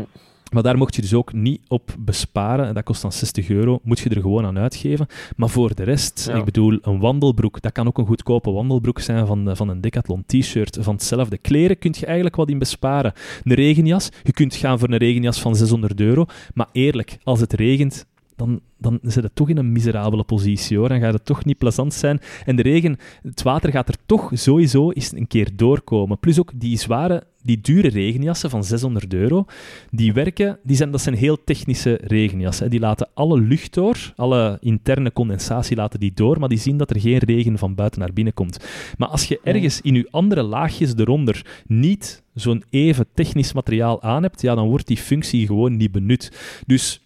maar 0.53 0.63
daar 0.63 0.77
mocht 0.79 0.95
je 0.95 1.01
dus 1.03 1.15
ook 1.15 1.33
niet 1.33 1.61
op 1.69 1.95
besparen. 1.99 2.67
En 2.67 2.75
dat 2.75 2.85
kost 2.85 3.03
dan 3.03 3.13
60 3.13 3.49
euro. 3.49 3.79
Moet 3.83 3.99
je 3.99 4.09
er 4.11 4.21
gewoon 4.21 4.45
aan 4.47 4.59
uitgeven. 4.59 5.07
Maar 5.37 5.49
voor 5.49 5.75
de 5.75 5.83
rest, 5.83 6.27
Ja. 6.31 6.35
ik 6.39 6.45
bedoel, 6.45 6.79
een 6.83 6.99
wandelbroek. 6.99 7.61
Dat 7.61 7.73
kan 7.73 7.87
ook 7.87 7.99
een 7.99 8.07
goedkope 8.07 8.51
wandelbroek 8.51 9.01
zijn 9.01 9.27
van, 9.27 9.45
de- 9.45 9.57
van 9.57 9.69
een 9.69 9.81
Decathlon 9.81 10.23
t-shirt. 10.27 10.79
Van 10.81 10.95
hetzelfde. 10.95 11.39
Kleren 11.39 11.79
kun 11.79 11.95
je 11.99 12.07
eigenlijk 12.07 12.37
wat 12.37 12.51
in 12.51 12.59
besparen. 12.59 13.13
Een 13.45 13.55
regenjas. 13.55 14.09
Je 14.23 14.33
kunt 14.33 14.55
gaan 14.55 14.79
voor 14.79 14.91
een 14.91 14.97
regenjas 14.99 15.41
van 15.41 15.57
600 15.57 16.01
euro. 16.01 16.25
Maar 16.55 16.69
eerlijk, 16.73 17.19
als 17.25 17.41
het 17.41 17.53
regent. 17.53 18.07
Dan, 18.37 18.61
dan 18.79 18.99
zit 19.03 19.23
het 19.23 19.35
toch 19.35 19.49
in 19.49 19.57
een 19.57 19.73
miserabele 19.73 20.25
positie 20.25 20.79
hoor. 20.79 20.89
Dan 20.89 21.01
gaat 21.01 21.13
het 21.13 21.25
toch 21.25 21.45
niet 21.45 21.59
plezant 21.59 21.95
zijn. 21.95 22.21
En 22.45 22.57
de 22.57 22.63
regen, 22.63 22.97
het 23.23 23.43
water 23.43 23.71
gaat 23.71 23.89
er 23.89 23.97
toch 24.07 24.31
sowieso 24.35 24.91
eens 24.91 25.13
een 25.13 25.27
keer 25.27 25.57
doorkomen. 25.57 26.19
Plus 26.19 26.41
ook 26.41 26.53
die 26.55 26.79
zware, 26.79 27.23
die 27.43 27.61
dure 27.61 27.89
regenjassen 27.89 28.51
van 28.51 28.65
600 28.65 29.15
euro 29.15 29.45
die 29.91 30.13
werken, 30.13 30.59
die 30.63 30.77
zijn, 30.77 30.91
dat 30.91 31.01
zijn 31.01 31.15
heel 31.15 31.45
technische 31.45 31.99
regenjassen. 32.03 32.65
hè. 32.65 32.71
Die 32.71 32.81
laten 32.81 33.09
alle 33.15 33.41
lucht 33.41 33.75
door, 33.75 34.13
alle 34.17 34.59
interne 34.61 35.13
condensatie 35.13 35.77
laten 35.77 36.01
die 36.01 36.13
door, 36.15 36.39
maar 36.41 36.49
die 36.49 36.59
zien 36.59 36.77
dat 36.77 36.91
er 36.91 37.01
geen 37.01 37.19
regen 37.19 37.59
van 37.59 37.75
buiten 37.75 38.01
naar 38.01 38.13
binnen 38.13 38.35
komt. 38.35 38.67
Maar 38.99 39.09
als 39.09 39.25
je 39.25 39.41
ergens 39.43 39.81
in 39.81 39.95
je 39.95 40.09
andere 40.11 40.43
laagjes 40.43 40.95
eronder 40.97 41.63
niet 41.67 42.23
zo'n 42.35 42.63
even 42.71 43.07
technisch 43.15 43.53
materiaal 43.53 44.03
aan 44.03 44.23
hebt, 44.23 44.43
ja, 44.43 44.55
dan 44.55 44.69
wordt 44.69 44.87
die 44.87 44.97
functie 44.97 45.47
gewoon 45.47 45.77
niet 45.77 45.93
benut. 45.93 46.33
Dus 46.67 47.06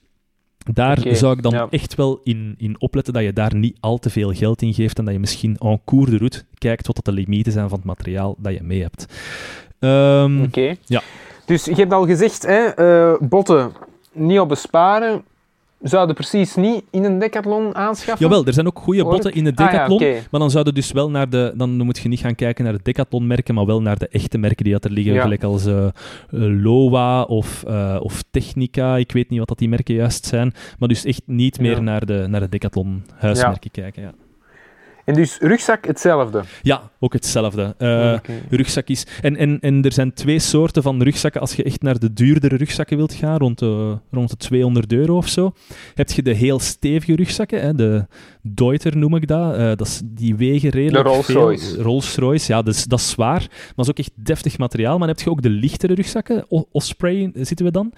daar 0.74 0.98
zou 1.12 1.36
ik 1.36 1.42
dan 1.42 1.52
ja. 1.52 1.66
echt 1.70 1.94
wel 1.94 2.20
in, 2.24 2.54
in 2.58 2.80
opletten 2.80 3.12
dat 3.12 3.22
je 3.22 3.32
daar 3.32 3.54
niet 3.54 3.76
al 3.80 3.98
te 3.98 4.10
veel 4.10 4.32
geld 4.32 4.62
in 4.62 4.74
geeft 4.74 4.98
en 4.98 5.04
dat 5.04 5.14
je 5.14 5.20
misschien 5.20 5.56
en 5.58 5.80
cours 5.84 6.10
de 6.10 6.16
route 6.16 6.42
kijkt 6.58 6.86
wat 6.86 6.96
dat 6.96 7.04
de 7.04 7.12
limieten 7.12 7.52
zijn 7.52 7.68
van 7.68 7.78
het 7.78 7.86
materiaal 7.86 8.34
dat 8.38 8.52
je 8.52 8.62
mee 8.62 8.82
hebt. 8.82 9.06
Ehm, 9.78 10.42
Oké. 10.42 10.74
Ja. 10.84 11.02
Dus 11.44 11.64
je 11.64 11.74
hebt 11.74 11.92
al 11.92 12.06
gezegd, 12.06 12.46
hè, 12.46 12.64
eh, 12.64 13.28
botten 13.28 13.72
niet 14.12 14.40
op 14.40 14.48
besparen. 14.48 15.24
Zouden 15.80 16.14
precies 16.14 16.54
niet 16.54 16.82
in 16.90 17.04
een 17.04 17.18
decathlon 17.18 17.74
aanschaffen? 17.74 18.26
Jawel, 18.26 18.46
er 18.46 18.52
zijn 18.52 18.66
ook 18.66 18.78
goede 18.78 19.04
botten 19.04 19.32
in 19.32 19.44
de 19.44 19.52
Ah 19.54 19.64
ja, 19.64 19.70
Decathlon. 19.70 20.12
Maar 20.30 20.40
dan 20.40 20.50
zouden 20.50 20.74
dus 20.74 20.92
wel 20.92 21.10
naar 21.10 21.28
de... 21.28 21.52
Dan 21.56 21.70
moet 21.70 21.98
je 21.98 22.08
niet 22.08 22.20
gaan 22.20 22.34
kijken 22.34 22.64
naar 22.64 22.72
de 22.72 22.80
Decathlon-merken, 22.82 23.54
maar 23.54 23.66
wel 23.66 23.82
naar 23.82 23.98
de 23.98 24.08
echte 24.08 24.38
merken 24.38 24.64
die 24.64 24.72
dat 24.72 24.84
er 24.84 24.90
liggen. 24.90 25.14
Ja. 25.14 25.22
Gelijk 25.22 25.42
als 25.42 25.66
eh, 25.66 25.86
eh, 25.86 25.92
Lowa 26.62 27.22
of, 27.22 27.64
eh, 27.66 27.96
of 28.00 28.22
Technica. 28.30 28.96
Ik 28.96 29.12
weet 29.12 29.30
niet 29.30 29.38
wat 29.38 29.48
dat 29.48 29.58
die 29.58 29.68
merken 29.68 29.94
juist 29.94 30.24
zijn. 30.26 30.54
Maar 30.78 30.88
dus 30.88 31.04
echt 31.04 31.22
niet 31.24 31.60
meer 31.60 31.76
Ja. 31.76 31.80
naar 31.80 32.06
de, 32.06 32.26
naar 32.28 32.40
de 32.40 32.48
Decathlon-huismerken 32.48 33.70
kijken. 33.70 34.14
En 35.10 35.16
dus 35.16 35.38
rugzak 35.38 35.86
hetzelfde? 35.86 36.42
Ja, 36.62 36.90
ook 36.98 37.12
hetzelfde. 37.12 37.74
Uh, 37.78 37.88
okay. 38.18 38.42
Rugzak 38.50 38.88
is... 38.88 39.06
En, 39.20 39.36
en, 39.36 39.60
en 39.60 39.82
er 39.82 39.92
zijn 39.92 40.12
twee 40.12 40.38
soorten 40.38 40.82
van 40.82 41.02
rugzakken. 41.02 41.40
Als 41.40 41.54
je 41.54 41.62
echt 41.62 41.82
naar 41.82 41.98
de 41.98 42.12
duurdere 42.12 42.56
rugzakken 42.56 42.96
wilt 42.96 43.14
gaan, 43.14 43.38
rond 43.38 43.58
de, 43.58 43.98
rond 44.10 44.30
de 44.30 44.36
200 44.36 44.92
euro 44.92 45.16
of 45.16 45.28
zo, 45.28 45.52
heb 45.94 46.10
je 46.10 46.22
de 46.22 46.32
heel 46.32 46.58
stevige 46.58 47.16
rugzakken, 47.16 47.60
hè, 47.60 47.74
de 47.74 48.06
Deuter 48.42 48.96
noem 48.96 49.14
ik 49.14 49.26
dat. 49.26 49.58
Uh, 49.58 49.66
dat 49.66 49.86
is, 49.86 50.00
die 50.04 50.36
wegen 50.36 50.70
redelijk 50.70 51.04
De 51.04 51.10
Rolls-Royce. 51.10 51.82
Rolls-Royce, 51.82 52.52
ja, 52.52 52.62
dus, 52.62 52.84
dat 52.84 52.98
is 52.98 53.10
zwaar. 53.10 53.40
Maar 53.48 53.72
dat 53.76 53.84
is 53.84 53.90
ook 53.90 53.98
echt 53.98 54.12
deftig 54.14 54.58
materiaal. 54.58 54.98
Maar 54.98 55.06
dan 55.06 55.16
heb 55.16 55.24
je 55.24 55.30
ook 55.30 55.42
de 55.42 55.50
lichtere 55.50 55.94
rugzakken. 55.94 56.44
Osprey 56.70 57.30
zitten 57.34 57.66
we 57.66 57.72
dan. 57.72 57.92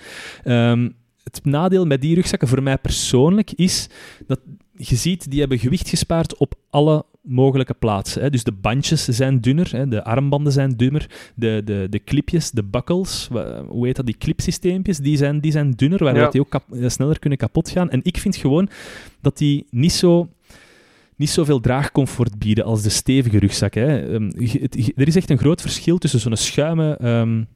Um, 0.45 0.95
het 1.23 1.45
nadeel 1.45 1.87
met 1.87 2.01
die 2.01 2.15
rugzakken 2.15 2.49
voor 2.49 2.63
mij 2.63 2.79
persoonlijk 2.79 3.53
is 3.53 3.89
dat 4.27 4.41
je 4.89 4.97
ziet, 4.97 5.31
die 5.31 5.41
hebben 5.41 5.59
gewicht 5.59 5.89
gespaard 5.89 6.37
op 6.37 6.55
alle 6.71 7.05
mogelijke 7.23 7.75
plaatsen. 7.75 8.23
Hè. 8.23 8.31
Dus 8.31 8.45
de 8.45 8.53
bandjes 8.53 9.05
zijn 9.05 9.41
dunner, 9.41 9.71
hè, 9.77 9.89
de 9.89 10.05
armbanden 10.05 10.53
zijn 10.53 10.77
dunner, 10.77 11.11
de, 11.35 11.63
de, 11.65 11.87
de 11.91 12.05
clipjes, 12.05 12.51
de 12.51 12.65
buckles, 12.65 13.29
hoe 13.69 13.87
heet 13.87 13.97
dat, 13.97 14.07
die 14.07 14.19
clipsysteempjes, 14.19 14.99
die 14.99 15.17
zijn, 15.17 15.41
die 15.41 15.53
zijn 15.53 15.71
dunner, 15.71 16.05
waardoor 16.05 16.31
die 16.31 16.41
ook 16.41 16.55
eh, 16.55 16.89
sneller 16.89 17.19
kunnen 17.19 17.39
kapot 17.39 17.71
gaan. 17.71 17.91
En 17.91 18.01
ik 18.03 18.19
vind 18.19 18.37
gewoon 18.37 18.69
dat 19.21 19.39
die 19.39 19.67
niet 19.71 19.93
zo 19.93 20.29
niet 21.17 21.31
zoveel 21.31 21.61
draagcomfort 21.61 22.39
bieden 22.39 22.65
als 22.65 22.83
de 22.83 22.89
stevige 22.89 23.39
rugzak. 23.39 23.75
Hè. 23.75 24.13
Um, 24.13 24.33
er 24.97 25.07
is 25.07 25.17
echt 25.17 25.31
een 25.31 25.39
groot 25.39 25.61
verschil 25.61 25.99
tussen 25.99 26.21
zo'n 26.21 26.37
schuimen 26.37 27.09
um, 27.09 27.47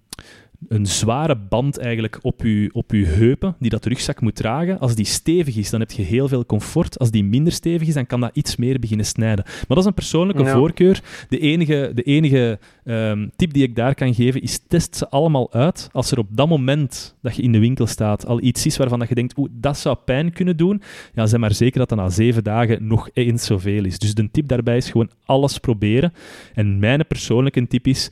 een 0.69 0.87
zware 0.87 1.37
band 1.37 1.79
eigenlijk 1.79 2.19
op 2.23 2.43
je, 2.43 2.71
op 2.73 2.91
uw 2.91 3.05
heupen, 3.05 3.57
die 3.59 3.71
dat 3.71 3.85
rugzak 3.85 4.21
moet 4.21 4.35
dragen. 4.35 4.79
Als 4.79 4.95
die 4.95 5.05
stevig 5.05 5.57
is, 5.57 5.71
dan 5.71 5.81
heb 5.81 5.91
je 5.91 6.03
heel 6.03 6.29
veel 6.29 6.47
comfort. 6.47 6.99
Als 6.99 7.11
die 7.11 7.25
minder 7.25 7.53
stevig 7.53 7.89
is, 7.89 7.95
dan 7.95 8.07
kan 8.07 8.21
dat 8.21 8.31
iets 8.33 8.57
meer 8.57 8.79
beginnen 8.79 9.07
snijden. 9.07 9.45
Maar 9.45 9.65
dat 9.69 9.79
is 9.79 9.85
een 9.85 9.95
persoonlijke 9.95 10.47
voorkeur. 10.47 11.03
De 11.29 11.39
enige, 11.39 11.91
de 11.95 12.03
enige 12.03 12.59
um, 12.85 13.31
tip 13.37 13.53
die 13.53 13.63
ik 13.63 13.77
daar 13.77 13.95
kan 13.95 14.15
geven, 14.15 14.43
is 14.43 14.61
test 14.69 14.97
ze 14.97 15.09
allemaal 15.09 15.53
uit. 15.53 15.89
Als 15.93 16.11
er 16.11 16.19
op 16.19 16.29
dat 16.31 16.49
moment 16.49 17.15
dat 17.23 17.37
je 17.37 17.43
in 17.43 17.53
de 17.53 17.59
winkel 17.59 17.87
staat 17.87 18.27
al 18.27 18.43
iets 18.43 18.67
is 18.67 18.77
waarvan 18.77 18.99
dat 18.99 19.09
je 19.09 19.15
denkt, 19.15 19.39
oeh, 19.39 19.51
dat 19.53 19.79
zou 19.79 19.97
pijn 20.05 20.33
kunnen 20.33 20.57
doen, 20.57 20.83
ja, 21.15 21.27
zeg 21.27 21.41
maar 21.41 21.55
zeker 21.55 21.79
dat 21.79 21.89
dat 21.89 21.99
na 21.99 22.09
zeven 22.09 22.45
dagen 22.45 22.87
nog 22.87 23.09
eens 23.13 23.45
zoveel 23.47 23.85
is. 23.85 23.99
Dus 23.99 24.15
de 24.15 24.31
tip 24.31 24.49
daarbij 24.49 24.77
is 24.77 24.91
gewoon 24.91 25.11
alles 25.25 25.59
proberen. 25.59 26.13
En 26.55 26.79
mijn 26.79 27.07
persoonlijke 27.07 27.67
tip 27.67 27.87
is, 27.87 28.11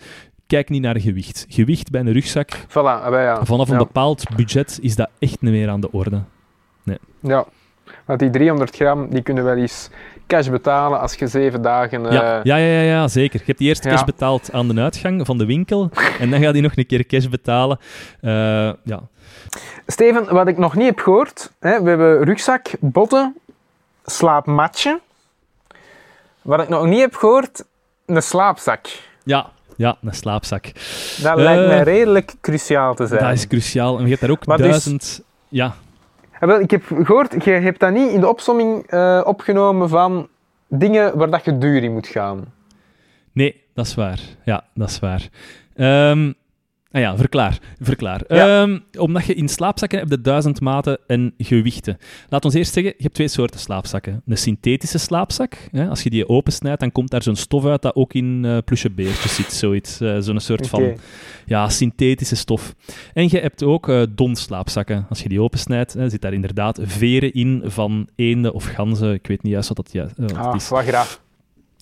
kijk 0.55 0.69
niet 0.69 0.83
naar 0.83 1.01
gewicht. 1.01 1.47
Gewicht 1.49 1.91
bij 1.91 2.01
een 2.01 2.13
rugzak, 2.13 2.51
voilà, 2.69 3.11
ja. 3.11 3.45
vanaf 3.45 3.69
een 3.69 3.79
bepaald 3.79 4.37
budget 4.37 4.79
is 4.83 4.97
dat 4.97 5.09
echt 5.19 5.41
niet 5.41 5.53
meer 5.53 5.69
aan 5.69 5.81
de 5.81 5.93
orde. 5.93 6.23
Nee. 6.83 6.99
Ja, 7.21 7.45
want 8.05 8.19
die 8.19 8.31
300 8.31 8.77
gram, 8.77 9.11
die 9.11 9.23
kunnen 9.23 9.45
wel 9.45 9.57
eens 9.57 9.91
cash 10.27 10.49
betalen 10.49 11.01
als 11.01 11.15
je 11.15 11.27
zeven 11.27 11.63
dagen... 11.63 12.03
Ja, 12.03 12.39
uh... 12.39 12.45
ja, 12.45 12.57
ja, 12.57 12.57
ja, 12.57 12.81
ja, 12.81 13.09
zeker. 13.09 13.39
Je 13.39 13.45
hebt 13.47 13.61
eerst 13.61 13.87
cash 13.87 14.05
betaald 14.05 14.53
aan 14.53 14.69
de 14.69 14.81
uitgang 14.81 15.27
van 15.27 15.39
de 15.39 15.47
winkel 15.47 15.91
en 16.21 16.31
dan 16.31 16.41
gaat 16.41 16.53
hij 16.53 16.61
nog 16.61 16.77
een 16.77 16.87
keer 16.87 17.07
cash 17.07 17.27
betalen. 17.27 17.79
Uh, 18.21 18.31
ja. 18.83 19.01
Steven, 19.87 20.35
wat 20.35 20.49
ik 20.49 20.59
nog 20.59 20.75
niet 20.75 20.87
heb 20.87 20.99
gehoord, 20.99 21.53
hè, 21.61 21.83
we 21.83 21.89
hebben 21.89 22.25
rugzak, 22.25 22.71
botten, 22.81 23.37
slaapmatje. 24.05 25.01
Wat 26.43 26.63
ik 26.63 26.69
nog 26.69 26.87
niet 26.87 27.01
heb 27.01 27.15
gehoord, 27.15 27.65
een 28.07 28.23
slaapzak. 28.23 28.87
Ja, 29.25 29.53
ja, 29.77 29.97
een 30.03 30.15
slaapzak. 30.15 30.65
Dat 31.23 31.37
lijkt 31.37 31.67
mij 31.67 31.79
eh, 31.79 31.83
redelijk 31.83 32.35
cruciaal 32.41 32.95
te 32.95 33.07
zijn. 33.07 33.23
Dat 33.23 33.33
is 33.33 33.47
cruciaal. 33.47 33.97
En 33.97 34.03
je 34.03 34.09
hebt 34.09 34.21
daar 34.21 34.31
ook 34.31 34.47
maar 34.47 34.57
dus- 34.57 34.67
duizend... 34.67 35.23
Ja. 35.49 35.75
ja. 36.41 36.47
Wel, 36.47 36.61
ik 36.61 36.71
heb 36.71 36.83
gehoord, 36.87 37.45
je 37.45 37.51
hebt 37.51 37.81
dat 37.81 37.93
niet 37.93 38.11
in 38.11 38.21
de 38.21 38.29
opsomming 38.29 38.93
uh, 38.93 39.21
opgenomen 39.25 39.89
van 39.89 40.29
dingen 40.69 41.19
waar 41.19 41.31
dat 41.31 41.45
je 41.45 41.59
duur 41.59 41.83
in 41.83 41.93
moet 41.93 42.07
gaan. 42.07 42.53
Nee, 43.33 43.63
dat 43.75 43.87
is 43.87 43.95
waar. 43.95 44.21
Ja, 44.45 44.65
dat 44.75 44.89
is 44.89 44.99
waar. 44.99 45.29
Um, 46.11 46.35
Ah 46.95 47.01
ja, 47.01 47.17
verklaar. 47.17 47.59
verklaar. 47.81 48.23
Ehm, 48.23 48.79
omdat 48.99 49.25
je 49.27 49.35
in 49.35 49.49
slaapzakken 49.49 49.99
hebt 49.99 50.11
de 50.11 50.21
duizend 50.21 50.61
maten 50.61 50.99
en 51.07 51.35
gewichten. 51.39 51.99
Laat 52.29 52.45
ons 52.45 52.55
eerst 52.55 52.73
zeggen, 52.73 52.93
je 52.97 53.03
hebt 53.03 53.15
twee 53.15 53.29
soorten 53.29 53.61
slaapzakken. 53.61 54.23
Een 54.27 54.39
synthetische 54.39 54.99
slaapzak. 54.99 55.69
Hè, 55.71 55.89
als 55.89 56.03
je 56.03 56.11
die 56.11 56.29
opensnijdt, 56.29 56.81
dan 56.81 56.93
komt 56.93 57.11
daar 57.11 57.23
zo'n 57.23 57.37
stof 57.37 57.65
uit 57.65 57.83
dat 57.83 57.95
ook 57.95 58.13
in 58.13 58.43
uh, 58.45 58.59
plusje 58.65 58.91
beertjes 58.91 59.35
zit. 59.35 59.53
Zoiets. 59.53 60.01
Uh, 60.01 60.17
zo'n 60.19 60.41
soort 60.41 60.69
van 60.69 60.97
ja, 61.47 61.69
synthetische 61.69 62.37
stof. 62.37 62.75
En 63.13 63.29
je 63.31 63.39
hebt 63.39 63.63
ook 63.63 63.89
uh, 63.89 64.03
donslaapzakken. 64.11 65.07
Als 65.09 65.23
je 65.23 65.29
die 65.29 65.41
opensnijdt, 65.41 65.97
zit 66.07 66.23
daar 66.23 66.33
inderdaad 66.33 66.79
veren 66.83 67.33
in 67.33 67.63
van 67.65 68.09
eenden 68.17 68.53
of 68.53 68.65
ganzen. 68.65 69.13
Ik 69.13 69.27
weet 69.27 69.43
niet 69.43 69.53
juist 69.53 69.69
wat 69.69 69.77
dat 69.77 69.93
juist 69.93 70.15
ah, 70.37 70.55
is. 70.55 70.69
Wat 70.69 70.85
graag. 70.85 71.23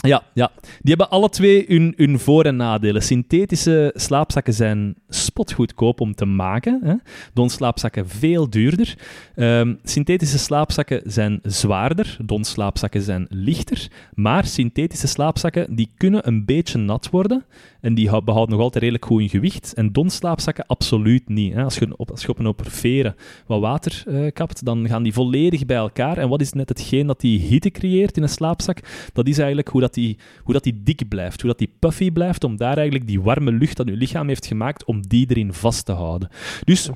Ja, 0.09 0.23
ja, 0.35 0.51
die 0.59 0.95
hebben 0.95 1.11
alle 1.11 1.29
twee 1.29 1.65
hun, 1.69 1.95
hun 1.97 2.19
voor- 2.19 2.45
en 2.45 2.57
nadelen. 2.57 3.03
Synthetische 3.03 3.91
slaapzakken 3.95 4.55
zijn 4.55 4.95
spotgoedkoop 5.09 6.01
om 6.01 6.15
te 6.15 6.25
maken. 6.25 7.03
Donslaapzakken 7.35 8.09
veel 8.09 8.51
duurder. 8.51 8.99
Um, 9.37 9.79
synthetische 9.83 10.39
slaapzakken 10.39 11.01
zijn 11.05 11.39
zwaarder. 11.43 12.17
Donslaapzakken 12.25 13.03
zijn 13.03 13.27
lichter. 13.29 13.89
Maar 14.15 14.45
synthetische 14.45 15.07
slaapzakken 15.07 15.75
die 15.75 15.93
kunnen 15.97 16.27
een 16.29 16.45
beetje 16.45 16.79
nat 16.79 17.11
worden. 17.11 17.45
En 17.83 17.95
die 17.95 18.23
behouden 18.23 18.55
nog 18.55 18.65
altijd 18.65 18.83
redelijk 18.83 19.05
goed 19.05 19.21
in 19.21 19.29
gewicht. 19.29 19.75
En 19.75 19.93
donslaapzakken 19.93 20.67
absoluut 20.67 21.29
niet. 21.29 21.55
Hè? 21.55 21.63
Als, 21.63 21.79
je 21.79 21.97
op, 21.97 22.11
als 22.11 22.23
je 22.23 22.29
op 22.29 22.39
een 22.39 22.55
veren 22.57 23.15
wat 23.47 23.61
water 23.61 24.05
uh, 24.09 24.31
kapt, 24.33 24.65
dan 24.65 24.89
gaan 24.89 25.03
die 25.03 25.13
volledig 25.13 25.67
bij 25.67 25.77
elkaar. 25.77 26.19
En 26.19 26.29
wat 26.29 26.41
is 26.41 26.53
net 26.53 26.69
hetgeen 26.69 27.07
dat 27.07 27.21
die 27.21 27.39
hitte 27.39 27.71
creëert 27.71 28.17
in 28.17 28.23
een 28.23 28.29
slaapzak? 28.29 28.79
Dat 29.13 29.27
is 29.27 29.39
eigenlijk 29.39 29.69
hoe 29.69 29.81
dat 29.81 29.95
die, 29.95 30.19
hoe 30.43 30.53
dat 30.53 30.63
die 30.63 30.83
dik 30.83 31.09
blijft, 31.09 31.41
hoe 31.41 31.51
dat 31.51 31.59
die 31.59 31.73
puffy 31.79 32.11
blijft, 32.11 32.45
om 32.45 32.57
daar 32.57 32.77
eigenlijk 32.77 33.07
die 33.07 33.21
warme 33.21 33.53
lucht 33.53 33.77
dat 33.77 33.89
je 33.89 33.97
lichaam 33.97 34.29
heeft 34.29 34.47
gemaakt, 34.47 34.85
om 34.85 35.07
die 35.07 35.27
erin 35.31 35.53
vast 35.53 35.85
te 35.85 35.93
houden. 35.93 36.29
Dus, 36.65 36.91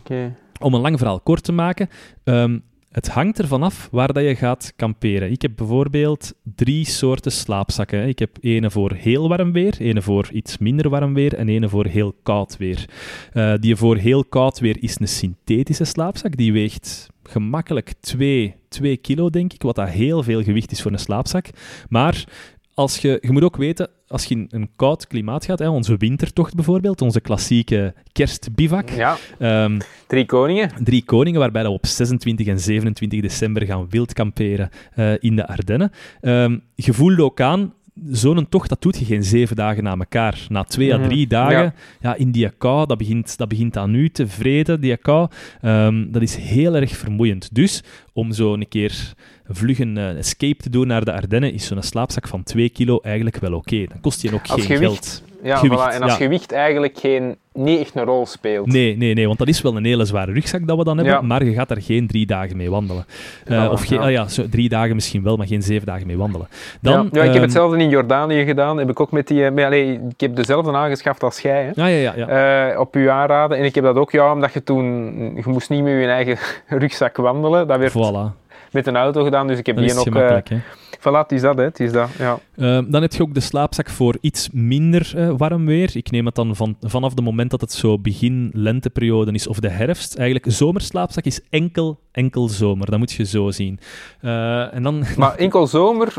om 0.61 0.75
een 0.75 0.81
lang 0.81 0.99
verhaal 0.99 1.21
kort 1.21 1.43
te 1.43 1.53
maken, 1.53 1.89
um, 2.25 2.63
het 2.97 3.09
hangt 3.09 3.39
ervan 3.39 3.63
af 3.63 3.89
waar 3.91 4.13
dat 4.13 4.25
je 4.25 4.37
gaat 4.37 4.73
kamperen. 4.77 5.31
Ik 5.31 5.43
heb 5.43 5.53
bijvoorbeeld 5.57 6.35
drie 6.43 6.85
soorten 6.85 7.33
slaapzakken. 7.33 8.09
Ik 8.09 8.19
heb 8.19 8.37
ene 8.41 8.71
voor 8.71 8.93
heel 8.93 9.29
warm 9.29 9.53
weer, 9.53 9.75
ene 9.79 10.03
voor 10.03 10.29
iets 10.33 10.59
minder 10.59 10.89
warm 10.89 11.15
weer 11.15 11.35
en 11.35 11.49
ene 11.49 11.69
voor 11.69 11.87
heel 11.87 12.15
koud 12.23 12.57
weer. 12.57 12.89
Uh, 13.33 13.55
die 13.61 13.77
voor 13.77 13.97
heel 13.97 14.25
koud 14.25 14.59
weer 14.59 14.83
is 14.83 15.01
een 15.01 15.09
synthetische 15.09 15.85
slaapzak. 15.85 16.37
Die 16.37 16.53
weegt 16.53 17.09
gemakkelijk 17.23 17.93
2, 18.01 18.55
2 18.69 18.97
kilo, 18.97 19.31
denk 19.31 19.53
ik, 19.53 19.63
wat 19.63 19.75
dat 19.75 19.89
heel 19.89 20.23
veel 20.23 20.43
gewicht 20.43 20.73
is 20.73 20.83
voor 20.83 20.93
een 20.93 20.99
slaapzak. 20.99 21.47
Maar 21.89 22.25
als 22.77 22.99
je, 22.99 23.19
je 23.21 23.33
moet 23.33 23.43
ook 23.43 23.57
weten, 23.57 23.89
als 24.09 24.25
je 24.25 24.35
in 24.35 24.47
een 24.51 24.69
koud 24.77 25.07
klimaat 25.07 25.45
gaat, 25.45 25.59
hè, 25.59 25.69
onze 25.69 25.97
wintertocht 25.97 26.55
bijvoorbeeld, 26.55 27.03
onze 27.03 27.21
klassieke 27.21 27.95
kerstbivak. 28.13 28.91
Ja. 28.91 29.17
Um, 29.65 29.79
drie 30.07 30.27
koningen. 30.27 30.71
Drie 30.85 31.05
koningen, 31.05 31.41
waarbij 31.41 31.63
we 31.63 31.69
op 31.69 31.87
26 31.87 32.47
en 32.47 32.61
27 32.61 33.21
december 33.21 33.67
gaan 33.67 33.87
wild 33.89 34.13
kamperen 34.13 34.71
uh, 34.97 35.13
in 35.19 35.37
de 35.37 35.47
Ardennen. 35.47 35.91
Um, 36.21 36.63
je 36.75 37.23
ook 37.23 37.41
aan, 37.41 37.73
zo'n 38.11 38.49
tocht, 38.49 38.69
dat 38.69 38.83
doet 38.83 38.99
je 38.99 39.05
geen 39.05 39.25
zeven 39.25 39.57
dagen 39.57 39.83
na 39.83 39.97
elkaar. 39.97 40.47
Na 40.49 40.63
twee 40.63 40.95
à 40.95 40.99
mhm. 40.99 41.09
drie 41.09 41.27
dagen, 41.27 41.75
ja. 42.01 42.15
in 42.15 42.31
die 42.31 42.51
kou, 42.51 42.87
dat 42.87 42.99
begint, 42.99 43.37
dat 43.37 43.49
begint 43.49 43.77
aan 43.77 43.95
u 43.95 44.09
te 44.09 44.27
vreden, 44.27 44.81
die 44.81 44.97
kou. 44.97 45.29
Um, 45.63 46.13
dat 46.13 46.23
is 46.23 46.37
heel 46.37 46.75
erg 46.75 46.97
vermoeiend. 46.97 47.55
Dus, 47.55 47.83
om 48.13 48.33
zo 48.33 48.53
een 48.53 48.69
keer 48.69 49.15
vlug 49.49 49.79
een 49.79 49.97
uh, 49.97 50.19
escape 50.19 50.63
te 50.63 50.71
doen 50.71 50.87
naar 50.87 51.05
de 51.05 51.13
Ardennen, 51.13 51.53
is 51.53 51.67
zo'n 51.67 51.83
slaapzak 51.83 52.29
van 52.29 52.43
2 52.43 52.69
kilo 52.69 52.99
eigenlijk 53.03 53.37
wel 53.37 53.53
oké. 53.53 53.87
Dan 53.89 54.01
kost 54.01 54.23
je 54.23 54.35
ook 54.35 54.49
geen 54.49 54.79
geld. 54.79 55.23
Ja, 55.43 55.57
gewicht, 55.57 55.95
en 55.95 56.03
als 56.03 56.15
gewicht 56.15 56.53
eigenlijk 56.53 56.99
geen, 56.99 57.37
niet 57.53 57.81
echt 57.81 57.95
een 57.95 58.05
rol 58.05 58.27
speelt. 58.27 58.67
Nee, 58.67 58.97
nee, 58.97 59.15
nee, 59.15 59.27
want 59.27 59.39
dat 59.39 59.49
is 59.49 59.63
wel 59.63 59.77
een 59.77 59.85
hele 59.85 60.05
zware 60.05 60.33
rugzak 60.33 60.67
dat 60.67 60.77
we 60.77 60.85
dan 60.85 60.97
hebben, 60.99 61.27
maar 61.27 61.45
je 61.45 61.53
gaat 61.53 61.69
daar 61.69 61.83
geen 61.83 62.07
drie 62.07 62.27
dagen 62.27 62.57
mee 62.57 62.71
wandelen. 62.71 63.07
Uh, 63.47 63.69
of 63.73 63.85
geen, 63.85 64.03
oh 64.03 64.11
ja, 64.11 64.29
zo, 64.29 64.49
drie 64.49 64.69
dagen 64.69 64.95
misschien 64.95 65.23
wel, 65.23 65.37
maar 65.37 65.47
geen 65.47 65.63
zeven 65.63 65.87
dagen 65.87 66.07
mee 66.07 66.19
wandelen. 66.19 66.49
Dan, 66.81 67.09
ja, 67.13 67.21
ik 67.21 67.27
heb 67.27 67.33
ehm, 67.33 67.43
hetzelfde 67.43 67.79
in 67.79 67.89
Jordanië 67.89 68.45
gedaan. 68.45 68.79
Heb 68.79 68.91
ik 68.91 69.01
ook 69.01 69.11
met 69.11 69.27
die, 69.27 69.45
eh, 69.45 69.53
met, 69.53 69.73
ik 69.73 70.21
heb 70.21 70.37
dezelfde 70.37 70.73
aangeschaft 70.73 71.23
als 71.23 71.39
jij. 71.39 71.65
Hè? 71.65 71.71
Ja, 71.75 71.87
ja, 71.87 72.13
ja, 72.17 72.27
ja. 72.27 72.73
Uh, 72.73 72.81
op 72.81 72.95
uw 72.95 73.11
aanraden. 73.11 73.59
En 73.59 73.65
ik 73.65 73.75
heb 73.75 73.85
dat 73.85 73.97
ook, 73.97 74.11
ja, 74.11 74.33
omdat 74.33 74.53
je 74.53 74.63
toen, 74.63 74.85
je 75.35 75.43
moest 75.45 75.71
niet 75.71 75.83
met 75.83 75.93
je 75.93 76.07
eigen 76.07 76.39
rugzak 76.79 77.17
wandelen. 77.17 77.67
Dat 77.67 77.79
werd, 77.79 77.93
voilà 77.93 78.46
met 78.77 78.87
een 78.87 78.97
auto 78.97 79.25
gedaan, 79.25 79.47
dus 79.47 79.59
ik 79.59 79.67
heb 79.67 79.77
die 79.77 79.95
nog... 79.95 80.07
Uh, 80.07 80.39
voilà, 80.99 81.27
is 81.29 81.41
dat, 81.41 81.57
hè. 81.57 81.63
Het 81.63 81.81
is 81.81 81.93
dat, 81.93 82.09
ja. 82.19 82.39
Uh, 82.57 82.81
dan 82.89 83.03
heb 83.03 83.13
je 83.13 83.23
ook 83.23 83.35
de 83.35 83.41
slaapzak 83.41 83.91
voor 83.91 84.17
iets 84.21 84.49
minder 84.53 85.13
uh, 85.17 85.31
warm 85.37 85.67
weer. 85.67 85.97
Ik 85.97 86.11
neem 86.11 86.27
het 86.27 86.35
dan 86.35 86.57
van, 86.57 86.77
vanaf 86.81 87.11
het 87.11 87.25
moment 87.25 87.51
dat 87.51 87.61
het 87.61 87.73
zo 87.73 87.99
begin 87.99 88.51
lenteperiode 88.53 89.33
is, 89.33 89.47
of 89.47 89.61
de 89.61 89.69
herfst. 89.69 90.17
Eigenlijk, 90.17 90.53
zomerslaapzak 90.53 91.25
is 91.25 91.41
enkel, 91.51 91.99
enkel 92.13 92.49
zomer. 92.49 92.91
Dat 92.91 92.99
moet 92.99 93.13
je 93.13 93.25
zo 93.25 93.51
zien. 93.51 93.79
Uh, 94.23 94.75
en 94.75 94.83
dan... 94.83 95.05
Maar 95.17 95.35
enkel 95.35 95.67
zomer, 95.67 96.13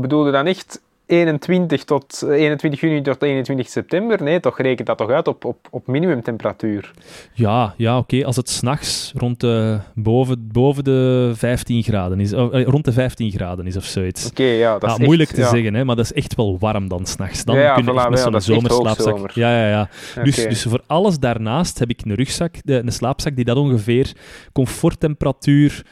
bedoel 0.00 0.26
je 0.26 0.32
dan 0.32 0.46
echt 0.46 0.82
21, 1.06 1.84
tot, 1.84 2.22
21 2.30 2.80
juni 2.80 3.02
tot 3.02 3.22
21 3.22 3.68
september. 3.68 4.22
Nee, 4.22 4.40
toch 4.40 4.58
rekent 4.60 4.86
dat 4.86 4.98
toch 4.98 5.10
uit 5.10 5.28
op, 5.28 5.44
op, 5.44 5.68
op 5.70 5.86
minimumtemperatuur? 5.86 6.90
Ja, 7.32 7.74
ja 7.76 7.98
oké. 7.98 8.24
Als 8.24 8.36
het 8.36 8.48
s'nachts 8.48 9.12
rond 9.16 9.40
de, 9.40 9.78
boven, 9.94 10.48
boven 10.52 10.84
de 10.84 11.32
15 11.34 11.82
graden 11.82 12.20
is, 12.20 12.32
oh, 12.32 12.54
eh, 12.58 12.66
rond 12.66 12.84
de 12.84 12.92
15 12.92 13.30
graden 13.30 13.66
is 13.66 13.76
of 13.76 13.84
zoiets. 13.84 14.26
Oké, 14.26 14.42
ja, 14.42 14.78
dat 14.78 14.90
is 14.90 15.06
moeilijk 15.06 15.28
echt- 15.28 15.38
te 15.38 15.44
ja. 15.44 15.50
zeggen, 15.50 15.74
hè, 15.74 15.84
maar 15.84 15.96
dat 15.96 16.04
is 16.04 16.12
echt 16.12 16.34
wel 16.34 16.58
warm 16.58 16.88
dan 16.88 17.06
s'nachts. 17.06 17.44
Dan 17.44 17.56
Ja, 17.56 17.62
ja, 17.62 17.74
kun 17.74 17.84
je 17.84 17.90
voilà, 17.90 17.94
echt 17.94 18.10
met 18.10 18.20
zo'n 18.20 18.40
zomerslaapzak... 18.40 19.30
Ja, 19.30 19.60
ja, 19.60 19.68
ja. 19.68 19.88
Dus, 20.22 20.34
dus 20.36 20.62
voor 20.62 20.82
alles 20.86 21.18
daarnaast 21.18 21.78
heb 21.78 21.90
ik 21.90 22.00
een 22.04 22.14
rugzak, 22.14 22.54
de, 22.62 22.74
een 22.74 22.92
slaapzak 22.92 23.36
die 23.36 23.44
dat 23.44 23.56
ongeveer 23.56 24.12
comforttemperatuur 24.52 25.82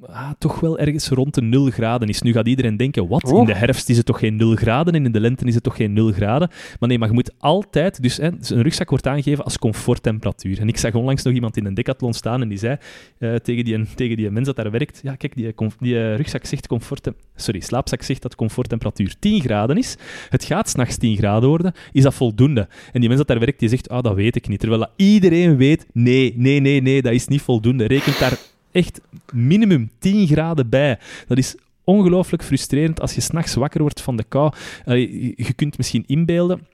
ah, 0.00 0.30
toch 0.38 0.60
wel 0.60 0.78
ergens 0.78 1.08
rond 1.08 1.34
de 1.34 1.42
0 1.42 1.70
graden 1.70 2.08
is. 2.08 2.22
Nu 2.22 2.32
gaat 2.32 2.46
iedereen 2.46 2.76
denken, 2.76 3.08
wat? 3.08 3.30
In 3.30 3.44
de 3.44 3.54
herfst 3.54 3.88
is 3.88 3.96
het 3.96 4.06
toch 4.06 4.18
geen 4.18 4.36
0 4.36 4.54
graden 4.54 4.94
en 4.94 5.04
in 5.04 5.12
de 5.12 5.20
lente 5.20 5.44
is 5.44 5.54
het 5.54 5.62
toch 5.62 5.76
geen 5.76 5.92
0 5.92 6.12
graden? 6.12 6.50
Maar 6.80 6.88
nee, 6.88 6.98
maar 6.98 7.08
je 7.08 7.14
moet 7.14 7.32
altijd... 7.38 8.02
Dus 8.02 8.16
hè, 8.16 8.36
dus 8.36 8.50
een 8.50 8.62
rugzak 8.62 8.90
wordt 8.90 9.06
aangegeven 9.06 9.44
als 9.44 9.58
comforttemperatuur. 9.58 10.60
En 10.60 10.68
ik 10.68 10.76
zag 10.76 10.94
onlangs 10.94 11.22
nog 11.22 11.34
iemand 11.34 11.56
in 11.56 11.66
een 11.66 11.74
decathlon 11.74 12.12
staan 12.12 12.42
en 12.42 12.48
die 12.48 12.58
zei 12.58 12.76
eh, 13.18 13.34
tegen, 13.34 13.64
die, 13.64 13.84
tegen 13.94 14.16
die 14.16 14.30
mens 14.30 14.46
dat 14.46 14.56
daar 14.56 14.70
werkt, 14.70 15.00
ja 15.02 15.14
kijk, 15.14 15.34
die, 15.34 15.54
die 15.78 15.98
eh, 15.98 16.16
rugzak 16.16 16.44
zegt 16.44 16.66
comfort... 16.66 17.10
Sorry, 17.36 17.60
slaapzak 17.60 18.02
zegt 18.02 18.22
dat 18.22 18.34
comforttemperatuur 18.34 19.14
10 19.18 19.40
graden 19.40 19.76
is. 19.76 19.96
Het 20.28 20.44
gaat 20.44 20.68
s'nachts 20.68 20.96
10 20.96 21.16
graden 21.16 21.48
worden. 21.48 21.72
Is 21.92 22.02
dat 22.02 22.14
voldoende? 22.14 22.68
En 22.92 23.00
die 23.00 23.08
mens 23.08 23.20
dat 23.20 23.28
daar 23.28 23.38
werkt, 23.38 23.58
die 23.58 23.68
zegt, 23.68 23.88
ah, 23.88 24.02
dat 24.02 24.14
weet 24.14 24.36
ik 24.36 24.48
niet. 24.48 24.60
Terwijl 24.60 24.80
dat 24.80 24.90
iedereen 24.96 25.56
weet, 25.56 25.86
nee, 25.92 26.34
nee, 26.36 26.60
nee, 26.60 26.82
nee, 26.82 27.02
dat 27.02 27.12
is 27.12 27.26
niet 27.26 27.42
voldoende. 27.42 27.86
Rekent 27.86 28.18
daar 28.18 28.38
echt 28.72 29.00
minimum 29.32 29.90
10 29.98 30.26
graden 30.26 30.68
bij. 30.68 30.98
Dat 31.28 31.38
is 31.38 31.54
ongelooflijk 31.84 32.44
frustrerend 32.44 33.00
als 33.00 33.14
je 33.14 33.20
s'nachts 33.20 33.54
wakker 33.54 33.80
wordt 33.80 34.00
van 34.00 34.16
de 34.16 34.24
kou. 34.24 34.52
Allee, 34.84 35.34
je- 35.36 35.52
kunt 35.52 35.76
misschien 35.76 36.04
inbeelden... 36.06 36.66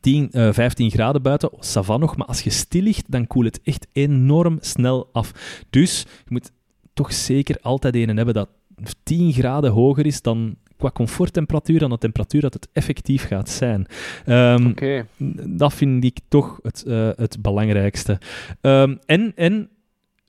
10, 0.00 0.28
eh, 0.32 0.52
15 0.52 0.90
graden 0.90 1.22
buiten, 1.22 1.52
oh, 1.52 1.60
ça 1.60 1.80
va 1.84 1.96
nog, 1.96 2.16
maar 2.16 2.26
als 2.26 2.40
je 2.40 2.50
stil 2.50 2.82
ligt, 2.82 3.04
dan 3.08 3.26
koelt 3.26 3.44
het 3.46 3.60
echt 3.62 3.86
enorm 3.92 4.58
snel 4.60 5.08
af. 5.12 5.32
Dus 5.70 6.00
je 6.00 6.28
moet 6.28 6.50
toch 6.94 7.12
zeker 7.12 7.56
altijd 7.62 7.94
een 7.94 8.16
hebben 8.16 8.34
dat 8.34 8.48
10 9.02 9.32
graden 9.32 9.70
hoger 9.70 10.06
is 10.06 10.22
dan 10.22 10.56
qua 10.76 10.90
comforttemperatuur 10.90 11.78
dan 11.78 11.90
de 11.90 11.98
temperatuur 11.98 12.40
dat 12.40 12.54
het 12.54 12.68
effectief 12.72 13.26
gaat 13.26 13.48
zijn. 13.48 13.86
Ehm, 14.24 14.62
dat 15.58 15.74
vind 15.74 16.04
ik 16.04 16.18
toch 16.28 16.58
het, 16.62 16.82
eh, 16.82 17.08
het 17.16 17.36
belangrijkste. 17.42 18.18
Ehm, 18.60 18.96
en, 19.06 19.32
en 19.36 19.68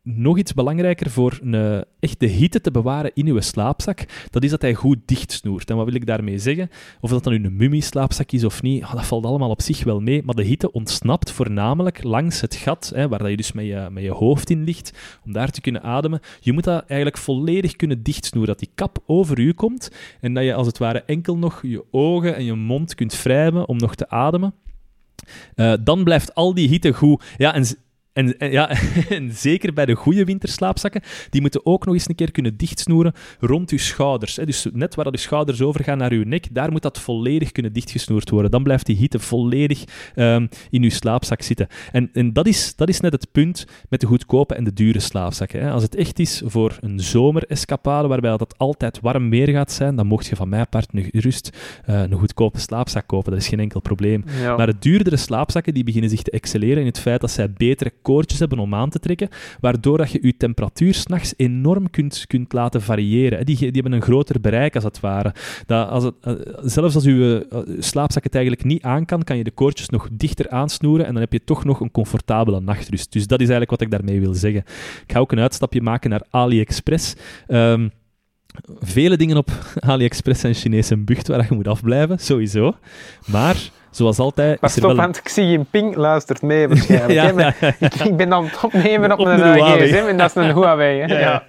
nog 0.04 0.38
iets 0.38 0.54
belangrijker 0.54 1.10
voor 1.10 1.40
een, 1.42 1.54
eh, 1.54 1.82
echt 2.00 2.20
de 2.20 2.28
hitte 2.28 2.62
te 2.62 2.72
bewaren 2.72 3.12
in 3.14 3.28
uw 3.28 3.40
slaapzak, 3.40 4.06
dat 4.30 4.44
is 4.44 4.50
dat 4.50 4.62
hij 4.62 4.74
goed 4.74 4.98
dicht 5.06 5.32
snoert. 5.32 5.70
En 5.70 5.76
wat 5.76 5.86
wil 5.86 5.96
ik 5.96 6.06
daarmee 6.06 6.38
zeggen? 6.38 6.70
Of 7.02 7.10
dat 7.10 7.24
dan 7.24 7.34
een 7.34 7.56
mummieslaapzak 7.56 8.32
is 8.32 8.44
of 8.44 8.62
niet, 8.62 8.84
ah, 8.84 8.94
dat 8.94 9.06
valt 9.06 9.26
allemaal 9.26 9.50
op 9.50 9.62
zich 9.62 9.84
wel 9.84 10.00
mee. 10.00 10.24
Maar 10.24 10.36
de 10.36 10.44
hitte 10.44 10.72
ontsnapt 10.72 11.32
voornamelijk 11.32 12.04
langs 12.04 12.42
het 12.42 12.56
gat, 12.56 12.92
hè, 12.96 13.08
waar 13.08 13.20
dat 13.20 13.30
je 13.30 13.38
dus 13.38 13.52
met 13.52 13.66
je, 13.66 13.88
met 13.92 14.04
je 14.04 14.12
hoofd 14.12 14.50
in 14.50 14.64
ligt, 14.64 15.20
om 15.26 15.32
daar 15.32 15.50
te 15.50 15.62
kunnen 15.62 15.84
ademen. 15.84 16.20
Je 16.40 16.54
moet 16.54 16.64
dat 16.64 16.86
eigenlijk 16.86 17.18
volledig 17.18 17.76
kunnen 17.76 18.04
dichtsnoeren, 18.04 18.52
dat 18.52 18.60
die 18.60 18.72
kap 18.76 19.04
over 19.06 19.40
u 19.40 19.54
komt 19.54 19.92
en 20.22 20.34
dat 20.34 20.44
je 20.44 20.54
als 20.54 20.68
het 20.68 20.78
ware 20.78 21.04
enkel 21.04 21.38
nog 21.38 21.62
je 21.62 21.84
ogen 21.92 22.36
en 22.36 22.44
je 22.44 22.54
mond 22.54 22.96
kunt 22.96 23.24
wrijven 23.24 23.68
om 23.68 23.78
nog 23.78 23.96
te 23.96 24.10
ademen. 24.10 24.54
Eh, 25.56 25.74
dan 25.84 26.04
blijft 26.04 26.36
al 26.36 26.54
die 26.54 26.68
hitte 26.68 26.94
goed. 26.94 27.24
Ja, 27.38 27.54
en, 27.54 27.66
en, 28.14 28.38
en- 28.38 28.52
ja, 28.52 28.70
en 29.10 29.32
zeker 29.34 29.74
bij 29.74 29.86
de 29.86 29.96
goede 29.96 30.26
winterslaapzakken, 30.26 31.02
die 31.30 31.42
moeten 31.42 31.66
ook 31.66 31.86
nog 31.86 31.94
eens 31.94 32.10
een 32.10 32.16
keer 32.16 32.32
kunnen 32.32 32.58
dichtsnoeren 32.58 33.14
rond 33.40 33.70
uw 33.70 33.78
schouders. 33.78 34.36
Hè. 34.36 34.46
Dus 34.46 34.68
net 34.74 34.96
waar 34.96 35.06
dat 35.06 35.14
uw 35.14 35.20
schouders 35.20 35.62
overgaan 35.62 35.98
naar 35.98 36.12
uw 36.12 36.24
nek, 36.24 36.48
daar 36.52 36.72
moet 36.72 36.82
dat 36.82 37.00
volledig 37.00 37.52
kunnen 37.52 37.74
dichtgesnoerd 37.74 38.30
worden. 38.30 38.52
Dan 38.52 38.64
blijft 38.64 38.86
die 38.86 38.96
hitte 38.96 39.20
volledig 39.20 39.84
ehm, 40.16 40.48
in 40.70 40.84
uw 40.84 40.90
slaapzak 40.90 41.42
zitten. 41.42 41.68
En, 41.92 42.10
en 42.14 42.34
dat, 42.34 42.48
is, 42.48 42.76
dat 42.76 42.90
is 42.90 43.00
net 43.00 43.12
het 43.12 43.32
punt 43.32 43.66
met 43.90 44.02
de 44.02 44.08
goedkope 44.08 44.56
en 44.56 44.64
de 44.64 44.74
dure 44.74 45.00
slaapzakken. 45.00 45.62
Hè. 45.62 45.72
Als 45.72 45.84
het 45.84 45.96
echt 45.96 46.20
is 46.20 46.42
voor 46.46 46.78
een 46.80 47.00
zomerescapade, 47.00 48.08
waarbij 48.08 48.38
dat 48.38 48.58
altijd 48.58 49.00
warm 49.02 49.30
weer 49.30 49.48
gaat 49.48 49.72
zijn, 49.72 49.96
dan 49.96 50.08
mocht 50.08 50.28
je 50.28 50.36
van 50.36 50.50
mij 50.50 50.60
apart 50.60 50.94
nu 50.94 51.10
gerust 51.12 51.58
eh, 51.86 52.02
een 52.02 52.14
goedkope 52.14 52.60
slaapzak 52.60 53.08
kopen. 53.08 53.32
Dat 53.32 53.42
is 53.42 53.48
geen 53.48 53.60
enkel 53.60 53.80
probleem. 53.80 54.24
Ja. 54.42 54.56
Maar 54.56 54.68
de 54.68 54.80
duurdere 54.80 55.18
slaapzakken 55.18 55.74
die 55.74 55.84
beginnen 55.84 56.10
zich 56.10 56.22
te 56.22 56.32
excelleren 56.32 56.80
in 56.80 56.86
het 56.86 57.00
feit 57.00 57.22
dat 57.22 57.32
zij 57.32 57.52
betere 57.52 57.92
koordjes 58.02 58.40
hebben 58.40 58.60
om 58.60 58.76
aan 58.76 58.90
te 58.90 59.00
trekken, 59.00 59.30
waardoor 59.60 59.98
dat 59.98 60.12
je 60.12 60.20
je 60.22 60.38
temperatuur 60.38 60.94
s'nachts 60.94 61.34
enorm 61.38 61.90
kunt, 61.90 62.26
kunt 62.28 62.54
laten 62.54 62.82
variëren. 62.82 63.46
Die, 63.46 63.58
die 63.58 63.70
hebben 63.72 63.92
een 63.92 64.02
groter 64.02 64.42
bereik, 64.42 64.76
als 64.76 64.84
het 64.84 65.00
ware. 65.00 65.34
Dat 65.66 65.90
als 65.90 66.04
het, 66.04 66.14
eh, 66.22 66.34
zelfs 66.62 66.96
als 66.96 67.04
je 67.04 67.48
eh, 67.50 67.60
slaapzak 67.80 68.24
het 68.24 68.36
eigenlijk 68.36 68.66
niet 68.66 68.84
aan 68.84 69.06
kan, 69.06 69.24
kan 69.24 69.38
je 69.38 69.44
de 69.44 69.52
koordjes 69.52 69.90
nog 69.90 70.08
dichter 70.12 70.50
aansnoeren 70.50 71.06
en 71.06 71.12
dan 71.12 71.22
heb 71.22 71.34
je 71.34 71.44
toch 71.44 71.64
nog 71.64 71.80
een 71.80 71.92
comfortabele 71.92 72.60
nachtrust. 72.60 73.12
Dus 73.12 73.28
dat 73.28 73.40
is 73.40 73.50
eigenlijk 73.50 73.72
wat 73.72 73.82
ik 73.82 73.92
daarmee 73.92 74.20
wil 74.20 74.34
zeggen. 74.34 74.64
Ik 75.06 75.12
ga 75.12 75.20
ook 75.20 75.32
een 75.32 75.40
uitstapje 75.40 75.82
maken 75.82 76.10
naar 76.10 76.24
AliExpress. 76.30 77.16
Ehm, 77.48 77.88
vele 78.80 79.18
dingen 79.18 79.38
op 79.38 79.52
AliExpress 79.80 80.42
zijn 80.42 80.54
Chinese 80.54 80.98
bucht 80.98 81.28
waar 81.28 81.46
je 81.50 81.56
moet 81.56 81.68
afblijven, 81.68 82.20
sowieso. 82.20 82.76
Maar, 83.26 83.70
zoals 83.92 84.20
altijd, 84.20 84.62
Maar 84.62 84.70
is 84.70 84.76
er 84.76 84.82
stop, 84.82 84.96
wel... 84.96 85.06
een- 85.06 85.10
ik 85.24 85.30
zie 85.30 85.48
je 85.48 85.60
ping 85.72 85.96
luistert 85.96 86.42
mee 86.42 86.68
waarschijnlijk. 86.68 87.12
Ja, 87.20 87.26
hè, 87.26 87.34
maar 87.34 87.56
ja, 87.60 87.74
ja, 87.80 87.88
Ik, 87.88 87.94
ik 87.96 88.18
ben 88.18 88.32
het 88.32 88.64
opnemen 88.64 89.12
op, 89.12 89.20
Op 89.20 89.26
mijn 89.26 89.62
gsm 89.80 90.06
en 90.08 90.18
dat 90.18 90.30
is 90.30 90.36
een 90.36 90.54
Huawei. 90.54 91.02
Hè? 91.02 91.20
Ja, 91.20 91.44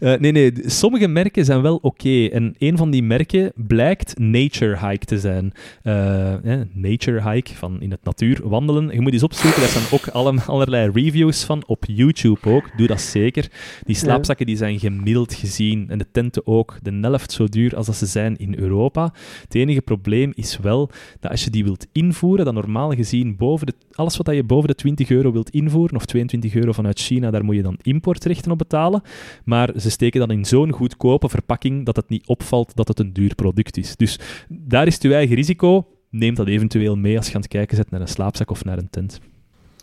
Eh, 0.00 0.14
nee, 0.18 0.32
nee, 0.32 0.52
sommige 0.66 1.08
merken 1.08 1.44
zijn 1.44 1.62
wel 1.62 1.76
oké. 1.82 2.26
En 2.26 2.54
een 2.58 2.76
van 2.76 2.90
die 2.90 3.02
merken 3.02 3.52
blijkt 3.54 4.18
Nature 4.18 4.88
Hike 4.88 5.04
te 5.06 5.18
zijn. 5.18 5.52
Eh, 5.82 6.60
eh, 6.60 6.66
nature 6.72 7.30
Hike, 7.30 7.54
van 7.54 7.80
in 7.80 7.90
het 7.90 8.04
natuur 8.04 8.48
wandelen. 8.48 8.90
Je 8.94 9.00
moet 9.00 9.12
eens 9.12 9.22
opzoeken, 9.22 9.60
daar 9.60 9.70
zijn 9.70 9.84
ook 9.90 10.06
alle, 10.18 10.40
allerlei 10.46 10.90
reviews 10.94 11.44
van. 11.44 11.62
Op 11.66 11.84
YouTube 11.86 12.50
ook, 12.50 12.70
doe 12.76 12.86
dat 12.86 13.00
zeker. 13.00 13.48
Die 13.84 13.96
slaapzakken 13.96 14.46
die 14.46 14.56
zijn 14.56 14.78
gemiddeld 14.78 15.34
gezien. 15.34 15.86
En 15.88 15.98
de 15.98 16.06
tenten 16.12 16.46
ook. 16.46 16.78
De 16.82 16.98
helft 17.00 17.32
zo 17.32 17.46
duur 17.46 17.76
als 17.76 17.86
dat 17.86 17.96
ze 17.96 18.06
zijn 18.06 18.36
in 18.36 18.58
Europa. 18.58 19.12
Het 19.42 19.54
enige 19.54 19.80
probleem 19.80 20.32
is 20.34 20.58
wel 20.58 20.90
dat 21.20 21.30
als 21.30 21.44
je 21.44 21.50
die 21.50 21.64
wilt 21.64 21.86
invoeren, 21.92 22.44
dan 22.44 22.54
normaal 22.54 22.90
gezien 22.90 23.36
boven 23.36 23.66
de, 23.66 23.74
alles 24.00 24.16
wat 24.16 24.34
je 24.34 24.44
boven 24.44 24.68
de 24.68 24.74
20 24.74 25.10
euro 25.10 25.32
wilt 25.32 25.50
invoeren, 25.50 25.96
of 25.96 26.04
22 26.04 26.54
euro 26.54 26.72
vanuit 26.72 26.98
China, 26.98 27.30
daar 27.30 27.44
moet 27.44 27.54
je 27.54 27.62
dan 27.62 27.78
importrechten 27.82 28.50
op 28.50 28.58
betalen. 28.58 29.02
Maar 29.44 29.70
ze 29.76 29.90
steken 29.90 30.20
dan 30.20 30.30
in 30.30 30.44
zo'n 30.44 30.72
goedkope 30.72 31.28
verpakking 31.28 31.86
dat 31.86 31.96
het 31.96 32.08
niet 32.08 32.26
opvalt 32.26 32.76
dat 32.76 32.88
het 32.88 32.98
een 32.98 33.12
duur 33.12 33.34
product 33.34 33.76
is. 33.76 33.96
Dus 33.96 34.18
daar 34.48 34.86
is 34.86 34.94
het 35.02 35.12
eigen 35.12 35.36
risico. 35.36 35.86
Neem 36.10 36.34
dat 36.34 36.46
eventueel 36.46 36.96
mee 36.96 37.16
als 37.16 37.26
je 37.28 37.34
aan 37.34 37.40
het 37.40 37.50
kijken 37.50 37.76
bent 37.76 37.90
naar 37.90 38.00
een 38.00 38.08
slaapzak 38.08 38.50
of 38.50 38.64
naar 38.64 38.78
een 38.78 38.90
tent. 38.90 39.20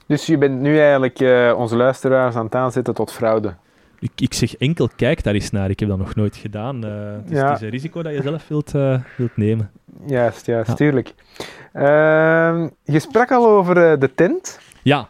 Dus 0.07 0.26
je 0.26 0.38
bent 0.38 0.59
nu 0.59 0.80
eigenlijk 0.80 1.20
eh, 1.20 1.53
onze 1.57 1.76
luisteraars 1.76 2.36
aan 2.36 2.45
het 2.45 2.55
aanzetten 2.55 2.93
tot 2.93 3.11
fraude. 3.11 3.55
Ik, 3.99 4.11
ik 4.15 4.33
zeg 4.33 4.55
enkel, 4.57 4.89
kijk 4.95 5.23
daar 5.23 5.33
eens 5.33 5.51
naar. 5.51 5.69
Ik 5.69 5.79
heb 5.79 5.89
dat 5.89 5.97
nog 5.97 6.15
nooit 6.15 6.35
gedaan. 6.35 6.85
Eh, 6.85 6.91
het, 6.91 7.31
is, 7.31 7.37
Ja. 7.37 7.45
het 7.47 7.55
is 7.55 7.61
een 7.61 7.69
risico 7.69 8.01
dat 8.03 8.13
je 8.13 8.21
zelf 8.21 8.47
wilt, 8.47 8.75
eh, 8.75 8.99
wilt 9.17 9.37
nemen. 9.37 9.71
Juist, 10.05 10.45
juist, 10.45 10.67
Ja. 10.69 10.73
tuurlijk. 10.75 11.13
Ehm, 11.73 12.67
je 12.83 12.99
sprak 12.99 13.31
al 13.31 13.47
over 13.47 13.91
eh, 13.91 13.99
de 13.99 14.13
tent. 14.15 14.59
Ja, 14.81 15.07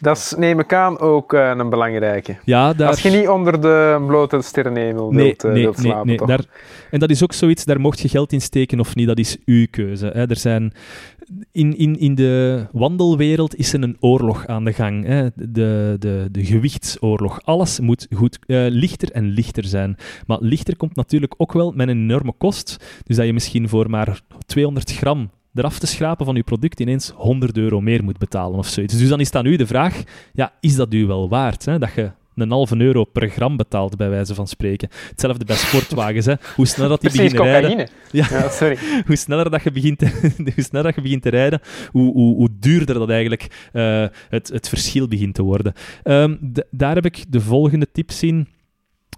Dat 0.00 0.16
is, 0.16 0.34
neem 0.36 0.58
ik 0.58 0.72
aan, 0.72 0.98
ook 0.98 1.32
eh, 1.32 1.52
een 1.56 1.70
belangrijke. 1.70 2.36
ja 2.44 2.72
daar... 2.72 2.88
Als 2.88 3.02
je 3.02 3.10
niet 3.10 3.28
onder 3.28 3.60
de 3.60 4.04
blote 4.06 4.42
sterrenhemel 4.42 5.10
Nee, 5.10 5.24
wilt, 5.24 5.44
eh, 5.44 5.52
nee, 5.52 5.62
wilt 5.62 5.76
nee, 5.76 5.86
slapen, 5.86 6.06
nee. 6.06 6.16
toch? 6.16 6.28
Daar, 6.28 6.44
en 6.90 7.00
dat 7.00 7.10
is 7.10 7.22
ook 7.22 7.32
zoiets, 7.32 7.64
daar 7.64 7.80
mocht 7.80 8.00
je 8.00 8.08
geld 8.08 8.32
in 8.32 8.40
steken 8.40 8.80
of 8.80 8.94
niet, 8.94 9.06
dat 9.06 9.18
is 9.18 9.36
uw 9.44 9.66
keuze. 9.70 10.06
Hè. 10.06 10.28
Er 10.28 10.36
zijn, 10.36 10.72
in, 11.52 11.76
in, 11.76 11.98
in 11.98 12.14
de 12.14 12.66
wandelwereld 12.72 13.56
is 13.56 13.72
er 13.72 13.82
een 13.82 13.96
oorlog 14.00 14.46
aan 14.46 14.64
de 14.64 14.72
gang. 14.72 15.04
Hè. 15.06 15.28
De, 15.34 15.96
de, 15.98 16.28
de 16.30 16.44
gewichtsoorlog. 16.44 17.40
Alles 17.44 17.80
moet 17.80 18.06
goed, 18.14 18.38
eh, 18.46 18.66
lichter 18.68 19.10
en 19.10 19.24
lichter 19.24 19.64
zijn. 19.64 19.96
Maar 20.26 20.38
lichter 20.40 20.76
komt 20.76 20.96
natuurlijk 20.96 21.34
ook 21.36 21.52
wel 21.52 21.72
met 21.72 21.88
een 21.88 21.98
enorme 21.98 22.32
kost. 22.38 22.76
Dus 23.04 23.16
dat 23.16 23.26
je 23.26 23.32
misschien 23.32 23.68
voor 23.68 23.90
maar 23.90 24.20
200 24.46 24.92
gram 24.92 25.30
eraf 25.54 25.78
te 25.78 25.86
schrapen 25.86 26.26
van 26.26 26.34
je 26.34 26.42
product 26.42 26.80
ineens 26.80 27.12
100 27.14 27.56
euro 27.56 27.80
meer 27.80 28.04
moet 28.04 28.18
betalen 28.18 28.58
of 28.58 28.66
zoiets. 28.66 28.98
Dus 28.98 29.08
dan 29.08 29.20
is 29.20 29.26
het 29.26 29.36
aan 29.36 29.46
u 29.46 29.56
de 29.56 29.66
vraag, 29.66 30.02
ja, 30.32 30.52
is 30.60 30.76
dat 30.76 30.94
u 30.94 31.06
wel 31.06 31.28
waard? 31.28 31.64
Hè? 31.64 31.78
Dat 31.78 31.92
je 31.94 32.10
een 32.34 32.50
halve 32.50 32.80
euro 32.80 33.04
per 33.04 33.28
gram 33.28 33.56
betaalt, 33.56 33.96
bij 33.96 34.10
wijze 34.10 34.34
van 34.34 34.46
spreken. 34.46 34.88
Hetzelfde 35.08 35.44
bij 35.44 35.56
sportwagens. 35.56 36.26
Hè. 36.26 36.34
Hoe 36.56 36.66
sneller 36.66 36.90
dat 36.90 37.00
die 37.00 37.10
Precies, 37.10 37.32
beginnen 37.32 37.60
rijden. 37.60 37.88
Ja. 38.12 38.26
Ja, 38.30 38.48
sorry. 38.48 38.78
hoe 39.06 39.16
sneller 39.16 39.50
dat 39.50 39.62
je 39.62 39.70
begint 39.70 39.98
te, 39.98 40.32
hoe 40.54 40.64
sneller 40.64 40.86
dat 40.86 40.94
je 40.94 41.00
begint 41.00 41.22
te 41.22 41.28
rijden, 41.28 41.60
hoe, 41.90 42.12
hoe, 42.12 42.36
hoe 42.36 42.48
duurder 42.60 42.94
dat 42.94 43.10
eigenlijk 43.10 43.68
eh, 43.72 44.06
het, 44.28 44.48
het 44.48 44.68
verschil 44.68 45.08
begint 45.08 45.34
te 45.34 45.42
worden. 45.42 45.72
Ehm, 46.02 46.36
daar 46.70 46.94
heb 46.94 47.04
ik 47.04 47.24
de 47.28 47.40
volgende 47.40 47.86
tips 47.92 48.22
in. 48.22 48.48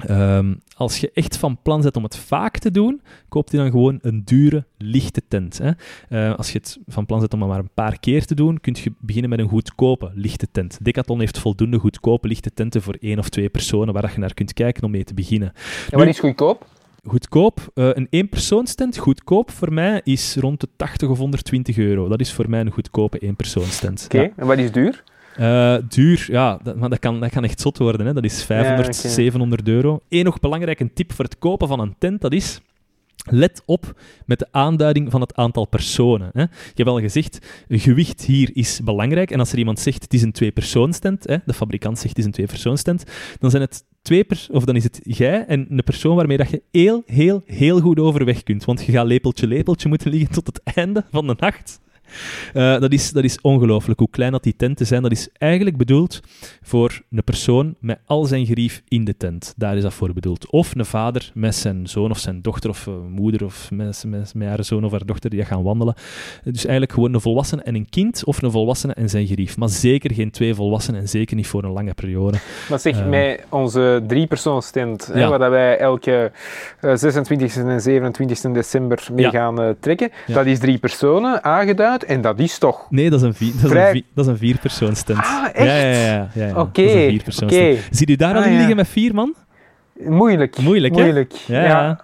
Ehm, 0.07 0.55
als 0.77 0.99
je 0.99 1.11
echt 1.15 1.37
van 1.37 1.59
plan 1.63 1.81
bent 1.81 1.97
om 1.97 2.03
het 2.03 2.17
vaak 2.17 2.59
te 2.59 2.71
doen, 2.71 3.01
koop 3.29 3.51
je 3.51 3.57
dan 3.57 3.71
gewoon 3.71 3.99
een 4.03 4.23
dure, 4.25 4.65
lichte 4.79 5.23
tent. 5.29 5.59
Hè. 5.59 5.71
Eh, 6.09 6.37
als 6.37 6.53
je 6.53 6.59
het 6.59 6.79
van 6.87 7.07
plan 7.07 7.21
bent 7.21 7.35
om 7.35 7.41
het 7.41 7.49
maar 7.49 7.59
een 7.59 7.71
paar 7.75 8.01
keer 8.01 8.25
te 8.25 8.35
doen, 8.35 8.61
kun 8.61 8.77
je 8.83 8.93
beginnen 8.99 9.31
met 9.31 9.39
een 9.39 9.49
goedkope, 9.49 10.11
lichte 10.15 10.47
tent. 10.53 10.79
Decathlon 10.83 11.21
heeft 11.21 11.39
voldoende 11.39 11.79
goedkope, 11.79 12.29
lichte 12.29 12.55
tenten 12.55 12.83
voor 12.83 12.97
één 13.01 13.19
of 13.19 13.29
twee 13.29 13.49
personen 13.49 13.95
waar 13.95 14.13
je 14.13 14.19
naar 14.19 14.35
kunt 14.35 14.53
kijken 14.53 14.83
om 14.83 14.91
mee 14.91 15.05
te 15.05 15.15
beginnen. 15.15 15.53
En 15.91 15.99
wat 15.99 16.07
is 16.07 16.19
goedkoop? 16.19 16.67
goedkoop, 17.07 17.71
uh, 17.75 17.89
een 17.93 18.07
eenpersoonstent, 18.11 18.99
goedkoop 18.99 19.51
voor 19.51 19.73
mij 19.73 20.01
is 20.05 20.37
rond 20.37 20.61
de 20.61 20.69
80 20.77 21.09
of 21.09 21.19
120 21.19 21.79
euro. 21.79 22.09
Dat 22.09 22.21
is 22.21 22.33
voor 22.33 22.51
mij 22.51 22.61
een 22.61 22.71
goedkope 22.71 23.19
eenpersoonstent. 23.19 24.05
Oké, 24.05 24.33
en 24.37 24.47
wat 24.47 24.59
is 24.59 24.73
duur? 24.73 25.03
Uh, 25.39 25.77
duur, 25.89 26.27
ja, 26.29 26.59
dat, 26.63 26.77
maar 26.77 26.91
dat 26.91 26.99
kan, 26.99 27.21
dat 27.21 27.31
kan 27.31 27.45
echt 27.45 27.61
zot 27.61 27.79
worden. 27.79 28.07
Hè. 28.07 28.13
Dat 28.13 28.25
is 28.25 28.45
500, 28.45 28.97
700 28.97 29.69
euro. 29.69 30.01
Eén 30.09 30.25
nog 30.25 30.41
belangrijk 30.41 30.89
tip 30.95 31.13
voor 31.13 31.25
het 31.25 31.39
kopen 31.39 31.69
van 31.69 31.81
een 31.81 31.95
tent, 31.99 32.21
dat 32.21 32.33
is... 32.33 32.61
Let 33.31 33.63
op 33.67 34.01
met 34.27 34.39
de 34.39 34.47
aanduiding 34.51 35.11
van 35.11 35.21
het 35.21 35.35
aantal 35.35 35.67
personen. 35.67 36.31
Hè. 36.33 36.41
Je 36.41 36.49
hebt 36.75 36.89
al 36.89 37.01
gezegd, 37.01 37.39
gewicht 37.69 38.25
hier 38.25 38.51
is 38.53 38.81
belangrijk. 38.85 39.31
En 39.31 39.39
als 39.39 39.53
er 39.53 39.59
iemand 39.59 39.79
zegt 39.79 40.03
het 40.03 40.15
is 40.15 40.23
een 40.23 40.33
twee-persoonstent, 40.33 41.23
de 41.23 41.55
fabrikant 41.55 41.99
zegt 41.99 42.09
het 42.09 42.19
is 42.19 42.25
een 42.25 42.33
twee-persoonstent, 42.33 43.05
dan 43.39 43.51
zijn 43.51 43.63
het 43.63 43.85
twee 44.03 44.25
pers 44.25 44.51
of 44.51 44.65
dan 44.65 44.77
is 44.77 44.85
het 44.85 45.01
jij 45.03 45.45
en 45.47 45.67
een 45.71 45.85
persoon 45.85 46.17
waarmee 46.17 46.37
dat 46.37 46.51
je 46.51 46.63
heel, 46.71 47.03
heel, 47.07 47.43
heel 47.47 47.81
goed 47.81 47.99
overweg 47.99 48.43
kunt. 48.43 48.65
Want 48.65 48.85
je 48.85 48.93
gaat 48.93 49.07
lepeltje, 49.07 49.47
lepeltje 49.47 49.89
moeten 49.89 50.11
liggen 50.11 50.31
tot 50.31 50.47
het 50.47 50.61
einde 50.77 51.05
van 51.11 51.27
de 51.27 51.35
nacht. 51.39 51.81
Uh, 52.55 52.81
dat 52.81 52.93
is, 52.93 53.13
dat 53.13 53.25
is 53.25 53.41
ongelooflijk 53.41 53.99
hoe 53.99 54.11
klein 54.11 54.33
dat 54.33 54.43
die 54.43 54.57
tenten 54.57 54.87
zijn. 54.87 55.03
Dat 55.03 55.13
is 55.13 55.29
eigenlijk 55.33 55.77
bedoeld 55.77 56.21
voor 56.63 57.03
een 57.11 57.25
persoon 57.25 57.75
met 57.81 57.99
al 58.07 58.25
zijn 58.25 58.47
gerief 58.47 58.83
in 58.89 59.05
de 59.05 59.17
tent. 59.17 59.55
Daar 59.57 59.77
is 59.77 59.83
dat 59.83 59.95
voor 59.95 60.13
bedoeld. 60.13 60.51
Of 60.51 60.75
een 60.75 60.85
vader 60.85 61.31
met 61.35 61.55
zijn 61.55 61.87
zoon 61.87 62.11
of 62.11 62.19
zijn 62.19 62.43
dochter 62.43 62.71
of 62.71 62.87
uh, 62.87 62.95
moeder 63.09 63.45
of 63.45 63.71
met, 63.71 64.05
met, 64.07 64.35
met, 64.35 64.49
haar 64.49 64.65
zoon 64.65 64.85
of 64.85 64.91
haar 64.91 65.07
dochter 65.07 65.31
die 65.31 65.45
gaan 65.45 65.63
wandelen. 65.63 65.95
Dus 66.45 66.65
eigenlijk 66.65 66.93
gewoon 66.93 67.15
een 67.15 67.21
volwassene 67.21 67.63
en 67.63 67.75
een 67.75 67.89
kind 67.89 68.25
of 68.25 68.43
een 68.43 68.51
volwassene 68.51 68.93
en 68.93 69.09
zijn 69.09 69.27
gerief. 69.27 69.57
Maar 69.57 69.69
zeker 69.69 70.15
geen 70.15 70.31
twee 70.31 70.55
volwassenen 70.55 71.01
en 71.01 71.09
zeker 71.09 71.37
niet 71.37 71.47
voor 71.47 71.65
een 71.65 71.73
lange 71.73 71.95
periode. 71.95 72.39
Maar 72.69 72.79
zeg, 72.79 72.99
uh, 72.99 73.07
met 73.07 73.45
onze 73.49 74.03
drie-persoonstent, 74.07 75.11
ja. 75.15 75.39
waar 75.39 75.51
wij 75.51 75.79
elke 75.79 76.33
26 76.81 77.57
en 77.57 77.81
27 77.81 78.53
december 78.53 79.07
mee 79.13 79.25
ja. 79.25 79.31
gaan 79.31 79.77
trekken, 79.81 80.11
ja. 80.27 80.35
dat 80.35 80.47
is 80.47 80.59
drie 80.59 80.79
personen 80.79 81.45
aangeduid 81.45 82.02
en 82.05 82.21
dat 82.21 82.39
is 82.39 82.59
toch... 82.59 82.87
Nee, 82.91 83.11
dat 83.11 83.21
is 83.21 83.27
een, 83.27 83.35
vier, 83.35 83.53
dat 83.53 83.71
is 83.71 83.77
een, 83.77 83.91
vier, 83.91 84.03
dat 84.15 84.25
is 84.25 84.31
een 84.31 84.39
vierpersoonstent. 84.39 85.19
Ah, 85.19 85.45
echt? 85.53 85.67
Ja, 85.67 85.77
ja, 85.77 85.91
ja. 85.91 86.29
ja, 86.35 86.47
ja. 86.47 86.51
Oké, 86.51 86.61
okay, 86.61 87.21
okay. 87.43 87.79
Zie 87.91 88.11
je 88.11 88.17
daar 88.17 88.35
al 88.35 88.41
ah, 88.43 88.47
in 88.47 88.57
liggen 88.57 88.77
met 88.77 88.89
vier 88.89 89.15
man? 89.15 89.35
Moeilijk. 89.99 90.59
Moeilijk, 90.59 90.95
Moeilijk. 90.95 91.33
ja. 91.33 91.65
ja. 91.65 92.01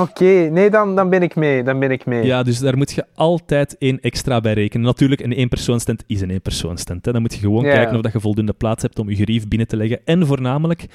Oké, 0.00 0.48
nee, 0.50 0.70
dan, 0.70 0.96
dan 0.96 1.08
ben 1.08 1.22
ik 1.22 1.34
mee. 1.34 1.62
Dan 1.62 1.78
ben 1.78 1.90
ik 1.90 2.06
mee. 2.06 2.24
Ja, 2.24 2.42
dus 2.42 2.58
daar 2.58 2.76
moet 2.76 2.92
je 2.92 3.04
altijd 3.14 3.76
één 3.78 4.00
extra 4.00 4.40
bij 4.40 4.52
rekenen. 4.52 4.86
Natuurlijk, 4.86 5.20
een 5.20 5.32
éénpersoonstent 5.32 6.04
is 6.06 6.20
een 6.20 6.30
éénpersoonstent. 6.30 7.04
Hè. 7.04 7.12
Dan 7.12 7.20
moet 7.20 7.34
je 7.34 7.40
gewoon 7.40 7.62
kijken 7.62 7.96
of 7.96 8.02
dat 8.02 8.12
je 8.12 8.20
voldoende 8.20 8.52
plaats 8.52 8.82
hebt 8.82 8.98
om 8.98 9.08
je 9.08 9.16
gerief 9.16 9.48
binnen 9.48 9.68
te 9.68 9.76
leggen. 9.76 10.00
En 10.04 10.26
voornamelijk 10.26 10.86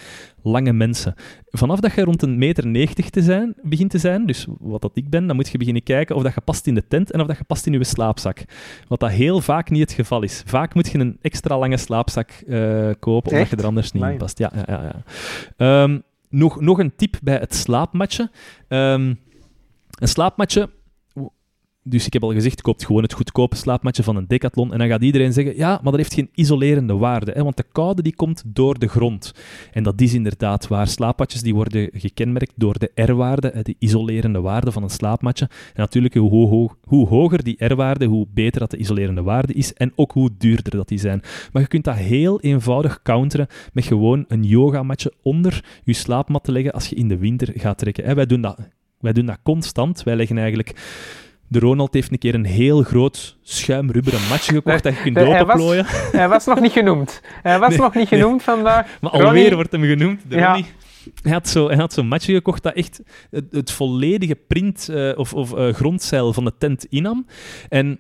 lange 0.44 0.74
mensen. 0.74 1.16
Vanaf 1.52 1.80
dat 1.80 1.94
je 1.94 2.04
rond 2.04 2.22
een 2.22 2.38
meter 2.38 2.68
negentig 2.68 3.10
te 3.10 3.22
zijn, 3.22 3.54
begint 3.62 3.90
te 3.90 3.98
zijn, 3.98 4.26
dus 4.26 4.48
wat 4.60 4.82
dat 4.82 4.92
ik 4.94 5.10
ben, 5.10 5.28
dan 5.28 5.36
moet 5.36 5.50
je 5.50 5.58
beginnen 5.58 5.84
kijken 5.84 6.16
of 6.16 6.24
dat 6.24 6.34
je 6.34 6.42
past 6.42 6.68
in 6.68 6.76
de 6.76 6.88
tent 6.88 7.12
en 7.12 7.22
of 7.22 7.28
dat 7.28 7.38
je 7.38 7.44
past 7.44 7.66
in 7.66 7.74
je 7.74 7.84
slaapzak. 7.84 8.44
Wat 8.88 9.00
dat 9.00 9.10
heel 9.10 9.42
vaak 9.42 9.70
niet 9.70 9.82
het 9.82 9.92
geval 9.92 10.24
is. 10.24 10.44
Vaak 10.46 10.74
moet 10.74 10.90
je 10.92 11.00
een 11.00 11.18
extra 11.22 11.58
lange 11.58 11.78
slaapzak 11.78 12.30
uh, 12.48 12.90
kopen, 13.00 13.32
omdat 13.32 13.50
je 13.50 13.56
er 13.56 13.66
anders 13.66 13.92
niet 13.92 14.04
in 14.04 14.18
past. 14.18 14.38
Ja, 14.38 14.52
ja, 14.56 14.64
ja. 14.68 15.04
ja. 15.58 15.84
Um, 15.84 16.04
nog, 16.30 16.62
nog 16.62 16.80
een 16.80 16.96
tip 16.96 17.18
bij 17.24 17.36
het 17.36 17.56
slaapmatje. 17.56 18.32
Um, 18.68 19.20
een 20.00 20.08
slaapmatje 20.08 20.70
dus 21.90 22.06
ik 22.06 22.14
heb 22.14 22.24
al 22.24 22.34
gezegd, 22.34 22.62
koopt 22.62 22.86
gewoon 22.86 23.04
het 23.04 23.14
goedkope 23.14 23.56
slaapmatje 23.56 24.04
van 24.04 24.16
een 24.16 24.28
decathlon. 24.28 24.74
En 24.74 24.80
dan 24.80 24.88
gaat 24.88 25.02
iedereen 25.02 25.34
zeggen, 25.34 25.56
ja, 25.56 25.70
maar 25.70 25.92
dat 25.92 25.96
heeft 25.96 26.14
geen 26.14 26.30
isolerende 26.34 26.94
waarde. 26.94 27.32
Hè, 27.32 27.44
want 27.44 27.58
de 27.58 27.66
koude 27.72 28.02
die 28.02 28.16
komt 28.16 28.44
door 28.46 28.80
de 28.80 28.88
grond. 28.88 29.34
En 29.72 29.84
dat 29.84 30.02
is 30.02 30.14
inderdaad 30.14 30.68
waar. 30.68 30.88
Slaapmatjes 30.88 31.42
die 31.42 31.56
worden 31.56 31.90
gekenmerkt 31.94 32.54
door 32.56 32.80
de 32.80 32.92
R-waarde, 32.96 33.60
de 33.64 33.76
isolerende 33.80 34.42
waarde 34.42 34.72
van 34.72 34.84
een 34.84 34.90
slaapmatje. 34.90 35.46
En 35.46 35.82
natuurlijk, 35.82 36.14
hoe, 36.14 36.48
hoe, 36.48 36.70
hoe 36.84 37.08
hoger 37.08 37.44
die 37.44 37.66
R-waarde, 37.66 38.06
hoe 38.06 38.28
beter 38.34 38.60
dat 38.60 38.72
de 38.72 38.78
isolerende 38.78 39.22
waarde 39.22 39.54
is. 39.54 39.74
En 39.74 39.92
ook 39.96 40.12
hoe 40.12 40.30
duurder 40.38 40.72
dat 40.72 40.88
die 40.88 41.00
zijn. 41.00 41.22
Maar 41.52 41.62
je 41.62 41.68
kunt 41.68 41.84
dat 41.84 41.96
heel 41.96 42.42
eenvoudig 42.42 43.02
counteren 43.02 43.48
met 43.74 43.86
gewoon 43.86 44.26
een 44.28 44.44
yogamatje 44.44 45.14
onder 45.22 45.64
je 45.84 45.94
slaapmat 45.94 46.44
te 46.44 46.52
leggen 46.52 46.74
als 46.74 46.88
je 46.88 46.96
in 46.96 47.08
de 47.08 47.18
winter 47.18 47.52
gaat 47.56 47.78
trekken. 47.78 48.04
Hè, 48.06 48.14
wij, 48.14 48.26
doen 48.26 48.42
dat, 48.42 48.58
wij 49.00 49.14
doen 49.14 49.26
dat 49.26 49.40
constant. 49.44 50.04
Wij 50.04 50.16
leggen 50.16 50.38
eigenlijk 50.38 50.76
de 51.50 51.60
Ronald 51.60 51.94
heeft 51.94 52.12
een 52.12 52.18
keer 52.18 52.34
een 52.34 52.46
heel 52.46 52.84
groot 52.84 53.38
schuimrubberen 53.42 54.20
matje 54.30 54.54
gekocht 54.54 54.84
dat 54.84 54.96
je 54.96 55.02
kunt 55.02 55.18
openplooien. 55.18 55.86
Hij, 55.86 56.10
hij 56.12 56.30
was 56.30 56.46
nog 56.46 56.60
niet 56.60 56.72
genoemd. 56.72 57.22
Hij 57.42 57.60
was 57.60 57.76
nog 57.86 57.96
niet 57.96 58.08
genoemd 58.08 58.44
vandaag. 58.44 58.88
Maar 59.02 59.12
alweer 59.12 59.56
wordt 59.56 59.72
hem 59.72 59.84
genoemd, 59.84 60.22
de 60.28 60.36
ja. 60.36 60.62
Hij 61.22 61.32
had, 61.32 61.50
zo, 61.50 61.68
hij 61.68 61.78
had 61.78 61.94
zo'n 61.94 62.08
matje 62.08 62.34
gekocht 62.34 62.64
dat 62.64 62.74
echt 62.74 63.02
het, 63.30 63.46
het 63.52 63.72
volledige 63.72 64.36
print 64.36 64.88
uh, 64.92 65.18
of, 65.18 65.34
of 65.34 65.54
uh, 65.54 65.74
grondzeil 65.74 66.34
van 66.34 66.46
de 66.46 66.54
tent 66.58 66.86
innam. 66.86 67.26
En 67.70 68.00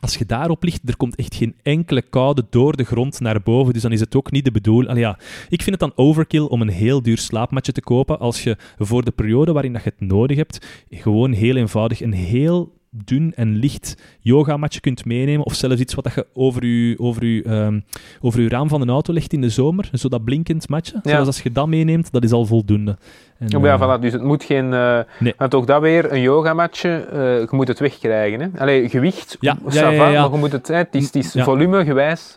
als 0.00 0.16
je 0.16 0.26
daarop 0.26 0.62
ligt, 0.62 0.88
er 0.88 0.96
komt 0.96 1.16
echt 1.16 1.34
geen 1.34 1.54
enkele 1.62 2.02
koude 2.02 2.46
door 2.50 2.76
de 2.76 2.84
grond 2.84 3.20
naar 3.20 3.42
boven. 3.42 3.72
Dus 3.72 3.82
dan 3.82 3.92
is 3.92 4.00
het 4.00 4.16
ook 4.16 4.30
niet 4.30 4.44
de 4.44 4.50
bedoeling. 4.50 4.98
Ja, 4.98 5.18
ik 5.48 5.62
vind 5.62 5.80
het 5.80 5.80
dan 5.80 6.06
overkill 6.06 6.44
om 6.44 6.60
een 6.60 6.68
heel 6.68 7.02
duur 7.02 7.18
slaapmatje 7.18 7.72
te 7.72 7.80
kopen. 7.80 8.18
Als 8.18 8.42
je 8.42 8.56
voor 8.78 9.04
de 9.04 9.10
periode 9.10 9.52
waarin 9.52 9.72
dat 9.72 9.84
je 9.84 9.92
het 9.96 10.08
nodig 10.08 10.36
hebt, 10.36 10.66
gewoon 10.90 11.32
heel 11.32 11.56
eenvoudig 11.56 12.00
een 12.00 12.12
heel 12.12 12.79
dun 12.90 13.32
en 13.34 13.56
licht 13.56 14.02
yogamatje 14.20 14.80
kunt 14.80 15.04
meenemen. 15.04 15.46
Of 15.46 15.54
zelfs 15.54 15.80
iets 15.80 15.94
wat 15.94 16.04
dat 16.04 16.14
je 16.14 16.26
over 16.32 16.66
je, 16.66 16.98
over, 16.98 17.24
je, 17.24 17.50
um, 17.50 17.84
over 18.20 18.40
je 18.40 18.48
raam 18.48 18.68
van 18.68 18.80
een 18.80 18.88
auto 18.88 19.12
legt 19.12 19.32
in 19.32 19.40
de 19.40 19.48
zomer. 19.48 19.90
Zo 19.92 20.08
dat 20.08 20.24
blinkend 20.24 20.68
matje. 20.68 21.00
Ja. 21.02 21.10
Zoals 21.10 21.26
als 21.26 21.42
je 21.42 21.52
dat 21.52 21.66
meeneemt, 21.66 22.12
dat 22.12 22.24
is 22.24 22.32
al 22.32 22.46
voldoende. 22.46 22.96
En, 23.38 23.56
oh, 23.56 23.64
ja, 23.64 23.74
uh, 23.74 23.98
voilà, 23.98 24.00
dus 24.00 24.12
het 24.12 24.22
moet 24.22 24.44
geen... 24.44 24.72
Uh, 24.72 25.00
nee. 25.18 25.34
Maar 25.38 25.48
toch 25.48 25.64
dat 25.64 25.80
weer, 25.80 26.12
een 26.12 26.20
yogamatje, 26.20 27.08
uh, 27.12 27.18
je 27.40 27.48
moet 27.50 27.68
het 27.68 27.78
wegkrijgen. 27.78 28.40
Hè? 28.40 28.60
Allee, 28.60 28.88
gewicht, 28.88 29.36
ja, 29.40 29.58
ja, 29.68 29.80
ja, 29.80 29.90
ja, 29.90 30.20
maar 30.22 30.32
je 30.32 30.38
moet 30.38 30.52
het... 30.52 30.68
Hè, 30.68 30.74
het 30.74 30.94
is, 30.94 31.04
het 31.04 31.14
is 31.14 31.32
volumegewijs... 31.32 32.36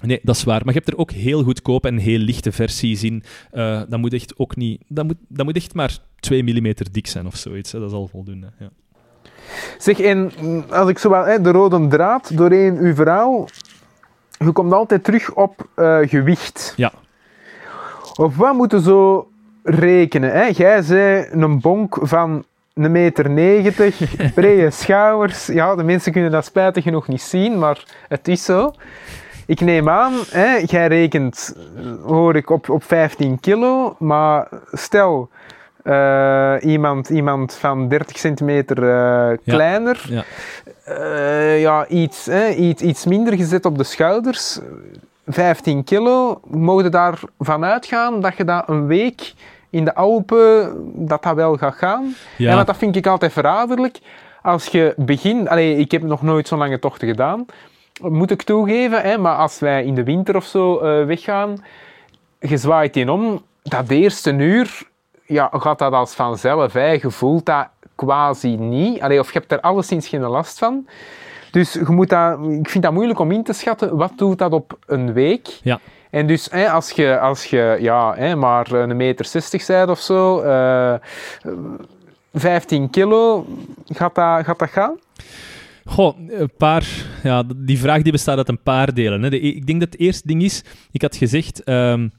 Nee, 0.00 0.20
dat 0.22 0.36
is 0.36 0.44
waar. 0.44 0.60
Maar 0.64 0.74
je 0.74 0.80
hebt 0.80 0.92
er 0.92 0.98
ook 0.98 1.10
heel 1.10 1.42
goedkope 1.42 1.88
en 1.88 1.96
heel 1.96 2.18
lichte 2.18 2.52
versies 2.52 3.02
in. 3.02 3.22
Dat 3.88 3.96
moet 3.96 4.12
echt 4.12 4.38
ook 4.38 4.56
niet... 4.56 4.82
Dat 4.88 5.04
moet, 5.04 5.16
dat 5.28 5.46
moet 5.46 5.56
echt 5.56 5.74
maar 5.74 5.98
2 6.20 6.42
mm 6.42 6.74
dik 6.92 7.06
zijn 7.06 7.26
of 7.26 7.36
zoiets. 7.36 7.72
Hè. 7.72 7.78
Dat 7.78 7.88
is 7.88 7.94
al 7.94 8.06
voldoende, 8.06 8.52
ja. 8.58 8.70
Zeg, 9.78 10.00
en 10.00 10.32
als 10.70 10.88
ik 10.88 10.98
zo 10.98 11.10
wel 11.10 11.24
hè, 11.24 11.40
de 11.40 11.50
rode 11.50 11.88
draad 11.88 12.36
doorheen 12.36 12.76
uw 12.76 12.94
verhaal, 12.94 13.48
je 14.38 14.52
komt 14.52 14.72
altijd 14.72 15.04
terug 15.04 15.32
op 15.34 15.66
uh, 15.76 15.98
gewicht. 16.02 16.72
Ja. 16.76 16.92
Of 18.14 18.36
wat 18.36 18.54
moeten 18.54 18.80
zo 18.80 19.28
rekenen? 19.62 20.32
Hè? 20.32 20.44
Jij 20.44 20.82
zei 20.82 21.26
een 21.30 21.60
bonk 21.60 21.98
van 22.02 22.44
een 22.74 22.92
meter 22.92 23.30
negentig, 23.30 24.16
brede 24.34 24.70
schouders. 24.70 25.46
Ja, 25.46 25.74
de 25.74 25.82
mensen 25.82 26.12
kunnen 26.12 26.30
dat 26.30 26.44
spijtig 26.44 26.84
genoeg 26.84 27.08
niet 27.08 27.22
zien, 27.22 27.58
maar 27.58 27.84
het 28.08 28.28
is 28.28 28.44
zo. 28.44 28.72
Ik 29.46 29.60
neem 29.60 29.88
aan, 29.88 30.12
hè, 30.30 30.54
jij 30.66 30.86
rekent, 30.86 31.56
hoor 32.04 32.36
ik, 32.36 32.50
op, 32.50 32.68
op 32.68 32.84
15 32.84 33.40
kilo, 33.40 33.96
maar 33.98 34.48
stel, 34.72 35.28
uh, 35.84 36.54
iemand, 36.60 37.08
iemand 37.08 37.54
van 37.54 37.88
30 37.88 38.18
centimeter 38.18 38.78
uh, 38.78 39.36
kleiner. 39.46 40.06
Ja, 40.08 40.24
ja. 40.86 40.98
Uh, 40.98 41.60
ja 41.60 41.86
iets, 41.86 42.28
iets, 42.56 42.82
iets 42.82 43.04
minder 43.04 43.36
gezet 43.36 43.64
op 43.64 43.78
de 43.78 43.84
schouders. 43.84 44.60
15 45.26 45.84
kilo. 45.84 46.40
Mogen 46.46 46.90
daarvan 46.90 47.64
uitgaan 47.64 48.20
dat 48.20 48.36
je 48.36 48.44
dat 48.44 48.68
een 48.68 48.86
week 48.86 49.32
in 49.70 49.84
de 49.84 49.94
Alpen, 49.94 50.72
dat 51.06 51.22
dat 51.22 51.34
wel 51.34 51.56
gaat 51.56 51.74
gaan? 51.74 52.14
Ja. 52.36 52.48
En 52.48 52.54
want 52.54 52.66
dat 52.66 52.76
vind 52.76 52.96
ik 52.96 53.06
altijd 53.06 53.32
verraderlijk. 53.32 53.98
Als 54.42 54.66
je 54.66 54.94
begint... 54.96 55.48
Allee, 55.48 55.76
ik 55.76 55.90
heb 55.90 56.02
nog 56.02 56.22
nooit 56.22 56.48
zo'n 56.48 56.58
lange 56.58 56.78
tochten 56.78 57.08
gedaan. 57.08 57.46
Moet 58.00 58.30
ik 58.30 58.42
toegeven. 58.42 59.02
Hè, 59.02 59.18
maar 59.18 59.36
als 59.36 59.58
wij 59.58 59.84
in 59.84 59.94
de 59.94 60.04
winter 60.04 60.36
of 60.36 60.44
zo 60.44 60.80
weggaan, 61.06 61.64
je 62.40 62.56
zwaait 62.56 62.96
in 62.96 63.08
om. 63.08 63.42
Dat 63.62 63.90
eerste 63.90 64.32
uur 64.32 64.82
ja, 65.34 65.50
gaat 65.52 65.78
dat 65.78 65.92
als 65.92 66.14
vanzelf. 66.14 66.72
Hè. 66.72 66.90
Je 66.90 67.10
voelt 67.10 67.46
dat 67.46 67.68
quasi 67.94 68.56
niet. 68.56 69.00
Allee, 69.00 69.18
of 69.18 69.32
je 69.32 69.38
hebt 69.38 69.52
er 69.52 69.60
alleszins 69.60 70.08
geen 70.08 70.20
last 70.20 70.58
van. 70.58 70.86
Dus 71.50 71.72
je 71.72 71.84
moet 71.88 72.08
dat, 72.08 72.38
ik 72.46 72.68
vind 72.68 72.84
dat 72.84 72.92
moeilijk 72.92 73.18
om 73.18 73.30
in 73.30 73.42
te 73.42 73.52
schatten. 73.52 73.96
Wat 73.96 74.12
doet 74.16 74.38
dat 74.38 74.52
op 74.52 74.78
een 74.86 75.12
week? 75.12 75.48
Ja. 75.62 75.80
En 76.10 76.26
dus 76.26 76.48
hè, 76.50 76.70
als 76.70 76.90
je, 76.90 77.18
als 77.18 77.44
je 77.44 77.76
ja, 77.80 78.14
hè, 78.16 78.36
maar 78.36 78.72
een 78.72 78.96
meter 78.96 79.24
60 79.24 79.66
bent 79.66 79.88
of 79.88 80.00
zo, 80.00 80.42
uh, 80.42 80.94
eh, 80.94 81.00
15 82.32 82.90
kilo, 82.90 83.46
gaat 83.86 84.14
dat, 84.14 84.44
gaat 84.44 84.58
dat 84.58 84.70
gaan? 84.70 84.98
Goh, 85.84 86.18
een 86.28 86.50
paar... 86.56 86.86
Ja, 87.22 87.42
die 87.56 87.78
vraag 87.78 88.02
die 88.02 88.12
bestaat 88.12 88.36
uit 88.36 88.48
een 88.48 88.62
paar 88.62 88.94
delen. 88.94 89.22
Hè. 89.22 89.30
De, 89.30 89.40
ik 89.40 89.66
denk 89.66 89.80
dat 89.80 89.92
het 89.92 90.00
eerste 90.00 90.26
ding 90.26 90.42
is... 90.42 90.64
Ik 90.92 91.02
had 91.02 91.16
gezegd... 91.16 91.68
Um, 91.68 92.12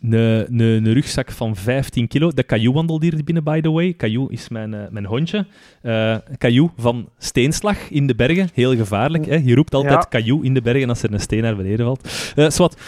een, 0.00 0.12
een, 0.12 0.60
een, 0.60 0.92
rugzak 0.92 1.32
van 1.32 1.56
15 1.56 2.08
kilo. 2.08 2.30
De 2.30 2.46
Caillou 2.46 2.74
wandelt 2.74 3.02
hier 3.02 3.24
binnen, 3.24 3.44
by 3.44 3.60
the 3.60 3.70
way. 3.70 3.94
Caillou 3.94 4.32
is 4.32 4.48
mijn, 4.48 4.72
uh, 4.72 4.88
mijn 4.90 5.04
hondje. 5.04 5.46
Uh, 5.82 6.16
Caillou 6.38 6.70
van 6.76 7.08
steenslag 7.18 7.90
in 7.90 8.06
de 8.06 8.14
bergen. 8.14 8.48
Heel 8.54 8.76
gevaarlijk. 8.76 9.26
Hè? 9.26 9.36
Je 9.44 9.54
roept 9.54 9.74
altijd 9.74 9.94
ja. 9.94 10.06
Caillou 10.08 10.44
in 10.44 10.54
de 10.54 10.62
bergen 10.62 10.88
als 10.88 11.02
er 11.02 11.12
een 11.12 11.20
steen 11.20 11.42
naar 11.42 11.56
beneden 11.56 11.86
valt. 11.86 12.32
Uh, 12.36 12.50
zwart. 12.50 12.80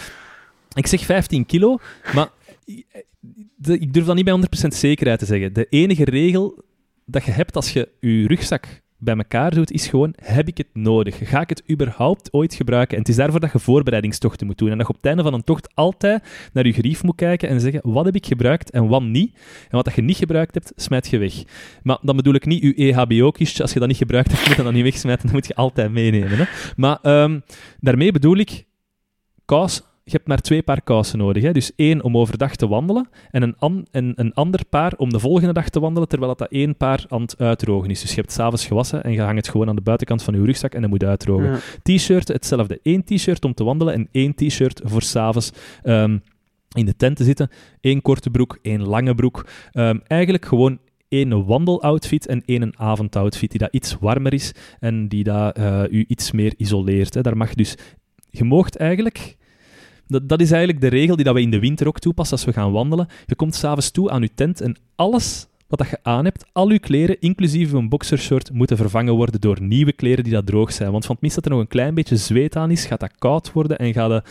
Ik 0.73 0.87
zeg 0.87 1.01
15 1.01 1.45
kilo, 1.45 1.77
maar 2.13 2.29
de, 3.55 3.77
ik 3.79 3.93
durf 3.93 4.05
dat 4.05 4.15
niet 4.15 4.25
bij 4.25 4.39
100% 4.65 4.67
zekerheid 4.67 5.19
te 5.19 5.25
zeggen. 5.25 5.53
De 5.53 5.67
enige 5.69 6.05
regel 6.05 6.63
dat 7.05 7.23
je 7.23 7.31
hebt 7.31 7.55
als 7.55 7.73
je 7.73 7.89
je 7.99 8.27
rugzak 8.27 8.81
bij 9.01 9.15
elkaar 9.15 9.53
doet, 9.53 9.71
is 9.71 9.87
gewoon, 9.87 10.13
heb 10.21 10.47
ik 10.47 10.57
het 10.57 10.67
nodig? 10.73 11.29
Ga 11.29 11.41
ik 11.41 11.49
het 11.49 11.63
überhaupt 11.69 12.33
ooit 12.33 12.53
gebruiken? 12.53 12.93
En 12.93 12.99
het 12.99 13.09
is 13.09 13.15
daarvoor 13.15 13.39
dat 13.39 13.51
je 13.51 13.59
voorbereidingstochten 13.59 14.47
moet 14.47 14.57
doen. 14.57 14.69
En 14.71 14.77
dat 14.77 14.87
je 14.87 14.93
op 14.93 14.97
het 14.97 15.05
einde 15.05 15.23
van 15.23 15.33
een 15.33 15.43
tocht 15.43 15.75
altijd 15.75 16.23
naar 16.53 16.65
je 16.65 16.73
grief 16.73 17.03
moet 17.03 17.15
kijken 17.15 17.49
en 17.49 17.61
zeggen, 17.61 17.81
wat 17.83 18.05
heb 18.05 18.15
ik 18.15 18.25
gebruikt 18.25 18.69
en 18.69 18.87
wat 18.87 19.01
niet? 19.01 19.33
En 19.61 19.75
wat 19.75 19.85
dat 19.85 19.95
je 19.95 20.01
niet 20.01 20.17
gebruikt 20.17 20.53
hebt, 20.53 20.71
smijt 20.75 21.07
je 21.07 21.17
weg. 21.17 21.33
Maar 21.83 21.97
dan 22.01 22.15
bedoel 22.15 22.33
ik 22.33 22.45
niet 22.45 22.61
je 22.63 22.73
EHBO-kistje. 22.73 23.61
Als 23.61 23.73
je 23.73 23.79
dat 23.79 23.87
niet 23.87 23.97
gebruikt 23.97 24.31
hebt, 24.31 24.47
moet 24.47 24.55
je 24.55 24.63
dat 24.63 24.73
niet 24.73 24.83
wegsmijten. 24.91 25.23
Dat 25.23 25.33
moet 25.33 25.47
je 25.47 25.55
altijd 25.55 25.91
meenemen. 25.91 26.37
Hè? 26.37 26.43
Maar 26.75 26.99
um, 27.23 27.43
daarmee 27.79 28.11
bedoel 28.11 28.37
ik, 28.37 28.65
kous 29.45 29.81
je 30.11 30.15
hebt 30.15 30.27
maar 30.27 30.41
twee 30.41 30.61
paar 30.61 30.81
kousen 30.81 31.17
nodig. 31.17 31.43
Hè? 31.43 31.51
Dus 31.51 31.71
één 31.75 32.03
om 32.03 32.17
overdag 32.17 32.55
te 32.55 32.67
wandelen 32.67 33.09
en 33.31 33.41
een, 33.41 33.55
an 33.57 33.87
en 33.91 34.13
een 34.15 34.33
ander 34.33 34.65
paar 34.69 34.93
om 34.97 35.09
de 35.09 35.19
volgende 35.19 35.53
dag 35.53 35.69
te 35.69 35.79
wandelen, 35.79 36.07
terwijl 36.07 36.35
dat 36.35 36.51
één 36.51 36.75
paar 36.75 37.05
aan 37.07 37.21
het 37.21 37.37
uitdrogen 37.37 37.89
is. 37.89 38.01
Dus 38.01 38.09
je 38.09 38.19
hebt 38.19 38.31
s'avonds 38.31 38.65
gewassen 38.65 39.03
en 39.03 39.11
je 39.11 39.21
hangt 39.21 39.35
het 39.35 39.49
gewoon 39.49 39.69
aan 39.69 39.75
de 39.75 39.81
buitenkant 39.81 40.23
van 40.23 40.33
je 40.33 40.45
rugzak 40.45 40.73
en 40.73 40.81
dat 40.81 40.89
moet 40.89 41.03
uitdrogen. 41.03 41.51
Ja. 41.51 41.59
T-shirt, 41.83 42.27
hetzelfde. 42.27 42.79
Eén 42.83 43.03
t-shirt 43.03 43.45
om 43.45 43.53
te 43.53 43.63
wandelen 43.63 43.93
en 43.93 44.07
één 44.11 44.35
t-shirt 44.35 44.81
voor 44.83 45.01
s'avonds 45.01 45.51
um, 45.83 46.21
in 46.75 46.85
de 46.85 46.95
tent 46.95 47.15
te 47.15 47.23
zitten. 47.23 47.49
Eén 47.81 48.01
korte 48.01 48.29
broek, 48.29 48.59
één 48.61 48.83
lange 48.83 49.15
broek. 49.15 49.45
Um, 49.73 50.01
eigenlijk 50.07 50.45
gewoon 50.45 50.79
één 51.07 51.45
wandeloutfit 51.45 52.27
en 52.27 52.43
één 52.45 52.79
avondoutfit 52.79 53.49
die 53.51 53.59
dat 53.59 53.73
iets 53.73 53.97
warmer 53.99 54.33
is 54.33 54.53
en 54.79 55.07
die 55.07 55.23
dat, 55.23 55.57
uh, 55.57 55.83
u 55.89 56.05
iets 56.07 56.31
meer 56.31 56.53
isoleert. 56.57 57.13
Hè. 57.13 57.21
Daar 57.21 57.37
mag 57.37 57.53
dus... 57.53 57.75
Je 58.31 58.43
moogt 58.43 58.77
eigenlijk 58.77 59.37
dat, 60.09 60.29
dat, 60.29 60.41
is 60.41 60.51
eigenlijk 60.51 60.81
de 60.81 60.87
regel 60.87 61.15
die 61.15 61.25
dat 61.25 61.33
we 61.33 61.41
in 61.41 61.51
de 61.51 61.59
winter 61.59 61.87
ook 61.87 61.99
toepassen 61.99 62.37
als 62.37 62.45
we 62.45 62.53
gaan 62.53 62.71
wandelen. 62.71 63.07
Je 63.25 63.35
komt 63.35 63.55
s'avonds 63.55 63.91
toe 63.91 64.09
aan 64.09 64.21
je 64.21 64.33
tent 64.33 64.61
en 64.61 64.75
alles 64.95 65.47
wat 65.67 65.79
dat 65.79 65.89
je 65.89 65.99
aan 66.01 66.25
hebt, 66.25 66.45
al 66.51 66.69
je 66.71 66.79
kleren, 66.79 67.19
inclusief 67.19 67.71
een 67.71 67.89
boxershort, 67.89 68.51
moeten 68.53 68.77
vervangen 68.77 69.13
worden 69.13 69.41
door 69.41 69.61
nieuwe 69.61 69.91
kleren 69.91 70.23
die 70.23 70.33
dat 70.33 70.45
droog 70.45 70.73
zijn. 70.73 70.91
Want 70.91 71.05
van 71.05 71.11
het 71.11 71.21
minst 71.21 71.35
dat 71.37 71.45
er 71.45 71.51
nog 71.51 71.59
een 71.59 71.67
klein 71.67 71.93
beetje 71.93 72.15
zweet 72.15 72.55
aan 72.55 72.71
is, 72.71 72.85
gaat 72.85 72.99
dat 72.99 73.11
koud 73.17 73.51
worden 73.51 73.77
en 73.77 73.93
gaat 73.93 74.09
de 74.09 74.23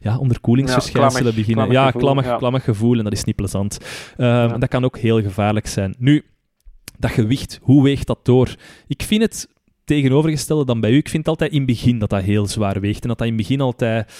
ja, 0.00 0.18
onderkoelingsverschijnselen 0.18 1.30
ja, 1.30 1.38
beginnen. 1.38 1.54
Klammig 1.54 1.76
ja, 1.76 1.84
gevoel, 1.84 2.00
klammig, 2.00 2.24
ja. 2.24 2.36
klammig 2.36 2.64
gevoel 2.64 2.98
en 2.98 3.04
dat 3.04 3.12
is 3.12 3.24
niet 3.24 3.36
plezant. 3.36 3.78
Ja. 4.16 4.48
Dat 4.48 4.68
kan 4.68 4.84
ook 4.84 4.98
heel 4.98 5.22
gevaarlijk 5.22 5.66
zijn. 5.66 5.94
Nu, 5.98 6.24
dat 6.98 7.10
gewicht, 7.10 7.58
hoe 7.62 7.82
weegt 7.82 8.06
dat 8.06 8.24
door? 8.24 8.54
Ik 8.86 9.02
vind 9.02 9.22
het 9.22 9.48
tegenovergestelde 9.86 10.64
dan 10.64 10.80
bij 10.80 10.90
u. 10.90 10.96
Ik 10.96 11.08
vind 11.08 11.28
altijd 11.28 11.50
in 11.50 11.56
het 11.56 11.66
begin 11.66 11.98
dat 11.98 12.10
dat 12.10 12.22
heel 12.22 12.46
zwaar 12.46 12.80
weegt 12.80 13.02
en 13.02 13.08
dat 13.08 13.18
dat 13.18 13.26
in 13.26 13.32
het 13.32 13.42
begin 13.42 13.60
altijd 13.60 14.12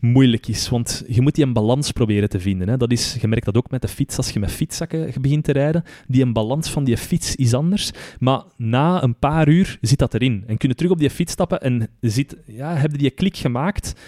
moeilijk 0.00 0.46
is. 0.46 0.68
Want 0.68 1.04
je 1.08 1.20
moet 1.20 1.34
die 1.34 1.44
een 1.44 1.52
balans 1.52 1.92
proberen 1.92 2.28
te 2.28 2.40
vinden. 2.40 2.68
Hè. 2.68 2.76
Dat 2.76 2.92
is, 2.92 3.16
je 3.20 3.28
merkt 3.28 3.44
dat 3.44 3.56
ook 3.56 3.70
met 3.70 3.82
de 3.82 3.88
fiets 3.88 4.16
als 4.16 4.30
je 4.30 4.38
met 4.38 4.52
fietszakken 4.52 5.12
begint 5.20 5.44
te 5.44 5.52
rijden. 5.52 5.84
Die 6.06 6.22
een 6.22 6.32
balans 6.32 6.70
van 6.70 6.84
die 6.84 6.96
fiets 6.96 7.36
is 7.36 7.54
anders. 7.54 7.90
Maar 8.18 8.42
na 8.56 9.02
een 9.02 9.18
paar 9.18 9.48
uur 9.48 9.78
zit 9.80 9.98
dat 9.98 10.14
erin. 10.14 10.44
En 10.46 10.56
kun 10.56 10.68
je 10.68 10.74
terug 10.74 10.92
op 10.92 10.98
die 10.98 11.10
fiets 11.10 11.32
stappen 11.32 11.60
en 11.60 11.88
zit, 12.00 12.36
ja, 12.46 12.74
heb 12.74 12.90
je 12.90 12.98
die 12.98 13.10
klik 13.10 13.36
gemaakt 13.36 14.00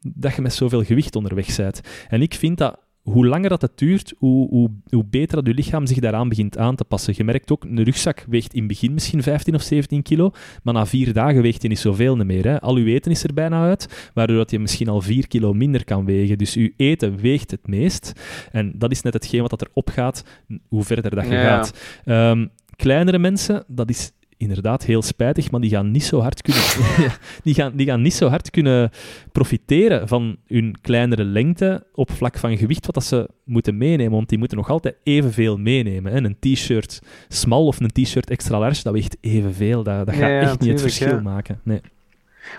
dat 0.00 0.34
je 0.34 0.42
met 0.42 0.54
zoveel 0.54 0.84
gewicht 0.84 1.16
onderweg 1.16 1.56
bent. 1.56 1.80
En 2.08 2.22
ik 2.22 2.34
vind 2.34 2.58
dat 2.58 2.78
hoe 3.12 3.26
langer 3.26 3.48
dat 3.48 3.62
het 3.62 3.78
duurt, 3.78 4.14
hoe, 4.18 4.48
hoe, 4.48 4.70
hoe, 4.90 5.04
beter 5.04 5.36
dat 5.36 5.46
je 5.46 5.54
lichaam 5.54 5.86
zich 5.86 5.98
daaraan 5.98 6.28
begint 6.28 6.58
aan 6.58 6.76
te 6.76 6.84
passen. 6.84 7.14
Je 7.16 7.24
merkt 7.24 7.50
ook, 7.52 7.64
een 7.64 7.82
rugzak 7.82 8.24
weegt 8.28 8.52
in 8.52 8.58
het 8.58 8.68
begin 8.68 8.94
misschien 8.94 9.22
15 9.22 9.54
of 9.54 9.62
17 9.62 10.02
kilo, 10.02 10.30
maar 10.62 10.74
na 10.74 10.86
vier 10.86 11.12
dagen 11.12 11.42
weegt 11.42 11.60
hij 11.60 11.68
niet 11.70 11.78
zoveel 11.78 12.16
meer. 12.16 12.44
Hè. 12.44 12.60
Al 12.60 12.76
uw 12.76 12.86
eten 12.86 13.10
is 13.10 13.24
er 13.24 13.34
bijna 13.34 13.62
uit, 13.62 14.10
waardoor 14.14 14.36
dat 14.36 14.50
je 14.50 14.58
misschien 14.58 14.88
al 14.88 15.00
4 15.00 15.28
kilo 15.28 15.52
minder 15.52 15.84
kan 15.84 16.04
wegen. 16.04 16.38
Dus 16.38 16.54
uw 16.56 16.70
eten 16.76 17.16
weegt 17.16 17.50
het 17.50 17.66
meest. 17.66 18.12
En 18.52 18.72
dat 18.76 18.90
is 18.90 19.02
net 19.02 19.12
hetgeen 19.12 19.40
wat 19.40 19.50
dat 19.50 19.62
erop 19.62 19.88
gaat, 19.90 20.24
hoe 20.68 20.84
verder 20.84 21.14
dat 21.14 21.24
je 21.24 21.32
Ja. 21.32 21.42
gaat. 21.42 21.72
Um, 22.04 22.50
kleinere 22.76 23.18
mensen, 23.18 23.64
dat 23.66 23.90
is 23.90 24.12
inderdaad 24.38 24.84
heel 24.84 25.02
spijtig, 25.02 25.50
maar 25.50 25.60
die 25.60 25.70
gaan 25.70 25.90
niet 25.90 26.04
zo 26.04 26.20
hard 26.20 26.42
kunnen, 26.42 26.62
die 27.44 27.54
gaan, 27.54 27.72
die 27.74 27.86
gaan 27.86 28.02
niet 28.02 28.14
zo 28.14 28.28
hard 28.28 28.50
kunnen 28.50 28.90
profiteren 29.32 30.08
van 30.08 30.36
hun 30.46 30.76
kleinere 30.80 31.24
lengte 31.24 31.86
op 31.94 32.10
vlak 32.10 32.38
van 32.38 32.56
gewicht 32.56 32.86
wat 32.86 32.94
dat 32.94 33.04
ze 33.04 33.28
moeten 33.44 33.76
meenemen, 33.76 34.12
want 34.12 34.28
die 34.28 34.38
moeten 34.38 34.56
nog 34.56 34.70
altijd 34.70 34.94
evenveel 35.02 35.56
meenemen. 35.56 36.12
Hè. 36.12 36.18
Een 36.24 36.36
t-shirt 36.40 37.00
small 37.28 37.62
of 37.66 37.80
een 37.80 37.90
t-shirt 38.04 38.30
extra 38.30 38.58
large, 38.58 38.82
dat 38.82 38.92
weegt 38.92 39.16
evenveel. 39.20 39.82
Dat, 39.82 40.06
dat 40.06 40.14
gaat 40.14 40.22
Ja, 40.24 40.28
ja, 40.28 40.40
echt 40.40 40.60
niet 40.60 40.70
het 40.70 40.80
verschil 40.80 41.08
ja. 41.14 41.20
maken. 41.20 41.60
Nee. 41.62 41.80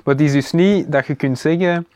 Maar 0.04 0.14
het 0.16 0.24
is 0.24 0.32
dus 0.32 0.52
niet 0.52 0.92
dat 0.92 1.08
je 1.08 1.16
kunt 1.16 1.40
zeggen, 1.40 1.88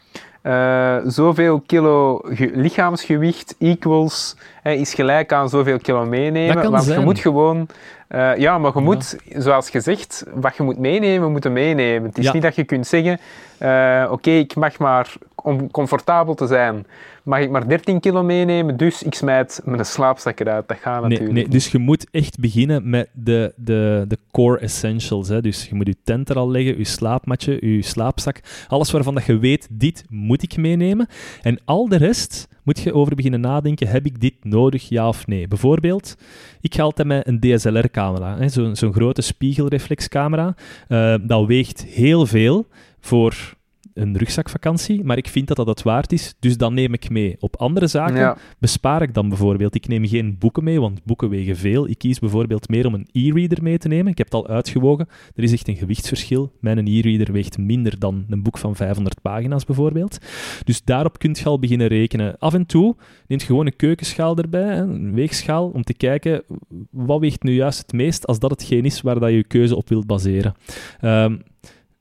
eh, 0.42 0.98
zoveel 1.08 1.60
kilo 1.60 2.18
ge- 2.24 2.52
lichaamsgewicht 2.56 3.56
equals 3.60 4.36
hè, 4.62 4.72
is 4.72 4.94
gelijk 4.94 5.34
aan 5.34 5.50
zoveel 5.50 5.78
kilo 5.80 6.06
meenemen. 6.06 6.54
Dat 6.54 6.64
kan 6.64 6.72
want 6.72 6.86
je 6.86 6.92
zijn. 6.92 7.04
moet 7.04 7.20
gewoon, 7.20 7.68
eh, 8.08 8.38
ja, 8.38 8.58
maar 8.58 8.72
je 8.74 8.80
Ja. 8.80 8.86
moet, 8.86 9.18
zoals 9.38 9.70
gezegd, 9.70 10.26
wat 10.34 10.56
je 10.58 10.64
moet 10.64 10.78
meenemen, 10.80 11.32
moeten 11.32 11.54
meenemen. 11.54 12.10
Het 12.10 12.18
is 12.18 12.26
Ja. 12.26 12.34
niet 12.34 12.42
dat 12.42 12.56
je 12.56 12.64
kunt 12.64 12.88
zeggen, 12.88 13.20
eh, 13.58 14.08
oké, 14.12 14.30
ik 14.32 14.56
mag 14.56 14.78
maar, 14.80 15.14
om 15.36 15.72
comfortabel 15.72 16.34
te 16.34 16.48
zijn, 16.48 16.86
mag 17.24 17.40
ik 17.40 17.50
maar 17.50 17.68
13 17.68 18.00
kilo 18.00 18.24
meenemen, 18.24 18.78
dus 18.78 19.04
ik 19.04 19.14
smijt 19.14 19.62
mijn 19.64 19.86
slaapzak 19.86 20.40
eruit. 20.40 20.68
Dat 20.68 20.78
gaat 20.82 21.02
Nee, 21.02 21.10
natuurlijk 21.10 21.34
nee, 21.38 21.48
dus 21.48 21.68
je 21.72 21.78
moet 21.78 22.08
echt 22.12 22.40
beginnen 22.40 22.90
met 22.90 23.10
de, 23.14 23.54
de, 23.56 24.06
de 24.08 24.18
core 24.32 24.60
essentials. 24.60 25.28
Hè. 25.28 25.42
Dus 25.42 25.66
je 25.70 25.76
moet 25.76 25.88
je 25.88 25.96
tent 26.04 26.30
er 26.30 26.36
al 26.38 26.52
leggen, 26.52 26.78
je 26.78 26.84
slaapmatje, 26.84 27.58
je 27.76 27.82
slaapzak. 27.82 28.40
Alles 28.68 28.92
waarvan 28.92 29.14
dat 29.16 29.26
je 29.26 29.38
weet, 29.38 29.68
dit 29.72 30.04
moet 30.10 30.44
ik 30.44 30.58
meenemen. 30.58 31.08
En 31.42 31.60
al 31.66 31.88
de 31.90 31.98
rest 31.98 32.48
moet 32.64 32.80
je 32.80 32.94
over 32.94 33.16
beginnen 33.16 33.40
nadenken, 33.40 33.88
heb 33.88 34.06
ik 34.06 34.22
dit 34.22 34.34
nodig, 34.44 34.90
ja 34.90 35.08
of 35.08 35.28
nee? 35.28 35.48
Bijvoorbeeld, 35.48 36.18
ik 36.62 36.76
ga 36.76 36.84
altijd 36.84 37.08
met 37.08 37.28
een 37.28 37.40
DSLR-camera, 37.40 38.48
zo'n 38.48 38.76
zo'n 38.76 38.94
grote 38.94 39.22
spiegelreflexcamera. 39.22 40.56
Uh, 40.90 41.16
dat 41.22 41.46
weegt 41.46 41.86
heel 41.86 42.26
veel 42.26 42.68
voor 43.00 43.56
een 43.94 44.18
rugzakvakantie, 44.18 45.04
maar 45.04 45.18
ik 45.18 45.28
vind 45.28 45.48
dat 45.48 45.58
dat 45.58 45.68
het 45.68 45.82
waard 45.84 46.12
is, 46.12 46.36
dus 46.40 46.58
dan 46.58 46.74
neem 46.74 46.94
ik 46.94 47.10
mee. 47.10 47.36
Op 47.40 47.56
andere 47.56 47.88
zaken 47.88 48.16
Ja. 48.16 48.38
bespaar 48.60 49.02
ik 49.02 49.14
dan 49.14 49.30
bijvoorbeeld. 49.30 49.76
Ik 49.76 49.88
neem 49.88 50.08
geen 50.08 50.36
boeken 50.40 50.64
mee, 50.64 50.80
want 50.82 51.04
boeken 51.04 51.30
wegen 51.30 51.56
veel. 51.56 51.90
Ik 51.90 51.98
kies 51.98 52.20
bijvoorbeeld 52.20 52.70
meer 52.70 52.86
om 52.86 52.94
een 52.94 53.08
e-reader 53.12 53.64
mee 53.64 53.78
te 53.78 53.88
nemen. 53.88 54.12
Ik 54.12 54.18
heb 54.18 54.28
het 54.28 54.36
al 54.36 54.48
uitgewogen. 54.48 55.08
Er 55.36 55.44
is 55.44 55.52
echt 55.52 55.68
een 55.68 55.76
gewichtsverschil. 55.76 56.52
Mijn 56.60 56.88
e-reader 56.88 57.32
weegt 57.32 57.58
minder 57.58 58.00
dan 58.00 58.26
een 58.30 58.44
boek 58.44 58.58
van 58.58 58.76
500 58.76 59.22
pagina's 59.22 59.66
bijvoorbeeld. 59.66 60.18
Dus 60.64 60.84
daarop 60.84 61.20
kun 61.20 61.36
je 61.40 61.46
al 61.46 61.60
beginnen 61.60 61.88
rekenen. 61.88 62.38
Af 62.38 62.54
en 62.54 62.66
toe 62.66 62.96
neemt 63.28 63.42
je 63.42 63.48
gewoon 63.48 63.66
een 63.66 63.76
keukenschaal 63.76 64.38
erbij, 64.38 64.78
een 64.78 65.14
weegschaal, 65.14 65.70
om 65.70 65.84
te 65.84 65.94
kijken 65.94 66.44
wat 66.92 67.20
weegt 67.20 67.44
nu 67.44 67.54
juist 67.54 67.78
het 67.80 67.94
meest 67.94 68.28
als 68.28 68.40
dat 68.40 68.52
hetgeen 68.52 68.86
is 68.86 69.02
waar 69.02 69.20
dat 69.20 69.30
je 69.30 69.36
je 69.36 69.44
keuze 69.44 69.76
op 69.76 69.90
wilt 69.90 70.06
baseren. 70.06 70.54
Um, 71.02 71.42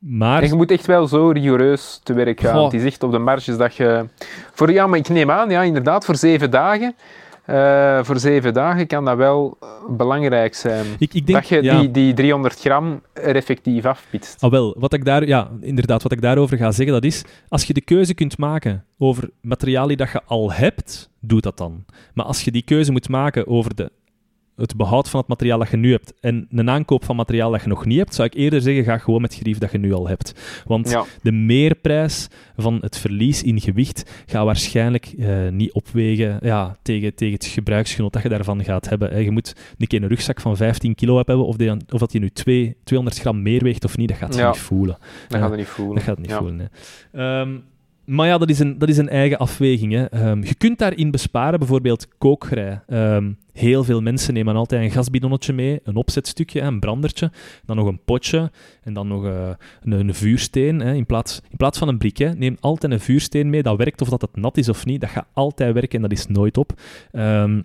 maar... 0.02 0.42
En 0.42 0.48
je 0.48 0.54
moet 0.54 0.70
echt 0.70 0.86
wel 0.86 1.06
zo 1.06 1.28
rigoureus 1.28 2.00
te 2.02 2.12
werk 2.12 2.40
gaan. 2.40 2.54
Goh. 2.54 2.64
Het 2.64 2.74
is 2.74 2.84
echt 2.84 3.02
op 3.02 3.12
de 3.12 3.18
marges 3.18 3.56
dat 3.56 3.74
je... 3.74 4.04
Voor, 4.52 4.72
ja, 4.72 4.86
maar 4.86 4.98
ik 4.98 5.08
neem 5.08 5.30
aan, 5.30 5.50
ja, 5.50 5.62
inderdaad, 5.62 6.04
voor 6.04 6.16
zeven 6.16 6.50
dagen... 6.50 6.94
Uh, 7.46 8.04
voor 8.04 8.18
zeven 8.18 8.54
dagen 8.54 8.86
kan 8.86 9.04
dat 9.04 9.16
wel 9.16 9.58
uh, 9.62 9.68
belangrijk 9.96 10.54
zijn. 10.54 10.86
Ik, 10.98 11.14
ik 11.14 11.26
denk, 11.26 11.38
dat 11.38 11.48
je 11.48 11.62
ja. 11.62 11.80
die, 11.80 11.90
die 11.90 12.14
300 12.14 12.60
gram 12.60 13.02
er 13.12 13.36
effectief 13.36 13.84
afpitst. 13.84 14.42
Ah, 14.42 14.50
wel, 14.50 14.76
wat 14.78 14.92
ik 14.92 15.04
daar, 15.04 15.26
ja, 15.26 15.50
inderdaad, 15.60 16.02
wat 16.02 16.12
ik 16.12 16.20
daarover 16.20 16.56
ga 16.56 16.70
zeggen, 16.70 16.94
dat 16.94 17.04
is, 17.04 17.24
als 17.48 17.64
je 17.64 17.72
de 17.72 17.80
keuze 17.80 18.14
kunt 18.14 18.38
maken 18.38 18.84
over 18.98 19.30
materialen 19.40 19.96
dat 19.96 20.10
je 20.10 20.22
al 20.26 20.52
hebt, 20.52 21.10
doe 21.20 21.40
dat 21.40 21.56
dan. 21.56 21.84
Maar 22.14 22.24
als 22.24 22.42
je 22.42 22.50
die 22.50 22.62
keuze 22.62 22.92
moet 22.92 23.08
maken 23.08 23.46
over 23.46 23.74
de 23.74 23.90
het 24.62 24.76
behoud 24.76 25.08
van 25.08 25.20
het 25.20 25.28
materiaal 25.28 25.58
dat 25.58 25.70
je 25.70 25.76
nu 25.76 25.90
hebt 25.90 26.12
en 26.20 26.46
een 26.50 26.70
aankoop 26.70 27.04
van 27.04 27.16
materiaal 27.16 27.50
dat 27.50 27.62
je 27.62 27.68
nog 27.68 27.84
niet 27.84 27.98
hebt, 27.98 28.14
zou 28.14 28.28
ik 28.28 28.34
eerder 28.34 28.60
zeggen, 28.60 28.84
ga 28.84 28.98
gewoon 28.98 29.20
met 29.20 29.34
gerief 29.34 29.58
dat 29.58 29.72
je 29.72 29.78
nu 29.78 29.92
al 29.92 30.08
hebt. 30.08 30.62
Want 30.66 30.90
ja. 30.90 31.04
de 31.22 31.32
meerprijs 31.32 32.28
van 32.56 32.78
het 32.80 32.98
verlies 32.98 33.42
in 33.42 33.60
gewicht 33.60 34.24
gaat 34.26 34.44
waarschijnlijk 34.44 35.12
uh, 35.16 35.48
niet 35.48 35.72
opwegen 35.72 36.38
ja, 36.42 36.76
tegen, 36.82 37.14
tegen 37.14 37.34
het 37.34 37.44
gebruiksgenot 37.44 38.12
dat 38.12 38.22
je 38.22 38.28
daarvan 38.28 38.64
gaat 38.64 38.88
hebben. 38.88 39.10
Hè. 39.10 39.18
Je 39.18 39.30
moet 39.30 39.56
een 39.78 39.86
keer 39.86 40.02
een 40.02 40.08
rugzak 40.08 40.40
van 40.40 40.56
15 40.56 40.94
kilo 40.94 41.16
hebben, 41.16 41.46
of, 41.46 41.56
die, 41.56 41.70
of 41.90 42.00
dat 42.00 42.12
je 42.12 42.18
nu 42.18 42.30
2, 42.30 42.76
200 42.84 43.20
gram 43.20 43.42
meer 43.42 43.62
weegt 43.62 43.84
of 43.84 43.96
niet, 43.96 44.08
dat 44.08 44.16
gaat 44.16 44.34
je 44.34 44.40
ja. 44.40 44.50
niet 44.50 44.58
voelen. 44.58 44.98
Dat 45.28 45.36
uh, 45.36 45.42
gaat 45.42 45.50
je 45.50 45.56
niet 45.56 45.66
voelen. 45.66 45.94
Dat 45.94 46.04
gaat 46.04 46.18
niet 46.18 46.30
ja. 46.30 46.38
voelen, 46.38 46.56
nee. 47.12 47.40
um, 47.40 47.64
maar 48.04 48.26
ja, 48.26 48.38
dat 48.38 48.50
is 48.50 48.58
een, 48.58 48.78
dat 48.78 48.88
is 48.88 48.96
een 48.96 49.08
eigen 49.08 49.38
afweging. 49.38 49.92
Hè. 49.92 50.30
Um, 50.30 50.44
je 50.44 50.54
kunt 50.54 50.78
daarin 50.78 51.10
besparen, 51.10 51.58
bijvoorbeeld 51.58 52.08
kookgerei. 52.18 52.80
Um, 52.88 53.38
heel 53.52 53.84
veel 53.84 54.00
mensen 54.00 54.34
nemen 54.34 54.56
altijd 54.56 54.82
een 54.82 54.90
gasbidonnetje 54.90 55.52
mee, 55.52 55.80
een 55.84 55.96
opzetstukje, 55.96 56.60
een 56.60 56.80
brandertje, 56.80 57.30
dan 57.64 57.76
nog 57.76 57.86
een 57.86 58.04
potje 58.04 58.50
en 58.82 58.92
dan 58.92 59.08
nog 59.08 59.24
uh, 59.24 59.48
een, 59.82 59.92
een, 59.92 60.14
vuursteen. 60.14 60.80
Hè. 60.80 60.94
In, 60.94 61.06
plaats, 61.06 61.40
in 61.50 61.56
plaats 61.56 61.78
van 61.78 61.88
een 61.88 62.12
hè. 62.14 62.34
neem 62.34 62.56
altijd 62.60 62.92
een 62.92 63.00
vuursteen 63.00 63.50
mee. 63.50 63.62
Dat 63.62 63.76
werkt 63.76 64.00
of 64.00 64.08
dat 64.08 64.20
het 64.20 64.36
nat 64.36 64.56
is 64.56 64.68
of 64.68 64.84
niet, 64.84 65.00
dat 65.00 65.10
gaat 65.10 65.28
altijd 65.32 65.74
werken 65.74 65.96
en 65.96 66.08
dat 66.08 66.18
is 66.18 66.26
nooit 66.26 66.56
op. 66.56 66.72
Um, 67.12 67.64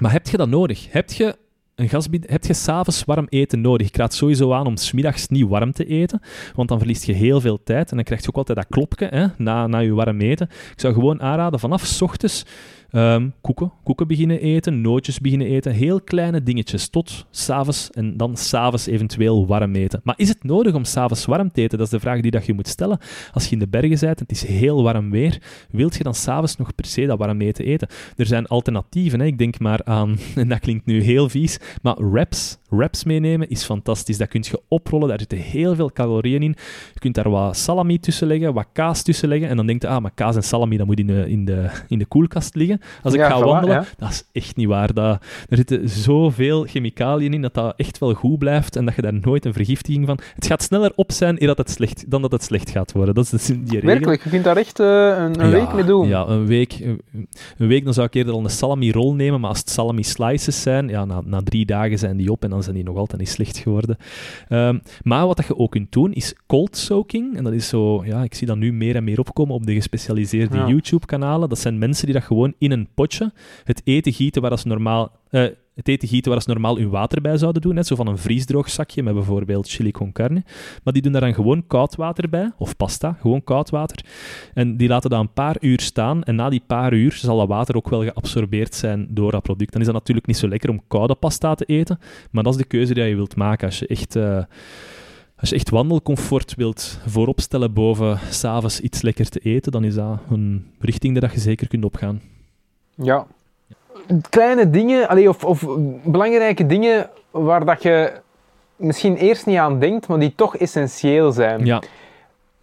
maar 0.00 0.12
heb 0.12 0.28
je 0.28 0.36
dat 0.36 0.48
nodig? 0.48 0.92
Heb 0.92 1.10
je 1.10 1.36
een 1.74 2.24
heb 2.26 2.44
je 2.44 2.52
s'avonds 2.52 3.04
warm 3.04 3.26
eten 3.28 3.60
nodig? 3.60 3.86
Ik 3.86 3.96
raad 3.96 4.14
sowieso 4.14 4.52
aan 4.52 4.66
om 4.66 4.76
smiddags 4.76 5.28
niet 5.28 5.48
warm 5.48 5.72
te 5.72 5.84
eten, 5.86 6.20
want 6.54 6.68
dan 6.68 6.78
verliest 6.78 7.04
je 7.04 7.12
heel 7.12 7.40
veel 7.40 7.62
tijd 7.62 7.90
en 7.90 7.96
dan 7.96 8.04
krijg 8.04 8.22
je 8.22 8.28
ook 8.28 8.36
altijd 8.36 8.58
dat 8.58 8.66
klopje 8.68 9.06
hè, 9.06 9.26
na, 9.36 9.66
na 9.66 9.78
je 9.78 9.94
warm 9.94 10.20
eten. 10.20 10.48
Ik 10.50 10.80
zou 10.80 10.94
gewoon 10.94 11.22
aanraden, 11.22 11.60
vanaf 11.60 11.84
s 11.84 12.02
ochtends 12.02 12.44
Ehm, 12.94 13.28
koeken, 13.40 13.72
koeken 13.84 14.06
beginnen 14.06 14.40
eten, 14.40 14.80
nootjes 14.80 15.20
beginnen 15.20 15.46
eten, 15.46 15.72
heel 15.72 16.00
kleine 16.00 16.42
dingetjes, 16.42 16.88
tot 16.88 17.26
s'avonds 17.30 17.90
en 17.90 18.16
dan 18.16 18.36
s'avonds 18.36 18.86
eventueel 18.86 19.46
warm 19.46 19.74
eten. 19.74 20.00
Maar 20.04 20.14
is 20.18 20.28
het 20.28 20.44
nodig 20.44 20.74
om 20.74 20.84
s'avonds 20.84 21.24
warm 21.24 21.52
te 21.52 21.60
eten? 21.60 21.78
Dat 21.78 21.86
is 21.86 21.92
de 21.92 22.00
vraag 22.00 22.20
die 22.20 22.30
dat 22.30 22.46
je 22.46 22.54
moet 22.54 22.68
stellen. 22.68 22.98
Als 23.32 23.44
je 23.44 23.52
in 23.52 23.58
de 23.58 23.68
bergen 23.68 23.98
bent 24.00 24.18
en 24.18 24.24
het 24.26 24.30
is 24.30 24.46
heel 24.46 24.82
warm 24.82 25.10
weer, 25.10 25.42
wilt 25.70 25.96
je 25.96 26.02
dan 26.02 26.14
s'avonds 26.14 26.56
nog 26.56 26.74
per 26.74 26.84
se 26.84 27.06
dat 27.06 27.18
warm 27.18 27.40
eten 27.40 27.64
eten? 27.64 27.88
Er 28.16 28.26
zijn 28.26 28.46
alternatieven, 28.46 29.20
hè? 29.20 29.26
ik 29.26 29.38
denk 29.38 29.58
maar 29.58 29.80
aan, 29.84 30.18
en 30.34 30.48
dat 30.48 30.58
klinkt 30.58 30.86
nu 30.86 31.02
heel 31.02 31.28
vies, 31.28 31.58
maar 31.82 32.10
wraps, 32.10 32.58
wraps 32.76 33.04
meenemen 33.04 33.48
is 33.48 33.64
fantastisch. 33.64 34.18
Dat 34.18 34.28
kun 34.28 34.44
je 34.46 34.60
oprollen, 34.68 35.08
daar 35.08 35.18
zitten 35.18 35.38
heel 35.38 35.74
veel 35.74 35.92
calorieën 35.92 36.42
in. 36.42 36.56
Je 36.92 37.00
kunt 37.00 37.14
daar 37.14 37.30
wat 37.30 37.56
salami 37.56 38.00
tussen 38.00 38.26
leggen, 38.26 38.54
wat 38.54 38.66
kaas 38.72 39.02
tussen 39.02 39.28
leggen 39.28 39.48
en 39.48 39.56
dan 39.56 39.66
denk 39.66 39.82
je, 39.82 39.88
ah, 39.88 40.02
maar 40.02 40.10
kaas 40.14 40.36
en 40.36 40.42
salami, 40.42 40.76
dat 40.76 40.86
moet 40.86 40.98
in 40.98 41.06
de, 41.06 41.30
in 41.30 41.44
de, 41.44 41.70
in 41.88 41.98
de 41.98 42.06
koelkast 42.06 42.54
liggen. 42.54 42.80
Als 43.02 43.14
ik 43.14 43.20
Ja, 43.20 43.28
ga 43.30 43.40
voilà, 43.40 43.44
wandelen, 43.44 43.76
ja. 43.76 43.84
dat 43.98 44.10
is 44.10 44.24
echt 44.32 44.56
niet 44.56 44.68
waar. 44.68 44.94
Dat, 44.94 45.22
er 45.48 45.56
zitten 45.56 45.88
zoveel 45.88 46.62
chemicaliën 46.62 47.34
in 47.34 47.42
dat 47.42 47.54
dat 47.54 47.74
echt 47.76 47.98
wel 47.98 48.12
goed 48.14 48.38
blijft 48.38 48.76
en 48.76 48.84
dat 48.84 48.94
je 48.94 49.02
daar 49.02 49.14
nooit 49.20 49.44
een 49.44 49.52
vergiftiging 49.52 50.06
van... 50.06 50.18
Het 50.34 50.46
gaat 50.46 50.62
sneller 50.62 50.92
op 50.94 51.12
zijn 51.12 51.40
eer 51.40 51.46
dat 51.46 51.58
het 51.58 51.70
slecht, 51.70 52.10
dan 52.10 52.22
dat 52.22 52.32
het 52.32 52.42
slecht 52.42 52.70
gaat 52.70 52.92
worden. 52.92 53.14
Dat 53.14 53.24
is 53.24 53.30
dus 53.30 53.46
die 53.46 53.56
regel. 53.66 53.86
Werkelijk, 53.86 54.24
je 54.24 54.30
kunt 54.30 54.44
daar 54.44 54.56
echt 54.56 54.80
eh, 54.80 54.86
een, 54.86 55.40
een 55.40 55.50
Ja, 55.50 55.50
week 55.50 55.72
mee 55.74 55.84
doen. 55.84 56.08
Ja, 56.08 56.26
een 56.26 56.46
week, 56.46 56.80
een 57.58 57.68
week 57.68 57.84
dan 57.84 57.94
zou 57.94 58.06
ik 58.06 58.14
eerder 58.14 58.34
al 58.34 58.44
een 58.44 58.50
salami-rol 58.50 59.14
nemen, 59.14 59.40
maar 59.40 59.50
als 59.50 59.58
het 59.58 59.70
salami-slices 59.70 60.62
zijn, 60.62 60.88
ja, 60.88 61.04
na, 61.04 61.20
na 61.24 61.40
drie 61.44 61.66
dagen 61.66 61.98
zijn 61.98 62.16
die 62.16 62.30
op 62.30 62.42
en 62.44 62.50
dan 62.50 62.62
zijn 62.64 62.76
die 62.76 62.84
nog 62.84 62.96
altijd 62.96 63.20
niet 63.20 63.28
slecht 63.30 63.58
geworden. 63.58 63.96
Ehm, 64.48 64.78
maar 65.02 65.26
wat 65.26 65.36
dat 65.36 65.46
je 65.46 65.56
ook 65.56 65.70
kunt 65.70 65.92
doen, 65.92 66.12
is 66.12 66.34
cold 66.46 66.76
soaking. 66.76 67.36
En 67.36 67.44
dat 67.44 67.52
is 67.52 67.68
zo, 67.68 68.04
ja, 68.04 68.22
ik 68.22 68.34
zie 68.34 68.46
dat 68.46 68.56
nu 68.56 68.72
meer 68.72 68.96
en 68.96 69.04
meer 69.04 69.18
opkomen 69.18 69.54
op 69.54 69.66
de 69.66 69.74
gespecialiseerde 69.74 70.56
Ja. 70.56 70.66
YouTube-kanalen. 70.68 71.48
Dat 71.48 71.58
zijn 71.58 71.78
mensen 71.78 72.04
die 72.06 72.14
dat 72.14 72.24
gewoon 72.24 72.54
in 72.58 72.70
een 72.70 72.88
potje 72.94 73.32
het 73.64 73.80
eten 73.84 74.12
gieten 74.12 74.42
waar 74.42 74.58
ze 74.58 74.68
normaal... 74.68 75.12
eh, 75.30 75.44
het 75.74 75.88
eten 75.88 76.08
gieten 76.08 76.32
waar 76.32 76.42
ze 76.42 76.48
normaal 76.48 76.78
hun 76.78 76.90
water 76.90 77.20
bij 77.20 77.36
zouden 77.36 77.62
doen. 77.62 77.74
Net 77.74 77.86
zo 77.86 77.96
van 77.96 78.06
een 78.06 78.18
vriesdroog 78.18 78.70
zakje 78.70 79.02
met 79.02 79.14
bijvoorbeeld 79.14 79.68
chili 79.68 79.90
con 79.90 80.12
carne. 80.12 80.42
Maar 80.82 80.92
die 80.92 81.02
doen 81.02 81.12
daar 81.12 81.20
dan 81.20 81.34
gewoon 81.34 81.66
koud 81.66 81.96
water 81.96 82.28
bij, 82.28 82.52
of 82.58 82.76
pasta, 82.76 83.16
gewoon 83.20 83.44
koud 83.44 83.70
water. 83.70 84.04
En 84.54 84.76
die 84.76 84.88
laten 84.88 85.10
dat 85.10 85.20
een 85.20 85.32
paar 85.32 85.56
uur 85.60 85.80
staan. 85.80 86.22
En 86.22 86.34
na 86.34 86.48
die 86.48 86.62
paar 86.66 86.92
uur 86.92 87.12
zal 87.12 87.38
dat 87.38 87.48
water 87.48 87.76
ook 87.76 87.88
wel 87.88 88.02
geabsorbeerd 88.02 88.74
zijn 88.74 89.06
door 89.10 89.30
dat 89.30 89.42
product. 89.42 89.72
Dan 89.72 89.80
is 89.80 89.86
dat 89.86 89.96
natuurlijk 89.96 90.26
niet 90.26 90.36
zo 90.36 90.48
lekker 90.48 90.70
om 90.70 90.82
koude 90.88 91.14
pasta 91.14 91.54
te 91.54 91.64
eten. 91.64 91.98
Maar 92.30 92.42
dat 92.42 92.52
is 92.52 92.58
de 92.58 92.66
keuze 92.66 92.94
die 92.94 93.04
je 93.04 93.14
wilt 93.14 93.36
maken. 93.36 93.66
Als 93.66 93.78
je 93.78 93.86
echt, 93.86 94.16
eh, 94.16 94.42
als 95.36 95.48
je 95.48 95.54
echt 95.54 95.70
wandelcomfort 95.70 96.54
wilt 96.54 97.00
vooropstellen 97.06 97.72
boven 97.72 98.18
s'avonds 98.30 98.80
iets 98.80 99.02
lekker 99.02 99.28
te 99.28 99.38
eten, 99.38 99.72
dan 99.72 99.84
is 99.84 99.94
dat 99.94 100.20
een 100.30 100.66
richting 100.78 101.20
dat 101.20 101.32
je 101.32 101.40
zeker 101.40 101.68
kunt 101.68 101.84
opgaan. 101.84 102.20
Ja. 102.94 103.26
Kleine 104.30 104.70
dingen, 104.70 105.08
allee, 105.08 105.28
of, 105.28 105.44
of 105.44 105.64
belangrijke 106.02 106.66
dingen 106.66 107.10
waar 107.30 107.64
dat 107.64 107.82
je 107.82 108.12
misschien 108.76 109.16
eerst 109.16 109.46
niet 109.46 109.58
aan 109.58 109.78
denkt, 109.78 110.06
maar 110.06 110.18
die 110.18 110.34
toch 110.34 110.56
essentieel 110.56 111.32
zijn. 111.32 111.64
Ja, 111.64 111.82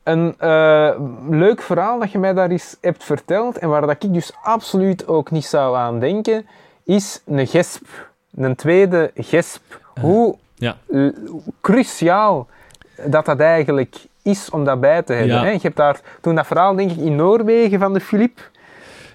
Een 0.04 0.36
eh, 0.38 0.90
leuk 1.30 1.62
verhaal 1.62 2.00
dat 2.00 2.12
je 2.12 2.20
mij 2.20 2.34
daar 2.34 2.50
eens 2.50 2.78
hebt 2.82 3.04
verteld 3.04 3.58
en 3.58 3.70
waar 3.70 3.82
dat 3.82 4.04
ik 4.04 4.14
dus 4.14 4.32
absoluut 4.42 5.08
ook 5.08 5.32
niet 5.32 5.46
zou 5.46 5.76
aan 5.78 6.00
denken, 6.00 6.46
is 6.84 7.22
een 7.26 7.48
gesp. 7.48 7.88
Een 8.36 8.56
tweede 8.56 9.12
gesp. 9.16 9.80
Hoe 10.02 10.36
ja. 10.56 10.78
eh, 10.92 11.08
cruciaal 11.62 12.48
dat 13.06 13.26
dat 13.26 13.40
eigenlijk 13.40 13.96
is 14.24 14.50
om 14.50 14.66
dat 14.66 14.80
bij 14.80 15.02
te 15.02 15.14
hebben. 15.14 15.36
Ja. 15.36 15.44
Hè? 15.44 15.50
Je 15.50 15.60
hebt 15.62 15.76
daar, 15.76 16.00
toen 16.22 16.36
dat 16.36 16.48
verhaal 16.48 16.76
denk 16.76 16.92
ik 16.92 16.98
in 16.98 17.16
Noorwegen 17.16 17.80
van 17.80 17.94
de 17.94 18.00
Filip. 18.00 18.50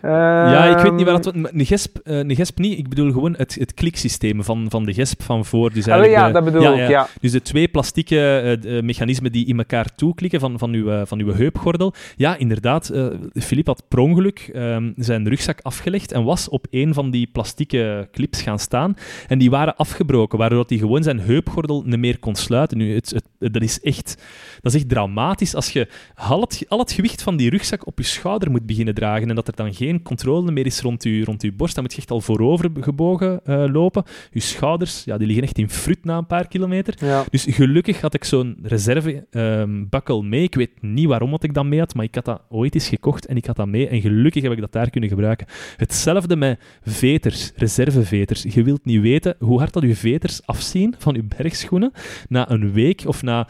Ja, 0.02 0.64
ik 0.64 0.78
weet 0.78 0.92
niet 0.92 1.04
waar 1.04 1.14
Ehm, 1.14 1.22
dat... 1.22 1.34
maar 1.34 1.50
Een 1.54 1.66
gesp, 1.66 1.98
eh, 2.04 2.18
een 2.18 2.34
gesp 2.34 2.58
niet, 2.58 2.78
ik 2.78 2.88
bedoel 2.88 3.12
gewoon 3.12 3.34
het, 3.36 3.54
het 3.54 3.74
kliksysteem 3.74 4.44
van, 4.44 4.66
van 4.68 4.84
de 4.84 4.92
gesp 4.94 5.22
van 5.22 5.44
voor. 5.44 5.72
Dus 5.72 5.84
Ah, 5.86 5.92
eigenlijk 5.92 6.20
ja, 6.20 6.26
de- 6.26 6.32
dat 6.32 6.44
bedoel 6.44 6.78
ik, 6.78 6.88
ja. 6.88 7.08
Dus 7.20 7.32
de 7.32 7.42
twee 7.42 7.68
plastieke 7.68 8.16
eh, 8.18 8.76
eh, 8.78 8.82
mechanismen 8.84 9.32
die 9.32 9.46
in 9.46 9.58
elkaar 9.58 9.94
toeklikken 9.94 10.40
van, 10.40 10.58
van, 10.58 10.72
uw, 10.72 11.04
van 11.06 11.18
uw 11.20 11.32
heupgordel. 11.34 11.94
Ja, 12.16 12.36
inderdaad, 12.36 12.88
eh 12.88 13.06
Filip 13.34 13.66
had 13.66 13.82
per 13.88 13.98
ongeluk 13.98 14.50
ehm, 14.52 14.92
zijn 14.96 15.28
rugzak 15.28 15.58
afgelegd 15.62 16.12
en 16.12 16.24
was 16.24 16.48
op 16.48 16.66
een 16.70 16.94
van 16.94 17.10
die 17.10 17.28
plastieke 17.32 18.08
clips 18.12 18.42
gaan 18.42 18.58
staan. 18.58 18.96
En 19.28 19.38
die 19.38 19.50
waren 19.50 19.76
afgebroken, 19.76 20.38
waardoor 20.38 20.64
hij 20.66 20.78
gewoon 20.78 21.02
zijn 21.02 21.20
heupgordel 21.20 21.82
niet 21.86 21.98
meer 21.98 22.18
kon 22.18 22.34
sluiten. 22.34 22.78
Nu, 22.78 22.94
het, 22.94 23.10
het, 23.38 23.52
dat, 23.52 23.62
is 23.62 23.80
echt, 23.80 24.22
dat 24.60 24.74
is 24.74 24.80
echt 24.80 24.88
dramatisch 24.88 25.54
als 25.54 25.70
je 25.70 25.88
al 26.14 26.40
het, 26.40 26.64
al 26.68 26.78
het 26.78 26.92
gewicht 26.92 27.22
van 27.22 27.36
die 27.36 27.50
rugzak 27.50 27.86
op 27.86 27.98
je 27.98 28.04
schouder 28.04 28.50
moet 28.50 28.66
beginnen 28.66 28.94
dragen 28.94 29.28
en 29.28 29.34
dat 29.34 29.48
er 29.48 29.56
dan 29.56 29.74
geen 29.74 29.85
controle 30.02 30.50
meer 30.50 30.66
is 30.66 30.80
rond 30.80 31.02
je, 31.02 31.24
rond 31.24 31.42
je 31.42 31.52
borst. 31.52 31.74
Dan 31.74 31.84
moet 31.84 31.92
je 31.92 31.98
echt 31.98 32.10
al 32.10 32.20
voorover 32.20 32.70
gebogen 32.80 33.40
eh, 33.44 33.64
lopen. 33.72 34.04
Je 34.30 34.40
schouders, 34.40 35.04
ja, 35.04 35.16
die 35.16 35.26
liggen 35.26 35.44
echt 35.44 35.58
in 35.58 35.70
fruit 35.70 36.04
na 36.04 36.16
een 36.16 36.26
paar 36.26 36.48
kilometer. 36.48 36.94
Ja. 36.98 37.24
Dus 37.30 37.46
gelukkig 37.48 38.00
had 38.00 38.14
ik 38.14 38.24
zo'n 38.24 38.58
reservebakkel 38.62 40.22
mee. 40.22 40.42
Ik 40.42 40.54
weet 40.54 40.82
niet 40.82 41.06
waarom 41.06 41.30
wat 41.30 41.42
ik 41.42 41.54
dat 41.54 41.64
mee 41.64 41.78
had, 41.78 41.94
maar 41.94 42.04
ik 42.04 42.14
had 42.14 42.24
dat 42.24 42.42
ooit 42.48 42.74
eens 42.74 42.88
gekocht 42.88 43.26
en 43.26 43.36
ik 43.36 43.46
had 43.46 43.56
dat 43.56 43.66
mee. 43.66 43.88
En 43.88 44.00
gelukkig 44.00 44.42
heb 44.42 44.52
ik 44.52 44.60
dat 44.60 44.72
daar 44.72 44.90
kunnen 44.90 45.10
gebruiken. 45.10 45.46
Hetzelfde 45.76 46.36
met 46.36 46.60
veters, 46.82 47.52
reserveveters. 47.56 48.42
Je 48.42 48.62
wilt 48.62 48.84
niet 48.84 49.00
weten 49.00 49.36
hoe 49.38 49.58
hard 49.58 49.72
dat 49.72 49.82
je 49.82 49.96
veters 49.96 50.46
afzien 50.46 50.94
van 50.98 51.14
je 51.14 51.22
bergschoenen 51.22 51.92
na 52.28 52.50
een 52.50 52.72
week 52.72 53.02
of 53.06 53.22
na 53.22 53.48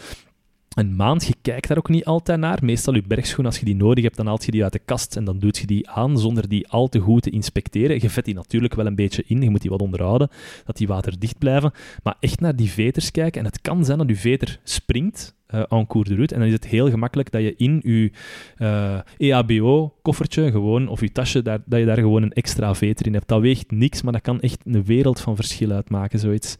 een 0.76 0.96
maand. 0.96 1.26
Je 1.26 1.34
kijkt 1.42 1.68
daar 1.68 1.76
ook 1.78 1.88
niet 1.88 2.04
altijd 2.04 2.40
naar. 2.40 2.58
Meestal 2.62 2.94
je 2.94 3.02
bergschoenen, 3.06 3.46
als 3.52 3.58
je 3.60 3.64
die 3.66 3.76
nodig 3.76 4.04
hebt, 4.04 4.16
dan 4.16 4.26
haalt 4.26 4.44
je 4.44 4.50
die 4.50 4.62
uit 4.62 4.72
de 4.72 4.80
kast 4.84 5.16
en 5.16 5.24
dan 5.24 5.38
doet 5.38 5.56
je 5.58 5.66
die 5.66 5.88
aan 5.90 6.18
zonder 6.18 6.48
die 6.48 6.68
al 6.68 6.88
te 6.88 6.98
goed 6.98 7.22
te 7.22 7.30
inspecteren. 7.30 8.00
Je 8.00 8.10
vet 8.10 8.24
die 8.24 8.34
natuurlijk 8.34 8.74
wel 8.74 8.86
een 8.86 8.94
beetje 8.94 9.24
in. 9.26 9.42
Je 9.42 9.50
moet 9.50 9.60
die 9.60 9.70
wat 9.70 9.82
onderhouden, 9.82 10.28
dat 10.64 10.76
die 10.76 10.86
waterdicht 10.86 11.38
blijven. 11.38 11.72
Maar 12.02 12.16
echt 12.20 12.40
naar 12.40 12.56
die 12.56 12.70
veters 12.70 13.10
kijken. 13.10 13.40
En 13.40 13.46
het 13.46 13.60
kan 13.60 13.84
zijn 13.84 13.98
dat 13.98 14.08
je 14.08 14.16
veter 14.16 14.60
springt 14.64 15.34
eh 15.46 15.62
en 15.68 15.86
cours 15.86 16.08
de 16.08 16.14
route. 16.14 16.34
En 16.34 16.40
dan 16.40 16.48
is 16.48 16.54
het 16.54 16.66
heel 16.66 16.90
gemakkelijk 16.90 17.30
dat 17.30 17.42
je 17.42 17.54
in 17.56 17.80
je 17.84 18.10
eh, 18.56 18.98
EHBO-koffertje 19.16 20.50
gewoon, 20.50 20.88
of 20.88 21.00
je 21.00 21.12
tasje, 21.12 21.42
daar, 21.42 21.58
dat 21.66 21.78
je 21.78 21.84
daar 21.84 21.98
gewoon 21.98 22.22
een 22.22 22.32
extra 22.32 22.74
veter 22.74 23.06
in 23.06 23.14
hebt. 23.14 23.28
Dat 23.28 23.40
weegt 23.40 23.70
niks, 23.70 24.02
maar 24.02 24.12
dat 24.12 24.22
kan 24.22 24.40
echt 24.40 24.60
een 24.64 24.84
wereld 24.84 25.20
van 25.20 25.36
verschil 25.36 25.70
uitmaken, 25.70 26.18
zoiets. 26.18 26.56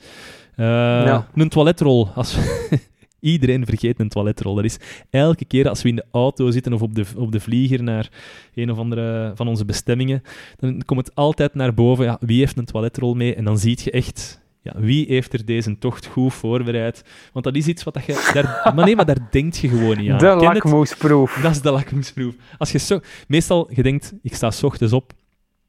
Eh, 0.57 0.67
Ja. 0.67 1.29
Een 1.35 1.49
toiletrol. 1.49 2.09
Als 2.15 2.37
Iedereen 3.21 3.67
vergeet 3.67 4.01
een 4.01 4.09
toiletrol. 4.09 4.55
Dat 4.55 4.65
is 4.65 4.79
elke 5.11 5.45
keer 5.45 5.69
als 5.69 5.83
we 5.83 5.89
in 5.89 5.97
de 5.97 6.05
auto 6.11 6.51
zitten 6.51 6.73
of 6.73 6.83
op 6.83 6.95
de, 6.95 7.05
op 7.17 7.33
de 7.33 7.41
vlieger 7.41 7.83
naar 7.83 8.11
een 8.55 8.71
of 8.71 8.79
andere 8.79 9.33
van 9.35 9.49
onze 9.49 9.65
bestemmingen, 9.65 10.23
dan 10.57 10.83
komt 10.85 11.07
het 11.07 11.15
altijd 11.15 11.55
naar 11.55 11.75
boven. 11.75 12.05
Ja, 12.05 12.17
wie 12.21 12.39
heeft 12.39 12.59
een 12.59 12.65
toiletrol 12.65 13.15
mee? 13.15 13.35
En 13.35 13.45
dan 13.45 13.59
zie 13.59 13.79
je 13.83 13.91
echt, 13.91 14.41
ja, 14.63 14.73
wie 14.77 15.07
heeft 15.09 15.33
er 15.33 15.45
deze 15.45 15.79
tocht 15.79 16.07
goed 16.07 16.35
voorbereid? 16.35 17.05
Want 17.33 17.45
dat 17.45 17.57
is 17.57 17.67
iets 17.67 17.85
wat 17.85 17.95
dat 17.95 18.05
je... 18.05 18.31
Daar, 18.35 18.73
maar 18.75 18.85
nee, 18.85 18.97
maar 18.97 19.07
daar 19.07 19.29
denkt 19.31 19.57
je 19.57 19.69
gewoon 19.69 19.97
niet 19.97 20.11
aan. 20.11 20.19
de 20.19 20.27
lakmoesproef. 20.27 21.39
Dat 21.43 21.51
is 21.51 21.61
de 21.61 21.71
lakmoesproef. 21.71 22.35
Als 22.59 22.73
je 22.73 22.79
zo, 22.79 23.01
meestal, 23.29 23.71
je 23.73 23.83
denkt, 23.83 24.15
ik 24.23 24.35
sta 24.35 24.51
s 24.51 24.63
ochtends 24.63 24.93
op, 24.93 25.13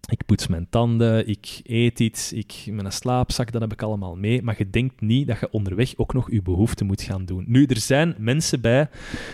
ik 0.07 0.25
poets 0.25 0.47
mijn 0.47 0.67
tanden, 0.69 1.27
ik 1.27 1.59
eet 1.63 1.99
iets, 1.99 2.33
ik, 2.33 2.65
mijn 2.71 2.91
slaapzak, 2.91 3.51
dat 3.51 3.61
heb 3.61 3.71
ik 3.71 3.81
allemaal 3.81 4.15
mee. 4.15 4.41
Maar 4.41 4.55
je 4.57 4.69
denkt 4.69 5.01
niet 5.01 5.27
dat 5.27 5.39
je 5.39 5.51
onderweg 5.51 5.93
ook 5.97 6.13
nog 6.13 6.31
je 6.31 6.41
behoefte 6.41 6.83
moet 6.83 7.01
gaan 7.01 7.25
doen. 7.25 7.43
Nu, 7.47 7.65
er 7.65 7.77
zijn 7.77 8.15
mensen 8.17 8.61
bij 8.61 8.89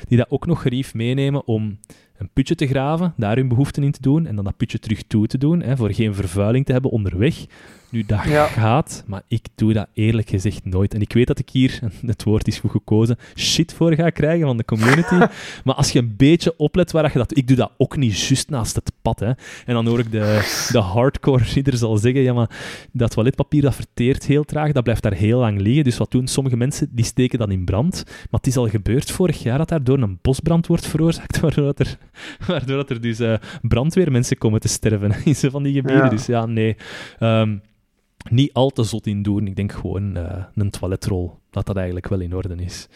die 0.08 0.18
dat 0.18 0.32
ook 0.32 0.46
nog 0.46 0.62
gerief 0.62 0.94
meenemen 0.94 1.48
om 1.48 1.80
een 2.18 2.30
putje 2.34 2.56
te 2.56 2.68
graven, 2.68 3.14
daar 3.18 3.36
hun 3.36 3.48
behoeften 3.48 3.84
in 3.84 3.92
te 3.92 4.02
doen 4.02 4.26
en 4.26 4.36
dan 4.36 4.46
dat 4.46 4.58
putje 4.58 4.80
terug 4.80 5.04
toe 5.04 5.28
te 5.28 5.38
doen, 5.38 5.62
hè, 5.62 5.78
voor 5.78 5.94
geen 5.94 6.14
vervuiling 6.14 6.66
te 6.66 6.72
hebben 6.72 6.92
onderweg. 6.92 7.46
Nu, 7.94 8.04
dat 8.06 8.24
Ja. 8.24 8.46
gaat, 8.46 9.04
maar 9.08 9.22
ik 9.28 9.46
doe 9.56 9.74
dat 9.74 9.88
eerlijk 9.94 10.30
gezegd 10.30 10.66
nooit. 10.66 10.94
En 10.94 11.02
ik 11.02 11.14
weet 11.14 11.28
dat 11.28 11.40
ik 11.40 11.50
hier, 11.50 11.80
het 12.06 12.24
woord 12.24 12.48
is 12.48 12.60
goed 12.60 12.72
gekozen, 12.72 13.18
shit 13.36 13.74
voor 13.74 13.94
ga 13.94 14.10
krijgen 14.10 14.46
van 14.46 14.58
de 14.58 14.66
community. 14.66 15.16
maar 15.66 15.76
als 15.76 15.92
je 15.92 16.00
een 16.00 16.14
beetje 16.18 16.54
oplet 16.58 16.92
waar 16.92 17.12
je 17.12 17.18
dat... 17.18 17.38
Ik 17.38 17.48
doe 17.48 17.58
dat 17.58 17.72
ook 17.78 17.98
niet 17.98 18.20
juist 18.20 18.50
naast 18.50 18.76
het 18.76 18.92
pad, 19.02 19.20
hè. 19.20 19.28
En 19.66 19.74
dan 19.74 19.88
hoor 19.88 20.00
ik 20.00 20.12
de, 20.12 20.68
de 20.72 20.80
hardcore 20.80 21.44
ridders 21.44 21.82
al 21.82 21.98
zeggen, 21.98 22.22
ja, 22.22 22.34
maar 22.34 22.50
dat 22.92 23.12
toiletpapier 23.12 23.62
dat 23.62 23.76
verteert 23.76 24.26
heel 24.26 24.44
traag, 24.44 24.72
dat 24.72 24.84
blijft 24.84 25.04
daar 25.04 25.14
heel 25.14 25.40
lang 25.40 25.60
liggen. 25.62 25.84
Dus 25.84 25.98
wat 25.98 26.12
doen 26.12 26.28
sommige 26.28 26.58
mensen? 26.58 26.88
Die 26.92 27.06
steken 27.06 27.40
dat 27.40 27.50
in 27.50 27.66
brand. 27.66 28.04
Maar 28.06 28.40
het 28.40 28.48
is 28.48 28.58
al 28.58 28.70
gebeurd 28.70 29.12
vorig 29.12 29.44
jaar 29.44 29.58
dat 29.58 29.70
daar 29.70 29.84
door 29.84 30.02
een 30.02 30.20
bosbrand 30.22 30.68
wordt 30.68 30.88
veroorzaakt, 30.88 31.40
waardoor 31.42 31.66
dat 31.66 31.80
er, 31.80 31.98
waardoor 32.48 32.78
dat 32.78 32.90
er 32.90 33.02
dus 33.02 33.20
eh, 33.20 33.34
brandweermensen 33.62 34.38
komen 34.38 34.60
te 34.60 34.68
sterven 34.68 35.16
in 35.26 35.36
zo 35.36 35.50
van 35.50 35.64
die 35.64 35.74
gebieden. 35.74 36.04
Ja. 36.04 36.10
Dus 36.10 36.26
ja, 36.26 36.46
nee. 36.46 36.76
Ehm, 37.20 37.56
niet 38.30 38.54
al 38.54 38.70
te 38.70 38.84
zot 38.84 39.08
in 39.08 39.22
doen. 39.22 39.48
Ik 39.48 39.56
denk 39.56 39.72
gewoon 39.72 40.16
eh, 40.16 40.44
een 40.56 40.70
toiletrol 40.70 41.42
dat 41.54 41.66
dat 41.66 41.76
eigenlijk 41.76 42.08
wel 42.08 42.20
in 42.20 42.36
orde 42.36 42.56
is. 42.56 42.88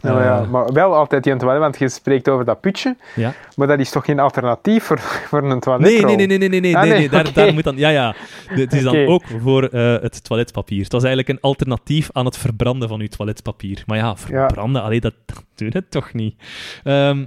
Nou 0.00 0.22
ja, 0.22 0.40
Eh, 0.40 0.48
maar 0.50 0.72
wel 0.72 0.94
altijd 0.94 1.24
die 1.24 1.36
toilet, 1.36 1.60
want 1.60 1.78
je 1.78 1.88
spreekt 1.88 2.28
over 2.28 2.44
dat 2.44 2.60
putje, 2.60 2.96
ja. 3.14 3.34
maar 3.56 3.66
dat 3.66 3.78
is 3.78 3.90
toch 3.90 4.04
geen 4.04 4.18
alternatief 4.18 4.84
voor, 4.84 4.98
voor 5.30 5.50
een 5.50 5.60
toilet? 5.60 5.90
Nee, 5.90 6.04
nee, 6.04 6.16
nee, 6.16 6.26
nee, 6.26 6.38
nee, 6.38 6.48
nee, 6.48 6.60
nee, 6.60 6.76
Ah, 6.76 6.82
nee, 6.82 7.08
daar, 7.32 7.54
moet 7.54 7.64
dan... 7.64 7.76
Ja, 7.76 7.88
ja. 7.88 8.14
Het 8.46 8.72
is 8.72 8.82
dan 8.82 9.06
ook 9.06 9.22
voor 9.40 9.64
eh, 9.64 10.02
het 10.02 10.24
toiletpapier. 10.24 10.82
Het 10.82 10.92
was 10.92 11.04
eigenlijk 11.04 11.36
een 11.36 11.48
alternatief 11.50 12.08
aan 12.12 12.24
het 12.24 12.36
verbranden 12.36 12.88
van 12.88 13.00
uw 13.00 13.06
toiletpapier. 13.06 13.82
Maar 13.86 13.96
ja, 13.98 14.16
verbranden, 14.16 14.82
allee, 14.82 15.00
dat, 15.00 15.14
dat 15.26 15.44
doet 15.54 15.72
het 15.72 15.90
toch 15.90 16.12
niet. 16.12 16.34
Ehm, 16.82 17.24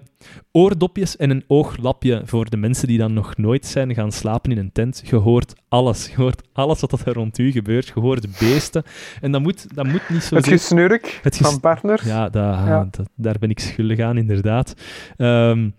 oordopjes 0.52 1.16
en 1.16 1.30
een 1.30 1.44
ooglapje 1.48 2.22
voor 2.26 2.50
de 2.50 2.58
mensen 2.58 2.88
die 2.88 2.98
dan 2.98 3.14
nog 3.14 3.38
nooit 3.38 3.66
zijn 3.66 3.94
gaan 3.94 4.12
slapen 4.12 4.52
in 4.52 4.58
een 4.58 4.72
tent. 4.72 5.04
Je 5.06 5.16
hoort 5.16 5.54
alles. 5.70 6.08
Je 6.08 6.16
hoort 6.16 6.42
alles 6.54 6.80
wat 6.80 7.06
er 7.06 7.14
rond 7.14 7.38
u 7.38 7.52
gebeurt. 7.52 7.92
Je 7.96 8.00
hoort 8.00 8.40
beesten. 8.40 8.84
En 9.22 9.32
dat 9.32 9.42
moet, 9.42 9.76
dat 9.76 9.86
moet 9.86 10.10
niet 10.10 10.24
zo 10.24 10.36
Het 10.36 10.48
gesnurk 10.48 10.77
Ges- 11.24 11.38
van 11.38 11.60
partners. 11.60 12.02
ja, 12.04 12.30
dat, 12.30 12.44
Ja. 12.44 12.88
dat- 12.92 13.10
daar 13.16 13.36
ben 13.40 13.50
ik 13.50 13.60
schuldig 13.60 14.00
aan, 14.00 14.18
inderdaad. 14.18 14.74
Ehm, 15.18 15.70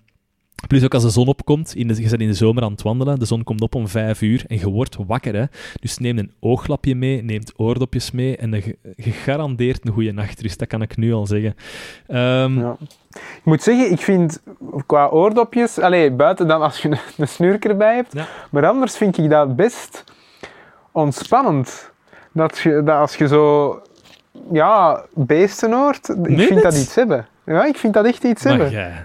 plus 0.66 0.85
ook 0.85 0.95
als 0.95 1.03
de 1.03 1.11
zon 1.11 1.27
opkomt, 1.29 1.75
in 1.75 1.89
de, 1.89 2.03
je 2.03 2.09
bent 2.09 2.20
in 2.20 2.29
de 2.29 2.35
zomer 2.35 2.62
aan 2.62 2.70
het 2.73 2.83
wandelen, 2.83 3.19
de 3.19 3.25
zon 3.25 3.45
komt 3.45 3.61
op 3.61 3.75
om 3.75 3.89
vijf 3.89 4.23
uur 4.23 4.45
en 4.47 4.59
je 4.59 4.69
wordt 4.70 4.97
wakker. 5.07 5.35
Hè? 5.35 5.45
Dus 5.81 5.99
neem 5.99 6.19
een 6.19 6.33
ooglapje 6.41 6.95
mee, 6.95 7.23
neemt 7.23 7.53
oordopjes 7.57 8.11
mee 8.11 8.37
en 8.37 8.62
gegarandeerd 8.97 9.87
een 9.87 9.93
goede 9.93 10.12
nachtrust. 10.12 10.59
Dat 10.59 10.69
kan 10.69 10.83
ik 10.83 10.97
nu 10.97 11.12
al 11.12 11.27
zeggen. 11.27 11.55
Ehm, 12.07 12.59
Ja. 12.59 12.77
Ik 13.20 13.45
moet 13.45 13.62
zeggen, 13.62 13.91
ik 13.91 14.01
vind 14.01 14.43
qua 14.87 15.07
oordopjes, 15.09 15.79
allee, 15.79 16.11
buiten 16.12 16.49
dan 16.49 16.62
als 16.62 16.83
je 16.83 16.89
een, 16.91 16.99
een 17.16 17.29
snurk 17.29 17.65
erbij 17.65 17.95
hebt, 17.95 18.12
Ja. 18.12 18.27
maar 18.51 18.66
anders 18.66 18.97
vind 18.97 19.19
ik 19.19 19.31
dat 19.31 19.57
best 19.57 20.05
ontspannend. 20.93 21.91
Dat, 22.33 22.59
je, 22.59 22.83
dat 22.85 22.97
als 22.97 23.16
je 23.16 23.29
zo, 23.29 23.81
ja, 24.52 25.05
beesten 25.15 25.73
hoort, 25.73 26.09
ik 26.09 26.16
Meen 26.16 26.47
vind 26.47 26.62
dat 26.62 26.77
iets 26.77 26.94
hebben. 26.94 27.27
Ja, 27.44 27.65
ik 27.65 27.77
vind 27.77 27.94
dat 27.94 28.05
echt 28.06 28.24
iets 28.24 28.43
maar 28.43 28.52
hebben. 28.52 28.70
jij- 28.70 29.05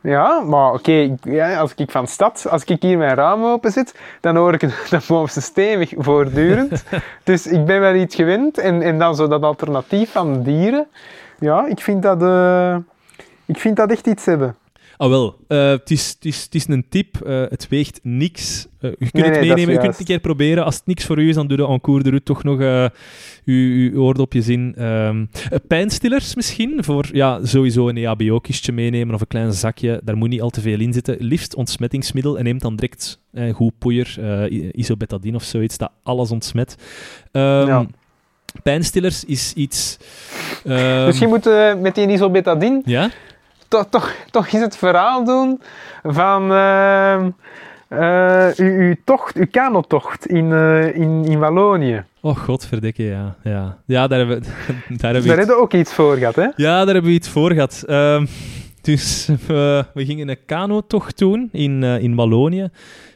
Ja, 0.00 0.40
maar 0.40 0.72
oké, 0.72 1.14
ja, 1.22 1.58
als 1.58 1.74
ik 1.76 1.90
van 1.90 2.06
stad, 2.06 2.46
als 2.50 2.64
ik 2.64 2.82
hier 2.82 2.98
mijn 2.98 3.14
raam 3.14 3.44
open 3.44 3.72
zit, 3.72 3.94
dan 4.20 4.36
hoor 4.36 4.52
ik 4.54 4.60
het- 4.60 4.86
dan 4.90 5.00
boven 5.08 5.32
ze 5.32 5.40
stevig 5.40 5.92
voortdurend. 5.96 6.84
dus 7.24 7.46
ik 7.46 7.64
ben 7.64 7.80
wel 7.80 7.94
iets 7.94 8.14
gewend. 8.14 8.58
En, 8.58 8.82
en 8.82 8.98
dan 8.98 9.16
zo 9.16 9.28
dat 9.28 9.42
alternatief 9.42 10.10
van 10.12 10.42
dieren. 10.42 10.86
Ja, 11.38 11.66
ik 11.66 11.80
vind 11.80 12.02
dat, 12.02 12.22
eh, 12.22 12.76
ik 13.46 13.58
vind 13.58 13.76
dat 13.76 13.90
echt 13.90 14.06
iets 14.06 14.24
hebben. 14.24 14.56
Ah, 14.96 15.08
wel. 15.08 15.36
eh, 15.48 15.68
Het 15.70 15.90
is, 15.90 16.16
is, 16.20 16.48
een 16.68 16.86
tip. 16.88 17.20
eh, 17.20 17.42
het 17.48 17.68
weegt 17.68 18.00
niks. 18.02 18.66
Eh, 18.80 18.90
je 18.90 18.96
kunt 18.96 19.12
Nee, 19.12 19.22
het 19.24 19.32
nee, 19.32 19.40
meenemen. 19.48 19.72
Je 19.74 19.78
kunt 19.80 19.90
het 19.90 20.00
een 20.00 20.06
keer 20.06 20.18
proberen. 20.20 20.64
Als 20.64 20.74
het 20.76 20.86
niks 20.86 21.04
voor 21.04 21.18
u 21.18 21.28
is, 21.28 21.34
dan 21.34 21.46
doe 21.46 21.58
je 21.58 21.66
en 21.66 21.80
cours 21.80 22.02
de 22.02 22.08
route 22.08 22.24
toch 22.24 22.42
nog 22.42 22.58
uw, 23.44 23.90
uw 23.90 24.00
oordopjes 24.02 24.48
in. 24.48 24.74
Eh, 24.76 25.10
pijnstillers 25.68 26.34
misschien. 26.34 26.84
Voor 26.84 27.04
ja, 27.12 27.44
sowieso 27.44 27.88
een 27.88 27.96
EHBO-kistje 27.96 28.72
meenemen 28.72 29.14
of 29.14 29.20
een 29.20 29.26
klein 29.26 29.52
zakje. 29.52 30.00
Daar 30.04 30.16
moet 30.16 30.28
niet 30.28 30.40
al 30.40 30.50
te 30.50 30.60
veel 30.60 30.80
in 30.80 30.92
zitten. 30.92 31.16
Liefst 31.18 31.54
ontsmettingsmiddel. 31.54 32.38
En 32.38 32.44
neemt 32.44 32.60
dan 32.62 32.76
direct 32.76 33.20
goed 33.52 33.78
poeier, 33.78 34.18
i- 34.52 34.68
isobetadine 34.72 35.36
of 35.36 35.42
zoiets, 35.42 35.78
dat 35.78 35.90
alles 36.02 36.30
ontsmet. 36.30 36.76
Ehm, 37.32 37.66
Ja. 37.66 37.86
Pijnstillers 38.62 39.24
is 39.24 39.52
iets... 39.54 39.96
ehm, 40.64 41.06
Misschien 41.06 41.28
moeten 41.28 41.52
we 41.52 41.78
met 41.80 41.94
die 41.94 42.06
isobetadine 42.08 42.82
Ja? 42.84 43.10
Toch, 43.68 43.86
toch, 43.90 44.12
toch 44.30 44.52
eens 44.52 44.62
het 44.62 44.76
verhaal 44.76 45.24
doen 45.24 45.60
van 46.02 46.52
ehm, 46.52 47.30
eh, 47.88 48.48
uw, 48.56 48.78
uw 48.78 48.94
tocht, 49.04 49.36
uw 49.36 49.46
kanotocht 49.50 50.26
in, 50.26 50.52
eh, 50.52 50.94
in, 50.96 51.24
in 51.24 51.38
Wallonië. 51.38 52.04
Oh, 52.20 52.36
godverdikke, 52.36 53.02
ja. 53.02 53.34
Ja, 53.42 53.78
ja 53.86 54.06
daar 54.06 54.18
hebben 54.18 54.40
we... 54.40 54.44
Daar 54.96 55.12
hebben 55.14 55.36
we 55.36 55.42
iets- 55.42 55.50
ook 55.52 55.72
iets 55.72 55.92
voor 55.92 56.16
gehad, 56.16 56.34
hè? 56.36 56.42
Ja, 56.56 56.84
daar 56.84 56.94
hebben 56.94 57.02
we 57.10 57.10
iets 57.18 57.28
voor 57.28 57.52
gehad. 57.52 57.84
Ehm, 57.86 58.26
dus 58.82 59.28
we 59.46 59.84
we 59.94 60.04
gingen 60.04 60.28
een 60.28 60.44
kanotocht 60.46 61.18
doen 61.18 61.48
in, 61.52 61.82
eh, 61.84 62.02
in 62.02 62.14
Wallonië. 62.14 62.68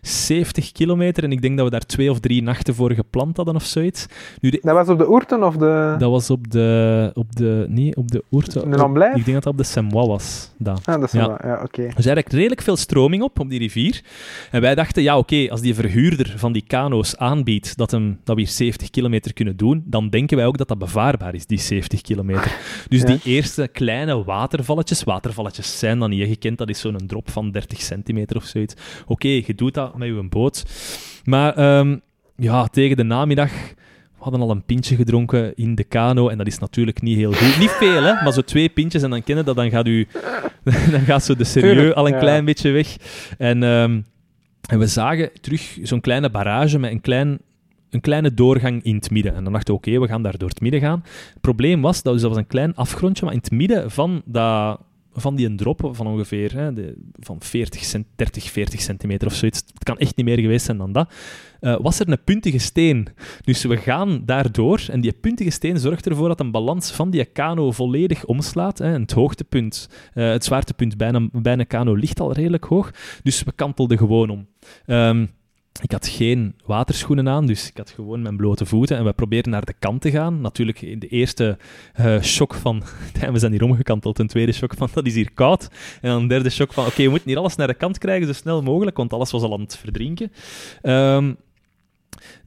70 0.02 0.72
kilometer. 0.72 1.24
En 1.24 1.32
ik 1.32 1.42
denk 1.42 1.56
dat 1.56 1.64
we 1.64 1.70
daar 1.70 1.86
twee 1.86 2.10
of 2.10 2.20
drie 2.20 2.42
nachten 2.42 2.74
voor 2.74 2.92
gepland 2.92 3.36
hadden 3.36 3.54
of 3.54 3.64
zoiets. 3.64 4.06
Nu, 4.40 4.50
de- 4.50 4.58
Dat 4.62 4.74
was 4.74 4.88
op 4.88 4.98
de 4.98 5.10
Oerten 5.10 5.42
of 5.42 5.56
de... 5.56 5.94
dat 5.98 6.10
was 6.10 6.30
op 6.30 6.50
de... 6.50 7.10
Op 7.14 7.36
de 7.36 7.64
nee, 7.68 7.96
op 7.96 8.10
de 8.10 8.24
Oerte. 8.32 8.60
In 8.62 8.70
de? 8.70 8.76
Ik 9.14 9.24
denk 9.24 9.32
dat 9.32 9.42
dat 9.42 9.46
op 9.52 9.58
de 9.58 9.64
Semois 9.64 10.06
was. 10.06 10.50
Dat. 10.58 10.80
Ah, 10.84 10.94
dat 11.00 11.02
is 11.04 11.12
Ja. 11.12 11.40
Ja, 11.44 11.60
oké. 11.62 11.82
Er 11.82 11.88
is 11.88 12.06
eigenlijk 12.06 12.32
redelijk 12.32 12.62
veel 12.62 12.76
stroming 12.76 13.22
op, 13.22 13.40
op 13.40 13.50
die 13.50 13.58
rivier. 13.58 14.00
En 14.50 14.60
wij 14.60 14.74
dachten, 14.74 15.02
ja 15.02 15.18
oké, 15.18 15.46
als 15.50 15.60
die 15.60 15.74
verhuurder 15.74 16.32
van 16.36 16.52
die 16.52 16.64
kano's 16.66 17.16
aanbiedt 17.16 17.76
dat, 17.76 17.90
hem, 17.90 18.18
dat 18.24 18.34
we 18.36 18.40
hier 18.42 18.50
70 18.50 18.90
kilometer 18.90 19.32
kunnen 19.32 19.56
doen, 19.56 19.82
dan 19.86 20.08
denken 20.08 20.36
wij 20.36 20.46
ook 20.46 20.58
dat 20.58 20.68
dat 20.68 20.78
bevaarbaar 20.78 21.34
is, 21.34 21.46
die 21.46 21.58
70 21.60 22.00
kilometer. 22.00 22.56
Dus 22.88 23.00
Ja. 23.00 23.06
die 23.06 23.20
eerste 23.24 23.68
kleine 23.72 24.24
watervalletjes, 24.24 25.04
watervalletjes 25.04 25.78
zijn 25.78 25.98
dan 25.98 26.10
niet, 26.10 26.28
je 26.28 26.36
kent 26.36 26.58
dat 26.58 26.68
is 26.68 26.80
zo'n 26.80 26.96
drop 27.06 27.30
van 27.30 27.50
30 27.50 27.80
centimeter 27.80 28.36
of 28.36 28.44
zoiets. 28.44 28.74
Oké, 29.06 29.28
je 29.28 29.54
doet 29.54 29.74
dat 29.74 29.89
met 29.96 30.08
je 30.08 30.26
boot. 30.28 30.64
Maar 31.24 31.54
ehm, 31.54 31.96
ja, 32.36 32.66
tegen 32.66 32.96
de 32.96 33.02
namiddag... 33.02 33.50
We 34.20 34.26
hadden 34.26 34.40
al 34.40 34.50
een 34.50 34.64
pintje 34.64 34.96
gedronken 34.96 35.54
in 35.54 35.74
de 35.74 35.84
kano 35.84 36.28
en 36.28 36.38
dat 36.38 36.46
is 36.46 36.58
natuurlijk 36.58 37.02
niet 37.02 37.16
heel 37.16 37.32
goed. 37.32 37.58
Niet 37.58 37.70
veel, 37.70 38.02
hè, 38.02 38.22
maar 38.22 38.32
zo 38.32 38.40
twee 38.40 38.68
pintjes 38.68 39.02
en 39.02 39.10
dan 39.10 39.22
kennen 39.22 39.44
dat, 39.44 39.56
dan 39.56 39.70
gaat, 39.70 39.86
u, 39.86 40.06
dan 40.90 41.00
gaat 41.00 41.24
zo 41.24 41.34
de 41.34 41.44
serieus 41.44 41.94
al 41.94 42.06
een 42.06 42.12
ja. 42.12 42.18
klein 42.18 42.44
beetje 42.44 42.70
weg. 42.70 42.96
En, 43.38 43.62
ehm, 43.62 44.00
en 44.68 44.78
we 44.78 44.86
zagen 44.86 45.30
terug 45.40 45.78
zo'n 45.82 46.00
kleine 46.00 46.30
barrage 46.30 46.78
met 46.78 46.90
een, 46.90 47.00
klein, 47.00 47.38
een 47.90 48.00
kleine 48.00 48.34
doorgang 48.34 48.82
in 48.82 48.94
het 48.94 49.10
midden. 49.10 49.34
En 49.34 49.44
dan 49.44 49.52
dachten 49.52 49.74
we, 49.74 49.80
oké, 49.80 50.00
we 50.00 50.06
gaan 50.06 50.22
daar 50.22 50.38
door 50.38 50.48
het 50.48 50.60
midden 50.60 50.80
gaan. 50.80 51.02
Het 51.04 51.40
probleem 51.40 51.80
was, 51.80 52.02
dat, 52.02 52.12
dus 52.12 52.22
dat 52.22 52.30
was 52.30 52.40
een 52.40 52.46
klein 52.46 52.74
afgrondje, 52.74 53.24
maar 53.24 53.34
in 53.34 53.40
het 53.40 53.50
midden 53.50 53.90
van, 53.90 54.22
dat, 54.24 54.80
van 55.12 55.36
die 55.36 55.54
drop 55.54 55.88
van 55.92 56.06
ongeveer 56.06 56.54
hè, 56.54 56.72
de, 56.72 56.96
van 57.18 57.36
40 57.40 57.84
cent, 57.84 58.06
30, 58.16 58.50
40 58.50 58.80
centimeter 58.80 59.26
of 59.26 59.34
zoiets, 59.34 59.58
het 59.74 59.84
kan 59.84 59.98
echt 59.98 60.16
niet 60.16 60.26
meer 60.26 60.38
geweest 60.38 60.64
zijn 60.64 60.78
dan 60.78 60.92
dat, 60.92 61.12
eh, 61.60 61.76
was 61.80 62.00
er 62.00 62.08
een 62.08 62.24
puntige 62.24 62.58
steen. 62.58 63.08
Dus 63.44 63.64
we 63.64 63.76
gaan 63.76 64.22
daardoor 64.24 64.82
en 64.90 65.00
die 65.00 65.12
puntige 65.12 65.50
steen 65.50 65.78
zorgt 65.78 66.06
ervoor 66.06 66.28
dat 66.28 66.40
een 66.40 66.50
balans 66.50 66.90
van 66.90 67.10
die 67.10 67.24
kano 67.24 67.70
volledig 67.70 68.24
omslaat. 68.24 68.78
Hè. 68.78 68.86
Het 68.86 69.12
hoogtepunt, 69.12 69.88
eh, 70.12 70.30
het 70.30 70.44
zwaartepunt 70.44 70.96
bij 70.96 71.12
een, 71.12 71.30
bij 71.32 71.58
een 71.58 71.66
kano 71.66 71.94
ligt 71.94 72.20
al 72.20 72.32
redelijk 72.32 72.64
hoog, 72.64 72.90
dus 73.22 73.42
we 73.42 73.52
kantelden 73.52 73.98
gewoon 73.98 74.30
om. 74.30 74.46
Ehm, 74.86 75.26
ik 75.82 75.92
had 75.92 76.08
geen 76.08 76.54
waterschoenen 76.66 77.28
aan, 77.28 77.46
dus 77.46 77.68
ik 77.68 77.76
had 77.76 77.90
gewoon 77.90 78.22
mijn 78.22 78.36
blote 78.36 78.66
voeten. 78.66 78.96
En 78.96 79.04
we 79.04 79.12
probeerden 79.12 79.52
naar 79.52 79.64
de 79.64 79.74
kant 79.78 80.00
te 80.00 80.10
gaan. 80.10 80.40
Natuurlijk 80.40 80.82
in 80.82 80.98
de 80.98 81.08
eerste 81.08 81.58
eh, 81.94 82.20
shock 82.22 82.54
van... 82.54 82.82
we 83.32 83.38
zijn 83.38 83.52
hier 83.52 83.64
omgekanteld. 83.64 84.18
Een 84.18 84.26
tweede 84.26 84.52
shock 84.52 84.74
van, 84.74 84.88
dat 84.92 85.06
is 85.06 85.14
hier 85.14 85.30
koud. 85.34 85.68
En 86.00 86.10
dan 86.10 86.22
een 86.22 86.28
derde 86.28 86.50
shock 86.50 86.72
van, 86.72 86.86
oké, 86.86 87.02
we 87.02 87.10
moeten 87.10 87.28
hier 87.28 87.38
alles 87.38 87.56
naar 87.56 87.66
de 87.66 87.74
kant 87.74 87.98
krijgen, 87.98 88.26
zo 88.26 88.32
snel 88.32 88.62
mogelijk, 88.62 88.96
want 88.96 89.12
alles 89.12 89.30
was 89.30 89.42
al 89.42 89.52
aan 89.52 89.60
het 89.60 89.76
verdrinken. 89.76 90.32
Ehm, 90.82 91.32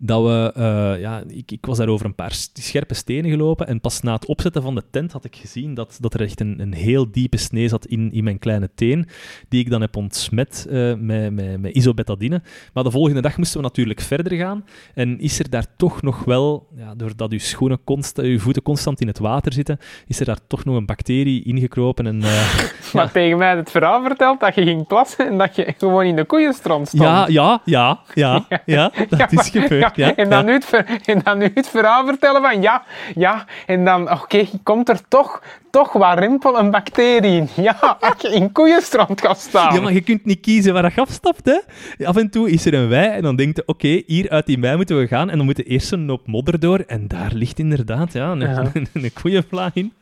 dat 0.06 0.24
we, 0.24 0.52
eh, 0.56 1.00
ja, 1.02 1.24
ik, 1.28 1.52
ik 1.52 1.66
was 1.66 1.78
daar 1.78 1.88
over 1.88 2.06
een 2.06 2.16
paar 2.16 2.32
scherpe 2.54 2.94
stenen 2.94 3.32
gelopen 3.32 3.68
en 3.68 3.82
pas 3.82 4.02
na 4.02 4.14
het 4.14 4.26
opzetten 4.26 4.62
van 4.62 4.76
de 4.76 4.84
tent 4.92 5.12
had 5.12 5.26
ik 5.26 5.36
gezien 5.36 5.74
dat, 5.74 5.98
dat 6.00 6.14
er 6.14 6.22
echt 6.22 6.40
een, 6.40 6.60
een 6.60 6.74
heel 6.74 7.12
diepe 7.12 7.38
snee 7.38 7.68
zat 7.68 7.86
in, 7.86 8.12
in 8.12 8.24
mijn 8.24 8.40
kleine 8.40 8.70
teen, 8.76 9.08
die 9.50 9.60
ik 9.60 9.70
dan 9.70 9.82
heb 9.82 9.96
ontsmet 9.96 10.68
eh, 10.70 10.94
met, 10.98 11.34
met, 11.34 11.62
met 11.62 11.76
isobetadine. 11.76 12.42
Maar 12.74 12.84
de 12.84 12.92
volgende 12.92 13.22
dag 13.22 13.38
moesten 13.38 13.58
we 13.58 13.64
natuurlijk 13.64 14.02
verder 14.02 14.38
gaan 14.38 14.66
en 14.94 15.20
is 15.20 15.40
er 15.40 15.50
daar 15.50 15.66
toch 15.78 16.02
nog 16.02 16.24
wel, 16.24 16.68
ja, 16.76 16.96
doordat 16.96 17.32
uw, 17.32 17.40
schoenen 17.40 17.84
const, 17.84 18.18
uw 18.18 18.40
voeten 18.40 18.62
constant 18.62 19.02
in 19.02 19.08
het 19.08 19.20
water 19.20 19.54
zitten, 19.54 19.78
is 20.08 20.20
er 20.20 20.26
daar 20.26 20.48
toch 20.48 20.66
nog 20.66 20.76
een 20.76 20.86
bacterie 20.86 21.44
ingekropen 21.44 22.08
en... 22.08 22.24
eh, 22.24 22.60
Maar 22.94 23.12
tegen 23.12 23.38
mij 23.38 23.56
het 23.56 23.72
verhaal 23.72 24.04
verteld 24.04 24.40
dat 24.40 24.56
je 24.56 24.64
ging 24.64 24.88
plassen 24.88 25.28
en 25.28 25.38
dat 25.38 25.56
je 25.56 25.74
gewoon 25.78 26.06
in 26.06 26.16
de 26.16 26.26
koeienstrand 26.26 26.88
stond. 26.88 27.04
ja, 27.04 27.28
ja, 27.28 27.62
ja, 27.66 28.02
ja, 28.14 28.46
ja, 28.66 28.92
dat 29.10 29.20
Ja, 29.20 29.30
is 29.30 29.50
gebeurd. 29.50 29.82
Ja, 29.82 29.93
en, 30.16 30.30
dan 30.30 30.30
ja. 30.30 30.42
Nu 30.42 30.54
het, 30.54 30.84
en 31.06 31.22
dan 31.24 31.38
nu 31.38 31.52
het 31.54 31.68
verhaal 31.68 32.06
vertellen 32.06 32.42
van 32.42 32.62
ja, 32.62 32.84
ja, 33.16 33.46
en 33.66 33.86
dan, 33.86 34.12
oké, 34.12 34.46
komt 34.64 34.90
er 34.90 35.00
toch, 35.08 35.42
toch 35.70 35.94
wat 35.94 36.20
rimpel 36.20 36.60
een 36.60 36.72
bacterie 36.72 37.38
in. 37.38 37.50
Ja, 37.64 37.98
als 38.00 38.22
je 38.22 38.30
in 38.30 38.52
koeienstrand 38.52 39.22
gaat 39.22 39.40
staan. 39.40 39.76
Ja, 39.76 39.82
maar 39.82 39.94
je 39.94 40.02
kunt 40.02 40.26
niet 40.26 40.40
kiezen 40.40 40.74
waar 40.74 40.92
je 40.96 41.02
afstapt, 41.02 41.46
hè. 41.46 41.60
Af 42.06 42.16
en 42.16 42.30
toe 42.30 42.50
is 42.50 42.66
er 42.66 42.74
een 42.74 42.88
wei 42.88 43.08
en 43.08 43.22
dan 43.22 43.36
denkt 43.36 43.58
je, 43.58 43.64
oké, 43.66 44.02
hier 44.06 44.30
uit 44.30 44.46
die 44.46 44.60
wei 44.60 44.76
moeten 44.76 45.00
we 45.00 45.08
gaan. 45.08 45.30
En 45.30 45.38
dan 45.38 45.46
moet 45.46 45.58
je 45.58 45.64
eerst 45.64 45.92
een 45.92 46.10
hoop 46.10 46.28
modder 46.28 46.60
door. 46.60 46.80
En 46.80 47.08
daar 47.08 47.32
ligt 47.34 47.60
inderdaad 47.60 48.14
ja, 48.14 48.32
een, 48.32 48.40
Ja. 48.40 48.58
een, 48.74 48.88
een 48.94 49.14
koeienvla 49.22 49.72
in. 49.74 49.94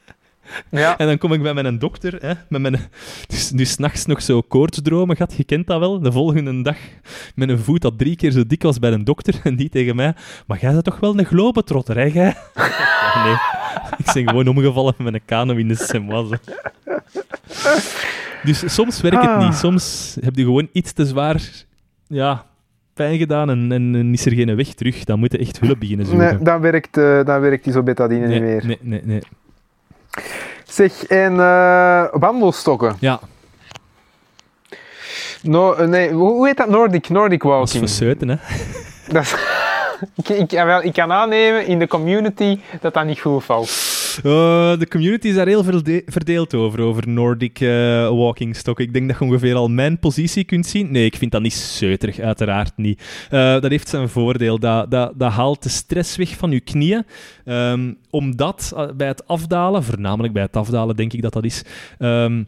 Ja. 0.69 0.97
En 0.97 1.07
dan 1.07 1.17
kom 1.17 1.33
ik 1.33 1.41
bij 1.41 1.53
mijn 1.53 1.79
dokter, 1.79 2.17
hè, 2.21 2.33
met 2.49 2.61
mijn... 2.61 2.75
Dus, 3.27 3.49
dus 3.49 3.71
s'nachts 3.71 4.05
nog 4.05 4.21
zo 4.21 4.41
koortsdromen 4.41 5.15
gehad, 5.15 5.33
je 5.37 5.43
kent 5.43 5.67
dat 5.67 5.79
wel. 5.79 5.99
De 5.99 6.11
volgende 6.11 6.61
dag 6.61 6.77
met 7.35 7.49
een 7.49 7.59
voet 7.59 7.81
dat 7.81 7.97
drie 7.97 8.15
keer 8.15 8.31
zo 8.31 8.43
dik 8.47 8.63
was 8.63 8.79
bij 8.79 8.91
een 8.91 9.03
dokter. 9.03 9.39
En 9.43 9.55
die 9.55 9.69
tegen 9.69 9.95
mij, 9.95 10.13
maar 10.47 10.57
jij 10.61 10.71
bent 10.71 10.83
toch 10.83 10.99
wel 10.99 11.19
een 11.19 11.25
globetrotter, 11.25 11.95
hè, 11.95 12.03
jij? 12.03 12.35
Ja, 13.13 13.23
nee, 13.23 13.33
ik 13.97 14.13
ben 14.13 14.27
gewoon 14.29 14.47
omgevallen 14.47 14.93
met 14.97 15.13
een 15.13 15.21
kano 15.25 15.53
in 15.55 15.67
de 15.67 15.75
Semoise. 15.75 16.39
Dus 18.43 18.73
soms 18.73 19.01
werkt 19.01 19.21
het 19.21 19.29
Ah. 19.29 19.45
niet. 19.45 19.53
Soms 19.55 20.17
heb 20.21 20.35
je 20.35 20.43
gewoon 20.43 20.67
iets 20.71 20.91
te 20.93 21.05
zwaar 21.05 21.41
ja, 22.07 22.45
pijn 22.93 23.17
gedaan 23.17 23.49
en, 23.49 23.71
en, 23.71 24.13
is 24.13 24.25
er 24.25 24.31
geen 24.31 24.55
weg 24.55 24.67
terug. 24.73 25.03
Dan 25.03 25.19
moet 25.19 25.31
je 25.31 25.37
echt 25.37 25.59
hulp 25.59 25.79
beginnen 25.79 26.05
zoeken. 26.05 26.27
Nee, 26.35 26.43
dan 26.43 26.61
werkt, 26.61 26.97
eh 26.97 27.23
dan 27.25 27.39
werkt 27.41 27.65
isobetadine 27.67 28.27
nee, 28.27 28.39
niet 28.39 28.49
meer. 28.49 28.65
nee, 28.65 28.77
nee, 28.81 29.01
nee. 29.03 29.21
Zeg, 30.71 31.03
en 31.05 31.39
eh, 31.39 32.03
wandelstokken. 32.11 32.95
Ja, 32.99 33.19
No, 35.43 35.73
eh, 35.73 35.87
nee, 35.87 36.11
hoe 36.11 36.47
heet 36.47 36.57
dat? 36.57 36.67
Nordic, 36.69 37.09
Nordic 37.09 37.41
dat 37.41 37.51
is 37.51 37.57
walking. 37.57 37.77
voor 37.79 37.87
zeuten, 37.97 38.29
hè. 38.29 38.35
Dat 39.07 39.21
is- 39.23 39.35
ik, 40.23 40.29
ik, 40.29 40.51
ik 40.83 40.93
kan 40.93 41.11
aannemen 41.11 41.65
in 41.65 41.79
de 41.79 41.87
community 41.87 42.59
dat 42.81 42.93
dat 42.93 43.05
niet 43.05 43.19
goed 43.19 43.43
valt. 43.43 43.90
Eh, 44.17 44.79
de 44.79 44.87
community 44.89 45.27
is 45.27 45.35
daar 45.35 45.47
heel 45.47 45.63
verde- 45.63 46.01
verdeeld 46.05 46.53
over, 46.53 46.79
over 46.79 47.07
Nordic 47.07 47.59
eh, 47.59 47.69
walking 48.09 48.55
stock. 48.55 48.79
Ik 48.79 48.93
denk 48.93 49.07
dat 49.09 49.19
je 49.19 49.25
ongeveer 49.25 49.55
al 49.55 49.67
mijn 49.69 49.99
positie 49.99 50.43
kunt 50.43 50.65
zien. 50.65 50.91
Nee, 50.91 51.05
ik 51.05 51.15
vind 51.15 51.31
dat 51.31 51.41
niet 51.41 51.53
zeuterig, 51.53 52.19
uiteraard 52.19 52.77
niet. 52.77 53.01
Eh, 53.29 53.51
dat 53.59 53.69
heeft 53.69 53.89
zijn 53.89 54.09
voordeel. 54.09 54.59
Dat, 54.59 54.91
dat, 54.91 55.13
dat 55.15 55.31
haalt 55.31 55.63
de 55.63 55.69
stress 55.69 56.15
weg 56.15 56.29
van 56.37 56.51
je 56.51 56.59
knieën. 56.59 57.05
Ehm, 57.45 57.93
omdat 58.09 58.91
bij 58.97 59.07
het 59.07 59.27
afdalen, 59.27 59.83
voornamelijk 59.83 60.33
bij 60.33 60.43
het 60.43 60.55
afdalen 60.55 60.95
denk 60.95 61.13
ik 61.13 61.21
dat 61.21 61.33
dat 61.33 61.43
is... 61.43 61.63
ehm, 61.97 62.43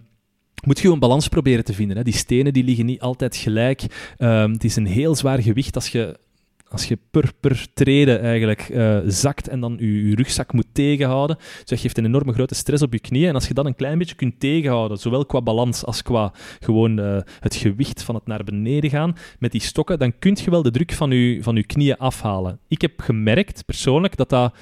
moet 0.66 0.80
je 0.80 0.90
een 0.92 1.00
balans 1.00 1.28
proberen 1.28 1.64
te 1.64 1.74
vinden. 1.74 1.98
Hè. 1.98 2.04
Die 2.04 2.14
stenen 2.14 2.54
die 2.54 2.64
liggen 2.64 2.86
niet 2.86 3.02
altijd 3.02 3.36
gelijk. 3.36 3.82
Ehm, 4.18 4.52
het 4.52 4.64
is 4.64 4.76
een 4.76 4.86
heel 4.86 5.16
zwaar 5.16 5.42
gewicht 5.42 5.76
als 5.76 5.88
je, 5.88 6.18
als 6.74 6.86
je 6.86 6.98
per, 7.12 7.32
per 7.40 7.66
treden 7.74 8.22
eigenlijk 8.22 8.62
eh, 8.62 8.98
zakt 9.06 9.48
en 9.48 9.60
dan 9.60 9.76
je, 9.80 10.10
je 10.10 10.16
rugzak 10.16 10.54
moet 10.54 10.68
tegenhouden. 10.72 11.36
Dus 11.38 11.66
dat 11.66 11.80
geeft 11.80 11.98
een 11.98 12.06
enorme 12.06 12.34
grote 12.34 12.56
stress 12.56 12.84
op 12.84 12.94
je 12.94 13.00
knieën. 13.00 13.28
En 13.28 13.34
als 13.36 13.48
je 13.48 13.54
dat 13.54 13.66
een 13.66 13.76
klein 13.76 13.98
beetje 13.98 14.16
kunt 14.16 14.40
tegenhouden, 14.40 14.98
zowel 14.98 15.26
qua 15.26 15.42
balans 15.42 15.86
als 15.86 16.02
qua 16.02 16.32
gewoon 16.60 17.00
eh, 17.00 17.18
het 17.40 17.56
gewicht 17.56 18.04
van 18.04 18.16
het 18.16 18.28
naar 18.28 18.44
beneden 18.44 18.90
gaan 18.90 19.16
met 19.40 19.52
die 19.52 19.62
stokken, 19.62 20.00
dan 20.00 20.20
kun 20.20 20.38
je 20.44 20.50
wel 20.50 20.62
de 20.62 20.72
druk 20.72 20.92
van 20.94 21.12
je, 21.12 21.44
van 21.44 21.56
je 21.56 21.64
knieën 21.64 21.98
afhalen. 21.98 22.60
Ik 22.68 22.82
heb 22.82 23.02
gemerkt, 23.02 23.66
persoonlijk, 23.66 24.16
dat 24.18 24.30
dat 24.30 24.54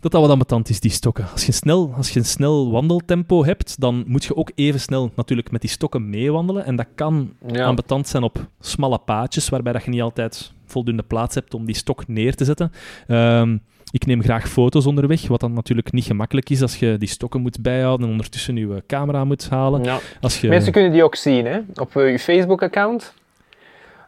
dat 0.00 0.12
dat 0.12 0.20
wat 0.20 0.30
ambetant 0.30 0.68
is, 0.68 0.80
die 0.80 0.90
stokken. 0.90 1.26
Als 1.32 1.46
je, 1.46 1.52
snel, 1.52 1.92
als 1.96 2.10
je 2.10 2.18
een 2.18 2.24
snel 2.24 2.70
wandeltempo 2.70 3.44
hebt, 3.44 3.80
dan 3.80 4.04
moet 4.06 4.24
je 4.24 4.36
ook 4.36 4.50
even 4.54 4.80
snel 4.80 5.12
natuurlijk 5.16 5.50
met 5.50 5.60
die 5.60 5.70
stokken 5.70 6.10
meewandelen. 6.10 6.64
En 6.64 6.76
dat 6.76 6.86
kan 6.94 7.32
Ja. 7.46 7.64
ambetant 7.64 8.08
zijn 8.08 8.22
op 8.22 8.46
smalle 8.60 8.98
paadjes, 8.98 9.48
waarbij 9.48 9.72
dat 9.72 9.84
je 9.84 9.90
niet 9.90 10.00
altijd 10.02 10.52
voldoende 10.72 11.02
plaats 11.02 11.34
hebt 11.34 11.54
om 11.54 11.64
die 11.66 11.76
stok 11.76 12.08
neer 12.08 12.34
te 12.34 12.44
zetten. 12.44 12.72
Ehm, 13.06 13.56
ik 13.90 14.06
neem 14.06 14.22
graag 14.22 14.48
foto's 14.48 14.86
onderweg, 14.86 15.28
wat 15.28 15.40
dan 15.40 15.52
natuurlijk 15.52 15.92
niet 15.92 16.04
gemakkelijk 16.04 16.50
is 16.50 16.62
als 16.62 16.76
je 16.76 16.96
die 16.98 17.08
stokken 17.08 17.40
moet 17.40 17.62
bijhouden 17.62 18.06
en 18.06 18.12
ondertussen 18.12 18.56
je 18.56 18.82
camera 18.86 19.24
moet 19.24 19.48
halen. 19.48 19.84
Ja. 19.84 19.98
Als 20.20 20.40
je... 20.40 20.48
Mensen 20.48 20.72
kunnen 20.72 20.92
die 20.92 21.04
ook 21.04 21.14
zien 21.14 21.46
hè? 21.46 21.60
op 21.74 21.96
eh, 21.96 22.10
je 22.10 22.18
Facebook-account. 22.18 23.14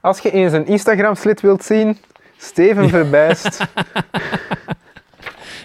Als 0.01 0.19
je 0.19 0.31
eens 0.31 0.53
een 0.53 0.67
Instagram-slit 0.67 1.41
wilt 1.41 1.65
zien, 1.65 1.97
Steven 2.37 2.89
Verbijst. 2.99 3.59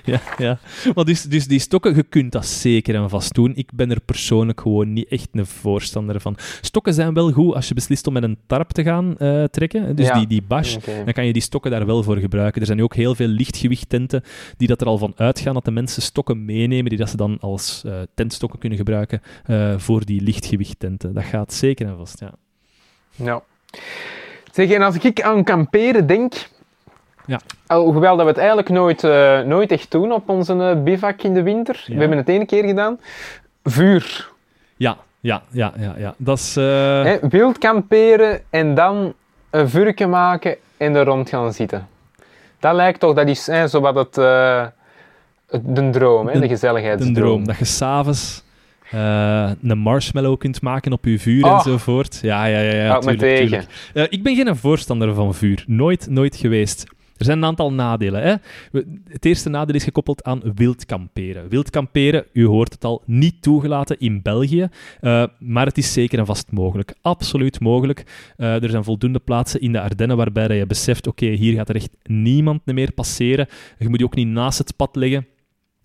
Ja, 0.10 0.22
ja. 0.38 0.60
Maar 0.96 1.06
dus, 1.06 1.24
dus 1.24 1.48
die 1.48 1.60
stokken, 1.60 1.96
je 1.96 2.04
kunt 2.04 2.32
dat 2.32 2.46
zeker 2.46 2.96
en 2.96 3.10
vast 3.10 3.34
doen. 3.34 3.52
Ik 3.56 3.70
ben 3.74 3.92
er 3.92 4.02
persoonlijk 4.02 4.62
gewoon 4.62 4.94
niet 4.94 5.08
echt 5.08 5.28
een 5.32 5.46
voorstander 5.46 6.20
van. 6.22 6.38
Stokken 6.62 6.94
zijn 6.94 7.14
wel 7.14 7.32
goed 7.32 7.54
als 7.54 7.68
je 7.68 7.74
beslist 7.74 8.08
om 8.08 8.14
met 8.14 8.24
een 8.24 8.38
tarp 8.48 8.70
te 8.72 8.84
gaan 8.84 9.18
eh, 9.18 9.44
trekken. 9.44 9.96
Dus 9.96 10.08
Ja. 10.08 10.18
die, 10.18 10.28
die 10.28 10.42
bash, 10.48 10.78
dan 11.06 11.14
kan 11.14 11.26
je 11.26 11.34
die 11.34 11.42
stokken 11.42 11.72
daar 11.72 11.86
wel 11.86 12.04
voor 12.04 12.18
gebruiken. 12.18 12.60
Er 12.60 12.66
zijn 12.66 12.78
nu 12.78 12.84
ook 12.84 12.96
heel 12.96 13.16
veel 13.16 13.28
lichtgewichttenten 13.28 14.24
die 14.58 14.68
dat 14.68 14.82
er 14.82 14.88
al 14.88 14.98
van 14.98 15.14
uitgaan 15.16 15.54
dat 15.54 15.66
de 15.66 15.72
mensen 15.72 16.02
stokken 16.02 16.46
meenemen, 16.46 16.90
die 16.90 16.98
dat 16.98 17.10
ze 17.10 17.18
dan 17.18 17.38
als 17.40 17.84
eh, 17.86 17.94
tentstokken 18.14 18.60
kunnen 18.60 18.78
gebruiken 18.78 19.22
eh, 19.46 19.74
voor 19.78 20.06
die 20.06 20.22
lichtgewichttenten. 20.22 21.14
Dat 21.14 21.24
gaat 21.24 21.54
zeker 21.54 21.88
en 21.88 21.98
vast, 21.98 22.20
ja. 22.20 22.32
Ja. 23.16 23.42
Zeg, 24.52 24.72
en 24.72 24.82
als 24.82 24.96
ik 24.96 25.22
aan 25.22 25.44
kamperen 25.44 26.08
denk... 26.08 26.50
Ja. 27.30 27.40
Hoewel 27.78 28.16
dat 28.16 28.26
we 28.26 28.32
het 28.32 28.38
eigenlijk 28.38 28.70
nooit, 28.70 29.04
eh, 29.04 29.40
nooit 29.42 29.72
echt 29.72 29.92
doen 29.92 30.12
op 30.12 30.30
onze 30.30 30.54
eh, 30.54 30.84
bivak 30.84 31.22
in 31.22 31.34
de 31.34 31.44
winter. 31.44 31.84
Ja. 31.86 31.94
We 31.94 32.00
hebben 32.00 32.18
het 32.18 32.30
één 32.30 32.46
keer 32.46 32.64
gedaan. 32.66 33.00
Vuur. 33.64 34.30
Ja, 34.78 34.98
ja, 35.20 35.42
ja, 35.52 35.74
ja. 35.80 35.94
ja. 35.98 36.14
Dat 36.18 36.38
is... 36.38 36.56
eh, 36.58 37.14
wild 37.30 37.58
kamperen 37.58 38.42
en 38.50 38.76
dan 38.76 39.14
een 39.50 39.70
vuurtje 39.70 40.08
maken 40.08 40.56
en 40.78 40.96
er 40.96 41.06
rond 41.06 41.30
gaan 41.30 41.54
zitten. 41.54 41.88
Dat 42.60 42.74
lijkt 42.74 43.00
toch, 43.00 43.14
dat 43.16 43.28
is 43.28 43.48
hè, 43.48 43.68
zo 43.68 43.80
wat 43.82 43.96
het, 43.96 44.16
het- 44.16 45.76
de 45.76 45.90
droom, 45.90 46.28
hè, 46.28 46.34
De- 46.34 46.40
de 46.40 46.48
gezelligheidsdroom. 46.48 47.16
een 47.16 47.22
droom. 47.22 47.46
Dat 47.48 47.58
je 47.58 47.66
s'avonds 47.66 48.44
eh 48.92 49.52
een 49.64 49.78
marshmallow 49.78 50.38
kunt 50.38 50.62
maken 50.62 50.92
op 50.92 51.06
je 51.06 51.20
vuur 51.20 51.46
Oh. 51.46 51.54
enzovoort. 51.54 52.20
Ja, 52.22 52.46
ja, 52.46 52.60
ja. 52.60 52.74
ja 52.84 52.88
Houd 52.90 53.06
me 53.06 53.16
tuurlijk, 53.16 53.38
tegen. 53.50 53.68
tuurlijk. 53.94 54.12
Ik 54.14 54.24
ben 54.24 54.36
geen 54.36 54.56
voorstander 54.56 55.14
van 55.14 55.34
vuur. 55.34 55.64
Nooit, 55.68 56.08
nooit 56.10 56.36
geweest. 56.36 56.86
Er 57.20 57.26
zijn 57.26 57.38
een 57.38 57.46
aantal 57.46 57.74
nadelen. 57.74 58.22
Hè? 58.22 58.36
Het 59.10 59.26
eerste 59.26 59.50
nadeel 59.50 59.76
is 59.76 59.84
gekoppeld 59.84 60.24
aan 60.24 60.42
wild 60.56 60.86
kamperen. 60.86 61.50
Wild 61.50 61.70
kamperen, 61.70 62.26
u 62.34 62.46
hoort 62.46 62.74
het 62.74 62.86
al, 62.86 63.02
niet 63.06 63.42
toegelaten 63.42 64.00
in 64.00 64.22
België, 64.22 64.68
eh, 65.00 65.24
maar 65.40 65.66
het 65.66 65.78
is 65.78 65.94
zeker 65.94 66.20
en 66.20 66.26
vast 66.26 66.52
mogelijk. 66.52 66.96
Absoluut 67.02 67.60
mogelijk. 67.60 68.32
Eh, 68.38 68.64
er 68.64 68.70
zijn 68.70 68.84
voldoende 68.84 69.20
plaatsen 69.20 69.62
in 69.62 69.72
de 69.72 69.82
Ardennen 69.82 70.18
waarbij 70.18 70.58
je 70.58 70.66
beseft, 70.66 71.08
oké, 71.08 71.26
hier 71.26 71.54
gaat 71.54 71.70
er 71.70 71.76
echt 71.76 71.96
niemand 72.04 72.66
meer 72.66 72.92
passeren. 72.92 73.48
Je 73.78 73.90
moet 73.90 74.00
je 74.00 74.06
ook 74.06 74.16
niet 74.16 74.28
naast 74.28 74.58
het 74.58 74.76
pad 74.76 74.96
leggen. 74.96 75.28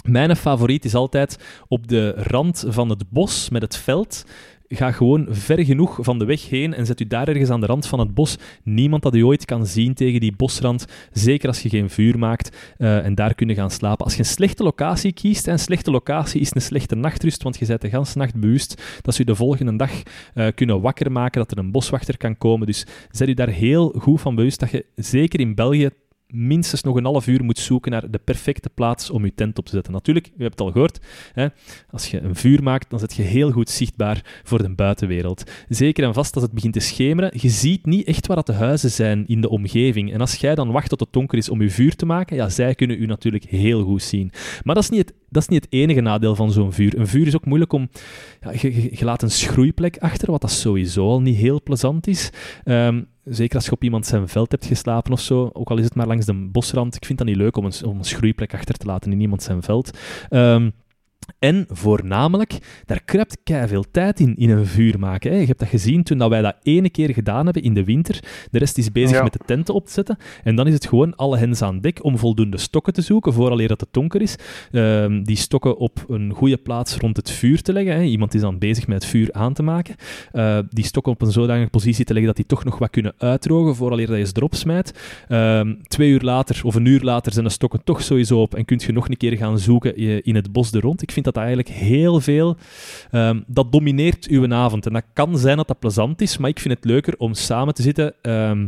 Mijn 0.08 0.36
favoriet 0.36 0.84
is 0.84 0.94
altijd 0.94 1.38
op 1.68 1.88
de 1.88 2.10
rand 2.16 2.64
van 2.68 2.88
het 2.88 3.10
bos 3.10 3.50
met 3.50 3.62
het 3.62 3.76
veld. 3.76 4.24
Ga 4.68 4.92
gewoon 4.92 5.26
ver 5.30 5.64
genoeg 5.64 5.98
van 6.00 6.18
de 6.18 6.24
weg 6.24 6.48
heen 6.48 6.74
en 6.74 6.86
zet 6.86 7.00
u 7.00 7.06
daar 7.06 7.28
ergens 7.28 7.50
aan 7.50 7.60
de 7.60 7.66
rand 7.66 7.86
van 7.86 7.98
het 7.98 8.14
bos. 8.14 8.36
Niemand 8.62 9.02
dat 9.02 9.14
u 9.14 9.22
ooit 9.22 9.44
kan 9.44 9.66
zien 9.66 9.94
tegen 9.94 10.20
die 10.20 10.36
bosrand. 10.36 10.86
Zeker 11.12 11.48
als 11.48 11.62
je 11.62 11.68
geen 11.68 11.90
vuur 11.90 12.18
maakt 12.18 12.74
eh, 12.76 13.04
en 13.04 13.14
daar 13.14 13.34
kunnen 13.34 13.56
gaan 13.56 13.70
slapen. 13.70 14.04
Als 14.04 14.14
je 14.14 14.18
een 14.18 14.24
slechte 14.24 14.62
locatie 14.62 15.12
kiest, 15.12 15.48
en 15.48 15.58
slechte 15.58 15.90
locatie 15.90 16.40
is 16.40 16.54
een 16.54 16.62
slechte 16.62 16.94
nachtrust, 16.94 17.42
want 17.42 17.58
je 17.58 17.66
bent 17.66 17.80
de 17.80 17.88
ganse 17.88 18.18
nacht 18.18 18.34
bewust 18.34 18.82
dat 19.02 19.14
ze 19.14 19.22
u 19.22 19.24
de 19.24 19.34
volgende 19.34 19.76
dag 19.76 20.02
eh, 20.34 20.46
kunnen 20.54 20.80
wakker 20.80 21.12
maken, 21.12 21.40
dat 21.40 21.50
er 21.50 21.58
een 21.58 21.70
boswachter 21.70 22.16
kan 22.16 22.38
komen. 22.38 22.66
Dus 22.66 22.86
zet 23.10 23.28
u 23.28 23.34
daar 23.34 23.48
heel 23.48 23.94
goed 23.98 24.20
van 24.20 24.34
bewust 24.34 24.60
dat 24.60 24.70
je 24.70 24.84
zeker 24.94 25.40
in 25.40 25.54
België 25.54 25.90
minstens 26.26 26.82
nog 26.82 26.96
een 26.96 27.04
half 27.04 27.26
uur 27.26 27.44
moet 27.44 27.58
zoeken 27.58 27.90
naar 27.90 28.10
de 28.10 28.18
perfecte 28.18 28.70
plaats 28.70 29.10
om 29.10 29.24
je 29.24 29.34
tent 29.34 29.58
op 29.58 29.64
te 29.64 29.70
zetten. 29.70 29.92
Natuurlijk, 29.92 30.26
u 30.26 30.42
hebt 30.42 30.58
het 30.58 30.60
al 30.60 30.72
gehoord, 30.72 31.00
hè, 31.32 31.46
als 31.90 32.10
je 32.10 32.20
een 32.20 32.36
vuur 32.36 32.62
maakt, 32.62 32.90
dan 32.90 32.98
zet 32.98 33.14
je 33.14 33.22
heel 33.22 33.50
goed 33.50 33.70
zichtbaar 33.70 34.40
voor 34.42 34.62
de 34.62 34.74
buitenwereld. 34.74 35.50
Zeker 35.68 36.04
en 36.04 36.14
vast 36.14 36.34
als 36.34 36.42
het 36.42 36.52
begint 36.52 36.72
te 36.72 36.80
schemeren, 36.80 37.30
je 37.40 37.48
ziet 37.48 37.86
niet 37.86 38.06
echt 38.06 38.26
waar 38.26 38.36
dat 38.36 38.46
de 38.46 38.52
huizen 38.52 38.90
zijn 38.90 39.26
in 39.26 39.40
de 39.40 39.48
omgeving. 39.48 40.12
En 40.12 40.20
als 40.20 40.34
jij 40.34 40.54
dan 40.54 40.70
wacht 40.70 40.88
tot 40.88 41.00
het 41.00 41.12
donker 41.12 41.38
is 41.38 41.48
om 41.48 41.62
je 41.62 41.70
vuur 41.70 41.96
te 41.96 42.06
maken, 42.06 42.36
ja, 42.36 42.48
zij 42.48 42.74
kunnen 42.74 43.02
u 43.02 43.06
natuurlijk 43.06 43.44
heel 43.44 43.84
goed 43.84 44.02
zien. 44.02 44.30
Maar 44.62 44.74
dat 44.74 44.84
is 44.84 44.90
niet 44.90 45.00
het, 45.00 45.14
dat 45.28 45.42
is 45.42 45.48
niet 45.48 45.64
het 45.64 45.72
enige 45.72 46.00
nadeel 46.00 46.34
van 46.34 46.52
zo'n 46.52 46.72
vuur. 46.72 46.98
Een 46.98 47.06
vuur 47.06 47.26
is 47.26 47.34
ook 47.34 47.46
moeilijk 47.46 47.72
om... 47.72 47.88
Ja, 48.40 48.50
je 48.72 49.04
laat 49.04 49.22
een 49.22 49.30
schroeiplek 49.30 49.98
achter, 49.98 50.30
wat 50.30 50.40
dat 50.40 50.50
sowieso 50.50 51.08
al 51.08 51.20
niet 51.20 51.36
heel 51.36 51.62
plezant 51.62 52.06
is. 52.06 52.30
Ehm, 52.64 53.02
zeker 53.24 53.56
als 53.56 53.64
je 53.64 53.72
op 53.72 53.82
iemand 53.82 54.06
zijn 54.06 54.28
veld 54.28 54.50
hebt 54.50 54.66
geslapen 54.66 55.12
of 55.12 55.20
zo, 55.20 55.50
ook 55.52 55.70
al 55.70 55.78
is 55.78 55.84
het 55.84 55.94
maar 55.94 56.06
langs 56.06 56.26
de 56.26 56.34
bosrand. 56.34 56.96
Ik 56.96 57.04
vind 57.04 57.18
dat 57.18 57.26
niet 57.26 57.36
leuk 57.36 57.56
om 57.56 57.64
een, 57.64 58.04
schroeiplek 58.04 58.54
achter 58.54 58.74
te 58.74 58.86
laten 58.86 59.12
in 59.12 59.20
iemand 59.20 59.42
zijn 59.42 59.62
veld. 59.62 59.98
Ehm, 60.28 60.70
en 61.38 61.66
voornamelijk, 61.68 62.58
daar 62.86 63.02
kruipt 63.04 63.36
veel 63.44 63.84
tijd 63.90 64.20
in, 64.20 64.36
in 64.36 64.50
een 64.50 64.66
vuur 64.66 64.98
maken. 64.98 65.30
Hè. 65.32 65.38
Je 65.38 65.46
hebt 65.46 65.58
dat 65.58 65.68
gezien 65.68 66.02
toen 66.02 66.18
dat 66.18 66.28
wij 66.28 66.42
dat 66.42 66.56
ene 66.62 66.90
keer 66.90 67.10
gedaan 67.14 67.44
hebben 67.44 67.62
in 67.62 67.74
de 67.74 67.84
winter. 67.84 68.20
De 68.50 68.58
rest 68.58 68.78
is 68.78 68.92
bezig 68.92 69.16
Ja. 69.16 69.22
met 69.22 69.32
de 69.32 69.38
tenten 69.46 69.74
op 69.74 69.86
te 69.86 69.92
zetten. 69.92 70.16
En 70.44 70.56
dan 70.56 70.66
is 70.66 70.72
het 70.74 70.86
gewoon 70.86 71.16
alle 71.16 71.36
hens 71.38 71.62
aan 71.62 71.80
dek 71.80 72.04
om 72.04 72.18
voldoende 72.18 72.58
stokken 72.58 72.92
te 72.92 73.02
zoeken, 73.02 73.32
vooraleer 73.32 73.68
dat 73.68 73.80
het 73.80 73.88
donker 73.92 74.20
is. 74.22 74.36
Ehm, 74.72 75.22
die 75.22 75.36
stokken 75.36 75.76
op 75.76 76.04
een 76.08 76.32
goede 76.32 76.56
plaats 76.56 76.96
rond 76.96 77.16
het 77.16 77.30
vuur 77.30 77.62
te 77.62 77.72
leggen. 77.72 77.94
Hè. 77.94 78.02
Iemand 78.02 78.34
is 78.34 78.40
dan 78.40 78.58
bezig 78.58 78.86
met 78.86 79.02
het 79.02 79.10
vuur 79.10 79.32
aan 79.32 79.52
te 79.52 79.62
maken. 79.62 79.94
Eh, 80.32 80.58
die 80.70 80.84
stokken 80.84 81.12
op 81.12 81.22
een 81.22 81.32
zodanige 81.32 81.70
positie 81.70 82.04
te 82.04 82.12
leggen 82.12 82.26
dat 82.34 82.36
die 82.36 82.46
toch 82.56 82.64
nog 82.64 82.78
wat 82.78 82.90
kunnen 82.90 83.14
uitdrogen, 83.18 83.74
vooraleer 83.74 84.06
dat 84.06 84.16
je 84.18 84.24
ze 84.26 84.32
erop 84.36 84.54
smijt. 84.54 84.98
Ehm, 85.28 85.74
twee 85.82 86.10
uur 86.10 86.20
later 86.22 86.60
of 86.64 86.74
een 86.74 86.84
uur 86.86 87.00
later 87.00 87.32
zijn 87.32 87.44
de 87.44 87.50
stokken 87.50 87.84
toch 87.84 88.02
sowieso 88.02 88.40
op 88.40 88.54
en 88.54 88.64
kun 88.64 88.80
je 88.86 88.92
nog 88.92 89.08
een 89.08 89.16
keer 89.16 89.36
gaan 89.36 89.58
zoeken 89.58 90.00
i- 90.00 90.20
in 90.22 90.34
het 90.34 90.52
bos 90.52 90.72
er 90.72 90.80
rond. 90.80 91.02
Ik 91.02 91.10
vind 91.14 91.24
dat 91.24 91.36
eigenlijk 91.36 91.68
heel 91.68 92.20
veel... 92.20 92.56
ehm, 93.10 93.40
dat 93.46 93.72
domineert 93.72 94.26
uw 94.26 94.52
avond. 94.52 94.86
En 94.86 94.92
dat 94.92 95.04
kan 95.12 95.38
zijn 95.38 95.56
dat 95.56 95.68
dat 95.68 95.78
plezant 95.78 96.20
is, 96.20 96.36
maar 96.38 96.50
ik 96.50 96.60
vind 96.60 96.74
het 96.74 96.84
leuker 96.84 97.14
om 97.18 97.34
samen 97.34 97.74
te 97.74 97.82
zitten... 97.82 98.14
ehm, 98.22 98.66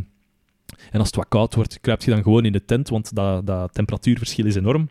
en 0.91 0.99
als 0.99 1.07
het 1.07 1.15
wat 1.15 1.27
koud 1.27 1.55
wordt, 1.55 1.79
kruip 1.81 2.01
je 2.01 2.11
dan 2.11 2.23
gewoon 2.23 2.45
in 2.45 2.51
de 2.51 2.65
tent, 2.65 2.89
want 2.89 3.15
dat, 3.15 3.47
dat 3.47 3.73
temperatuurverschil 3.73 4.45
is 4.45 4.55
enorm. 4.55 4.89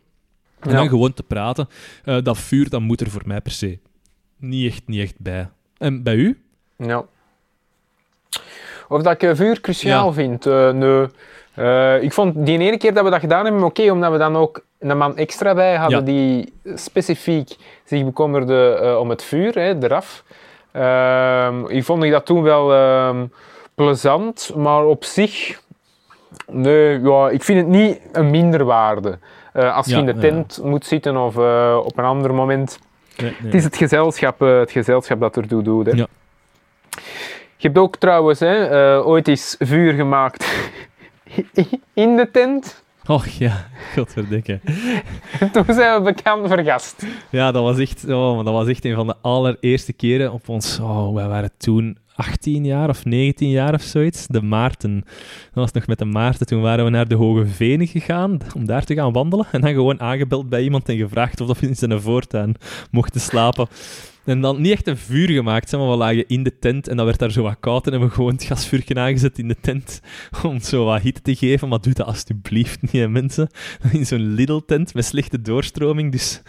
En 0.61 0.71
Ja. 0.71 0.77
dan 0.77 0.89
gewoon 0.89 1.13
te 1.15 1.23
praten. 1.23 1.69
Eh, 2.05 2.23
dat 2.23 2.39
vuur, 2.39 2.69
dat 2.69 2.81
moet 2.81 3.01
er 3.01 3.11
voor 3.11 3.23
mij 3.27 3.41
per 3.41 3.53
se 3.53 3.79
niet 4.39 4.73
echt, 4.73 4.83
niet 4.87 5.01
echt 5.01 5.15
bij. 5.19 5.49
En 5.79 6.03
bij 6.03 6.15
u? 6.15 6.41
Ja. 6.77 7.05
Of 8.89 9.03
dat 9.03 9.23
ik 9.23 9.37
vuur 9.37 9.61
cruciaal 9.61 10.07
Ja. 10.07 10.13
vind? 10.13 10.47
Eh, 10.47 10.73
nee. 10.73 11.07
Eh, 11.55 12.03
ik 12.03 12.13
vond 12.13 12.47
die 12.47 12.59
ene 12.59 12.77
keer 12.77 12.95
dat 12.95 13.05
we 13.05 13.11
dat 13.11 13.21
gedaan 13.21 13.45
hebben 13.45 13.63
oké, 13.63 13.91
omdat 13.91 14.13
we 14.13 14.19
dan 14.19 14.37
ook 14.37 14.66
een 14.79 14.99
man 14.99 15.17
extra 15.17 15.55
bij 15.55 15.77
hadden 15.77 15.99
Ja. 15.99 16.05
die 16.05 16.53
specifiek 16.75 17.57
zich 17.85 18.05
bekommerde 18.05 18.79
eh, 18.83 18.99
om 18.99 19.11
het 19.11 19.23
vuur, 19.23 19.55
hè, 19.55 19.83
eraf. 19.83 20.25
Ehm, 20.73 21.67
ik 21.67 21.85
vond 21.85 22.03
ik 22.03 22.11
dat 22.11 22.27
toen 22.27 22.43
wel 22.43 22.75
ehm, 22.75 23.27
plezant, 23.75 24.53
maar 24.57 24.85
op 24.85 25.05
zich, 25.05 25.61
nee, 26.47 27.01
ja, 27.01 27.29
ik 27.29 27.43
vind 27.43 27.59
het 27.59 27.69
niet 27.69 28.01
een 28.13 28.31
minderwaarde. 28.31 29.19
Eh 29.53 29.77
als 29.77 29.87
je 29.87 29.97
in 29.97 30.07
de 30.07 30.15
ja. 30.15 30.21
tent 30.21 30.61
moet 30.63 30.87
zitten 30.87 31.17
of 31.17 31.37
eh, 31.39 31.81
op 31.85 31.99
een 31.99 32.05
ander 32.05 32.35
moment 32.35 32.79
Nee, 33.17 33.31
nee. 33.31 33.41
Het 33.43 33.55
is 33.55 33.65
het 33.65 33.77
gezelschap, 33.77 34.43
eh, 34.43 34.59
het 34.59 34.71
gezelschap 34.71 35.21
dat 35.21 35.37
ertoe 35.37 35.63
doet. 35.63 35.87
Hè. 35.87 35.93
Ja. 35.93 36.07
Je 37.57 37.67
hebt 37.67 37.79
ook 37.79 37.97
trouwens 37.97 38.41
hè, 38.41 39.03
ooit 39.05 39.29
eens 39.29 39.57
vuur 39.59 39.93
gemaakt 39.93 40.71
in 41.95 42.17
de 42.17 42.31
tent. 42.31 42.85
Och 43.09 43.27
ja, 43.39 43.53
godverdikke. 43.95 44.61
Toen 45.53 45.65
zijn 45.67 46.03
we 46.03 46.13
bekend 46.15 46.49
vergast. 46.49 47.07
Ja, 47.31 47.53
dat 47.53 47.63
was, 47.63 47.79
echt, 47.79 48.05
oh, 48.09 48.45
dat 48.45 48.53
was 48.53 48.69
echt 48.69 48.85
een 48.85 48.95
van 48.95 49.07
de 49.07 49.17
allereerste 49.21 49.93
keren 49.93 50.33
op 50.33 50.49
ons... 50.49 50.79
Oh, 50.81 51.15
wij 51.15 51.29
waren 51.29 51.51
toen 51.57 51.99
18 52.15 52.65
jaar 52.65 52.89
of 52.89 53.05
19 53.05 53.51
jaar 53.51 53.75
of 53.75 53.83
zoiets. 53.83 54.27
De 54.27 54.43
Maarten. 54.43 55.01
Dat 55.05 55.65
was 55.65 55.73
nog 55.73 55.87
met 55.87 55.99
de 55.99 56.05
Maarten. 56.05 56.47
Toen 56.47 56.61
waren 56.61 56.85
we 56.85 56.91
naar 56.91 57.09
de 57.09 57.15
Hoge 57.15 57.47
Venen 57.47 57.87
gegaan 57.87 58.39
om 58.55 58.67
daar 58.67 58.85
te 58.85 58.95
gaan 58.95 59.13
wandelen. 59.13 59.47
En 59.53 59.61
dan 59.61 59.73
gewoon 59.73 60.01
aangebeld 60.01 60.49
bij 60.49 60.63
iemand 60.63 60.89
en 60.89 60.97
gevraagd 60.97 61.41
of 61.41 61.61
we 61.61 61.67
in 61.67 61.77
zijn 61.77 62.01
voortuin 62.01 62.55
mochten 62.91 63.21
slapen. 63.21 63.67
En 64.27 64.41
dan 64.41 64.61
niet 64.61 64.73
echt 64.73 64.87
een 64.87 64.97
vuur 64.97 65.29
gemaakt, 65.29 65.69
zeg 65.69 65.81
maar 65.81 65.89
we 65.91 65.97
lagen 65.97 66.29
in 66.29 66.43
de 66.43 66.59
tent 66.59 66.89
en 66.89 66.97
dan 66.97 67.07
werd 67.07 67.19
daar 67.19 67.31
zo 67.31 67.43
wat 67.43 67.57
koud 67.61 67.85
en 67.85 67.91
hebben 67.91 68.09
we 68.09 68.15
gewoon 68.15 68.33
het 68.33 68.43
gasvuurje 68.45 68.95
aangezet 68.95 69.39
in 69.39 69.49
de 69.49 69.57
tent 69.61 70.01
om 70.43 70.61
zo 70.61 70.85
wat 70.85 71.01
hitte 71.03 71.23
te 71.23 71.35
geven. 71.35 71.69
Maar 71.69 71.81
doe 71.81 71.93
dat 71.93 72.07
alsjeblieft 72.07 72.83
niet, 72.83 72.93
hè, 72.93 73.09
mensen. 73.09 73.49
In 73.93 74.07
zo'n 74.07 74.35
Lidl-tent 74.35 74.95
met 74.95 75.05
slechte 75.05 75.43
doorstroming, 75.43 76.13
dus... 76.13 76.43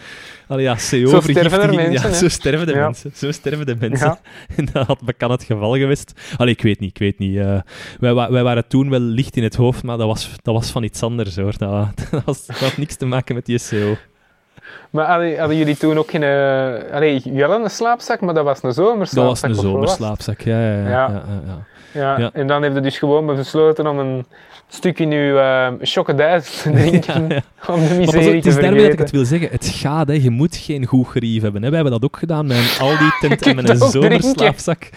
Allee, 0.48 0.64
ja, 0.64 0.76
Zo 0.78 1.20
sterven 1.20 1.60
er 1.62 1.74
mensen, 1.74 2.10
Ja, 2.10 2.16
zo 2.16 2.28
sterven 2.28 2.66
de 2.66 2.72
Ja. 2.72 2.84
mensen. 2.84 3.10
Zo 3.14 3.32
sterven 3.32 3.66
de 3.66 3.76
mensen. 3.78 4.06
Ja. 4.08 4.20
En 4.56 4.68
dat 4.72 4.86
had 4.86 5.00
bekend 5.04 5.30
het 5.30 5.44
geval 5.44 5.76
geweest. 5.76 6.12
Allee, 6.36 6.52
ik 6.52 6.62
weet 6.62 6.80
niet, 6.80 6.90
ik 6.90 6.98
weet 6.98 7.18
niet. 7.18 7.36
eh, 7.36 7.60
wij, 8.00 8.14
wij 8.14 8.42
waren 8.42 8.68
toen 8.68 8.90
wel 8.90 9.00
licht 9.00 9.36
in 9.36 9.42
het 9.42 9.54
hoofd, 9.56 9.82
maar 9.82 9.96
dat 9.96 10.06
was, 10.06 10.30
dat 10.42 10.54
was 10.54 10.70
van 10.70 10.82
iets 10.82 11.02
anders, 11.02 11.36
hoor. 11.36 11.58
Dat, 11.58 11.90
dat, 12.10 12.24
was, 12.24 12.46
dat 12.46 12.56
had 12.58 12.76
niks 12.76 12.96
te 12.96 13.06
maken 13.06 13.34
met 13.34 13.46
die 13.46 13.58
CO. 13.70 13.96
Maar 14.90 15.06
hadden, 15.06 15.38
hadden 15.38 15.56
jullie 15.56 15.76
toen 15.76 15.98
ook 15.98 16.10
geen... 16.10 16.22
eh 16.22 16.94
allee, 16.94 17.20
jullie 17.24 17.42
hadden 17.42 17.62
een 17.62 17.70
slaapzak, 17.70 18.20
maar 18.20 18.34
dat 18.34 18.44
was 18.44 18.62
een 18.62 18.72
zomerslaapzak. 18.72 19.48
Dat 19.48 19.56
was 19.56 19.64
een 19.64 19.70
zomerslaapzak, 19.70 20.40
ja, 20.40 20.60
ja, 20.60 20.76
ja. 20.76 20.88
Ja. 20.88 21.22
ja, 21.92 22.00
ja, 22.00 22.18
ja. 22.18 22.30
En 22.32 22.46
dan 22.46 22.62
heb 22.62 22.74
je 22.74 22.80
dus 22.80 22.98
gewoon 22.98 23.26
besloten 23.26 23.86
om 23.86 23.98
een 23.98 24.26
stukje 24.68 25.04
nu 25.06 25.32
uh, 25.32 25.68
chocodijs 25.80 26.62
te 26.62 26.70
drinken. 26.80 27.22
Om 27.22 27.88
de 27.88 27.94
Maar 27.94 27.98
pas 27.98 27.98
op, 27.98 27.98
miserie 27.98 28.34
het 28.34 28.42
te 28.42 28.48
is 28.48 28.54
daarmee 28.54 28.82
dat 28.82 28.92
ik 28.92 28.98
het 28.98 29.10
wil 29.10 29.24
zeggen. 29.24 29.48
Het 29.50 29.66
gaat, 29.66 30.08
hè. 30.08 30.14
je 30.14 30.30
moet 30.30 30.56
geen 30.56 30.86
goed 30.86 31.08
gerief 31.08 31.42
hebben. 31.42 31.62
Hè. 31.62 31.68
Wij 31.68 31.80
hebben 31.80 32.00
dat 32.00 32.10
ook 32.10 32.16
gedaan 32.18 32.46
met 32.46 32.56
een 32.56 32.86
Aldi-tent 32.86 33.42
en 33.46 33.56
met 33.56 33.68
een 33.68 33.90
zomerslaapzak. 33.90 34.90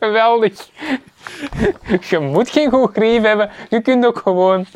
Geweldig. 0.00 0.68
je 2.10 2.18
moet 2.18 2.50
geen 2.50 2.70
goed 2.70 2.90
grief 2.92 3.22
hebben. 3.22 3.50
Je 3.68 3.80
kunt 3.80 4.06
ook 4.06 4.18
gewoon 4.18 4.66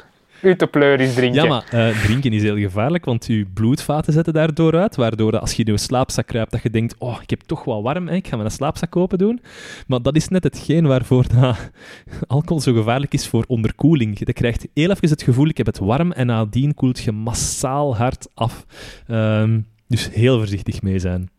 uit 0.44 0.58
de 0.58 0.66
pleuris 0.66 1.14
drinken. 1.14 1.42
Ja, 1.42 1.48
maar 1.48 1.64
eh, 1.70 2.02
drinken 2.02 2.32
is 2.32 2.42
heel 2.42 2.56
gevaarlijk, 2.56 3.04
want 3.04 3.26
je 3.26 3.46
bloedvaten 3.54 4.12
zetten 4.12 4.32
daardoor 4.32 4.76
uit, 4.76 4.96
waardoor 4.96 5.38
als 5.38 5.52
je 5.52 5.64
in 5.64 5.72
je 5.72 5.78
slaapzak 5.78 6.26
kruipt, 6.26 6.50
dat 6.50 6.62
je 6.62 6.70
denkt, 6.70 6.94
oh, 6.98 7.18
ik 7.22 7.30
heb 7.30 7.40
toch 7.40 7.64
wel 7.64 7.82
warm, 7.82 8.08
hè. 8.08 8.14
ik 8.14 8.26
ga 8.26 8.36
mijn 8.36 8.50
slaapzak 8.50 8.96
open 8.96 9.18
doen. 9.18 9.40
Maar 9.86 10.02
dat 10.02 10.16
is 10.16 10.28
net 10.28 10.44
hetgeen 10.44 10.86
waarvoor 10.86 11.24
dat 11.34 11.70
alcohol 12.26 12.60
zo 12.60 12.72
gevaarlijk 12.72 13.12
is 13.12 13.28
voor 13.28 13.44
onderkoeling. 13.46 14.18
Je 14.18 14.32
krijgt 14.32 14.66
heel 14.74 14.90
even 14.90 15.08
het 15.08 15.22
gevoel, 15.22 15.48
ik 15.48 15.56
heb 15.56 15.66
het 15.66 15.78
warm, 15.78 16.12
en 16.12 16.26
nadien 16.26 16.74
koelt 16.74 16.98
je 16.98 17.12
massaal 17.12 17.96
hard 17.96 18.28
af. 18.34 18.64
Ehm, 19.06 19.60
dus 19.88 20.10
heel 20.12 20.38
voorzichtig 20.38 20.82
mee 20.82 20.98
zijn. 20.98 21.30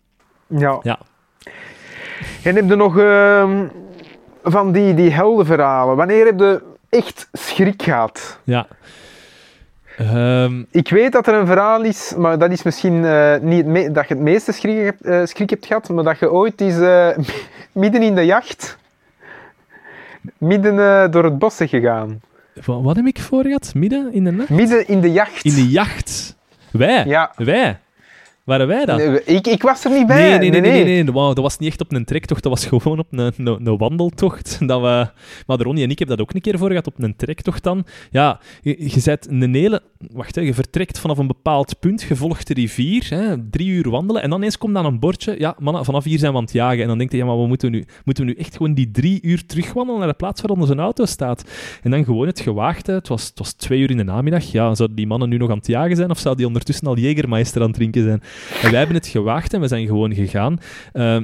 Ja. 0.48 0.80
Ja. 0.82 0.99
En 2.44 2.56
heb 2.56 2.69
je 2.69 2.76
nog 2.76 2.98
ehm, 2.98 3.68
van 4.44 4.72
die, 4.72 4.94
die 4.94 5.10
heldenverhalen? 5.10 5.95
Wanneer 5.95 6.26
heb 6.26 6.40
je 6.40 6.61
echt 6.89 7.27
schrik 7.33 7.81
gehad? 7.83 8.39
Ja. 8.43 8.67
Ehm, 9.97 10.63
Ik 10.71 10.89
weet 10.89 11.11
dat 11.11 11.27
er 11.27 11.33
een 11.33 11.45
verhaal 11.45 11.81
is, 11.83 12.13
maar 12.17 12.37
dat 12.39 12.51
is 12.51 12.63
misschien 12.63 13.05
eh, 13.05 13.35
niet 13.41 13.65
het 13.65 13.95
dat 13.95 14.07
je 14.07 14.13
het 14.13 14.23
meeste 14.23 14.51
schrik 14.51 14.83
hebt, 14.83 15.01
eh, 15.01 15.25
schrik 15.25 15.49
hebt 15.49 15.65
gehad, 15.65 15.89
maar 15.89 16.03
dat 16.03 16.19
je 16.19 16.31
ooit 16.31 16.61
is 16.61 16.77
eh, 16.79 17.09
midden 17.71 18.01
in 18.01 18.15
de 18.15 18.25
jacht, 18.25 18.77
midden 20.37 21.11
door 21.11 21.23
het 21.23 21.37
bos 21.39 21.55
gegaan. 21.57 22.21
wa- 22.65 22.81
wat 22.81 22.95
heb 22.95 23.05
ik 23.05 23.19
voor 23.19 23.43
gehad? 23.43 23.71
Midden 23.75 24.13
in 24.13 24.23
de 24.23 24.31
nacht? 24.31 24.49
Midden 24.49 24.87
in 24.87 25.01
de 25.01 25.11
jacht. 25.11 25.45
In 25.45 25.53
de 25.55 25.67
jacht. 25.69 26.35
Wij? 26.71 27.05
Ja. 27.05 27.31
Wij? 27.35 27.79
Waren 28.45 28.67
wij 28.67 28.85
dat? 28.85 28.97
Nee, 28.97 29.23
Ik, 29.23 29.47
ik 29.47 29.61
was 29.61 29.85
er 29.85 29.91
niet 29.91 30.07
bij. 30.07 30.30
Nee, 30.30 30.39
nee, 30.39 30.49
nee, 30.49 30.61
nee, 30.61 30.84
nee, 30.84 31.03
nee. 31.03 31.13
Wauw, 31.13 31.34
dat 31.34 31.43
was 31.43 31.57
niet 31.57 31.69
echt 31.69 31.81
op 31.81 31.93
een 31.93 32.05
trektocht, 32.05 32.43
dat 32.43 32.51
was 32.51 32.65
gewoon 32.65 32.99
op 32.99 33.07
een, 33.11 33.34
een, 33.38 33.67
een 33.67 33.77
wandeltocht. 33.77 34.57
Dat 34.67 34.81
we, 34.81 35.07
maar 35.47 35.57
Ronnie 35.57 35.84
en 35.84 35.89
ik 35.89 35.99
hebben 35.99 36.17
dat 36.17 36.27
ook 36.27 36.34
een 36.34 36.41
keer 36.41 36.57
voor 36.57 36.69
gehad, 36.69 36.88
op 36.88 36.93
een 36.97 37.15
trektocht 37.15 37.63
dan. 37.63 37.85
Ja, 38.11 38.39
je, 38.61 38.76
je 38.93 38.99
zet 38.99 39.27
een 39.30 39.53
hele... 39.53 39.81
Wacht, 40.13 40.35
hè, 40.35 40.41
je 40.41 40.53
vertrekt 40.53 40.99
vanaf 40.99 41.17
een 41.17 41.27
bepaald 41.27 41.80
punt, 41.80 42.01
je 42.01 42.15
volgt 42.15 42.47
de 42.47 42.53
rivier, 42.53 43.05
hè, 43.09 43.49
drie 43.49 43.69
uur 43.69 43.89
wandelen, 43.89 44.22
en 44.22 44.30
dan 44.30 44.43
eens 44.43 44.57
komt 44.57 44.73
dan 44.73 44.85
een 44.85 44.99
bordje, 44.99 45.35
ja, 45.39 45.55
mannen, 45.59 45.85
vanaf 45.85 46.03
hier 46.03 46.19
zijn 46.19 46.31
we 46.31 46.38
aan 46.38 46.43
het 46.43 46.53
jagen. 46.53 46.81
En 46.81 46.88
dan 46.88 46.97
denk 46.97 47.11
je, 47.11 47.17
ja, 47.17 47.26
maar 47.26 47.39
we 47.41 47.47
moeten, 47.47 47.72
nu, 47.72 47.85
moeten 48.03 48.26
we 48.26 48.31
nu 48.31 48.38
echt 48.38 48.55
gewoon 48.55 48.73
die 48.73 48.91
drie 48.91 49.19
uur 49.22 49.45
terugwandelen 49.45 49.99
naar 49.99 50.09
de 50.09 50.13
plaats 50.13 50.41
waar 50.41 50.57
onze 50.57 50.76
auto 50.76 51.05
staat? 51.05 51.43
En 51.84 51.91
dan 51.91 52.03
gewoon 52.03 52.27
het 52.27 52.39
gewaagde, 52.39 52.91
het 52.91 53.07
was, 53.07 53.26
het 53.27 53.39
was 53.39 53.53
twee 53.53 53.80
uur 53.80 53.89
in 53.89 53.97
de 53.97 54.03
namiddag, 54.03 54.51
ja, 54.51 54.76
zouden 54.76 54.97
die 54.97 55.07
mannen 55.07 55.30
nu 55.30 55.38
nog 55.38 55.49
aan 55.49 55.57
het 55.57 55.67
jagen 55.67 55.95
zijn, 55.95 56.09
of 56.09 56.17
zouden 56.19 56.38
die 56.38 56.47
ondertussen 56.47 56.88
al 56.88 56.97
Jägermeister 56.97 57.61
aan 57.61 57.67
het 57.67 57.73
drinken 57.73 58.03
zijn? 58.03 58.22
Wij 58.61 58.79
hebben 58.79 58.95
het 58.95 59.07
gewaagd 59.07 59.53
en 59.53 59.61
we 59.61 59.67
zijn 59.67 59.87
gewoon 59.87 60.13
gegaan. 60.13 60.59
Ehm, 60.93 61.23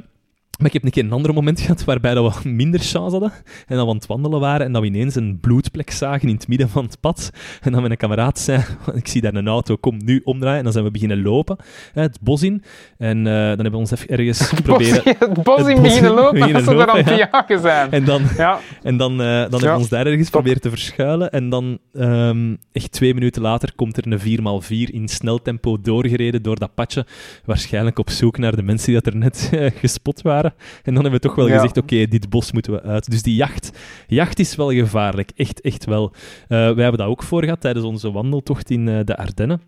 maar 0.61 0.69
ik 0.69 0.73
heb 0.73 0.83
een 0.83 0.91
keer 0.91 1.03
een 1.03 1.11
ander 1.11 1.33
moment 1.33 1.59
gehad 1.59 1.83
waarbij 1.83 2.13
dat 2.13 2.43
we 2.43 2.49
minder 2.61 2.79
chance 2.79 3.11
hadden. 3.11 3.31
En 3.67 3.75
dat 3.75 3.83
we 3.85 3.91
aan 3.91 3.97
het 3.97 4.05
wandelen 4.05 4.39
waren 4.39 4.65
en 4.65 4.71
dat 4.71 4.81
we 4.81 4.88
ineens 4.88 5.15
een 5.15 5.39
bloedplek 5.39 5.91
zagen 5.91 6.27
in 6.27 6.35
het 6.35 6.47
midden 6.47 6.69
van 6.69 6.85
het 6.85 6.99
pad. 6.99 7.31
En 7.61 7.71
dat 7.71 7.81
mijn 7.81 7.97
kameraad 7.97 8.39
zei, 8.39 8.63
ik 8.93 9.07
zie 9.07 9.21
daar 9.21 9.33
een 9.33 9.47
auto, 9.47 9.75
kom 9.75 9.97
nu 10.05 10.21
omdraaien. 10.23 10.57
En 10.57 10.63
dan 10.63 10.71
zijn 10.73 10.85
we 10.85 10.91
beginnen 10.91 11.21
lopen, 11.21 11.57
het 11.93 12.17
bos 12.21 12.43
in. 12.43 12.63
En 12.97 13.17
eh, 13.17 13.33
dan 13.33 13.47
hebben 13.47 13.71
we 13.71 13.77
ons 13.77 13.91
even 13.91 14.07
ergens 14.07 14.53
proberen... 14.63 15.03
Bos, 15.03 15.15
het 15.19 15.43
bos 15.43 15.57
het 15.57 15.67
in 15.67 15.81
beginnen 15.81 16.11
in 16.11 16.17
lopen 16.17 16.53
als 16.55 16.63
ze 16.63 16.71
er 16.71 16.89
aan 16.89 16.97
het 16.97 17.07
ja. 17.07 17.29
jagen 17.31 17.59
zijn. 17.59 17.91
En 17.91 18.05
dan, 18.05 18.21
Ja. 18.38 18.59
en 18.83 18.97
dan, 18.97 19.11
eh, 19.11 19.17
dan 19.17 19.51
hebben 19.51 19.71
we 19.71 19.77
ons 19.77 19.89
daar 19.89 20.05
ergens 20.05 20.29
proberen 20.29 20.61
te 20.61 20.69
verschuilen. 20.69 21.31
En 21.31 21.49
dan, 21.49 21.79
ehm, 21.93 22.55
echt 22.71 22.91
twee 22.91 23.13
minuten 23.13 23.41
later, 23.41 23.73
komt 23.75 23.97
er 23.97 24.11
een 24.11 24.19
4x4 24.19 24.93
in 24.93 25.07
snel 25.07 25.41
tempo 25.41 25.81
doorgereden 25.81 26.41
door 26.41 26.59
dat 26.59 26.73
padje. 26.73 27.05
Waarschijnlijk 27.45 27.99
op 27.99 28.09
zoek 28.09 28.38
naar 28.38 28.55
de 28.55 28.63
mensen 28.63 28.91
die 28.91 29.01
dat 29.01 29.13
er 29.13 29.19
net 29.19 29.49
eh, 29.51 29.71
gespot 29.75 30.21
waren. 30.21 30.51
En 30.84 30.94
dan 30.94 31.03
hebben 31.03 31.11
we 31.11 31.19
toch 31.28 31.36
wel 31.36 31.48
Ja. 31.48 31.53
gezegd, 31.56 31.78
oké, 31.78 32.06
dit 32.07 32.30
bos 32.30 32.52
moeten 32.52 32.72
we 32.73 32.82
uit. 32.82 33.11
Dus 33.11 33.22
die 33.22 33.36
jacht, 33.36 33.72
jacht 34.07 34.40
is 34.40 34.56
wel 34.56 34.72
gevaarlijk. 34.72 35.32
Echt, 35.36 35.61
echt 35.61 35.86
wel. 35.86 36.11
Eh, 36.48 36.48
wij 36.48 36.84
hebben 36.84 36.98
dat 36.98 37.07
ook 37.07 37.23
voor 37.23 37.44
gehad 37.44 37.61
tijdens 37.61 37.86
onze 37.86 38.11
wandeltocht 38.11 38.69
in 38.69 38.88
eh, 38.88 38.99
de 39.03 39.18
Ardennen. 39.18 39.61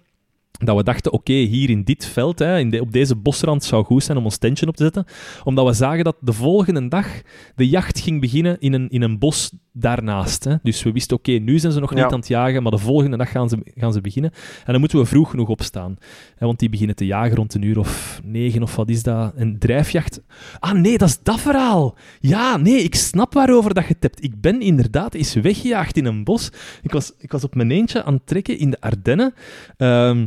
Dat 0.52 0.76
we 0.76 0.84
dachten, 0.84 1.12
oké, 1.12 1.34
hier 1.34 1.70
in 1.70 1.84
dit 1.84 2.06
veld, 2.06 2.40
hè, 2.40 2.60
in 2.60 2.70
de, 2.70 2.82
op 2.82 2.92
deze 2.92 3.16
bosrand, 3.16 3.64
zou 3.64 3.86
goed 3.86 4.04
zijn 4.04 4.18
om 4.18 4.24
ons 4.24 4.38
tentje 4.38 4.68
op 4.68 4.76
te 4.76 4.84
zetten. 4.84 5.06
Omdat 5.44 5.66
we 5.66 5.74
zagen 5.74 6.04
dat 6.04 6.16
de 6.20 6.34
volgende 6.34 6.88
dag 6.88 7.22
de 7.56 7.70
jacht 7.70 8.00
ging 8.00 8.22
beginnen 8.22 8.60
in 8.60 8.74
een, 8.74 8.90
in 8.90 9.02
een 9.02 9.20
bos 9.20 9.52
daarnaast. 9.74 10.44
Hè. 10.44 10.56
Dus 10.64 10.84
we 10.84 10.92
wisten, 10.92 11.18
oké, 11.18 11.32
nu 11.32 11.60
zijn 11.60 11.74
ze 11.74 11.80
nog 11.80 11.94
Ja. 11.96 12.04
niet 12.04 12.14
aan 12.14 12.20
het 12.20 12.28
jagen, 12.28 12.62
maar 12.64 12.72
de 12.72 12.78
volgende 12.78 13.18
dag 13.18 13.32
gaan 13.32 13.50
ze, 13.50 13.58
gaan 13.76 13.94
ze 13.94 14.02
beginnen. 14.02 14.32
En 14.66 14.72
dan 14.72 14.80
moeten 14.80 15.00
we 15.00 15.06
vroeg 15.06 15.30
genoeg 15.30 15.50
opstaan. 15.50 15.98
Hè, 16.36 16.46
want 16.46 16.60
die 16.60 16.70
beginnen 16.70 16.96
te 16.96 17.06
jagen 17.06 17.36
rond 17.36 17.54
een 17.54 17.62
uur 17.62 17.80
of 17.80 18.20
negen, 18.24 18.62
of 18.64 18.76
wat 18.76 18.90
is 18.90 19.04
dat? 19.04 19.34
Een 19.36 19.60
drijfjacht. 19.60 20.22
Ah, 20.60 20.72
nee, 20.72 20.98
dat 20.98 21.08
is 21.10 21.20
dat 21.24 21.40
verhaal. 21.40 21.96
Ja, 22.20 22.58
nee, 22.58 22.82
ik 22.84 22.96
snap 22.96 23.34
waarover 23.34 23.74
dat 23.74 23.84
je 23.88 23.94
het 23.94 24.04
hebt. 24.04 24.24
Ik 24.24 24.42
ben 24.42 24.62
inderdaad 24.62 25.14
eens 25.14 25.34
weggejaagd 25.34 25.98
in 25.98 26.06
een 26.06 26.24
bos. 26.24 26.50
Ik 26.82 26.92
was, 26.92 27.12
ik 27.18 27.32
was 27.32 27.44
op 27.44 27.56
mijn 27.56 27.72
eentje 27.72 28.04
aan 28.04 28.14
het 28.14 28.28
trekken 28.28 28.58
in 28.58 28.70
de 28.70 28.82
Ardennen. 28.82 29.34
Ehm, 29.78 30.26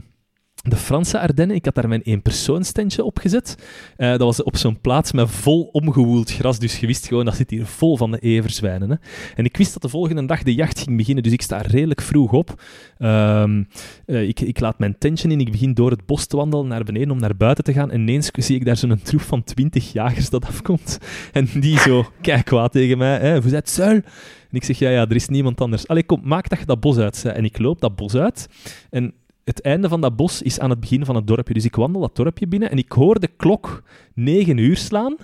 de 0.68 0.76
Franse 0.76 1.18
Ardennen. 1.18 1.56
Ik 1.56 1.64
had 1.64 1.74
daar 1.74 1.88
mijn 1.88 2.02
eenpersoonstentje 2.02 3.04
opgezet. 3.04 3.56
Eh 3.96 4.08
dat 4.08 4.20
was 4.20 4.42
op 4.42 4.56
zo'n 4.56 4.80
plaats 4.80 5.12
met 5.12 5.30
vol 5.30 5.68
omgewoeld 5.72 6.32
gras. 6.32 6.58
Dus 6.58 6.78
je 6.80 6.86
wist 6.86 7.06
gewoon, 7.06 7.24
dat 7.24 7.36
zit 7.36 7.50
hier 7.50 7.66
vol 7.66 7.96
van 7.96 8.10
de 8.10 8.18
everzwijnen. 8.18 8.90
Hè. 8.90 8.96
En 9.34 9.44
ik 9.44 9.56
wist 9.56 9.72
dat 9.72 9.82
de 9.82 9.88
volgende 9.88 10.26
dag 10.26 10.42
de 10.42 10.54
jacht 10.54 10.80
ging 10.80 10.96
beginnen. 10.96 11.22
Dus 11.22 11.32
ik 11.32 11.42
sta 11.42 11.58
redelijk 11.60 12.00
vroeg 12.00 12.32
op. 12.32 12.62
Ehm, 12.98 13.62
eh, 14.06 14.28
ik, 14.28 14.40
ik 14.40 14.60
laat 14.60 14.78
mijn 14.78 14.98
tentje 14.98 15.28
in. 15.28 15.40
Ik 15.40 15.50
begin 15.50 15.74
door 15.74 15.90
het 15.90 16.06
bos 16.06 16.26
te 16.26 16.36
wandelen 16.36 16.66
naar 16.66 16.84
beneden 16.84 17.10
om 17.10 17.20
naar 17.20 17.36
buiten 17.36 17.64
te 17.64 17.72
gaan. 17.72 17.90
En 17.90 18.00
ineens 18.00 18.30
zie 18.32 18.56
ik 18.56 18.64
daar 18.64 18.76
zo'n 18.76 19.00
troep 19.02 19.20
van 19.20 19.44
twintig 19.44 19.92
jagers 19.92 20.30
dat 20.30 20.46
afkomt. 20.46 20.98
En 21.32 21.48
die 21.60 21.78
zo, 21.78 22.04
kijk 22.20 22.44
kwaad 22.44 22.72
tegen 22.72 22.98
mij. 22.98 23.18
Hè, 23.18 23.42
Vous 23.42 23.52
êtes 23.52 23.74
seul? 23.74 24.00
En 24.50 24.62
ik 24.62 24.64
zeg, 24.64 24.78
ja, 24.78 24.90
ja, 24.90 25.00
er 25.08 25.14
is 25.14 25.28
niemand 25.28 25.60
anders. 25.60 25.88
Allee, 25.88 26.04
kom, 26.04 26.20
maak 26.24 26.48
dat 26.48 26.58
je 26.58 26.64
dat 26.64 26.80
bos 26.80 26.96
uit. 26.96 27.16
zei. 27.16 27.34
En 27.34 27.44
ik 27.44 27.58
loop 27.58 27.80
dat 27.80 27.96
bos 27.96 28.14
uit. 28.14 28.48
En 28.90 29.14
het 29.46 29.60
einde 29.60 29.88
van 29.88 30.00
dat 30.00 30.16
bos 30.16 30.42
is 30.42 30.60
aan 30.60 30.70
het 30.70 30.80
begin 30.80 31.04
van 31.04 31.14
het 31.14 31.26
dorpje. 31.26 31.54
Dus 31.54 31.64
ik 31.64 31.76
wandel 31.76 32.00
dat 32.00 32.16
dorpje 32.16 32.46
binnen 32.46 32.70
en 32.70 32.78
ik 32.78 32.92
hoor 32.92 33.20
de 33.20 33.30
klok 33.36 33.82
negen 34.14 34.58
uur 34.58 34.76
slaan. 34.76 35.16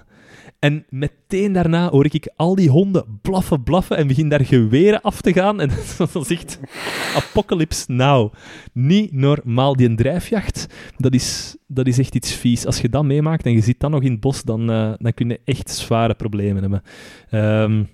En 0.58 0.84
meteen 0.88 1.52
daarna 1.52 1.90
hoor 1.90 2.04
ik 2.04 2.32
al 2.36 2.54
die 2.54 2.68
honden 2.68 3.18
blaffen, 3.22 3.62
blaffen 3.62 3.96
en 3.96 4.06
begin 4.06 4.28
daar 4.28 4.44
geweren 4.44 5.00
af 5.00 5.20
te 5.20 5.32
gaan. 5.32 5.60
En 5.60 5.70
dat 5.98 6.14
is 6.14 6.30
echt 6.30 6.60
apocalypse 7.16 7.92
now. 7.92 8.32
Niet 8.72 9.12
normaal. 9.12 9.76
Die 9.76 9.94
drijfjacht, 9.94 10.66
dat 10.96 11.14
is, 11.14 11.56
dat 11.66 11.86
is 11.86 11.98
echt 11.98 12.14
iets 12.14 12.34
vies. 12.34 12.66
Als 12.66 12.80
je 12.80 12.88
dat 12.88 13.04
meemaakt 13.04 13.46
en 13.46 13.52
je 13.52 13.60
zit 13.60 13.80
dan 13.80 13.90
nog 13.90 14.02
in 14.02 14.10
het 14.10 14.20
bos, 14.20 14.42
dan, 14.42 14.70
eh, 14.70 14.92
dan 14.98 15.14
kun 15.14 15.28
je 15.28 15.40
echt 15.44 15.70
zware 15.70 16.14
problemen 16.14 16.62
hebben. 16.62 16.82
Ehm, 17.30 17.84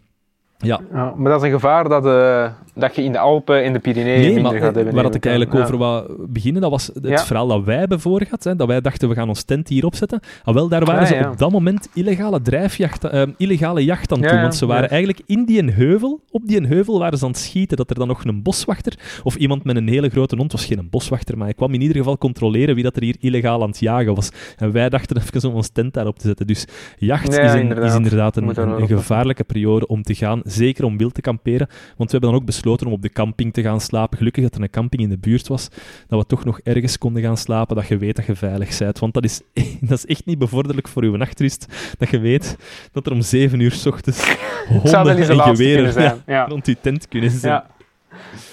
ja, 0.58 0.80
Ja, 0.92 1.14
maar 1.16 1.30
dat 1.30 1.40
is 1.40 1.46
een 1.46 1.54
gevaar 1.54 1.88
dat, 1.88 2.06
eh, 2.06 2.52
dat 2.78 2.94
je 2.96 3.02
in 3.02 3.12
de 3.12 3.18
Alpen 3.18 3.64
en 3.64 3.72
de 3.72 3.78
Pyreneeën 3.78 4.20
Nee, 4.20 4.34
minder 4.34 4.52
maar 4.52 4.60
gaat 4.60 4.74
hebben. 4.74 4.94
waar 4.94 5.02
dat 5.02 5.14
ik 5.14 5.26
eigenlijk 5.26 5.56
over 5.60 5.76
wou 5.76 6.26
beginnen, 6.28 6.62
dat 6.62 6.70
was 6.70 6.86
het 6.94 7.06
Ja. 7.08 7.18
verhaal 7.26 7.46
dat 7.46 7.64
wij 7.64 7.76
hebben 7.76 8.00
voorgehad. 8.00 8.44
Hè, 8.44 8.56
dat 8.56 8.66
wij 8.66 8.80
dachten, 8.80 9.08
we 9.08 9.14
gaan 9.14 9.28
ons 9.28 9.42
tent 9.42 9.68
hier 9.68 9.84
opzetten. 9.86 10.20
Ah, 10.44 10.54
wel, 10.54 10.68
daar 10.68 10.84
waren 10.84 11.00
Ah, 11.02 11.06
ze 11.06 11.14
ja. 11.14 11.30
op 11.30 11.38
dat 11.38 11.50
moment 11.50 11.88
illegale 11.94 12.42
drijfjacht, 12.42 13.04
eh, 13.04 13.22
illegale 13.36 13.84
jacht 13.84 14.12
aan 14.12 14.20
ja, 14.20 14.40
Want 14.42 14.54
ze 14.54 14.66
waren 14.66 14.88
eigenlijk 14.90 15.20
in 15.26 15.44
die 15.44 15.70
heuvel, 15.72 16.20
op 16.30 16.42
die 16.46 16.66
heuvel 16.66 16.98
waren 16.98 17.18
ze 17.18 17.24
aan 17.24 17.30
het 17.30 17.40
schieten, 17.40 17.76
dat 17.76 17.90
er 17.90 17.96
dan 17.96 18.08
nog 18.08 18.24
een 18.24 18.42
boswachter 18.42 19.20
of 19.22 19.36
iemand 19.36 19.64
met 19.64 19.76
een 19.76 19.88
hele 19.88 20.08
grote 20.08 20.36
hond, 20.36 20.52
was 20.52 20.64
geen 20.64 20.86
boswachter, 20.90 21.36
maar 21.36 21.46
hij 21.46 21.54
kwam 21.54 21.74
in 21.74 21.80
ieder 21.80 21.96
geval 21.96 22.18
controleren 22.18 22.74
wie 22.74 22.84
dat 22.84 22.96
er 22.96 23.02
hier 23.02 23.16
illegaal 23.20 23.62
aan 23.62 23.68
het 23.68 23.78
jagen 23.80 24.14
was. 24.14 24.30
En 24.56 24.72
wij 24.72 24.88
dachten 24.88 25.16
even 25.22 25.48
om 25.50 25.54
ons 25.54 25.68
tent 25.68 25.94
daarop 25.94 26.18
te 26.18 26.26
zetten. 26.26 26.46
Dus 26.46 26.66
jacht 26.98 27.34
Ja, 27.34 27.42
is, 27.42 27.52
een, 27.52 27.60
inderdaad. 27.60 27.88
is 27.90 27.94
inderdaad 27.96 28.36
een, 28.36 28.58
een, 28.80 28.86
gevaarlijke 28.86 29.44
periode 29.44 29.86
om 29.86 30.02
te 30.02 30.14
gaan, 30.14 30.40
zeker 30.44 30.84
om 30.84 30.96
wild 30.98 31.14
te 31.14 31.20
kamperen. 31.20 31.66
Want 31.68 31.96
we 31.96 32.06
hebben 32.10 32.30
dan 32.30 32.38
ook 32.38 32.44
besloten 32.44 32.66
om 32.68 32.92
op 32.92 33.02
de 33.02 33.12
camping 33.12 33.52
te 33.52 33.62
gaan 33.62 33.80
slapen. 33.80 34.18
Gelukkig 34.18 34.42
dat 34.42 34.54
er 34.54 34.62
een 34.62 34.70
camping 34.70 35.02
in 35.02 35.08
de 35.08 35.18
buurt 35.18 35.48
was, 35.48 35.68
dat 36.06 36.20
we 36.20 36.26
toch 36.26 36.44
nog 36.44 36.60
ergens 36.60 36.98
konden 36.98 37.22
gaan 37.22 37.36
slapen, 37.36 37.76
dat 37.76 37.88
je 37.88 37.96
weet 37.96 38.16
dat 38.16 38.26
je 38.26 38.34
veilig 38.34 38.78
bent. 38.78 38.98
Want 38.98 39.14
dat 39.14 39.24
is, 39.24 39.40
dat 39.80 39.98
is 39.98 40.06
echt 40.06 40.26
niet 40.26 40.38
bevorderlijk 40.38 40.88
voor 40.88 41.04
je 41.04 41.16
nachtrust, 41.16 41.66
dat 41.98 42.10
je 42.10 42.18
weet 42.18 42.56
dat 42.92 43.06
er 43.06 43.12
om 43.12 43.22
zeven 43.22 43.60
uur 43.60 43.72
s 43.72 43.86
ochtends 43.86 44.36
honden 44.68 45.28
en 45.28 45.40
geweren 45.40 45.92
zijn. 45.92 46.22
ja, 46.26 46.34
Ja, 46.34 46.44
rond 46.44 46.66
je 46.66 46.76
tent 46.80 47.08
kunnen 47.08 47.30
zijn. 47.30 47.52
ja. 47.52 47.66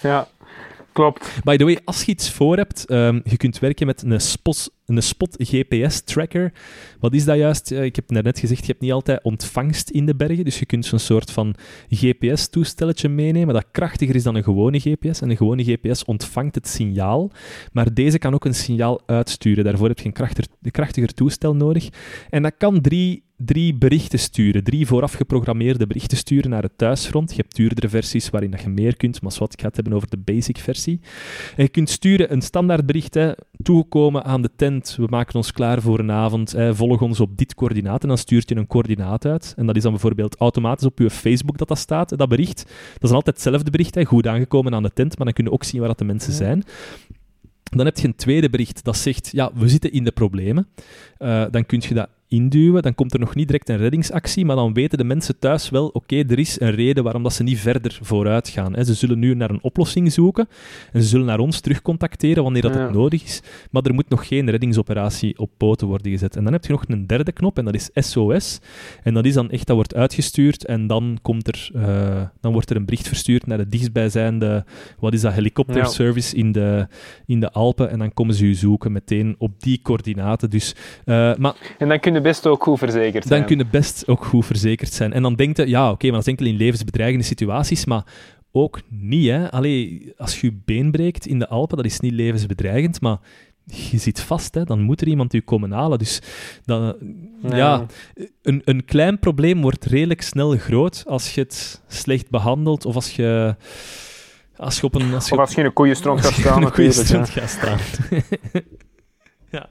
ja. 0.01 0.27
klopt. 0.91 1.39
By 1.43 1.57
the 1.57 1.63
way, 1.63 1.79
als 1.83 2.03
je 2.03 2.11
iets 2.11 2.31
voor 2.31 2.57
hebt, 2.57 2.85
ehm, 2.85 3.19
je 3.23 3.37
kunt 3.37 3.59
werken 3.59 3.85
met 3.85 4.03
een 4.03 4.21
spot, 4.21 4.71
een 4.85 5.03
spot 5.03 5.35
GPS-tracker. 5.37 6.53
Wat 6.99 7.13
is 7.13 7.25
dat 7.25 7.37
juist? 7.37 7.71
Eh, 7.71 7.83
ik 7.83 7.95
heb 7.95 8.09
net 8.09 8.39
gezegd, 8.39 8.59
je 8.59 8.71
hebt 8.71 8.81
niet 8.81 8.91
altijd 8.91 9.23
ontvangst 9.23 9.89
in 9.89 10.05
de 10.05 10.15
bergen, 10.15 10.45
dus 10.45 10.59
je 10.59 10.65
kunt 10.65 10.85
zo'n 10.85 10.99
soort 10.99 11.31
van 11.31 11.55
GPS-toestelletje 11.89 13.09
meenemen 13.09 13.53
dat 13.53 13.65
krachtiger 13.71 14.15
is 14.15 14.23
dan 14.23 14.35
een 14.35 14.43
gewone 14.43 14.79
GPS. 14.79 15.21
En 15.21 15.29
een 15.29 15.37
gewone 15.37 15.63
GPS 15.63 16.05
ontvangt 16.05 16.55
het 16.55 16.67
signaal, 16.67 17.31
maar 17.71 17.93
deze 17.93 18.17
kan 18.17 18.33
ook 18.33 18.45
een 18.45 18.55
signaal 18.55 19.01
uitsturen. 19.05 19.63
Daarvoor 19.63 19.87
heb 19.87 19.99
je 19.99 20.05
een 20.61 20.71
krachtiger, 20.71 21.13
toestel 21.13 21.55
nodig. 21.55 21.89
En 22.29 22.41
dat 22.41 22.53
kan 22.57 22.81
drie 22.81 23.23
drie 23.37 23.75
berichten 23.75 24.19
sturen, 24.19 24.63
drie 24.63 24.87
vooraf 24.87 25.13
geprogrammeerde 25.13 25.87
berichten 25.87 26.17
sturen 26.17 26.49
naar 26.49 26.63
het 26.63 26.77
thuisfront. 26.77 27.29
Je 27.29 27.41
hebt 27.41 27.55
duurdere 27.55 27.89
versies 27.89 28.29
waarin 28.29 28.51
dat 28.51 28.61
je 28.61 28.69
meer 28.69 28.97
kunt, 28.97 29.21
maar 29.21 29.35
wat 29.39 29.53
ik 29.53 29.61
ga 29.61 29.67
het 29.67 29.75
hebben 29.75 29.93
over 29.93 30.09
de 30.09 30.17
basic 30.17 30.57
versie. 30.57 30.99
En 31.55 31.63
je 31.63 31.69
kunt 31.69 31.89
sturen 31.89 32.31
een 32.31 32.41
standaard 32.41 32.85
bericht, 32.85 33.13
hè, 33.13 33.31
toekomen 33.63 34.23
aan 34.23 34.41
de 34.41 34.49
tent, 34.55 34.74
we 34.97 35.07
maken 35.09 35.35
ons 35.35 35.51
klaar 35.51 35.81
voor 35.81 35.99
een 35.99 36.11
avond, 36.11 36.51
hè, 36.51 36.75
volg 36.75 37.01
ons 37.01 37.19
op 37.19 37.37
dit 37.37 37.55
coördinaat, 37.55 38.01
en 38.01 38.07
dan 38.07 38.17
stuurt 38.17 38.49
je 38.49 38.55
een 38.55 38.67
coördinaat 38.67 39.25
uit. 39.25 39.53
En 39.57 39.65
dat 39.65 39.75
is 39.75 39.81
dan 39.81 39.91
bijvoorbeeld 39.91 40.35
automatisch 40.35 40.85
op 40.85 40.99
je 40.99 41.09
Facebook 41.09 41.57
dat 41.57 41.67
dat 41.67 41.77
staat, 41.77 42.17
dat 42.17 42.29
bericht. 42.29 42.57
Dat 42.63 43.01
is 43.01 43.09
dan 43.09 43.15
altijd 43.15 43.35
hetzelfde 43.35 43.71
bericht, 43.71 43.95
hè, 43.95 44.05
goed 44.05 44.27
aangekomen 44.27 44.73
aan 44.73 44.83
de 44.83 44.93
tent, 44.93 45.17
maar 45.17 45.25
dan 45.25 45.35
kun 45.35 45.43
je 45.43 45.51
ook 45.51 45.63
zien 45.63 45.79
waar 45.79 45.89
dat 45.89 45.97
de 45.97 46.05
mensen 46.05 46.33
zijn. 46.33 46.63
Dan 47.63 47.85
heb 47.85 47.97
je 47.97 48.07
een 48.07 48.15
tweede 48.15 48.49
bericht 48.49 48.83
dat 48.83 48.97
zegt, 48.97 49.29
ja, 49.31 49.51
we 49.53 49.67
zitten 49.67 49.91
in 49.91 50.03
de 50.03 50.11
problemen. 50.11 50.67
Eh, 51.17 51.45
dan 51.51 51.65
kun 51.65 51.81
je 51.87 51.93
dat 51.93 52.09
induwen, 52.27 52.81
dan 52.81 52.95
komt 52.95 53.13
er 53.13 53.19
nog 53.19 53.35
niet 53.35 53.47
direct 53.47 53.69
een 53.69 53.77
reddingsactie, 53.77 54.45
maar 54.45 54.55
dan 54.55 54.73
weten 54.73 54.97
de 54.97 55.03
mensen 55.03 55.39
thuis 55.39 55.69
wel, 55.69 55.87
oké, 55.87 56.15
er 56.15 56.39
is 56.39 56.59
een 56.59 56.71
reden 56.71 57.03
waarom 57.03 57.23
dat 57.23 57.33
ze 57.33 57.43
niet 57.43 57.59
verder 57.59 57.97
vooruit 58.01 58.49
gaan. 58.49 58.75
Hè. 58.75 58.83
Ze 58.83 58.93
zullen 58.93 59.19
nu 59.19 59.33
naar 59.35 59.49
een 59.49 59.63
oplossing 59.63 60.11
zoeken 60.13 60.47
en 60.91 61.01
ze 61.01 61.07
zullen 61.07 61.25
naar 61.25 61.39
ons 61.39 61.59
terugcontacteren 61.59 62.43
wanneer 62.43 62.61
dat 62.61 62.73
Ja. 62.73 62.79
het 62.81 62.91
nodig 62.93 63.23
is, 63.23 63.41
maar 63.71 63.83
er 63.83 63.93
moet 63.93 64.09
nog 64.09 64.27
geen 64.27 64.49
reddingsoperatie 64.49 65.37
op 65.39 65.49
poten 65.57 65.87
worden 65.87 66.11
gezet. 66.11 66.35
En 66.35 66.43
dan 66.43 66.53
heb 66.53 66.65
je 66.65 66.71
nog 66.71 66.83
een 66.87 67.07
derde 67.07 67.31
knop 67.31 67.57
en 67.57 67.65
dat 67.65 67.73
is 67.75 67.89
SOS. 67.93 68.59
En 69.03 69.13
dat 69.13 69.25
is 69.25 69.33
dan 69.33 69.49
echt, 69.49 69.67
dat 69.67 69.75
wordt 69.75 69.95
uitgestuurd 69.95 70.65
en 70.65 70.87
dan, 70.87 71.17
komt 71.21 71.47
er, 71.47 71.69
eh, 71.73 72.21
dan 72.41 72.51
wordt 72.53 72.69
er 72.69 72.75
een 72.75 72.85
bericht 72.85 73.07
verstuurd 73.07 73.47
naar 73.47 73.57
de 73.57 73.69
dichtstbijzijnde, 73.69 74.65
wat 74.99 75.13
is 75.13 75.21
dat, 75.21 75.33
helikopterservice 75.33 76.35
in, 76.35 76.51
de, 76.51 76.87
in 77.25 77.39
de 77.39 77.51
Alpen 77.51 77.89
en 77.89 77.99
dan 77.99 78.13
komen 78.13 78.35
ze 78.35 78.45
u 78.45 78.53
zoeken 78.53 78.91
meteen 78.91 79.35
op 79.37 79.51
die 79.61 79.79
coördinaten. 79.83 80.49
Dus, 80.49 80.75
eh, 81.05 81.35
maar 81.35 81.55
En 81.77 81.87
dan 81.87 81.99
kun 81.99 82.13
je 82.15 82.21
best 82.21 82.47
ook 82.47 82.63
goed 82.63 82.77
verzekerd 82.79 83.25
zijn. 83.25 83.39
dan 83.39 83.47
kun 83.47 83.57
je 83.57 83.65
best 83.71 84.07
ook 84.07 84.25
goed 84.25 84.45
verzekerd 84.45 84.93
zijn. 84.93 85.13
En 85.13 85.21
dan 85.21 85.35
denkt 85.35 85.57
je, 85.57 85.67
ja, 85.67 85.91
oké, 85.91 86.05
maar 86.05 86.15
dat 86.15 86.21
is 86.21 86.27
enkel 86.27 86.45
in 86.45 86.55
levensbedreigende 86.55 87.25
situaties, 87.25 87.85
maar 87.85 88.03
ook 88.51 88.79
niet, 88.89 89.27
hè. 89.29 89.51
Allee, 89.51 90.13
als 90.17 90.41
je 90.41 90.47
je 90.47 90.57
been 90.65 90.91
breekt 90.91 91.25
in 91.25 91.39
de 91.39 91.47
Alpen, 91.47 91.77
dat 91.77 91.85
is 91.85 91.99
niet 91.99 92.13
levensbedreigend, 92.13 93.01
maar 93.01 93.17
je 93.65 93.97
zit 93.97 94.19
vast, 94.19 94.55
hè. 94.55 94.63
Dan 94.63 94.81
moet 94.81 95.01
er 95.01 95.07
iemand 95.07 95.33
u 95.33 95.39
komen 95.41 95.71
halen. 95.71 95.99
Dus 95.99 96.21
dan, 96.65 96.95
ja, 97.41 97.55
Ja. 97.57 97.85
een, 98.41 98.61
een 98.65 98.85
klein 98.85 99.19
probleem 99.19 99.61
wordt 99.61 99.85
redelijk 99.85 100.21
snel 100.21 100.57
groot 100.57 101.03
als 101.07 101.35
je 101.35 101.41
het 101.41 101.81
slecht 101.87 102.29
behandelt 102.29 102.85
of 102.85 102.95
als 102.95 103.15
je... 103.15 103.55
Als 104.57 104.79
je 104.79 104.83
op 104.85 104.95
een... 104.95 105.13
Als 105.13 105.27
je 105.27 105.33
Of 105.33 105.39
als 105.39 105.55
je 105.55 105.63
een 105.63 105.73
koeienstronk 105.73 106.17
gaat 106.17 106.27
als 106.27 106.35
je 106.35 106.41
staan, 106.41 106.65
op 106.65 106.77
een 106.77 107.27
gaat 107.27 107.49
staan. 107.49 107.79
ja. 109.51 109.69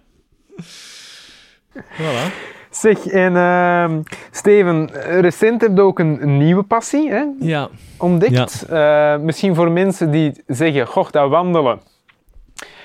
Voilà. 1.76 2.32
Zeg, 2.70 3.06
en 3.06 3.36
ehm, 3.36 4.00
Steven, 4.30 4.90
recent 5.20 5.60
heb 5.60 5.76
je 5.76 5.82
ook 5.82 5.98
een 5.98 6.36
nieuwe 6.36 6.62
passie 6.62 7.10
hè, 7.10 7.24
Ja. 7.40 7.68
ontdekt. 7.98 8.62
Eh, 8.62 9.16
misschien 9.16 9.54
voor 9.54 9.70
mensen 9.70 10.10
die 10.10 10.42
zeggen, 10.46 10.86
goh, 10.86 11.10
dat 11.10 11.28
wandelen. 11.30 11.80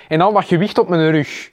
En 0.08 0.22
al 0.22 0.34
dat 0.34 0.46
gewicht 0.46 0.78
op 0.78 0.90
mijn 0.90 1.12
rug, 1.12 1.50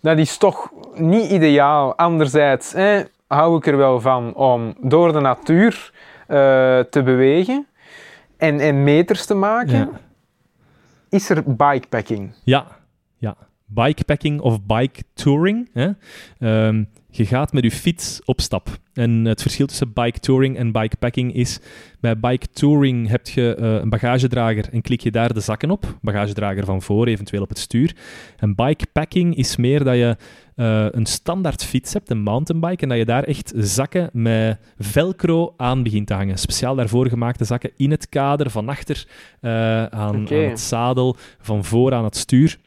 dat 0.00 0.18
is 0.18 0.36
toch 0.36 0.70
niet 0.94 1.30
ideaal. 1.30 1.96
Anderzijds 1.96 2.72
hè, 2.72 3.02
hou 3.26 3.56
ik 3.56 3.66
er 3.66 3.76
wel 3.76 4.00
van 4.00 4.34
om 4.34 4.74
door 4.80 5.12
de 5.12 5.20
natuur 5.20 5.92
eh, 6.26 6.36
te 6.78 7.02
bewegen 7.04 7.66
en, 8.36 8.60
en 8.60 8.84
meters 8.84 9.26
te 9.26 9.34
maken. 9.34 9.78
Ja. 9.78 9.88
Is 11.10 11.30
er 11.30 11.42
bikepacking? 11.46 12.32
Ja, 12.44 12.66
ja. 13.16 13.36
Bikepacking 13.68 14.40
of 14.40 14.66
bike 14.66 15.02
touring. 15.14 15.70
Hè? 15.72 15.90
Ehm, 16.38 16.84
je 17.10 17.26
gaat 17.26 17.52
met 17.52 17.64
je 17.64 17.70
fiets 17.70 18.20
op 18.24 18.40
stap. 18.40 18.78
En 18.92 19.24
het 19.24 19.42
verschil 19.42 19.66
tussen 19.66 19.92
bike 19.92 20.18
touring 20.18 20.56
en 20.56 20.72
bikepacking 20.72 21.34
is... 21.34 21.60
Bij 22.00 22.18
bike 22.18 22.46
touring 22.48 23.08
heb 23.08 23.28
je 23.28 23.54
eh, 23.54 23.74
een 23.74 23.88
bagagedrager 23.88 24.68
en 24.72 24.82
klik 24.82 25.00
je 25.00 25.10
daar 25.10 25.34
de 25.34 25.40
zakken 25.40 25.70
op. 25.70 25.98
Bagagedrager 26.00 26.64
van 26.64 26.82
voor, 26.82 27.06
eventueel 27.06 27.42
op 27.42 27.48
het 27.48 27.58
stuur. 27.58 27.96
En 28.36 28.54
bikepacking 28.54 29.36
is 29.36 29.56
meer 29.56 29.84
dat 29.84 29.94
je 29.94 30.16
eh, 30.54 30.86
een 30.90 31.06
standaard 31.06 31.64
fiets 31.64 31.92
hebt, 31.92 32.10
een 32.10 32.22
mountainbike, 32.22 32.82
en 32.82 32.88
dat 32.88 32.98
je 32.98 33.04
daar 33.04 33.24
echt 33.24 33.52
zakken 33.56 34.10
met 34.12 34.58
velcro 34.78 35.54
aan 35.56 35.82
begint 35.82 36.06
te 36.06 36.14
hangen. 36.14 36.38
Speciaal 36.38 36.74
daarvoor 36.74 37.08
gemaakte 37.08 37.44
zakken 37.44 37.70
in 37.76 37.90
het 37.90 38.08
kader, 38.08 38.50
van 38.50 38.68
achter 38.68 39.06
eh, 39.40 39.50
aan, 39.84 39.90
aan 39.90 40.26
het 40.26 40.60
zadel, 40.60 41.16
van 41.40 41.64
voor 41.64 41.94
aan 41.94 42.04
het 42.04 42.16
stuur. 42.16 42.58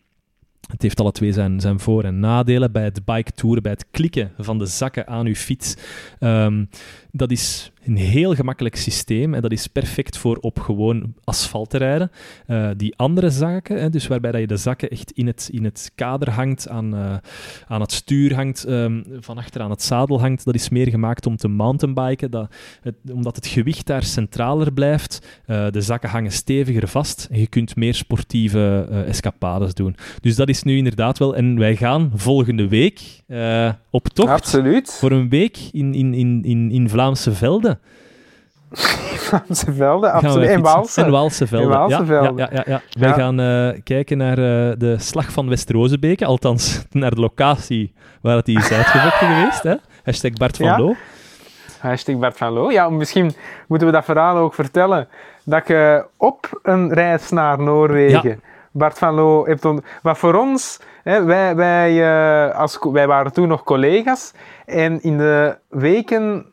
Het 0.68 0.82
heeft 0.82 1.00
alle 1.00 1.12
twee 1.12 1.32
zijn, 1.32 1.60
zijn 1.60 1.80
voor- 1.80 2.04
en 2.04 2.20
nadelen 2.20 2.72
bij 2.72 2.84
het 2.84 3.06
bike 3.06 3.32
touren, 3.32 3.64
bij 3.64 3.72
het 3.72 3.86
klikken 3.92 4.32
van 4.38 4.58
de 4.58 4.66
zakken 4.66 5.08
aan 5.08 5.26
uw 5.26 5.36
fiets. 5.36 5.76
Ehm, 6.20 6.66
dat 7.12 7.32
is 7.32 7.72
een 7.86 7.98
heel 7.98 8.36
gemakkelijk 8.36 8.76
systeem 8.76 9.34
en 9.34 9.42
dat 9.42 9.52
is 9.52 9.68
perfect 9.68 10.18
voor 10.18 10.38
op 10.42 10.60
gewoon 10.60 11.14
asfalt 11.24 11.70
te 11.70 11.78
rijden. 11.78 12.12
Eh, 12.46 12.70
die 12.78 12.98
andere 12.98 13.30
zakken, 13.30 13.82
hè, 13.82 13.90
dus 13.90 14.08
waarbij 14.08 14.32
dat 14.32 14.42
je 14.42 14.48
de 14.48 14.58
zakken 14.58 14.90
echt 14.90 15.12
in 15.12 15.28
het, 15.28 15.50
in 15.52 15.64
het 15.64 15.92
kader 15.96 16.30
hangt, 16.30 16.70
aan, 16.70 16.96
eh, 16.96 17.16
aan 17.68 17.82
het 17.82 17.92
stuur 17.92 18.36
hangt, 18.36 18.64
ehm, 18.64 19.02
van 19.20 19.38
achter 19.38 19.62
aan 19.62 19.70
het 19.70 19.84
zadel 19.84 20.20
hangt, 20.20 20.46
dat 20.46 20.56
is 20.56 20.70
meer 20.70 20.88
gemaakt 20.88 21.26
om 21.26 21.38
te 21.38 21.48
mountainbiken, 21.48 22.32
dat 22.32 22.54
het, 22.82 22.96
omdat 23.12 23.36
het 23.36 23.48
gewicht 23.48 23.86
daar 23.86 24.04
centraler 24.04 24.74
blijft. 24.74 25.42
Eh, 25.46 25.68
de 25.70 25.82
zakken 25.82 26.10
hangen 26.10 26.32
steviger 26.32 26.88
vast 26.88 27.28
en 27.32 27.40
je 27.40 27.48
kunt 27.48 27.76
meer 27.76 27.94
sportieve 27.94 28.88
escapades 29.08 29.74
doen. 29.74 29.96
Dus 30.22 30.36
dat 30.36 30.50
is 30.50 30.64
nu 30.64 30.78
inderdaad 30.78 31.18
wel. 31.18 31.36
En 31.36 31.60
wij 31.60 31.76
gaan 31.76 32.12
volgende 32.16 32.68
week 32.68 33.02
op 33.90 34.08
tocht 34.08 34.30
Absoluut. 34.30 34.92
voor 34.92 35.12
een 35.12 35.30
week 35.30 35.58
in, 35.72 35.94
in, 35.94 36.14
in, 36.14 36.44
in, 36.44 36.72
in 36.72 36.90
Vlaamse 37.02 37.32
velden. 37.32 37.80
Vlaamse 38.72 39.74
velden, 39.74 40.12
absoluut. 40.12 40.50
En. 40.50 40.62
Waalse. 40.62 41.02
En 41.04 41.12
Waalse 41.12 41.48
velden. 41.48 41.70
Waalse 41.70 41.98
ja, 41.98 42.06
velden. 42.06 42.50
Ja, 42.52 42.64
ja. 42.66 42.82
Wij 43.00 43.14
gaan 43.14 43.40
eh, 43.40 43.82
kijken 43.84 44.18
naar 44.18 44.38
eh, 44.38 44.74
de 44.78 44.96
slag 45.00 45.32
van 45.32 45.50
West-Rozebeke, 45.50 46.26
althans 46.26 46.84
naar 46.92 47.16
de 47.16 47.22
locatie 47.22 47.94
waar 48.22 48.36
het 48.36 48.46
die 48.46 48.58
is 48.58 48.72
uitgevochten 48.72 49.28
geweest. 49.36 49.64
Hè? 49.64 49.76
Hashtag 50.04 50.34
Bart 50.34 50.58
van 50.58 50.66
Ja. 50.66 50.80
Loo. 50.80 50.96
Hashtag 51.80 52.18
Bart 52.18 52.38
van 52.38 52.52
Loo. 52.54 52.72
Ja, 52.72 52.90
misschien 52.90 53.34
moeten 53.68 53.88
we 53.88 53.94
dat 53.94 54.06
verhaal 54.06 54.38
ook 54.38 54.54
vertellen. 54.54 55.08
Dat 55.44 55.68
je 55.68 56.06
op 56.18 56.60
een 56.64 56.94
reis 56.94 57.30
naar 57.30 57.60
Noorwegen 57.60 58.42
Bart 58.72 58.98
van 58.98 59.14
Loo 59.14 59.46
hebt 59.46 59.66
ont... 59.66 59.82
Wat 60.02 60.18
voor 60.18 60.34
ons, 60.36 60.80
hè, 61.04 61.24
wij, 61.24 61.56
wij, 61.56 62.04
eh, 62.04 62.60
als, 62.60 62.80
wij 62.82 63.08
waren 63.08 63.34
toen 63.34 63.48
nog 63.48 63.64
collega's. 63.64 64.34
En 64.66 65.02
in 65.02 65.18
de 65.18 65.58
weken 65.70 66.51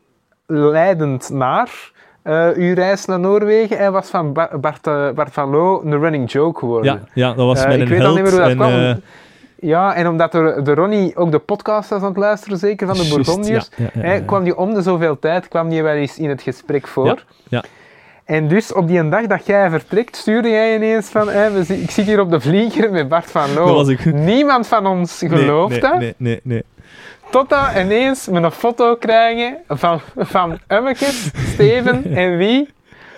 leidend 0.51 1.29
naar 1.29 1.91
eh, 2.21 2.47
uw 2.55 2.73
reis 2.73 3.05
naar 3.05 3.19
Noorwegen, 3.19 3.77
hij 3.77 3.91
was 3.91 4.07
van 4.09 4.33
Ba- 4.33 4.57
Bart, 4.61 4.87
eh, 4.87 5.09
Bart 5.09 5.33
van 5.33 5.49
Loo 5.49 5.81
een 5.85 5.99
running 5.99 6.31
joke 6.31 6.59
geworden. 6.59 6.93
Ja, 7.13 7.27
ja, 7.27 7.33
dat 7.33 7.45
was 7.45 7.61
Eh, 7.61 7.67
mijn 7.67 7.81
ik 7.81 7.87
weet 7.87 8.03
al 8.03 8.13
niet 8.13 8.21
meer 8.23 8.31
hoe 8.31 8.39
dat 8.39 8.49
en, 8.49 8.55
kwam. 8.55 9.01
Ja, 9.61 9.95
en 9.95 10.07
omdat 10.07 10.33
er, 10.33 10.63
de 10.63 10.73
Ronnie 10.73 11.15
ook 11.15 11.31
de 11.31 11.39
podcast 11.39 11.89
was 11.89 12.01
aan 12.01 12.07
het 12.07 12.17
luisteren, 12.17 12.57
zeker 12.57 12.87
van 12.87 12.95
de 12.95 13.01
juist, 13.01 13.15
Bourgondiërs, 13.15 13.69
ja, 13.75 13.83
ja, 13.83 14.01
ja, 14.01 14.07
hè, 14.07 14.13
ja. 14.13 14.21
kwam 14.21 14.43
die 14.43 14.57
om 14.57 14.73
de 14.73 14.81
zoveel 14.81 15.19
tijd 15.19 15.47
kwam 15.47 15.69
die 15.69 15.83
wel 15.83 15.93
eens 15.93 16.17
in 16.17 16.29
het 16.29 16.41
gesprek 16.41 16.87
voor. 16.87 17.05
Ja, 17.05 17.15
ja. 17.49 17.63
En 18.25 18.47
dus 18.47 18.73
op 18.73 18.87
die 18.87 19.09
dag 19.09 19.25
dat 19.25 19.45
jij 19.45 19.69
vertrekt, 19.69 20.15
stuurde 20.15 20.49
jij 20.49 20.75
ineens 20.75 21.07
van... 21.09 21.29
Hè, 21.29 21.51
we 21.51 21.63
zi- 21.63 21.73
ik 21.81 21.91
zit 21.91 22.05
hier 22.05 22.19
op 22.19 22.31
de 22.31 22.39
vlieger 22.39 22.91
met 22.91 23.07
Bart 23.09 23.31
van 23.31 23.53
Loo. 23.53 23.65
Dat 23.65 23.75
was 23.75 23.87
ik. 23.87 24.13
Niemand 24.13 24.67
van 24.67 24.85
ons 24.87 25.23
gelooft 25.27 25.71
nee, 25.71 25.79
dat. 25.81 25.99
nee, 25.99 26.13
nee, 26.17 26.39
nee. 26.43 26.63
Totdat 27.31 27.75
ineens 27.77 28.25
we 28.25 28.35
een 28.37 28.51
foto 28.51 28.95
krijgen 28.95 29.57
van, 29.67 29.99
van 30.15 30.59
Ummekes, 30.67 31.31
Steven 31.53 32.05
en 32.15 32.37
wie? 32.37 32.67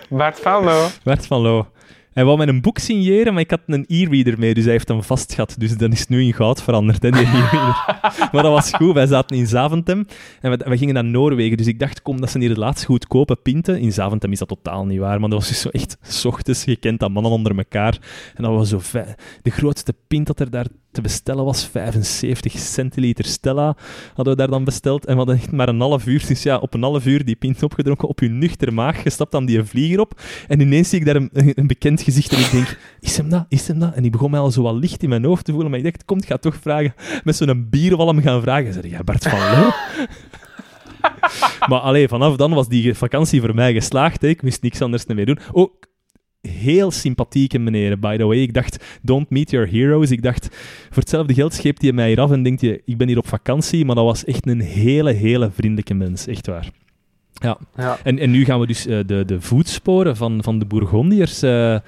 Bart 0.08 0.40
van 0.40 0.64
Loo. 0.64 0.86
Bert 1.04 1.26
van 1.26 1.40
Loo. 1.40 1.66
Hij 2.12 2.24
wou 2.24 2.36
mij 2.38 2.46
een 2.46 2.60
boek 2.60 2.78
signeren, 2.78 3.32
maar 3.32 3.42
ik 3.42 3.50
had 3.50 3.60
een 3.66 3.84
e-reader 3.88 4.38
mee, 4.38 4.54
dus 4.54 4.62
hij 4.64 4.72
heeft 4.72 4.88
hem 4.88 5.02
vast 5.02 5.34
gehad. 5.34 5.54
Dus 5.58 5.76
dat 5.76 5.92
is 5.92 6.06
nu 6.06 6.22
in 6.22 6.32
goud 6.32 6.62
veranderd, 6.62 7.02
hè, 7.02 7.10
die 7.10 7.20
e-reader. 7.26 7.84
maar 8.32 8.42
dat 8.42 8.52
was 8.52 8.70
goed. 8.70 8.94
Wij 8.94 9.06
zaten 9.06 9.36
in 9.36 9.46
Zaventem 9.46 10.06
en 10.40 10.50
we, 10.50 10.64
we 10.68 10.76
gingen 10.76 10.94
naar 10.94 11.04
Noorwegen. 11.04 11.56
Dus 11.56 11.66
ik 11.66 11.78
dacht, 11.78 12.02
kom, 12.02 12.20
dat 12.20 12.30
zijn 12.30 12.42
hier 12.42 12.54
de 12.54 12.60
laatste 12.60 12.86
goedkope 12.86 13.36
pinten. 13.36 13.78
In 13.80 13.92
Zaventem 13.92 14.32
is 14.32 14.38
dat 14.38 14.48
totaal 14.48 14.86
niet 14.86 14.98
waar, 14.98 15.20
maar 15.20 15.28
dat 15.30 15.38
was 15.38 15.48
dus 15.48 15.60
zo 15.60 15.68
echt... 15.68 15.96
S 16.02 16.24
ochtends, 16.24 16.64
je 16.64 16.76
kent 16.76 17.00
dat 17.00 17.10
mannen 17.10 17.32
onder 17.32 17.56
elkaar. 17.56 17.98
En 18.34 18.42
dat 18.42 18.52
was 18.52 18.68
zo... 18.68 18.78
vij- 18.78 19.14
De 19.42 19.50
grootste 19.50 19.94
pint 20.08 20.26
dat 20.26 20.40
er 20.40 20.50
daar 20.50 20.66
te 20.92 21.00
bestellen 21.00 21.44
was 21.44 21.66
75 21.66 22.58
centiliter 22.58 23.24
Stella, 23.24 23.76
hadden 24.14 24.34
we 24.34 24.38
daar 24.38 24.50
dan 24.50 24.64
besteld. 24.64 25.04
En 25.04 25.12
we 25.12 25.18
hadden 25.18 25.36
echt 25.36 25.52
maar 25.52 25.68
een 25.68 25.80
half 25.80 26.06
uur. 26.06 26.24
Dus 26.26 26.42
ja, 26.42 26.58
op 26.58 26.74
een 26.74 26.82
half 26.82 27.06
uur 27.06 27.24
die 27.24 27.36
pint 27.36 27.62
opgedronken, 27.62 28.08
op 28.08 28.20
je 28.20 28.28
nuchter 28.28 28.72
maag, 28.72 29.02
gestapt 29.02 29.34
aan 29.34 29.44
die 29.44 29.62
vlieger 29.62 30.00
op. 30.00 30.20
En 30.48 30.60
ineens 30.60 30.88
zie 30.88 30.98
ik 30.98 31.04
daar 31.04 31.16
een, 31.16 31.30
een 31.32 31.66
bekend 31.66 32.02
gezicht 32.02 32.32
en 32.32 32.38
ik 32.38 32.50
denk, 32.50 32.78
is 33.00 33.16
hem 33.16 33.28
dat? 33.28 33.44
Is 33.48 33.68
hem 33.68 33.78
dat? 33.78 33.94
En 33.94 34.02
die 34.02 34.10
begon 34.10 34.30
mij 34.30 34.40
al 34.40 34.50
zo 34.50 34.62
wat 34.62 34.74
licht 34.74 35.02
in 35.02 35.08
mijn 35.08 35.24
hoofd 35.24 35.44
te 35.44 35.52
voelen. 35.52 35.70
Maar 35.70 35.78
ik 35.78 35.84
dacht, 35.84 36.04
kom, 36.04 36.18
ik 36.18 36.26
ga 36.26 36.36
toch 36.36 36.56
vragen, 36.60 36.94
met 37.24 37.36
zo'n 37.36 37.66
bierwalm 37.70 38.22
gaan 38.22 38.42
vragen. 38.42 38.66
En 38.66 38.72
zei, 38.72 38.88
ja, 38.88 39.02
Bart 39.04 39.28
van 39.28 39.38
Loo? 39.38 39.70
maar 41.68 41.80
alleen 41.80 42.08
vanaf 42.08 42.36
dan 42.36 42.54
was 42.54 42.68
die 42.68 42.94
vakantie 42.94 43.40
voor 43.40 43.54
mij 43.54 43.72
geslaagd. 43.72 44.22
Ik 44.22 44.42
moest 44.42 44.62
niks 44.62 44.82
anders 44.82 45.06
meer 45.06 45.26
doen. 45.26 45.38
Oh, 45.52 45.72
heel 46.48 46.90
sympathieke 46.90 47.58
meneer, 47.58 47.98
by 47.98 48.16
the 48.16 48.24
way. 48.24 48.38
Ik 48.38 48.54
dacht, 48.54 48.98
don't 49.02 49.30
meet 49.30 49.50
your 49.50 49.68
heroes. 49.70 50.10
Ik 50.10 50.22
dacht, 50.22 50.48
voor 50.88 51.02
hetzelfde 51.02 51.34
geld 51.34 51.54
scheept 51.54 51.82
hij 51.82 51.92
mij 51.92 52.10
eraf 52.10 52.30
en 52.30 52.42
denkt 52.42 52.60
je, 52.60 52.82
ik 52.84 52.96
ben 52.96 53.08
hier 53.08 53.18
op 53.18 53.28
vakantie. 53.28 53.84
Maar 53.84 53.94
dat 53.94 54.04
was 54.04 54.24
echt 54.24 54.46
een 54.46 54.60
hele, 54.60 55.12
hele 55.12 55.50
vriendelijke 55.50 55.94
mens. 55.94 56.26
Echt 56.26 56.46
waar. 56.46 56.70
Ja. 57.32 57.58
Ja. 57.76 57.98
En, 58.04 58.18
en 58.18 58.30
nu 58.30 58.44
gaan 58.44 58.60
we 58.60 58.66
dus 58.66 58.86
eh, 58.86 58.98
de, 59.06 59.24
de 59.24 59.40
voetsporen 59.40 60.16
van, 60.16 60.42
van 60.42 60.58
de 60.58 60.64
Bourgondiërs... 60.64 61.42
eh, 61.42 61.78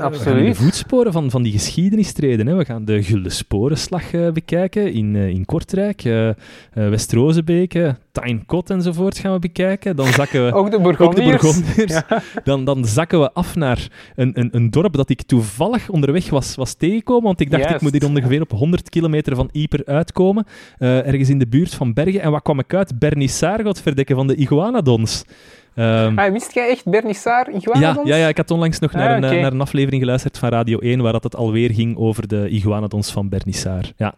Absoluut. 0.00 0.56
de 0.56 0.62
voetsporen 0.62 1.12
van, 1.12 1.30
van 1.30 1.42
die 1.42 1.52
geschiedenis 1.52 2.12
treden. 2.12 2.46
Hè. 2.46 2.54
We 2.54 2.64
gaan 2.64 2.84
de 2.84 3.02
Gulden 3.02 3.32
Sporenslag 3.32 4.12
eh, 4.12 4.30
bekijken 4.30 4.92
in, 4.92 5.16
eh, 5.16 5.28
in 5.28 5.44
Kortrijk, 5.44 6.04
eh 6.04 6.28
eh, 6.28 6.34
West-Rozebeek, 6.72 7.94
Tijnkot 8.12 8.70
enzovoort 8.70 9.18
gaan 9.18 9.32
we 9.32 9.38
bekijken. 9.38 9.96
Dan 9.96 10.06
zakken 10.06 10.46
we... 10.46 10.52
Ook 10.62 10.70
de 10.70 10.76
Ook 10.76 11.16
de 11.16 11.22
Bourgondiërs. 11.22 12.02
Dan, 12.44 12.64
dan 12.64 12.84
zakken 12.84 13.20
we 13.20 13.32
af 13.32 13.54
naar 13.54 13.88
een, 14.14 14.30
een, 14.34 14.48
een 14.52 14.70
dorp 14.70 14.92
dat 14.92 15.10
ik 15.10 15.22
toevallig 15.22 15.88
onderweg 15.88 16.30
was, 16.30 16.54
was 16.54 16.74
tegengekomen. 16.74 17.22
Want 17.22 17.40
ik 17.40 17.50
dacht, 17.50 17.70
ik 17.70 17.80
moet 17.80 17.92
hier 17.92 18.06
ongeveer 18.06 18.40
op 18.40 18.50
100 18.50 18.88
kilometer 18.88 19.36
van 19.36 19.48
Yper 19.52 19.84
uitkomen. 19.84 20.46
ergens 20.78 21.28
in 21.28 21.38
de 21.38 21.46
buurt 21.46 21.74
van 21.74 21.92
Bergen. 21.92 22.20
En 22.20 22.30
wat 22.30 22.42
kwam 22.42 22.58
ik 22.58 22.74
uit? 22.74 22.98
Bernissar, 22.98 23.62
godverdekken, 23.62 24.16
van 24.16 24.26
de 24.26 24.34
Iguanadons. 24.34 25.24
Ah, 25.74 26.32
wist 26.32 26.54
jij 26.54 26.68
echt 26.68 26.84
Bernissar 26.84 27.50
ja, 27.50 27.56
Iguanodons? 27.56 28.08
ja, 28.08 28.16
ja, 28.16 28.28
ik 28.28 28.36
had 28.36 28.50
onlangs 28.50 28.78
nog 28.78 28.92
naar, 28.92 29.08
Ah, 29.08 29.16
een, 29.16 29.24
eh, 29.24 29.40
naar 29.42 29.52
een 29.52 29.60
aflevering 29.60 30.02
geluisterd 30.02 30.38
van 30.38 30.48
Radio 30.48 30.78
1 30.78 31.00
waar 31.00 31.12
dat 31.12 31.22
het 31.22 31.36
alweer 31.36 31.70
ging 31.70 31.96
over 31.96 32.28
de 32.28 32.48
iguanodons 32.48 33.12
van 33.12 33.28
Bernissar. 33.28 33.84
Ja. 33.96 34.14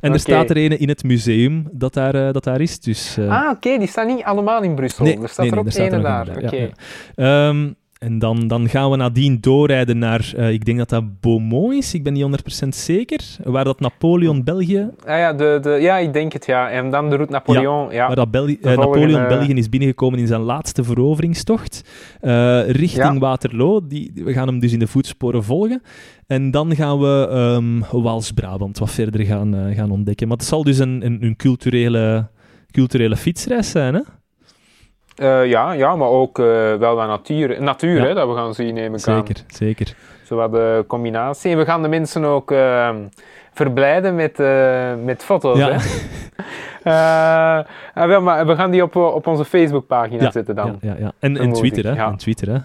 En 0.00 0.12
er 0.12 0.20
staat 0.20 0.50
er 0.50 0.56
een 0.56 0.78
in 0.78 0.88
het 0.88 1.02
museum 1.04 1.68
dat 1.72 1.94
daar, 1.94 2.14
eh, 2.14 2.32
dat 2.32 2.44
daar 2.44 2.60
is. 2.60 2.80
Dus, 2.80 3.16
eh, 3.16 3.28
Ah, 3.28 3.50
oké, 3.50 3.78
die 3.78 3.88
staan 3.88 4.06
niet 4.06 4.24
allemaal 4.24 4.62
in 4.62 4.74
Brussel. 4.74 5.04
Nee, 5.04 5.20
er 5.22 5.28
staat 5.28 5.36
nee, 5.38 5.46
er 5.46 5.52
nee, 5.52 5.60
ook 5.60 5.66
er 5.66 5.72
staat 5.72 5.92
er 5.92 5.98
nog 5.98 6.06
daar. 6.06 6.44
Oké. 6.44 6.56
ja, 6.56 6.68
ja. 7.14 7.48
Ehm, 7.48 7.72
en 7.98 8.18
dan, 8.18 8.48
dan 8.48 8.68
gaan 8.68 8.90
we 8.90 8.96
nadien 8.96 9.40
doorrijden 9.40 9.98
naar, 9.98 10.32
eh, 10.36 10.50
ik 10.50 10.64
denk 10.64 10.78
dat 10.78 10.88
dat 10.88 11.20
Beaumont 11.20 11.72
is, 11.72 11.94
ik 11.94 12.02
ben 12.02 12.12
niet 12.12 12.22
100% 12.22 12.68
zeker, 12.68 13.20
waar 13.44 13.64
dat 13.64 13.80
Napoleon 13.80 14.44
België, 14.44 14.90
Ah, 15.06 15.18
ja, 15.18 15.32
de, 15.32 15.58
de, 15.62 15.70
ja, 15.70 15.96
ik 15.96 16.12
denk 16.12 16.32
het, 16.32 16.46
ja. 16.46 16.70
En 16.70 16.90
dan 16.90 17.10
de 17.10 17.14
route 17.14 17.32
Napoleon, 17.32 17.92
ja. 17.92 18.06
waar 18.06 18.16
dat 18.16 18.34
eh, 18.34 18.76
Napoleon 18.76 19.28
België 19.28 19.52
is 19.52 19.68
binnengekomen 19.68 20.18
in 20.18 20.26
zijn 20.26 20.40
laatste 20.40 20.84
veroveringstocht, 20.84 21.84
eh, 22.20 22.70
richting 22.70 23.12
Ja. 23.12 23.18
Waterloo. 23.18 23.86
Die, 23.86 24.12
we 24.14 24.32
gaan 24.32 24.46
hem 24.46 24.58
dus 24.58 24.72
in 24.72 24.78
de 24.78 24.86
voetsporen 24.86 25.44
volgen. 25.44 25.82
En 26.26 26.50
dan 26.50 26.74
gaan 26.74 26.98
we 27.00 27.28
ehm 27.30 28.02
Waals-Brabant 28.02 28.78
wat 28.78 28.90
verder 28.90 29.24
gaan, 29.24 29.74
gaan 29.74 29.90
ontdekken. 29.90 30.28
Maar 30.28 30.36
het 30.36 30.46
zal 30.46 30.64
dus 30.64 30.78
een, 30.78 31.04
een, 31.04 31.24
een 31.24 31.36
culturele, 31.36 32.28
culturele 32.70 33.16
fietsreis 33.16 33.70
zijn, 33.70 33.94
hè? 33.94 34.00
Eh, 35.16 35.46
ja, 35.46 35.72
ja, 35.72 35.96
maar 35.96 36.08
ook 36.08 36.38
eh, 36.38 36.44
wel 36.74 36.94
wat 36.94 37.06
natuur, 37.06 37.62
natuur 37.62 37.96
Ja. 38.00 38.06
hè, 38.06 38.14
dat 38.14 38.28
we 38.28 38.34
gaan 38.34 38.54
zien, 38.54 38.74
neem 38.74 38.94
ik 38.94 39.06
aan. 39.08 39.24
Zeker, 39.26 39.42
zeker. 39.46 39.94
Zo 40.24 40.36
wat 40.36 40.52
de 40.52 40.84
combinatie. 40.86 41.50
En 41.52 41.58
we 41.58 41.64
gaan 41.64 41.82
de 41.82 41.88
mensen 41.88 42.24
ook 42.24 42.50
eh, 42.50 42.90
verblijden 43.52 44.14
met, 44.14 44.40
eh, 44.40 44.92
met 45.04 45.24
foto's. 45.24 45.58
Ja. 45.58 45.70
Hè? 45.70 45.76
Eh, 46.84 47.58
ah, 47.94 48.06
wel, 48.08 48.20
maar 48.22 48.46
we 48.46 48.54
gaan 48.56 48.70
die 48.70 48.82
op, 48.82 48.96
op 48.96 49.26
onze 49.26 49.44
Facebookpagina 49.44 50.22
Ja, 50.22 50.30
zetten 50.30 50.54
dan. 50.54 50.78
Ja, 50.80 50.88
ja, 50.90 50.94
ja. 50.98 51.12
En, 51.18 51.30
en 51.30 51.36
Vermoed 51.36 51.54
Twitter, 51.56 51.84
hè? 51.96 52.04
En 52.04 52.16
Twitter, 52.16 52.48
hè? 52.48 52.58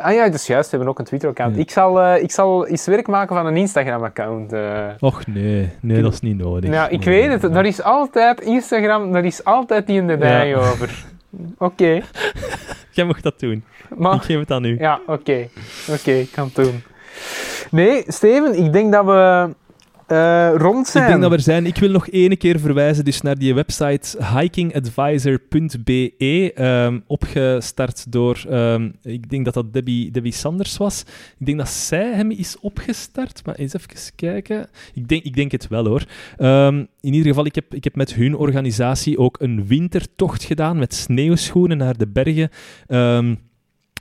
Ah 0.00 0.12
ja, 0.14 0.24
dat 0.24 0.34
is 0.34 0.46
juist. 0.46 0.64
We 0.70 0.76
hebben 0.76 0.88
ook 0.88 0.98
een 0.98 1.04
Twitter-account. 1.04 1.54
Ja. 1.54 1.60
Ik, 1.60 1.70
zal, 1.70 2.00
eh, 2.00 2.22
ik 2.22 2.30
zal 2.30 2.66
eens 2.66 2.86
werk 2.86 3.06
maken 3.06 3.36
van 3.36 3.46
een 3.46 3.56
Instagram-account. 3.56 4.52
eh. 4.52 4.84
Och 5.00 5.26
nee, 5.26 5.70
nee, 5.80 6.02
dat 6.02 6.12
is 6.12 6.20
niet 6.20 6.38
nodig. 6.38 6.70
Nou, 6.70 6.90
ik 6.90 7.04
Nee, 7.04 7.20
weet 7.20 7.32
het. 7.32 7.42
nee. 7.42 7.50
Daar 7.50 7.66
is 7.66 7.82
altijd 7.82 8.40
Instagram, 8.40 9.12
daar 9.12 9.24
is 9.24 9.44
altijd 9.44 9.86
die 9.86 9.96
in 10.00 10.06
de 10.06 10.16
bij 10.16 10.48
Ja. 10.48 10.56
over. 10.56 11.04
Oké. 11.58 12.02
Jij 12.90 13.04
mag 13.04 13.20
dat 13.20 13.40
doen. 13.40 13.64
Maar 13.96 14.14
Ik 14.14 14.22
geef 14.22 14.38
het 14.38 14.50
aan 14.50 14.64
u. 14.64 14.76
Ja, 14.78 15.00
oké. 15.06 15.48
Oké, 15.90 16.10
ik 16.10 16.30
kan 16.32 16.44
het 16.44 16.54
doen. 16.54 16.82
Nee, 17.70 18.04
Steven, 18.06 18.54
ik 18.64 18.72
denk 18.72 18.92
dat 18.92 19.04
we 19.04 19.48
eh, 20.10 20.52
rond 20.56 20.88
zijn. 20.88 21.04
Ik 21.04 21.10
denk 21.10 21.22
dat 21.22 21.30
we 21.30 21.36
er 21.36 21.42
zijn. 21.42 21.66
Ik 21.66 21.76
wil 21.76 21.90
nog 21.90 22.08
één 22.08 22.36
keer 22.36 22.60
verwijzen 22.60 23.04
dus 23.04 23.20
naar 23.20 23.38
die 23.38 23.54
website 23.54 24.18
hikingadvisor.be, 24.38 26.52
ehm, 26.54 26.98
opgestart 27.06 28.12
door, 28.12 28.44
ehm, 28.48 28.90
ik 29.02 29.30
denk 29.30 29.44
dat 29.44 29.54
dat 29.54 29.72
Debbie, 29.72 30.10
Debbie 30.10 30.32
Sanders 30.32 30.76
was. 30.76 31.04
Ik 31.38 31.46
denk 31.46 31.58
dat 31.58 31.68
zij 31.68 32.14
hem 32.14 32.30
is 32.30 32.58
opgestart, 32.60 33.46
maar 33.46 33.54
eens 33.54 33.74
even 33.74 33.88
kijken. 34.16 34.68
Ik 34.94 35.08
denk, 35.08 35.24
ik 35.24 35.34
denk 35.34 35.52
het 35.52 35.68
wel 35.68 35.86
hoor. 35.86 36.04
Ehm, 36.36 36.84
in 37.00 37.12
ieder 37.12 37.28
geval, 37.28 37.46
ik 37.46 37.54
heb, 37.54 37.74
ik 37.74 37.84
heb 37.84 37.96
met 37.96 38.14
hun 38.14 38.36
organisatie 38.36 39.18
ook 39.18 39.40
een 39.40 39.66
wintertocht 39.66 40.44
gedaan 40.44 40.78
met 40.78 40.94
sneeuwschoenen 40.94 41.76
naar 41.76 41.96
de 41.96 42.08
bergen, 42.08 42.50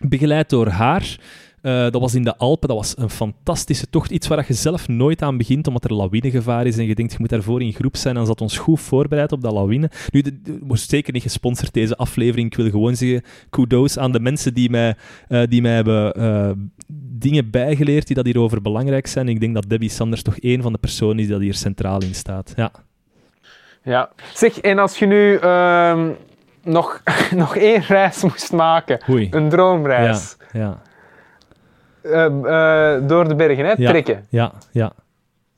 begeleid 0.07 0.49
door 0.49 0.67
haar. 0.67 1.19
Eh, 1.61 1.81
dat 1.81 2.01
was 2.01 2.15
in 2.15 2.23
de 2.23 2.37
Alpen, 2.37 2.67
dat 2.67 2.77
was 2.77 2.97
een 2.97 3.09
fantastische 3.09 3.89
tocht. 3.89 4.11
Iets 4.11 4.27
waar 4.27 4.45
je 4.47 4.53
zelf 4.53 4.87
nooit 4.87 5.21
aan 5.21 5.37
begint, 5.37 5.67
omdat 5.67 5.83
er 5.83 5.93
lawinegevaar 5.93 6.65
is 6.65 6.77
en 6.77 6.85
je 6.85 6.95
denkt, 6.95 7.11
je 7.11 7.17
moet 7.19 7.29
daarvoor 7.29 7.61
in 7.61 7.73
groep 7.73 7.97
zijn. 7.97 8.17
En 8.17 8.25
zat 8.25 8.41
ons 8.41 8.57
goed 8.57 8.79
voorbereid 8.79 9.31
op 9.31 9.41
dat 9.41 9.51
lawine. 9.53 9.89
Nu, 10.11 10.21
de- 10.21 10.57
wordt 10.61 10.89
zeker 10.89 11.13
niet 11.13 11.21
gesponsord, 11.21 11.73
deze 11.73 11.95
aflevering. 11.95 12.47
Ik 12.51 12.57
wil 12.57 12.69
gewoon 12.69 12.95
zeggen, 12.95 13.21
kudos 13.49 13.97
aan 13.97 14.11
de 14.11 14.19
mensen 14.19 14.53
die 14.53 14.69
mij, 14.69 14.95
eh, 15.27 15.41
die 15.49 15.61
mij 15.61 15.73
hebben 15.75 16.13
eh, 16.13 16.51
dingen 17.17 17.49
bijgeleerd 17.49 18.07
die 18.07 18.15
dat 18.15 18.25
hierover 18.25 18.61
belangrijk 18.61 19.07
zijn. 19.07 19.29
Ik 19.29 19.39
denk 19.39 19.53
dat 19.53 19.69
Debbie 19.69 19.89
Sanders 19.89 20.21
toch 20.21 20.37
één 20.37 20.61
van 20.61 20.71
de 20.71 20.77
personen 20.79 21.19
is 21.19 21.27
die 21.27 21.39
hier 21.39 21.53
centraal 21.53 22.01
in 22.01 22.15
staat. 22.15 22.53
Ja. 22.55 22.71
Ja. 23.83 24.09
Zeg, 24.33 24.59
en 24.59 24.79
als 24.79 24.99
je 24.99 25.05
nu 25.05 25.35
ehm, 25.35 26.09
nog, 26.63 27.03
nog 27.35 27.55
één 27.55 27.81
reis 27.81 28.23
moest 28.23 28.51
maken, 28.51 28.99
Oei. 29.09 29.27
een 29.31 29.49
droomreis, 29.49 30.37
Ja, 30.53 30.81
eh, 32.01 32.25
eh, 32.95 33.01
door 33.07 33.27
de 33.27 33.35
bergen, 33.35 33.65
hè, 33.65 33.73
Ja. 33.77 33.89
trekken. 33.89 34.25
ja, 34.29 34.51
ja. 34.71 34.91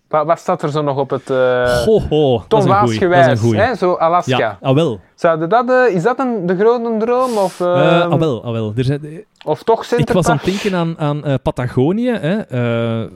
Wat, 0.07 0.25
wat 0.25 0.39
staat 0.39 0.61
er 0.61 0.69
zo 0.69 0.81
nog 0.81 0.97
op 0.97 1.09
het... 1.09 1.29
eh 1.29 1.83
Ho, 1.85 2.43
dat 2.47 2.63
is 2.65 2.69
een 2.69 3.37
goeie. 3.37 3.59
Hè, 3.59 3.75
zo 3.75 3.93
Alaska. 3.93 4.37
Ja, 4.37 4.57
ah 4.61 4.75
wel. 4.75 4.99
Dat, 5.47 5.69
eh, 5.69 5.95
is 5.95 6.03
dat 6.03 6.19
een, 6.19 6.45
de 6.45 6.55
grote 6.57 6.95
droom? 7.05 7.37
Of, 7.37 7.59
Eh, 7.59 7.99
ehm, 8.01 8.11
ah 8.11 8.19
wel, 8.19 8.43
ah 8.45 8.51
wel. 8.51 8.73
Er 8.75 8.83
zijn, 8.83 9.25
of 9.45 9.63
toch 9.63 9.85
Ik 9.85 10.09
was 10.11 10.27
aan 10.27 10.35
het 10.35 10.45
denken 10.45 10.75
aan, 10.75 10.99
aan 10.99 11.39
Patagonië, 11.43 12.11
hè, 12.11 12.37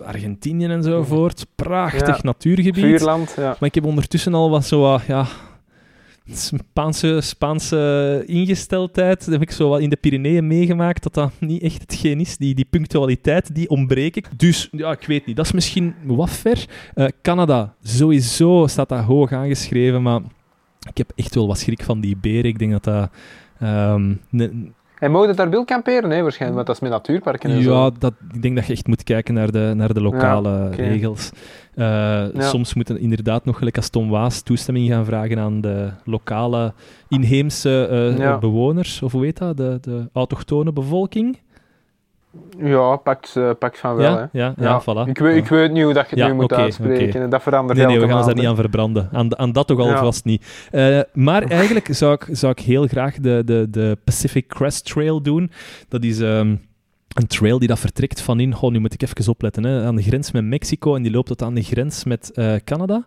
Argentinië 0.06 0.66
enzovoort. 0.68 1.46
Prachtig 1.56 2.08
Ja. 2.16 2.20
natuurgebied. 2.22 2.84
Vuurland, 2.86 3.34
ja. 3.38 3.44
Maar 3.44 3.70
ik 3.70 3.76
heb 3.76 3.86
ondertussen 3.86 4.34
al 4.34 4.50
wat 4.50 4.66
zo 4.66 5.00
ja, 5.08 5.26
Spaanse, 6.32 7.22
Spaanse 7.22 8.24
ingesteldheid. 8.26 9.20
Dat 9.20 9.34
heb 9.34 9.42
ik 9.42 9.52
zo 9.52 9.70
wat 9.70 9.80
in 9.80 9.90
de 9.90 9.96
Pyreneeën 9.96 10.48
meegemaakt, 10.48 11.04
dat 11.04 11.14
dat 11.14 11.32
niet 11.40 11.62
echt 11.62 11.82
hetgeen 11.82 12.20
is. 12.20 12.38
Die, 12.38 12.56
die 12.56 12.68
punctualiteit, 12.70 13.56
die 13.56 13.70
ontbreek 13.70 14.16
ik. 14.16 14.28
Dus, 14.38 14.70
ja, 14.72 14.92
ik 14.92 15.06
weet 15.08 15.26
niet. 15.26 15.36
Dat 15.36 15.46
is 15.46 15.52
misschien 15.52 15.96
wat 16.04 16.30
ver. 16.30 16.66
Eh, 16.94 17.08
Canada, 17.22 17.76
sowieso 17.82 18.68
staat 18.68 18.90
dat 18.90 19.04
hoog 19.04 19.32
aangeschreven, 19.32 20.02
maar 20.02 20.22
ik 20.90 20.98
heb 20.98 21.12
echt 21.16 21.36
wel 21.36 21.48
wat 21.48 21.60
schrik 21.60 21.84
van 21.84 22.02
die 22.02 22.18
beren. 22.18 22.50
Ik 22.50 22.60
denk 22.60 22.72
dat 22.72 22.84
dat... 22.84 23.10
ehm, 23.60 24.14
En 25.00 25.12
mogen 25.12 25.28
het 25.28 25.38
daar 25.38 25.50
wild 25.50 25.66
kamperen? 25.66 26.10
Nee, 26.10 26.22
waarschijnlijk, 26.22 26.56
want 26.56 26.68
dat 26.68 26.76
is 26.76 26.82
met 26.82 26.92
natuurparken 26.92 27.50
en 27.50 27.62
zo. 27.64 27.74
Ja, 27.74 27.92
dat, 28.00 28.14
ik 28.34 28.42
denk 28.42 28.56
dat 28.56 28.66
je 28.66 28.74
echt 28.74 28.88
moet 28.88 29.04
kijken 29.04 29.34
naar 29.34 29.52
de, 29.52 29.72
naar 29.76 29.94
de 29.94 30.02
lokale 30.02 30.50
Ja, 30.50 30.70
regels. 30.76 31.30
Eh, 31.76 32.24
Soms 32.38 32.74
moeten 32.74 33.00
inderdaad 33.00 33.46
nog, 33.46 33.58
gelijk 33.58 33.76
als 33.78 33.90
Tom 33.90 34.10
Waas, 34.10 34.42
toestemming 34.42 34.90
gaan 34.90 35.06
vragen 35.06 35.40
aan 35.40 35.62
de 35.62 35.90
lokale 36.04 36.74
inheemse 37.10 37.88
eh, 37.88 38.18
Ja. 38.18 38.38
bewoners, 38.38 39.02
of 39.02 39.12
hoe 39.12 39.24
heet 39.24 39.38
dat, 39.38 39.58
de, 39.58 39.78
de 39.82 40.10
autochtone 40.14 40.74
bevolking. 40.74 41.38
Ja, 42.58 42.96
pakt, 42.96 43.36
eh, 43.36 43.50
pakt 43.60 43.80
van 43.80 43.96
wel, 43.96 44.12
ja, 44.12 44.30
hè. 44.32 44.40
ja, 44.40 44.54
ja, 44.58 44.82
voilà. 44.82 45.10
Ik, 45.10 45.18
weet, 45.18 45.36
ik 45.36 45.48
weet 45.48 45.72
niet 45.72 45.84
hoe 45.84 45.94
dat 45.94 46.10
je 46.10 46.16
het 46.16 46.28
nu 46.28 46.34
moet 46.34 46.44
oké, 46.44 46.56
uitspreken. 46.56 47.30
Dat 47.30 47.42
verandert 47.42 47.78
Nee, 47.78 47.88
nee, 47.88 48.00
we 48.00 48.08
gaan 48.08 48.18
ons 48.18 48.26
daar 48.26 48.36
niet 48.36 48.46
aan 48.46 48.56
verbranden. 48.56 49.10
Aan, 49.12 49.38
aan 49.38 49.52
dat 49.52 49.68
toch 49.68 49.80
alvast 49.80 50.26
niet. 50.26 50.68
Eh, 50.72 51.00
maar 51.14 51.44
eigenlijk 51.44 51.88
zou 51.96 52.14
ik, 52.14 52.28
zou 52.32 52.52
ik 52.52 52.60
heel 52.60 52.88
graag 52.88 53.16
de, 53.16 53.42
de, 53.46 53.68
de 53.70 53.98
Pacific 54.04 54.48
Crest 54.48 54.86
Trail 54.86 55.22
doen. 55.22 55.52
Dat 55.88 56.04
is 56.04 56.20
ehm, 56.20 56.56
een 57.14 57.28
trail 57.28 57.60
die 57.60 57.68
dat 57.68 57.80
vertrekt 57.80 58.22
van 58.22 58.40
in... 58.40 58.56
Oh, 58.58 58.72
nu 58.72 58.80
moet 58.80 58.94
ik 58.94 59.02
even 59.02 59.32
opletten. 59.32 59.64
Hè, 59.64 59.86
aan 59.86 59.96
de 59.96 60.02
grens 60.04 60.32
met 60.32 60.44
Mexico 60.44 60.96
en 60.96 61.02
die 61.02 61.12
loopt 61.12 61.28
tot 61.28 61.42
aan 61.42 61.54
de 61.56 61.64
grens 61.64 62.04
met 62.04 62.32
eh, 62.32 62.56
Canada. 62.64 63.06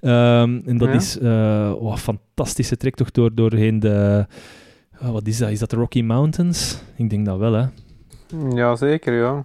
Ehm, 0.00 0.60
en 0.66 0.78
dat 0.78 0.88
Ja. 0.88 0.94
is 0.94 1.18
eh, 1.18 1.72
oh, 1.78 1.90
een 1.92 1.98
fantastische 1.98 2.76
trektocht 2.76 3.14
door, 3.14 3.34
doorheen 3.34 3.80
de... 3.80 4.26
oh, 5.02 5.10
wat 5.10 5.26
is 5.26 5.38
dat? 5.38 5.50
Is 5.50 5.58
dat 5.58 5.70
de 5.70 5.76
Rocky 5.76 6.02
Mountains? 6.02 6.78
Ik 6.96 7.10
denk 7.10 7.26
dat 7.26 7.38
wel, 7.38 7.52
hè. 7.52 7.64
Ja, 8.54 8.76
zeker, 8.76 9.12
ja. 9.14 9.44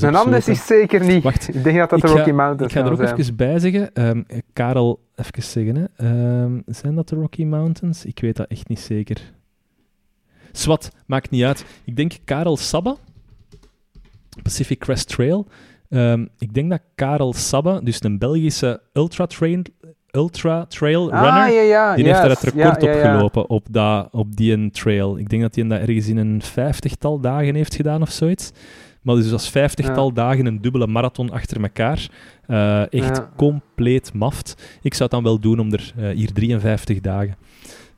Mijn 0.00 0.14
Andes 0.14 0.36
opzoeken. 0.36 0.52
is 0.52 0.66
zeker 0.66 1.04
niet. 1.04 1.22
Wacht, 1.22 1.54
Ik 1.54 1.64
denk 1.64 1.78
dat 1.78 1.90
dat 1.90 2.00
de 2.00 2.06
ik 2.06 2.12
ga- 2.12 2.18
Rocky 2.18 2.30
Mountains 2.32 2.72
Ik 2.72 2.78
ga 2.78 2.84
er 2.86 2.92
ook 2.92 2.98
zijn. 3.06 3.16
even 3.18 3.36
bij 3.36 3.58
zeggen. 3.58 3.94
Ehm, 3.94 4.22
Karel, 4.52 5.00
even 5.14 5.42
zeggen. 5.42 5.76
Hè. 5.76 5.84
Ehm, 5.96 6.60
zijn 6.66 6.94
dat 6.94 7.08
de 7.08 7.16
Rocky 7.16 7.44
Mountains? 7.44 8.04
Ik 8.04 8.18
weet 8.20 8.36
dat 8.36 8.46
echt 8.48 8.68
niet 8.68 8.80
zeker. 8.80 9.32
Swat, 10.52 10.90
maakt 11.06 11.30
niet 11.30 11.44
uit. 11.44 11.64
Ik 11.84 11.96
denk 11.96 12.12
Karel 12.24 12.56
Sabba, 12.56 12.96
Pacific 14.42 14.78
Crest 14.78 15.08
Trail. 15.08 15.46
Ehm, 15.88 16.26
ik 16.38 16.54
denk 16.54 16.70
dat 16.70 16.80
Karel 16.94 17.32
Sabba, 17.32 17.80
dus 17.80 18.02
een 18.02 18.18
Belgische 18.18 18.80
ultra 18.92 19.26
ultra 20.16 20.64
trail 20.68 21.10
runner, 21.10 21.28
Ah, 21.30 21.52
ja, 21.52 21.60
ja. 21.60 21.94
die 21.94 22.04
heeft 22.04 22.16
daar 22.20 22.30
het 22.30 22.40
record 22.40 22.82
ja, 22.82 22.90
ja. 22.90 22.96
opgelopen 22.96 23.48
op, 23.48 23.66
dat, 23.70 24.08
op 24.10 24.36
die 24.36 24.52
een 24.52 24.70
trail. 24.70 25.18
Ik 25.18 25.28
denk 25.28 25.42
dat 25.42 25.54
hij 25.54 25.66
dat 25.68 25.80
ergens 25.80 26.08
in 26.08 26.16
een 26.16 26.42
vijftigtal 26.42 27.20
dagen 27.20 27.54
heeft 27.54 27.74
gedaan 27.74 28.02
of 28.02 28.10
zoiets. 28.10 28.52
Maar 29.02 29.14
dus 29.14 29.32
als 29.32 29.50
vijftigtal 29.50 30.12
dagen 30.12 30.46
een 30.46 30.60
dubbele 30.60 30.86
marathon 30.86 31.30
achter 31.30 31.62
elkaar. 31.62 32.08
Eh, 32.46 32.92
echt 32.92 33.22
compleet 33.36 34.12
maft. 34.14 34.78
Ik 34.82 34.92
zou 34.94 35.02
het 35.02 35.10
dan 35.10 35.22
wel 35.22 35.38
doen 35.40 35.58
om 35.60 35.72
er 35.72 35.92
eh, 35.96 36.08
hier 36.16 36.32
53 36.32 37.00
dagen. 37.00 37.36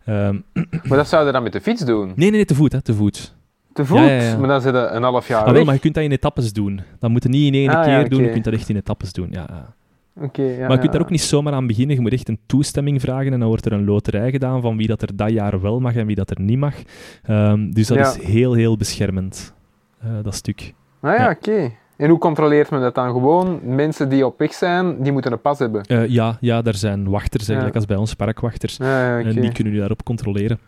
Ehm, 0.05 0.37
Maar 0.89 0.97
dat 0.99 1.09
zouden 1.09 1.27
we 1.27 1.33
dan 1.33 1.43
met 1.43 1.53
de 1.53 1.61
fiets 1.61 1.85
doen. 1.85 2.07
nee, 2.07 2.15
nee, 2.17 2.31
nee, 2.31 2.45
te 2.45 2.55
voet, 2.55 2.73
hè, 2.73 2.83
te 2.83 2.95
voet. 2.95 3.35
Te 3.73 3.85
voet? 3.85 3.99
Ja, 3.99 4.05
ja, 4.05 4.23
ja. 4.23 4.37
Maar 4.39 4.49
dan 4.49 4.61
zit 4.61 4.75
je 4.75 4.79
een 4.81 5.03
half 5.03 5.29
jaar 5.29 5.45
Ah, 5.45 5.53
wel, 5.53 5.65
maar 5.65 5.75
je 5.75 5.81
kunt 5.81 5.95
dat 5.95 6.05
in 6.05 6.11
etappes 6.11 6.53
doen. 6.53 6.81
Dat 6.99 7.11
moet 7.11 7.23
je 7.23 7.29
niet 7.29 7.47
in 7.47 7.61
één 7.61 7.69
Ah, 7.69 7.85
keer 7.85 8.09
doen, 8.09 8.23
je 8.23 8.31
kunt 8.31 8.45
dat 8.45 8.55
echt 8.55 8.69
in 8.69 8.77
etappes 8.77 9.13
doen. 9.13 9.29
Ja, 9.31 9.75
ja. 10.15 10.67
Maar 10.67 10.71
je 10.71 10.79
kunt 10.79 10.93
daar 10.93 11.01
ook 11.01 11.11
niet 11.11 11.21
zomaar 11.21 11.53
aan 11.53 11.67
beginnen. 11.67 11.97
Je 11.97 12.03
moet 12.03 12.13
echt 12.13 12.29
een 12.29 12.39
toestemming 12.47 13.01
vragen 13.01 13.33
en 13.33 13.39
dan 13.39 13.49
wordt 13.49 13.67
er 13.67 13.73
een 13.73 13.85
loterij 13.85 14.31
gedaan 14.31 14.61
van 14.61 14.77
wie 14.77 14.87
dat 14.87 15.03
er 15.03 15.17
dat 15.17 15.31
jaar 15.31 15.61
wel 15.61 15.81
mag 15.81 15.95
en 15.95 16.07
wie 16.07 16.17
dat 16.17 16.31
er 16.31 16.41
niet 16.41 16.59
mag. 16.59 16.75
Ehm, 17.23 17.71
dus 17.71 17.87
dat 17.87 17.99
is 17.99 18.25
heel, 18.25 18.53
heel 18.53 18.77
beschermend, 18.77 19.55
eh, 20.01 20.09
dat 20.23 20.35
stuk. 20.35 20.75
Ah 21.01 21.17
ja, 21.17 21.31
oké. 21.31 21.73
En 21.97 22.09
hoe 22.09 22.19
controleert 22.19 22.71
men 22.71 22.81
dat 22.81 22.95
dan? 22.95 23.11
Gewoon 23.11 23.61
mensen 23.75 24.09
die 24.09 24.27
op 24.27 24.39
weg 24.39 24.53
zijn, 24.55 25.03
die 25.03 25.13
moeten 25.13 25.33
een 25.33 25.41
pas 25.41 25.59
hebben. 25.59 25.83
Eh, 25.83 26.07
ja, 26.09 26.39
ja, 26.41 26.63
daar 26.63 26.75
zijn 26.75 27.09
wachters, 27.09 27.47
eigenlijk 27.47 27.77
als 27.77 27.87
bij 27.87 27.97
ons 27.97 28.15
parkwachters. 28.15 28.79
En 28.79 29.41
die 29.41 29.53
kunnen 29.53 29.73
u 29.73 29.79
daarop 29.79 30.03
controleren. 30.03 30.59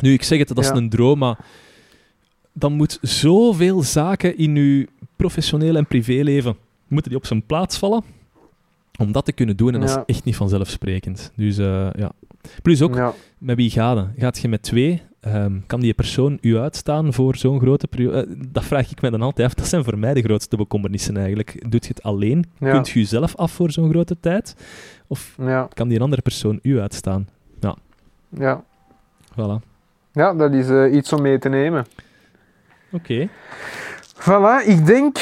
Nu, 0.00 0.12
ik 0.12 0.22
zeg 0.22 0.38
het, 0.38 0.48
dat 0.48 0.58
is 0.58 0.68
een 0.68 0.88
droom, 0.88 1.18
maar 1.18 1.38
dan 2.52 2.72
moet 2.72 2.98
zoveel 3.02 3.82
zaken 3.82 4.36
in 4.36 4.56
uw 4.56 4.84
professioneel 5.16 5.76
en 5.76 5.86
privéleven 5.86 6.56
moeten 6.88 7.10
die 7.10 7.20
op 7.20 7.26
zijn 7.26 7.46
plaats 7.46 7.78
vallen 7.78 8.02
om 9.00 9.12
dat 9.12 9.24
te 9.24 9.32
kunnen 9.32 9.56
doen. 9.56 9.74
En 9.74 9.80
dat 9.80 9.88
Ja. 9.90 10.02
is 10.06 10.14
echt 10.14 10.24
niet 10.24 10.36
vanzelfsprekend. 10.36 11.32
Dus 11.36 11.58
eh, 11.58 11.88
ja. 11.92 12.12
Plus 12.62 12.82
ook, 12.82 12.94
Ja. 12.94 13.12
met 13.38 13.56
wie 13.56 13.70
gaat 13.70 13.96
het? 13.96 14.06
Gaat 14.18 14.38
je 14.38 14.48
met 14.48 14.62
twee? 14.62 15.02
Ehm, 15.20 15.58
kan 15.66 15.80
die 15.80 15.94
persoon 15.94 16.38
u 16.40 16.58
uitstaan 16.58 17.12
voor 17.12 17.36
zo'n 17.36 17.60
grote 17.60 17.86
periode? 17.86 18.26
Eh, 18.26 18.36
dat 18.48 18.64
vraag 18.64 18.90
ik 18.90 19.00
me 19.02 19.10
dan 19.10 19.22
altijd 19.22 19.48
af. 19.48 19.54
Dat 19.54 19.66
zijn 19.66 19.84
voor 19.84 19.98
mij 19.98 20.14
de 20.14 20.22
grootste 20.22 20.56
bekommernissen 20.56 21.16
eigenlijk. 21.16 21.70
Doet 21.70 21.84
je 21.86 21.92
het 21.94 22.02
alleen? 22.02 22.44
Ja. 22.58 22.70
Kunt 22.70 22.88
je 22.88 22.98
jezelf 23.00 23.36
af 23.36 23.52
voor 23.52 23.70
zo'n 23.70 23.90
grote 23.90 24.16
tijd? 24.20 24.54
Of 25.06 25.34
Ja. 25.38 25.68
kan 25.74 25.88
die 25.88 26.00
andere 26.00 26.22
persoon 26.22 26.58
u 26.62 26.80
uitstaan? 26.80 27.28
Ja. 28.38 28.62
Voilà. 29.32 29.66
ja, 30.12 30.34
dat 30.34 30.52
is 30.52 30.68
eh, 30.68 30.92
iets 30.94 31.12
om 31.12 31.22
mee 31.22 31.38
te 31.38 31.48
nemen. 31.48 31.86
Oké. 32.92 33.28
Voilà, 34.20 34.66
ik 34.66 34.86
denk 34.86 35.16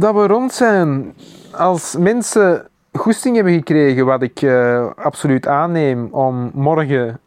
dat 0.00 0.14
we 0.14 0.26
rond 0.26 0.52
zijn. 0.52 1.14
Als 1.56 1.96
mensen 1.98 2.66
goesting 2.92 3.34
hebben 3.34 3.52
gekregen, 3.54 4.06
wat 4.06 4.22
ik 4.22 4.42
eh, 4.42 4.86
absoluut 4.96 5.46
aanneem, 5.46 6.08
om 6.10 6.50
morgen 6.54 7.18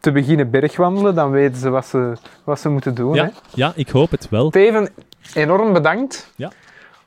te 0.00 0.12
beginnen 0.12 0.50
bergwandelen, 0.50 1.14
dan 1.14 1.30
weten 1.30 1.56
ze 1.56 1.70
wat 1.70 1.86
ze, 1.86 2.12
wat 2.44 2.60
ze 2.60 2.68
moeten 2.68 2.94
doen. 2.94 3.12
Hè. 3.16 3.22
Ja, 3.22 3.30
ja, 3.54 3.72
ik 3.74 3.88
hoop 3.88 4.10
het 4.10 4.28
wel. 4.28 4.48
Steven, 4.48 4.88
enorm 5.34 5.72
bedankt 5.72 6.32
Ja. 6.36 6.50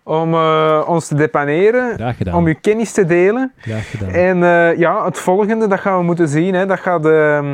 om 0.04 0.34
eh, 0.34 0.84
ons 0.88 1.08
te 1.08 1.16
depaneren, 1.16 2.16
om 2.34 2.46
uw 2.46 2.56
kennis 2.62 2.92
te 2.92 3.06
delen. 3.06 3.52
Graag 3.58 3.90
gedaan. 3.90 4.10
En 4.10 4.44
eh, 4.44 4.78
ja, 4.78 5.06
het 5.06 5.18
volgende, 5.18 5.68
dat 5.68 5.80
gaan 5.80 5.98
we 5.98 6.04
moeten 6.04 6.28
zien. 6.28 6.54
Hè. 6.54 6.66
Dat 6.66 6.80
gaat 6.80 7.06
eh, 7.06 7.52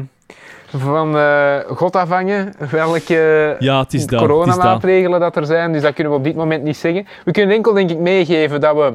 van 0.77 1.17
eh, 1.17 1.55
God 1.67 1.95
afhangen, 1.95 2.53
welke 2.71 3.55
ja, 3.59 3.85
dat. 3.89 4.15
coronamaatregelen 4.15 5.19
dat 5.19 5.35
er 5.35 5.45
zijn. 5.45 5.71
Dus 5.71 5.81
dat 5.81 5.93
kunnen 5.93 6.13
we 6.13 6.19
op 6.19 6.23
dit 6.23 6.35
moment 6.35 6.63
niet 6.63 6.77
zeggen. 6.77 7.07
We 7.25 7.31
kunnen 7.31 7.55
enkel, 7.55 7.73
denk 7.73 7.89
ik, 7.89 7.97
meegeven 7.97 8.61
dat 8.61 8.75
we 8.75 8.93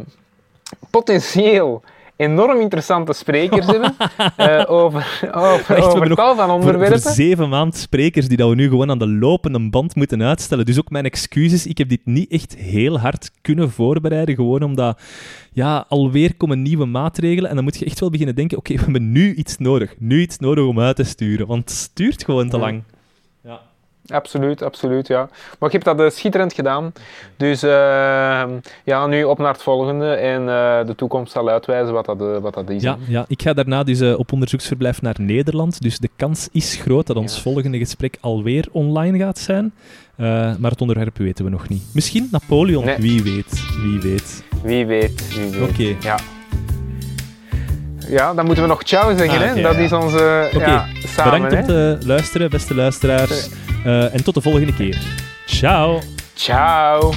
potentieel 0.90 1.82
enorm 2.18 2.60
interessante 2.60 3.12
sprekers 3.12 3.66
hebben 3.72 3.94
eh, 4.36 4.64
over, 4.66 5.30
over, 5.32 5.76
we 5.76 5.82
over 5.82 6.14
tal 6.14 6.36
van 6.36 6.50
onderwerpen. 6.50 7.00
voor 7.00 7.12
zeven 7.12 7.48
maand 7.48 7.76
sprekers 7.76 8.28
die 8.28 8.36
dat 8.36 8.48
we 8.48 8.54
nu 8.54 8.68
gewoon 8.68 8.90
aan 8.90 8.98
de 8.98 9.08
lopende 9.08 9.70
band 9.70 9.94
moeten 9.94 10.22
uitstellen. 10.22 10.66
Dus 10.66 10.78
ook 10.78 10.90
mijn 10.90 11.04
excuses. 11.04 11.66
Ik 11.66 11.78
heb 11.78 11.88
dit 11.88 12.00
niet 12.04 12.30
echt 12.30 12.56
heel 12.56 12.98
hard 12.98 13.30
kunnen 13.40 13.70
voorbereiden. 13.70 14.34
Gewoon 14.34 14.62
omdat, 14.62 15.00
ja, 15.52 15.84
alweer 15.88 16.34
komen 16.36 16.62
nieuwe 16.62 16.84
maatregelen. 16.84 17.48
En 17.50 17.54
dan 17.54 17.64
moet 17.64 17.78
je 17.78 17.84
echt 17.84 18.00
wel 18.00 18.10
beginnen 18.10 18.34
denken: 18.34 18.58
oké, 18.58 18.74
we 18.74 18.80
hebben 18.80 19.12
nu 19.12 19.34
iets 19.34 19.58
nodig. 19.58 19.94
Nu 19.98 20.20
iets 20.20 20.38
nodig 20.38 20.64
om 20.64 20.80
uit 20.80 20.96
te 20.96 21.04
sturen. 21.04 21.46
Want 21.46 21.68
het 21.68 21.78
stuurt 21.78 22.24
gewoon 22.24 22.48
te 22.48 22.58
lang. 22.58 22.82
Ja. 22.90 22.97
Absoluut, 24.12 24.62
absoluut, 24.62 25.06
ja. 25.06 25.28
Maar 25.58 25.70
je 25.70 25.78
hebt 25.78 25.84
dat 25.84 26.00
eh, 26.00 26.10
schitterend 26.10 26.52
gedaan. 26.52 26.92
Dus 27.36 27.62
eh, 27.62 27.70
ja, 28.84 29.06
nu 29.06 29.24
op 29.24 29.38
naar 29.38 29.52
het 29.52 29.62
volgende. 29.62 30.10
En 30.14 30.40
eh, 30.48 30.86
de 30.86 30.94
toekomst 30.96 31.32
zal 31.32 31.48
uitwijzen 31.48 31.92
wat 31.94 32.04
dat, 32.06 32.20
eh, 32.20 32.36
wat 32.38 32.54
dat 32.54 32.70
is. 32.70 32.82
Ja, 32.82 32.96
ja, 33.08 33.24
ik 33.28 33.42
ga 33.42 33.52
daarna 33.52 33.82
dus 33.84 34.02
op 34.02 34.32
onderzoeksverblijf 34.32 35.02
naar 35.02 35.16
Nederland. 35.20 35.80
Dus 35.82 35.98
de 35.98 36.10
kans 36.16 36.48
is 36.52 36.76
groot 36.76 37.06
dat 37.06 37.16
ons 37.16 37.34
Ja. 37.36 37.42
volgende 37.42 37.78
gesprek 37.78 38.16
alweer 38.20 38.66
online 38.72 39.18
gaat 39.18 39.38
zijn. 39.38 39.72
Eh, 40.16 40.26
maar 40.58 40.70
het 40.70 40.80
onderwerp 40.80 41.16
weten 41.18 41.44
we 41.44 41.50
nog 41.50 41.68
niet. 41.68 41.82
Misschien 41.94 42.28
Napoleon, 42.30 42.84
Nee. 42.84 42.96
wie 42.96 43.22
weet. 43.22 43.62
Wie 43.82 44.00
weet. 44.00 44.44
Wie 44.62 44.86
weet, 44.86 45.34
wie 45.34 45.50
weet. 45.50 45.70
Oké. 45.70 45.96
Ja. 46.08 46.16
Ja, 48.08 48.34
dan 48.34 48.44
moeten 48.44 48.62
we 48.64 48.68
nog 48.68 48.82
ciao 48.82 49.16
zeggen, 49.16 49.38
Ah, 49.38 49.44
hè. 49.44 49.50
oké, 49.52 49.62
dat 49.62 49.74
ja. 49.74 49.78
is 49.80 49.92
onze... 49.92 50.50
Oké, 50.54 50.70
ja, 50.70 50.86
samen, 51.06 51.42
Bedankt 51.42 51.54
om 51.56 51.66
te 51.66 51.98
luisteren, 52.06 52.50
beste 52.50 52.74
luisteraars. 52.74 53.48
Eh, 53.84 54.14
en 54.14 54.24
tot 54.24 54.34
de 54.34 54.40
volgende 54.40 54.74
keer. 54.74 54.98
Ciao! 55.46 56.00
Ciao. 56.34 57.12